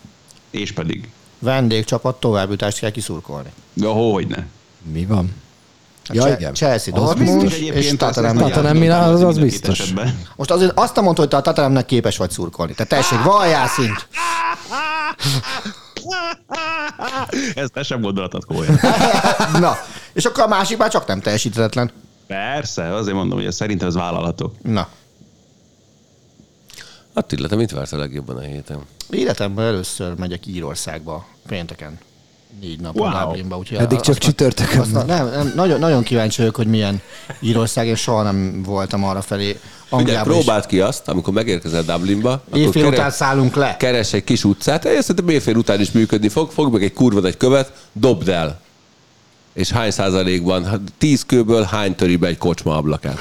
És 0.50 0.72
pedig. 0.72 1.10
Vendégcsapat 1.40 2.20
továbbjutást 2.20 2.80
kell 2.80 2.90
kiszurkolni. 2.90 3.50
Ja, 3.74 3.92
hogy 3.92 4.28
ne. 4.28 4.44
Mi 4.92 5.06
van? 5.06 5.34
A 6.10 6.14
Ja, 6.14 6.28
igen. 6.28 6.54
Chelsea, 6.54 6.94
Az 6.96 7.02
Dortmund 7.02 7.42
biztos. 7.42 7.60
és. 7.60 7.96
Tottenham. 7.98 8.38
Tottenham 8.38 8.78
Milan, 8.78 9.14
az- 9.14 9.22
az 9.24 9.38
biztos. 9.40 9.94
Most 10.36 10.52
azért 10.52 10.72
azt 10.80 11.02
mondta, 11.02 11.22
hogy 11.22 11.30
te 11.30 11.38
a 11.38 11.42
Tottenhamnek 11.42 11.86
képes 11.86 12.18
vagy 12.18 12.32
szurkolni. 12.32 12.74
Te 12.74 12.84
tessék, 12.86 13.24
valljál 13.34 13.68
szint! 13.68 14.08
Ezt 17.56 17.72
te 17.72 17.84
sem 17.84 18.02
gondolatod 18.02 18.46
komolyan. 18.46 18.80
Na, 19.60 19.74
és 20.14 20.26
akkor 20.26 20.44
a 20.44 20.48
másik 20.48 20.78
már 20.78 20.90
csak 20.90 21.08
nem 21.08 21.22
teljesíthetetlen. 21.22 21.92
Persze, 22.28 22.94
azért 22.94 23.16
mondom, 23.16 23.38
hogy 23.38 23.48
ez 23.48 23.56
szerintem 23.56 23.88
ez 23.88 23.96
vállalható. 23.96 24.54
Na, 24.62 24.88
Attila, 27.14 27.48
te 27.48 27.56
mit 27.56 27.72
vársz 27.72 27.92
a 27.92 27.98
legjobban 27.98 28.38
a 28.38 28.42
héten? 28.42 28.80
életemben 29.10 29.66
először 29.66 30.14
megyek 30.18 30.46
Írországba 30.46 31.26
pénteken. 31.48 31.98
Négy 32.62 32.80
napon 32.80 33.12
Wow. 33.12 33.26
Dublinba. 33.26 33.58
Úgyhogy 33.58 33.78
Eddig 33.78 34.00
csak 34.00 34.18
csütörtökön. 34.18 34.90
Nem, 35.06 35.30
nem, 35.30 35.52
nagyon, 35.56 35.80
nagyon 35.80 36.04
kíváncsi 36.04 36.40
vagyok, 36.40 36.56
hogy 36.56 36.68
milyen 36.68 37.02
Írország, 37.40 37.88
én 37.88 37.96
soha 37.96 38.24
nem 38.24 38.64
voltam 38.64 39.04
arra 39.04 39.22
felé. 39.22 39.60
Ugye 39.90 40.02
Angliában 40.02 40.34
is. 40.38 40.44
próbáld 40.44 40.66
ki 40.66 40.80
azt, 40.80 41.08
amikor 41.08 41.34
megérkezel 41.34 41.84
Dublinba, 41.84 42.44
Éjfél 42.54 42.72
kere- 42.84 42.98
után 42.98 43.12
szállunk 43.12 43.56
le. 43.56 43.78
keres 43.78 44.14
egy 44.14 44.24
kis 44.24 44.44
utcát, 44.44 44.86
és 44.86 45.00
szerintem 45.00 45.30
éjfél 45.30 45.56
után 45.56 45.80
is 45.80 45.92
működni 45.92 46.30
fog, 46.30 46.52
fog 46.52 46.74
meg 46.74 46.84
egy 46.84 46.94
kurva 46.94 47.28
egy 47.28 47.38
követ, 47.38 47.72
dobd 47.92 48.28
el. 48.30 48.60
És 49.54 49.70
hány 49.72 49.92
százalékban? 49.92 50.66
Hát 50.66 50.80
tíz 50.98 51.26
kőből 51.26 51.64
hány 51.64 51.96
töri 51.96 52.16
be 52.16 52.28
egy 52.28 52.38
kocsma 52.38 52.76
ablakát? 52.78 53.20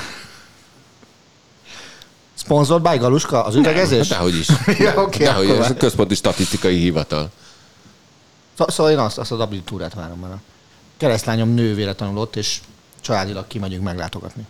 Sponsored 2.35 2.83
by 2.91 2.97
Galuska, 2.97 3.45
az 3.45 3.55
üvegezés? 3.55 3.99
Hát 4.09 4.19
dehogy 4.19 4.39
is. 4.39 4.49
Ja, 4.79 5.03
oké, 5.03 5.25
dehogy, 5.25 5.49
ez 5.51 5.71
a 5.71 5.75
központi 5.75 6.15
statisztikai 6.15 6.77
hivatal. 6.79 7.31
Szó- 8.59 8.69
Szóval 8.69 8.93
én 8.93 8.99
azt, 8.99 9.19
azt 9.19 9.33
a 9.33 9.37
Dublin 9.37 9.63
túrát 9.65 9.95
várom 9.95 10.19
már. 10.19 10.37
Keresztlányom 10.97 11.49
nővére 11.49 11.93
tanulott, 11.95 12.37
és 12.37 12.59
családilag 13.01 13.47
kimegyünk 13.47 13.83
meglátogatni. 13.85 14.47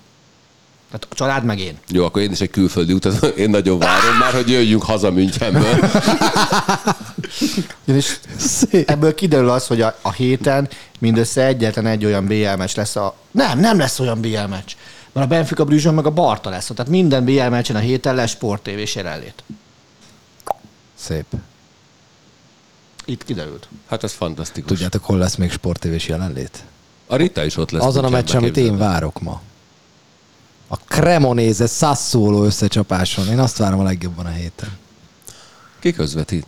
Tehát 0.90 1.06
a 1.10 1.14
család 1.14 1.44
meg 1.44 1.58
én. 1.58 1.78
Jó, 1.88 2.04
akkor 2.04 2.22
én 2.22 2.30
is 2.30 2.40
egy 2.40 2.50
külföldi 2.50 2.92
utat, 2.92 3.24
én 3.24 3.50
nagyon 3.50 3.78
várom 3.78 4.16
már, 4.18 4.32
hogy 4.32 4.50
jöjjünk 4.50 4.82
haza 4.82 5.10
Münchenből. 5.10 5.78
És 7.84 8.18
Szép. 8.36 8.90
ebből 8.90 9.14
kiderül 9.14 9.50
az, 9.50 9.66
hogy 9.66 9.80
a, 9.80 9.98
a 10.02 10.12
héten 10.12 10.68
mindössze 10.98 11.44
egyetlen 11.44 11.86
egy 11.86 12.04
olyan 12.04 12.26
BL 12.26 12.56
meccs 12.56 12.76
lesz 12.76 12.96
a... 12.96 13.14
Nem, 13.30 13.58
nem 13.58 13.78
lesz 13.78 13.98
olyan 13.98 14.20
BL 14.20 14.46
meccs. 14.48 14.72
Mert 15.12 15.26
a 15.26 15.28
Benfica 15.28 15.64
Brüzsön 15.64 15.94
meg 15.94 16.06
a 16.06 16.10
Barta 16.10 16.50
lesz. 16.50 16.66
Tehát 16.66 16.90
minden 16.90 17.24
BL 17.24 17.48
meccsen 17.48 17.76
a 17.76 17.78
héten 17.78 18.14
lesz 18.14 18.30
sporttévés 18.30 18.94
jelenlét. 18.94 19.44
Szép. 20.94 21.24
Itt 23.04 23.24
kiderült. 23.24 23.68
Hát 23.88 24.04
ez 24.04 24.12
fantasztikus. 24.12 24.70
Tudjátok, 24.70 25.04
hol 25.04 25.18
lesz 25.18 25.34
még 25.34 25.50
sportévés 25.50 26.08
jelenlét? 26.08 26.64
A 27.06 27.16
Rita 27.16 27.44
is 27.44 27.56
ott 27.56 27.70
lesz. 27.70 27.84
Azon 27.84 28.04
a 28.04 28.08
meccsen, 28.08 28.36
amit 28.36 28.56
én 28.56 28.78
várok 28.78 29.20
ma. 29.20 29.40
A 30.97 30.98
Cremonese 30.98 31.66
Sassuolo 31.66 32.44
összecsapáson. 32.44 33.28
Én 33.28 33.39
azt 33.39 33.56
várom 33.56 33.81
a 33.81 33.82
legjobban 33.82 34.27
a 34.27 34.31
héten. 34.31 34.68
Ki 35.78 35.93
közvetít? 35.93 36.47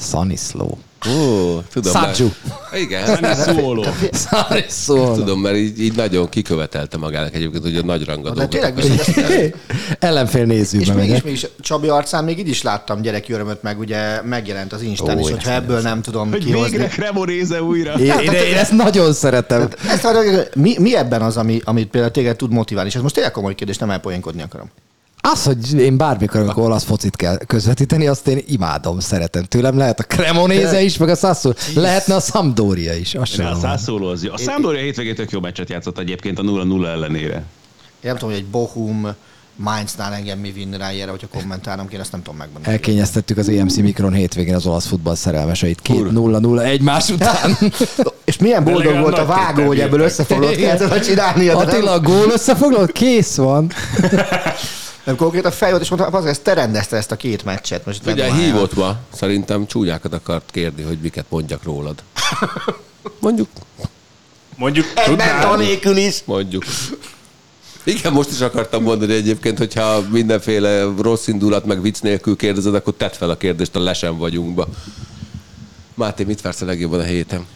Saniszló. 0.00 0.78
Ó, 1.08 1.60
tudom. 1.72 1.92
Szácsú. 1.92 2.32
mert- 2.70 2.82
Igen, 2.82 3.34
Szóló. 3.34 3.84
Saniszló. 4.30 5.14
tudom, 5.14 5.40
mert 5.40 5.56
így, 5.56 5.80
így 5.80 5.96
nagyon 5.96 6.28
kikövetelte 6.28 6.96
magának 6.96 7.34
egyébként, 7.34 7.62
hogy 7.62 7.76
a 7.76 7.82
nagy 7.82 8.04
rangadókat. 8.04 8.38
De 8.38 8.46
tényleg 8.48 8.74
biztos, 8.74 9.08
ezt- 9.16 9.54
Ellenfél 9.98 10.40
És 10.42 10.46
nézőbe 10.48 10.92
mégis, 10.92 11.22
mégis 11.22 11.46
Csabi 11.60 11.88
arcán 11.88 12.24
még 12.24 12.38
így 12.38 12.48
is 12.48 12.62
láttam 12.62 13.00
gyereki 13.02 13.32
örömöt, 13.32 13.62
meg 13.62 13.78
ugye 13.78 14.22
megjelent 14.22 14.72
az 14.72 14.82
Instán 14.82 15.16
Ó, 15.16 15.18
is, 15.20 15.24
ezt 15.24 15.34
hogyha 15.34 15.50
nem 15.50 15.62
ebből 15.62 15.80
nem 15.80 16.02
tudom 16.02 16.30
Hogy 16.30 16.44
kihozni. 16.44 16.70
végre 16.70 16.88
Cremonéze 16.88 17.62
újra. 17.62 17.92
Én, 17.92 18.12
én, 18.20 18.32
én 18.32 18.56
ezt 18.56 18.72
nagyon 18.72 19.12
szeretem. 19.12 19.68
Ezt 19.88 20.02
várjuk, 20.02 20.54
mi, 20.54 20.74
mi 20.78 20.96
ebben 20.96 21.22
az, 21.22 21.36
ami, 21.36 21.60
amit 21.64 21.88
például 21.88 22.12
téged 22.12 22.36
tud 22.36 22.52
motiválni? 22.52 22.88
És 22.88 22.94
ez 22.96 23.02
most 23.02 23.14
tényleg 23.14 23.32
komoly 23.32 23.54
kérdés, 23.54 23.78
nem 23.78 23.90
elpoénkodni 23.90 24.42
akarom. 24.42 24.70
Az, 25.24 25.44
hogy 25.44 25.74
én 25.74 25.96
bármikor, 25.96 26.40
amikor 26.40 26.62
olasz 26.64 26.84
focit 26.84 27.16
kell 27.16 27.36
közvetíteni, 27.46 28.06
azt 28.06 28.28
én 28.28 28.42
imádom, 28.46 29.00
szeretem. 29.00 29.42
Tőlem 29.44 29.76
lehet 29.76 30.00
a 30.00 30.02
Cremonese 30.02 30.82
is, 30.82 30.96
meg 30.96 31.08
a 31.08 31.14
Sassuolo. 31.14 31.56
Lehetne 31.74 32.14
a 32.14 32.20
Sampdoria 32.20 32.94
is. 32.94 33.14
Azt 33.14 33.32
sem 33.32 33.46
a. 33.46 33.58
Sassuolo 33.60 34.10
az. 34.10 34.28
A 34.32 34.36
Sampdoria 34.38 34.80
hétvégén 34.80 35.14
tök 35.14 35.30
jó 35.30 35.40
meccset 35.40 35.68
játszott 35.68 35.98
egyébként 35.98 36.38
a 36.38 36.42
0-0 36.42 36.86
ellenére. 36.86 37.34
Én 37.34 37.42
nem 38.00 38.16
tudom, 38.16 38.30
hogy 38.30 38.38
egy 38.38 38.46
Bochum 38.46 39.14
Mainznál 39.56 40.12
engem 40.12 40.38
mi 40.38 40.50
vinni 40.50 40.76
rá 40.76 40.92
ilyenre, 40.92 41.10
hogyha 41.10 41.26
kommentálnom 41.26 41.88
kéne, 41.88 42.02
ezt 42.02 42.12
nem 42.12 42.22
tudom 42.22 42.38
megmondani. 42.38 42.74
Elkényeztettük 42.74 43.36
az 43.36 43.48
EMC 43.48 43.76
Mikron 43.76 44.12
hétvégén 44.12 44.54
az 44.54 44.66
olasz 44.66 44.86
futball 44.86 45.14
szerelmeseit. 45.14 45.80
Két 45.80 46.04
0-0 46.10 46.60
egymás 46.64 47.08
után. 47.08 47.58
És 48.24 48.38
milyen 48.38 48.64
boldog 48.64 48.98
volt 48.98 49.18
a 49.18 49.26
vágó, 49.26 49.66
hogy 49.66 49.80
ebből 49.80 50.00
összefoglalt 50.00 50.56
kellett 50.56 51.04
csinálni. 51.08 51.48
Attila, 51.48 51.90
a 51.90 52.00
gól 52.00 52.30
összefoglalt? 52.32 52.92
Kész 52.92 53.36
van. 53.36 53.72
Nem 55.04 55.16
konkrétan 55.16 55.50
fej 55.50 55.70
volt, 55.70 55.82
és 55.82 55.88
mondta, 55.88 56.08
az, 56.08 56.24
ezt 56.26 56.42
te 56.42 56.52
rendezte 56.52 56.96
ezt 56.96 57.10
a 57.10 57.16
két 57.16 57.44
meccset. 57.44 57.86
Most 57.86 58.06
Ugye 58.06 58.34
hívott 58.34 58.74
ma, 58.74 58.96
szerintem 59.12 59.66
csúnyákat 59.66 60.12
akart 60.12 60.50
kérni, 60.50 60.82
hogy 60.82 60.98
miket 61.02 61.24
mondjak 61.28 61.62
rólad. 61.62 62.02
Mondjuk, 63.20 63.48
Mondjuk 64.56 64.86
mentol 65.16 65.56
nélkül 65.56 65.96
is. 65.96 66.22
mondjuk. 66.24 66.64
Igen, 67.84 68.12
most 68.12 68.30
is 68.30 68.40
akartam 68.40 68.82
mondani 68.82 69.12
egyébként, 69.14 69.58
hogyha 69.58 70.00
mindenféle 70.10 70.82
rossz 70.98 71.26
indulat 71.26 71.64
meg 71.64 71.82
vicc 71.82 72.00
nélkül 72.00 72.36
kérdezed, 72.36 72.74
akkor 72.74 72.94
tedd 72.94 73.12
fel 73.12 73.30
a 73.30 73.36
kérdést 73.36 73.76
a 73.76 73.80
lesen 73.80 74.18
vagyunkba. 74.18 74.66
Máté, 75.94 76.24
mit 76.24 76.40
vársz 76.40 76.60
a 76.60 76.64
legjobban 76.64 77.00
a 77.00 77.02
héten? 77.02 77.46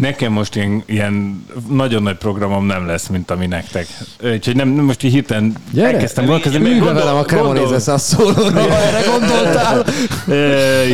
Nekem 0.00 0.32
most 0.32 0.56
ilyen, 0.56 0.82
ilyen 0.86 1.44
nagyon 1.68 2.02
nagy 2.02 2.16
programom 2.16 2.66
nem 2.66 2.86
lesz, 2.86 3.06
mint 3.06 3.30
ami 3.30 3.46
nektek. 3.46 3.86
Úgyhogy 4.32 4.56
nem, 4.56 4.68
most 4.68 5.02
így 5.02 5.12
hirtelen 5.12 5.56
Gyere, 5.72 5.92
elkezdtem 5.92 6.24
gondolkozni. 6.24 6.68
Ülj 6.68 6.78
be 6.78 6.92
velem 6.92 7.16
a 7.16 7.22
Cremonézes 7.22 7.86
a 7.86 7.98
szólóra, 7.98 8.60
ha 8.60 8.76
erre 8.76 9.00
gondoltál. 9.10 9.84
E, 10.28 10.34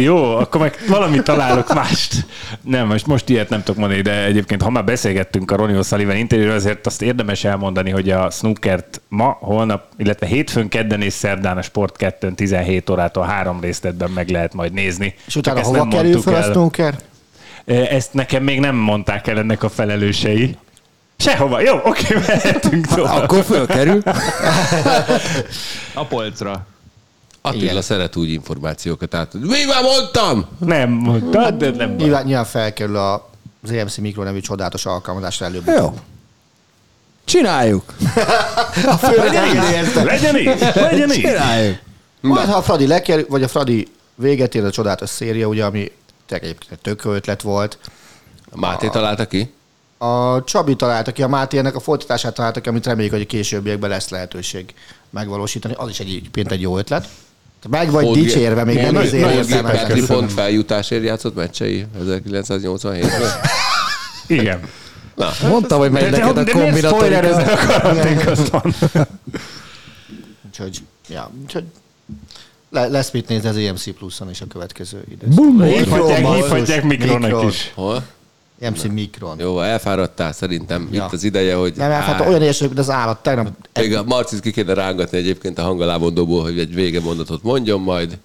jó, 0.01 0.37
akkor 0.37 0.61
meg 0.61 0.75
valamit 0.89 1.23
találok 1.23 1.75
mást. 1.75 2.27
Nem, 2.63 2.87
most, 2.87 3.07
most 3.07 3.29
ilyet 3.29 3.49
nem 3.49 3.63
tudok 3.63 3.81
mondani, 3.81 4.01
de 4.01 4.25
egyébként, 4.25 4.63
ha 4.63 4.71
már 4.71 4.85
beszélgettünk 4.85 5.51
a 5.51 5.57
Ronnie 5.57 5.81
O'Sullivan 5.81 6.15
interjúról, 6.17 6.55
azért 6.55 6.87
azt 6.87 7.03
érdemes 7.03 7.45
elmondani, 7.45 7.91
hogy 7.91 8.11
a 8.11 8.31
snookert 8.31 9.01
ma, 9.09 9.37
holnap, 9.41 9.85
illetve 9.97 10.27
hétfőn, 10.27 10.69
kedden 10.69 11.03
és 11.03 11.13
szerdán 11.13 11.57
a 11.57 11.63
Sport 11.63 11.97
2 11.97 12.33
17 12.33 12.91
órától 12.91 13.25
három 13.25 13.61
részletben 13.61 14.11
meg 14.11 14.29
lehet 14.29 14.55
majd 14.55 14.73
nézni. 14.73 15.15
És 15.27 15.37
utána 15.37 15.63
hova 15.63 15.89
kerül 15.89 16.21
fel 16.21 16.35
a 16.35 16.43
snooker? 16.43 16.95
Ezt 17.65 18.13
nekem 18.13 18.43
még 18.43 18.61
nem 18.61 18.77
mondták 18.77 19.27
el 19.27 19.39
ennek 19.39 19.63
a 19.63 19.69
felelősei. 19.69 20.57
Sehova. 21.17 21.61
Jó, 21.61 21.81
oké, 21.85 22.15
mehetünk 22.27 22.87
tovább. 22.87 23.23
Akkor 23.23 23.45
fölkerül. 23.45 24.03
A 25.95 26.05
polcra. 26.07 26.67
Attila 27.43 27.63
Igen. 27.63 27.83
szeret 27.83 28.17
úgy 28.17 28.31
információkat 28.31 29.15
át. 29.15 29.33
Mi 29.35 29.65
már 29.69 29.83
mondtam? 29.83 30.47
Nem 30.59 30.91
mondtad, 30.91 31.55
de 31.55 31.71
nem 31.71 31.89
baj. 31.89 31.97
Nyilván, 31.97 32.25
nyilván 32.25 32.45
felkerül 32.45 32.97
a 32.97 33.31
az 33.63 33.71
EMC 33.71 33.97
Mikro 33.97 34.23
nevű 34.23 34.41
csodálatos 34.41 34.87
alkalmazásra 34.87 35.47
előbb. 35.47 35.67
Jó. 35.67 35.95
Csináljuk. 37.25 37.95
A 38.87 38.97
főleg 38.97 39.35
engedélyezte. 39.35 40.03
Legyen 40.03 40.37
így, 40.39 40.59
legyen 40.75 41.11
így. 41.11 41.21
Csináljuk. 41.21 41.79
Majd, 42.21 42.49
ha 42.49 42.57
a 42.57 42.63
Fradi 42.63 42.87
lekerül, 42.87 43.27
vagy 43.29 43.43
a 43.43 43.49
Fradi 43.49 43.89
véget 44.15 44.55
ér 44.55 44.65
a 44.65 44.71
csodálatos 44.71 45.09
széria, 45.09 45.47
ugye, 45.47 45.65
ami 45.65 45.93
tényleg 46.31 46.49
egyébként 46.49 46.73
egy 46.73 46.79
tök 46.79 47.03
jó 47.05 47.13
ötlet 47.13 47.43
volt. 47.43 47.79
Máté 48.55 48.89
találta 48.89 49.27
ki? 49.27 49.53
A 49.99 50.45
Csabi 50.45 50.77
találta 50.77 51.13
ki, 51.13 51.23
a 51.23 51.29
Máté 51.29 51.59
ennek 51.59 51.75
a 51.75 51.81
folytatását 51.81 52.35
találta 52.35 52.61
ki, 52.61 52.69
amit 52.69 52.87
reméljük, 52.87 53.13
hogy 53.13 53.23
a 53.23 53.27
későbbiekben 53.27 53.91
lesz 53.91 54.09
lehetőség 54.09 54.75
megvalósítani. 55.11 55.75
Az 55.77 55.89
is 55.89 56.01
egyébként 56.01 56.51
egy 56.53 56.61
jó 56.61 56.79
ötlet. 56.79 57.09
Meg 57.69 57.91
vagy 57.91 58.05
Módgé- 58.05 58.23
dicsérve, 58.25 58.65
még 58.65 58.77
nem 58.77 58.97
azért 58.97 59.33
értelmetlen. 59.33 59.87
Petri 59.87 60.07
pont 60.07 60.33
feljutásért 60.33 61.05
játszott 61.05 61.35
meccsei 61.35 61.87
1987-ben. 62.05 63.31
Igen. 64.41 64.61
Na, 65.15 65.31
Mondtam, 65.49 65.79
hogy 65.79 65.91
megy 65.91 66.11
neked 66.11 66.19
de, 66.35 66.41
a 66.41 66.45
de 66.45 66.55
miért 66.55 66.59
kombinatórikus. 66.59 66.99
spoilereznek 66.99 67.69
a 67.69 67.81
karanténközben? 67.81 68.75
Úgyhogy, 70.49 70.79
ja, 71.09 71.31
úgyhogy 71.43 71.65
le, 72.71 72.87
lesz 72.89 73.11
mit 73.11 73.29
nézni 73.29 73.49
az 73.49 73.57
EMC 73.57 73.95
Pluszon 73.95 74.31
is 74.31 74.41
a 74.41 74.47
következő 74.47 75.05
idő. 75.11 75.27
Hívhatják, 75.67 76.19
Mikron, 76.19 76.35
hívhatják 76.35 76.83
Mikronak 76.85 77.21
Mikron. 77.21 77.49
is. 77.49 77.73
hol? 77.75 78.03
EMC 78.61 78.83
Mikron. 78.83 79.39
Jó, 79.39 79.61
elfáradtál, 79.61 80.33
szerintem 80.33 80.89
Ja. 80.93 81.05
itt 81.05 81.13
az 81.13 81.25
ideje, 81.25 81.55
hogy... 81.55 81.73
Nem, 81.77 81.91
hát 81.91 82.27
olyan 82.27 82.43
érsek, 82.43 82.67
mint 82.67 82.79
az 82.81 82.91
állat. 82.91 83.23
Tegnap 83.23 83.49
Még 83.75 83.95
a 83.97 84.03
Marcit 84.05 84.41
ki 84.41 84.51
kéne 84.51 84.75
rángatni 84.75 85.19
egyébként 85.19 85.59
a 85.59 85.63
hangalábondóból, 85.63 86.43
hogy 86.43 86.59
egy 86.59 86.75
vége 86.75 87.01
mondatot 87.01 87.43
mondjon 87.43 87.81
majd, 87.81 88.19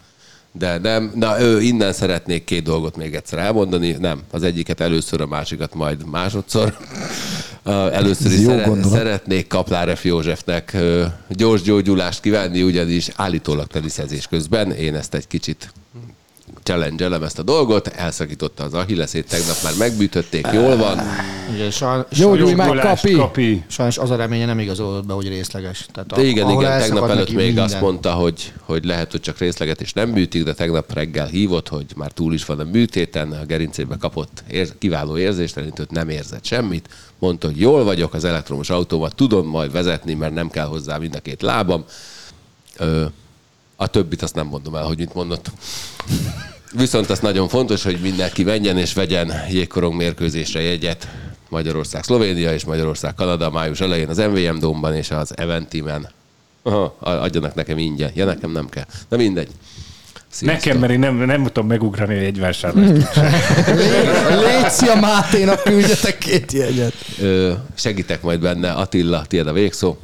de 0.51 0.77
nem. 0.77 1.11
Na, 1.15 1.41
ő 1.41 1.61
innen 1.61 1.93
szeretnék 1.93 2.43
két 2.43 2.63
dolgot 2.63 2.95
még 2.95 3.15
egyszer 3.15 3.39
elmondani. 3.39 3.91
Nem, 3.91 4.22
az 4.31 4.43
egyiket 4.43 4.80
először, 4.80 5.22
a 5.22 5.26
másikat 5.26 5.73
majd 5.73 6.05
másodszor. 6.09 6.77
Először 7.65 8.31
is 8.31 8.39
szere- 8.39 8.67
gondolat. 8.67 8.97
szeretnék 8.97 9.47
Kaplár 9.47 9.97
F. 9.97 10.05
Józsefnek 10.05 10.77
gyors 11.29 11.61
gyógyulást 11.61 12.21
kívánni, 12.21 12.63
ugyanis 12.63 13.09
állítólag 13.15 13.67
teniszezés 13.67 14.27
közben 14.27 14.71
én 14.71 14.95
ezt 14.95 15.13
egy 15.13 15.27
kicsit 15.27 15.71
challenge 16.65 17.19
ezt 17.23 17.39
a 17.39 17.43
dolgot, 17.43 17.87
elszakította 17.87 18.63
az 18.63 18.73
ahilleszét, 18.73 19.29
tegnap 19.29 19.55
már 19.63 19.73
megbűtötték, 19.77 20.47
jól 20.53 20.75
van. 20.77 20.99
ugye, 21.53 21.71
sajnos, 21.71 22.05
Gyógyulj 22.09 22.53
meg, 22.53 22.67
Gulást 22.67 23.01
kapi! 23.01 23.13
kapi. 23.13 23.63
sajnos 23.67 23.97
az 23.97 24.09
a 24.09 24.15
reménye 24.15 24.45
nem 24.45 24.59
igazolódott 24.59 25.05
be, 25.05 25.13
hogy 25.13 25.27
részleges. 25.27 25.85
Tehát 25.93 26.13
De 26.13 26.23
igen, 26.23 26.49
igen, 26.49 26.79
tegnap 26.79 27.09
előtt 27.09 27.31
még 27.33 27.45
minden. 27.45 27.63
azt 27.63 27.81
mondta, 27.81 28.11
hogy, 28.11 28.53
hogy 28.61 28.85
lehet, 28.85 29.11
hogy 29.11 29.21
csak 29.21 29.37
részleget 29.37 29.81
és 29.81 29.93
nem 29.93 30.09
műtik, 30.09 30.43
de 30.43 30.53
tegnap 30.53 30.93
reggel 30.93 31.25
hívott, 31.25 31.67
hogy 31.67 31.85
már 31.95 32.11
túl 32.11 32.33
is 32.33 32.45
van 32.45 32.59
a 32.59 32.63
műtéten, 32.63 33.31
a 33.31 33.45
gerincébe 33.45 33.95
kapott 33.99 34.43
ér, 34.49 34.77
kiváló 34.77 35.17
érzéstelenítőt, 35.17 35.91
nem 35.91 36.09
érzett 36.09 36.45
semmit, 36.45 36.89
mondta, 37.19 37.47
hogy 37.47 37.59
jól 37.59 37.83
vagyok, 37.83 38.13
az 38.13 38.23
elektromos 38.23 38.69
autómat 38.69 39.15
tudom 39.15 39.47
majd 39.47 39.71
vezetni, 39.71 40.13
mert 40.13 40.33
nem 40.33 40.49
kell 40.49 40.65
hozzá 40.67 40.97
mind 40.97 41.15
a 41.15 41.19
két 41.19 41.41
lábam. 41.41 41.83
Ö, 42.77 43.05
a 43.75 43.87
többit 43.87 44.21
azt 44.21 44.35
nem 44.35 44.47
mondom 44.47 44.75
el, 44.75 44.83
hogy 44.83 44.97
mit 44.97 45.13
mondott. 45.13 45.51
Viszont 46.71 47.09
az 47.09 47.19
nagyon 47.19 47.47
fontos, 47.47 47.83
hogy 47.83 47.99
mindenki 48.01 48.43
menjen 48.43 48.77
és 48.77 48.93
vegyen 48.93 49.33
jégkorong 49.49 49.95
mérkőzésre 49.95 50.61
jegyet. 50.61 51.07
Magyarország, 51.49 52.03
Szlovénia 52.03 52.53
és 52.53 52.65
Magyarország, 52.65 53.13
Kanada 53.13 53.49
május 53.49 53.81
elején 53.81 54.09
az 54.09 54.17
MVM 54.17 54.59
Domban 54.59 54.95
és 54.95 55.11
az 55.11 55.37
Eventimen. 55.37 56.09
Aha, 56.63 56.95
adjanak 56.99 57.53
nekem 57.53 57.77
ingyen. 57.77 58.11
Ja, 58.13 58.25
nekem 58.25 58.51
nem 58.51 58.69
kell. 58.69 58.85
De 59.09 59.17
mindegy. 59.17 59.49
Sziasztok. 60.29 60.63
Nekem, 60.63 60.79
mert 60.79 60.91
én 60.91 60.99
nem, 60.99 61.15
nem 61.15 61.43
tudom 61.43 61.67
megugrani 61.67 62.15
egy 62.15 62.39
vásárlást. 62.39 63.15
Léci 64.45 64.87
a 64.87 64.95
Máténak 64.95 65.63
küldjetek 65.63 66.17
két 66.17 66.51
jegyet. 66.51 66.93
Ö, 67.19 67.53
segítek 67.75 68.21
majd 68.21 68.39
benne. 68.39 68.71
Attila, 68.71 69.25
tiéd 69.25 69.47
a 69.47 69.53
végszó. 69.53 69.97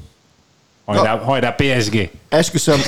Hajrá, 0.85 1.17
hajrá 1.17 1.55
PSG! 1.55 2.09
Esküszöm, 2.29 2.79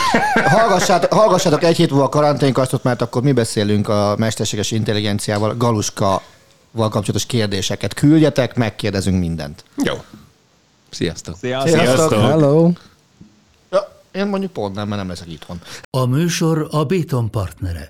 hallgassátok, 0.56 1.12
hallgassátok 1.12 1.62
egy 1.62 1.76
hét 1.76 1.90
múlva 1.90 2.04
a 2.04 2.08
karanténkasztot, 2.08 2.82
mert 2.82 3.02
akkor 3.02 3.22
mi 3.22 3.32
beszélünk 3.32 3.88
a 3.88 4.14
mesterséges 4.18 4.70
intelligenciával, 4.70 5.56
Galuska 5.56 6.22
val 6.70 6.88
kapcsolatos 6.88 7.26
kérdéseket 7.26 7.94
küldjetek, 7.94 8.56
megkérdezünk 8.56 9.18
mindent. 9.18 9.64
Jó. 9.76 9.94
Sziasztok. 10.90 11.36
Sziasztok! 11.36 11.80
Sziasztok! 11.80 12.20
Hello. 12.20 12.70
Ja, 13.70 14.00
én 14.12 14.26
mondjuk 14.26 14.52
pont 14.52 14.74
nem, 14.74 14.88
mert 14.88 15.00
nem 15.00 15.08
leszek 15.10 15.28
itthon. 15.28 15.60
A 15.90 16.06
műsor 16.06 16.68
a 16.70 16.84
Béton 16.84 17.30
partnere. 17.30 17.86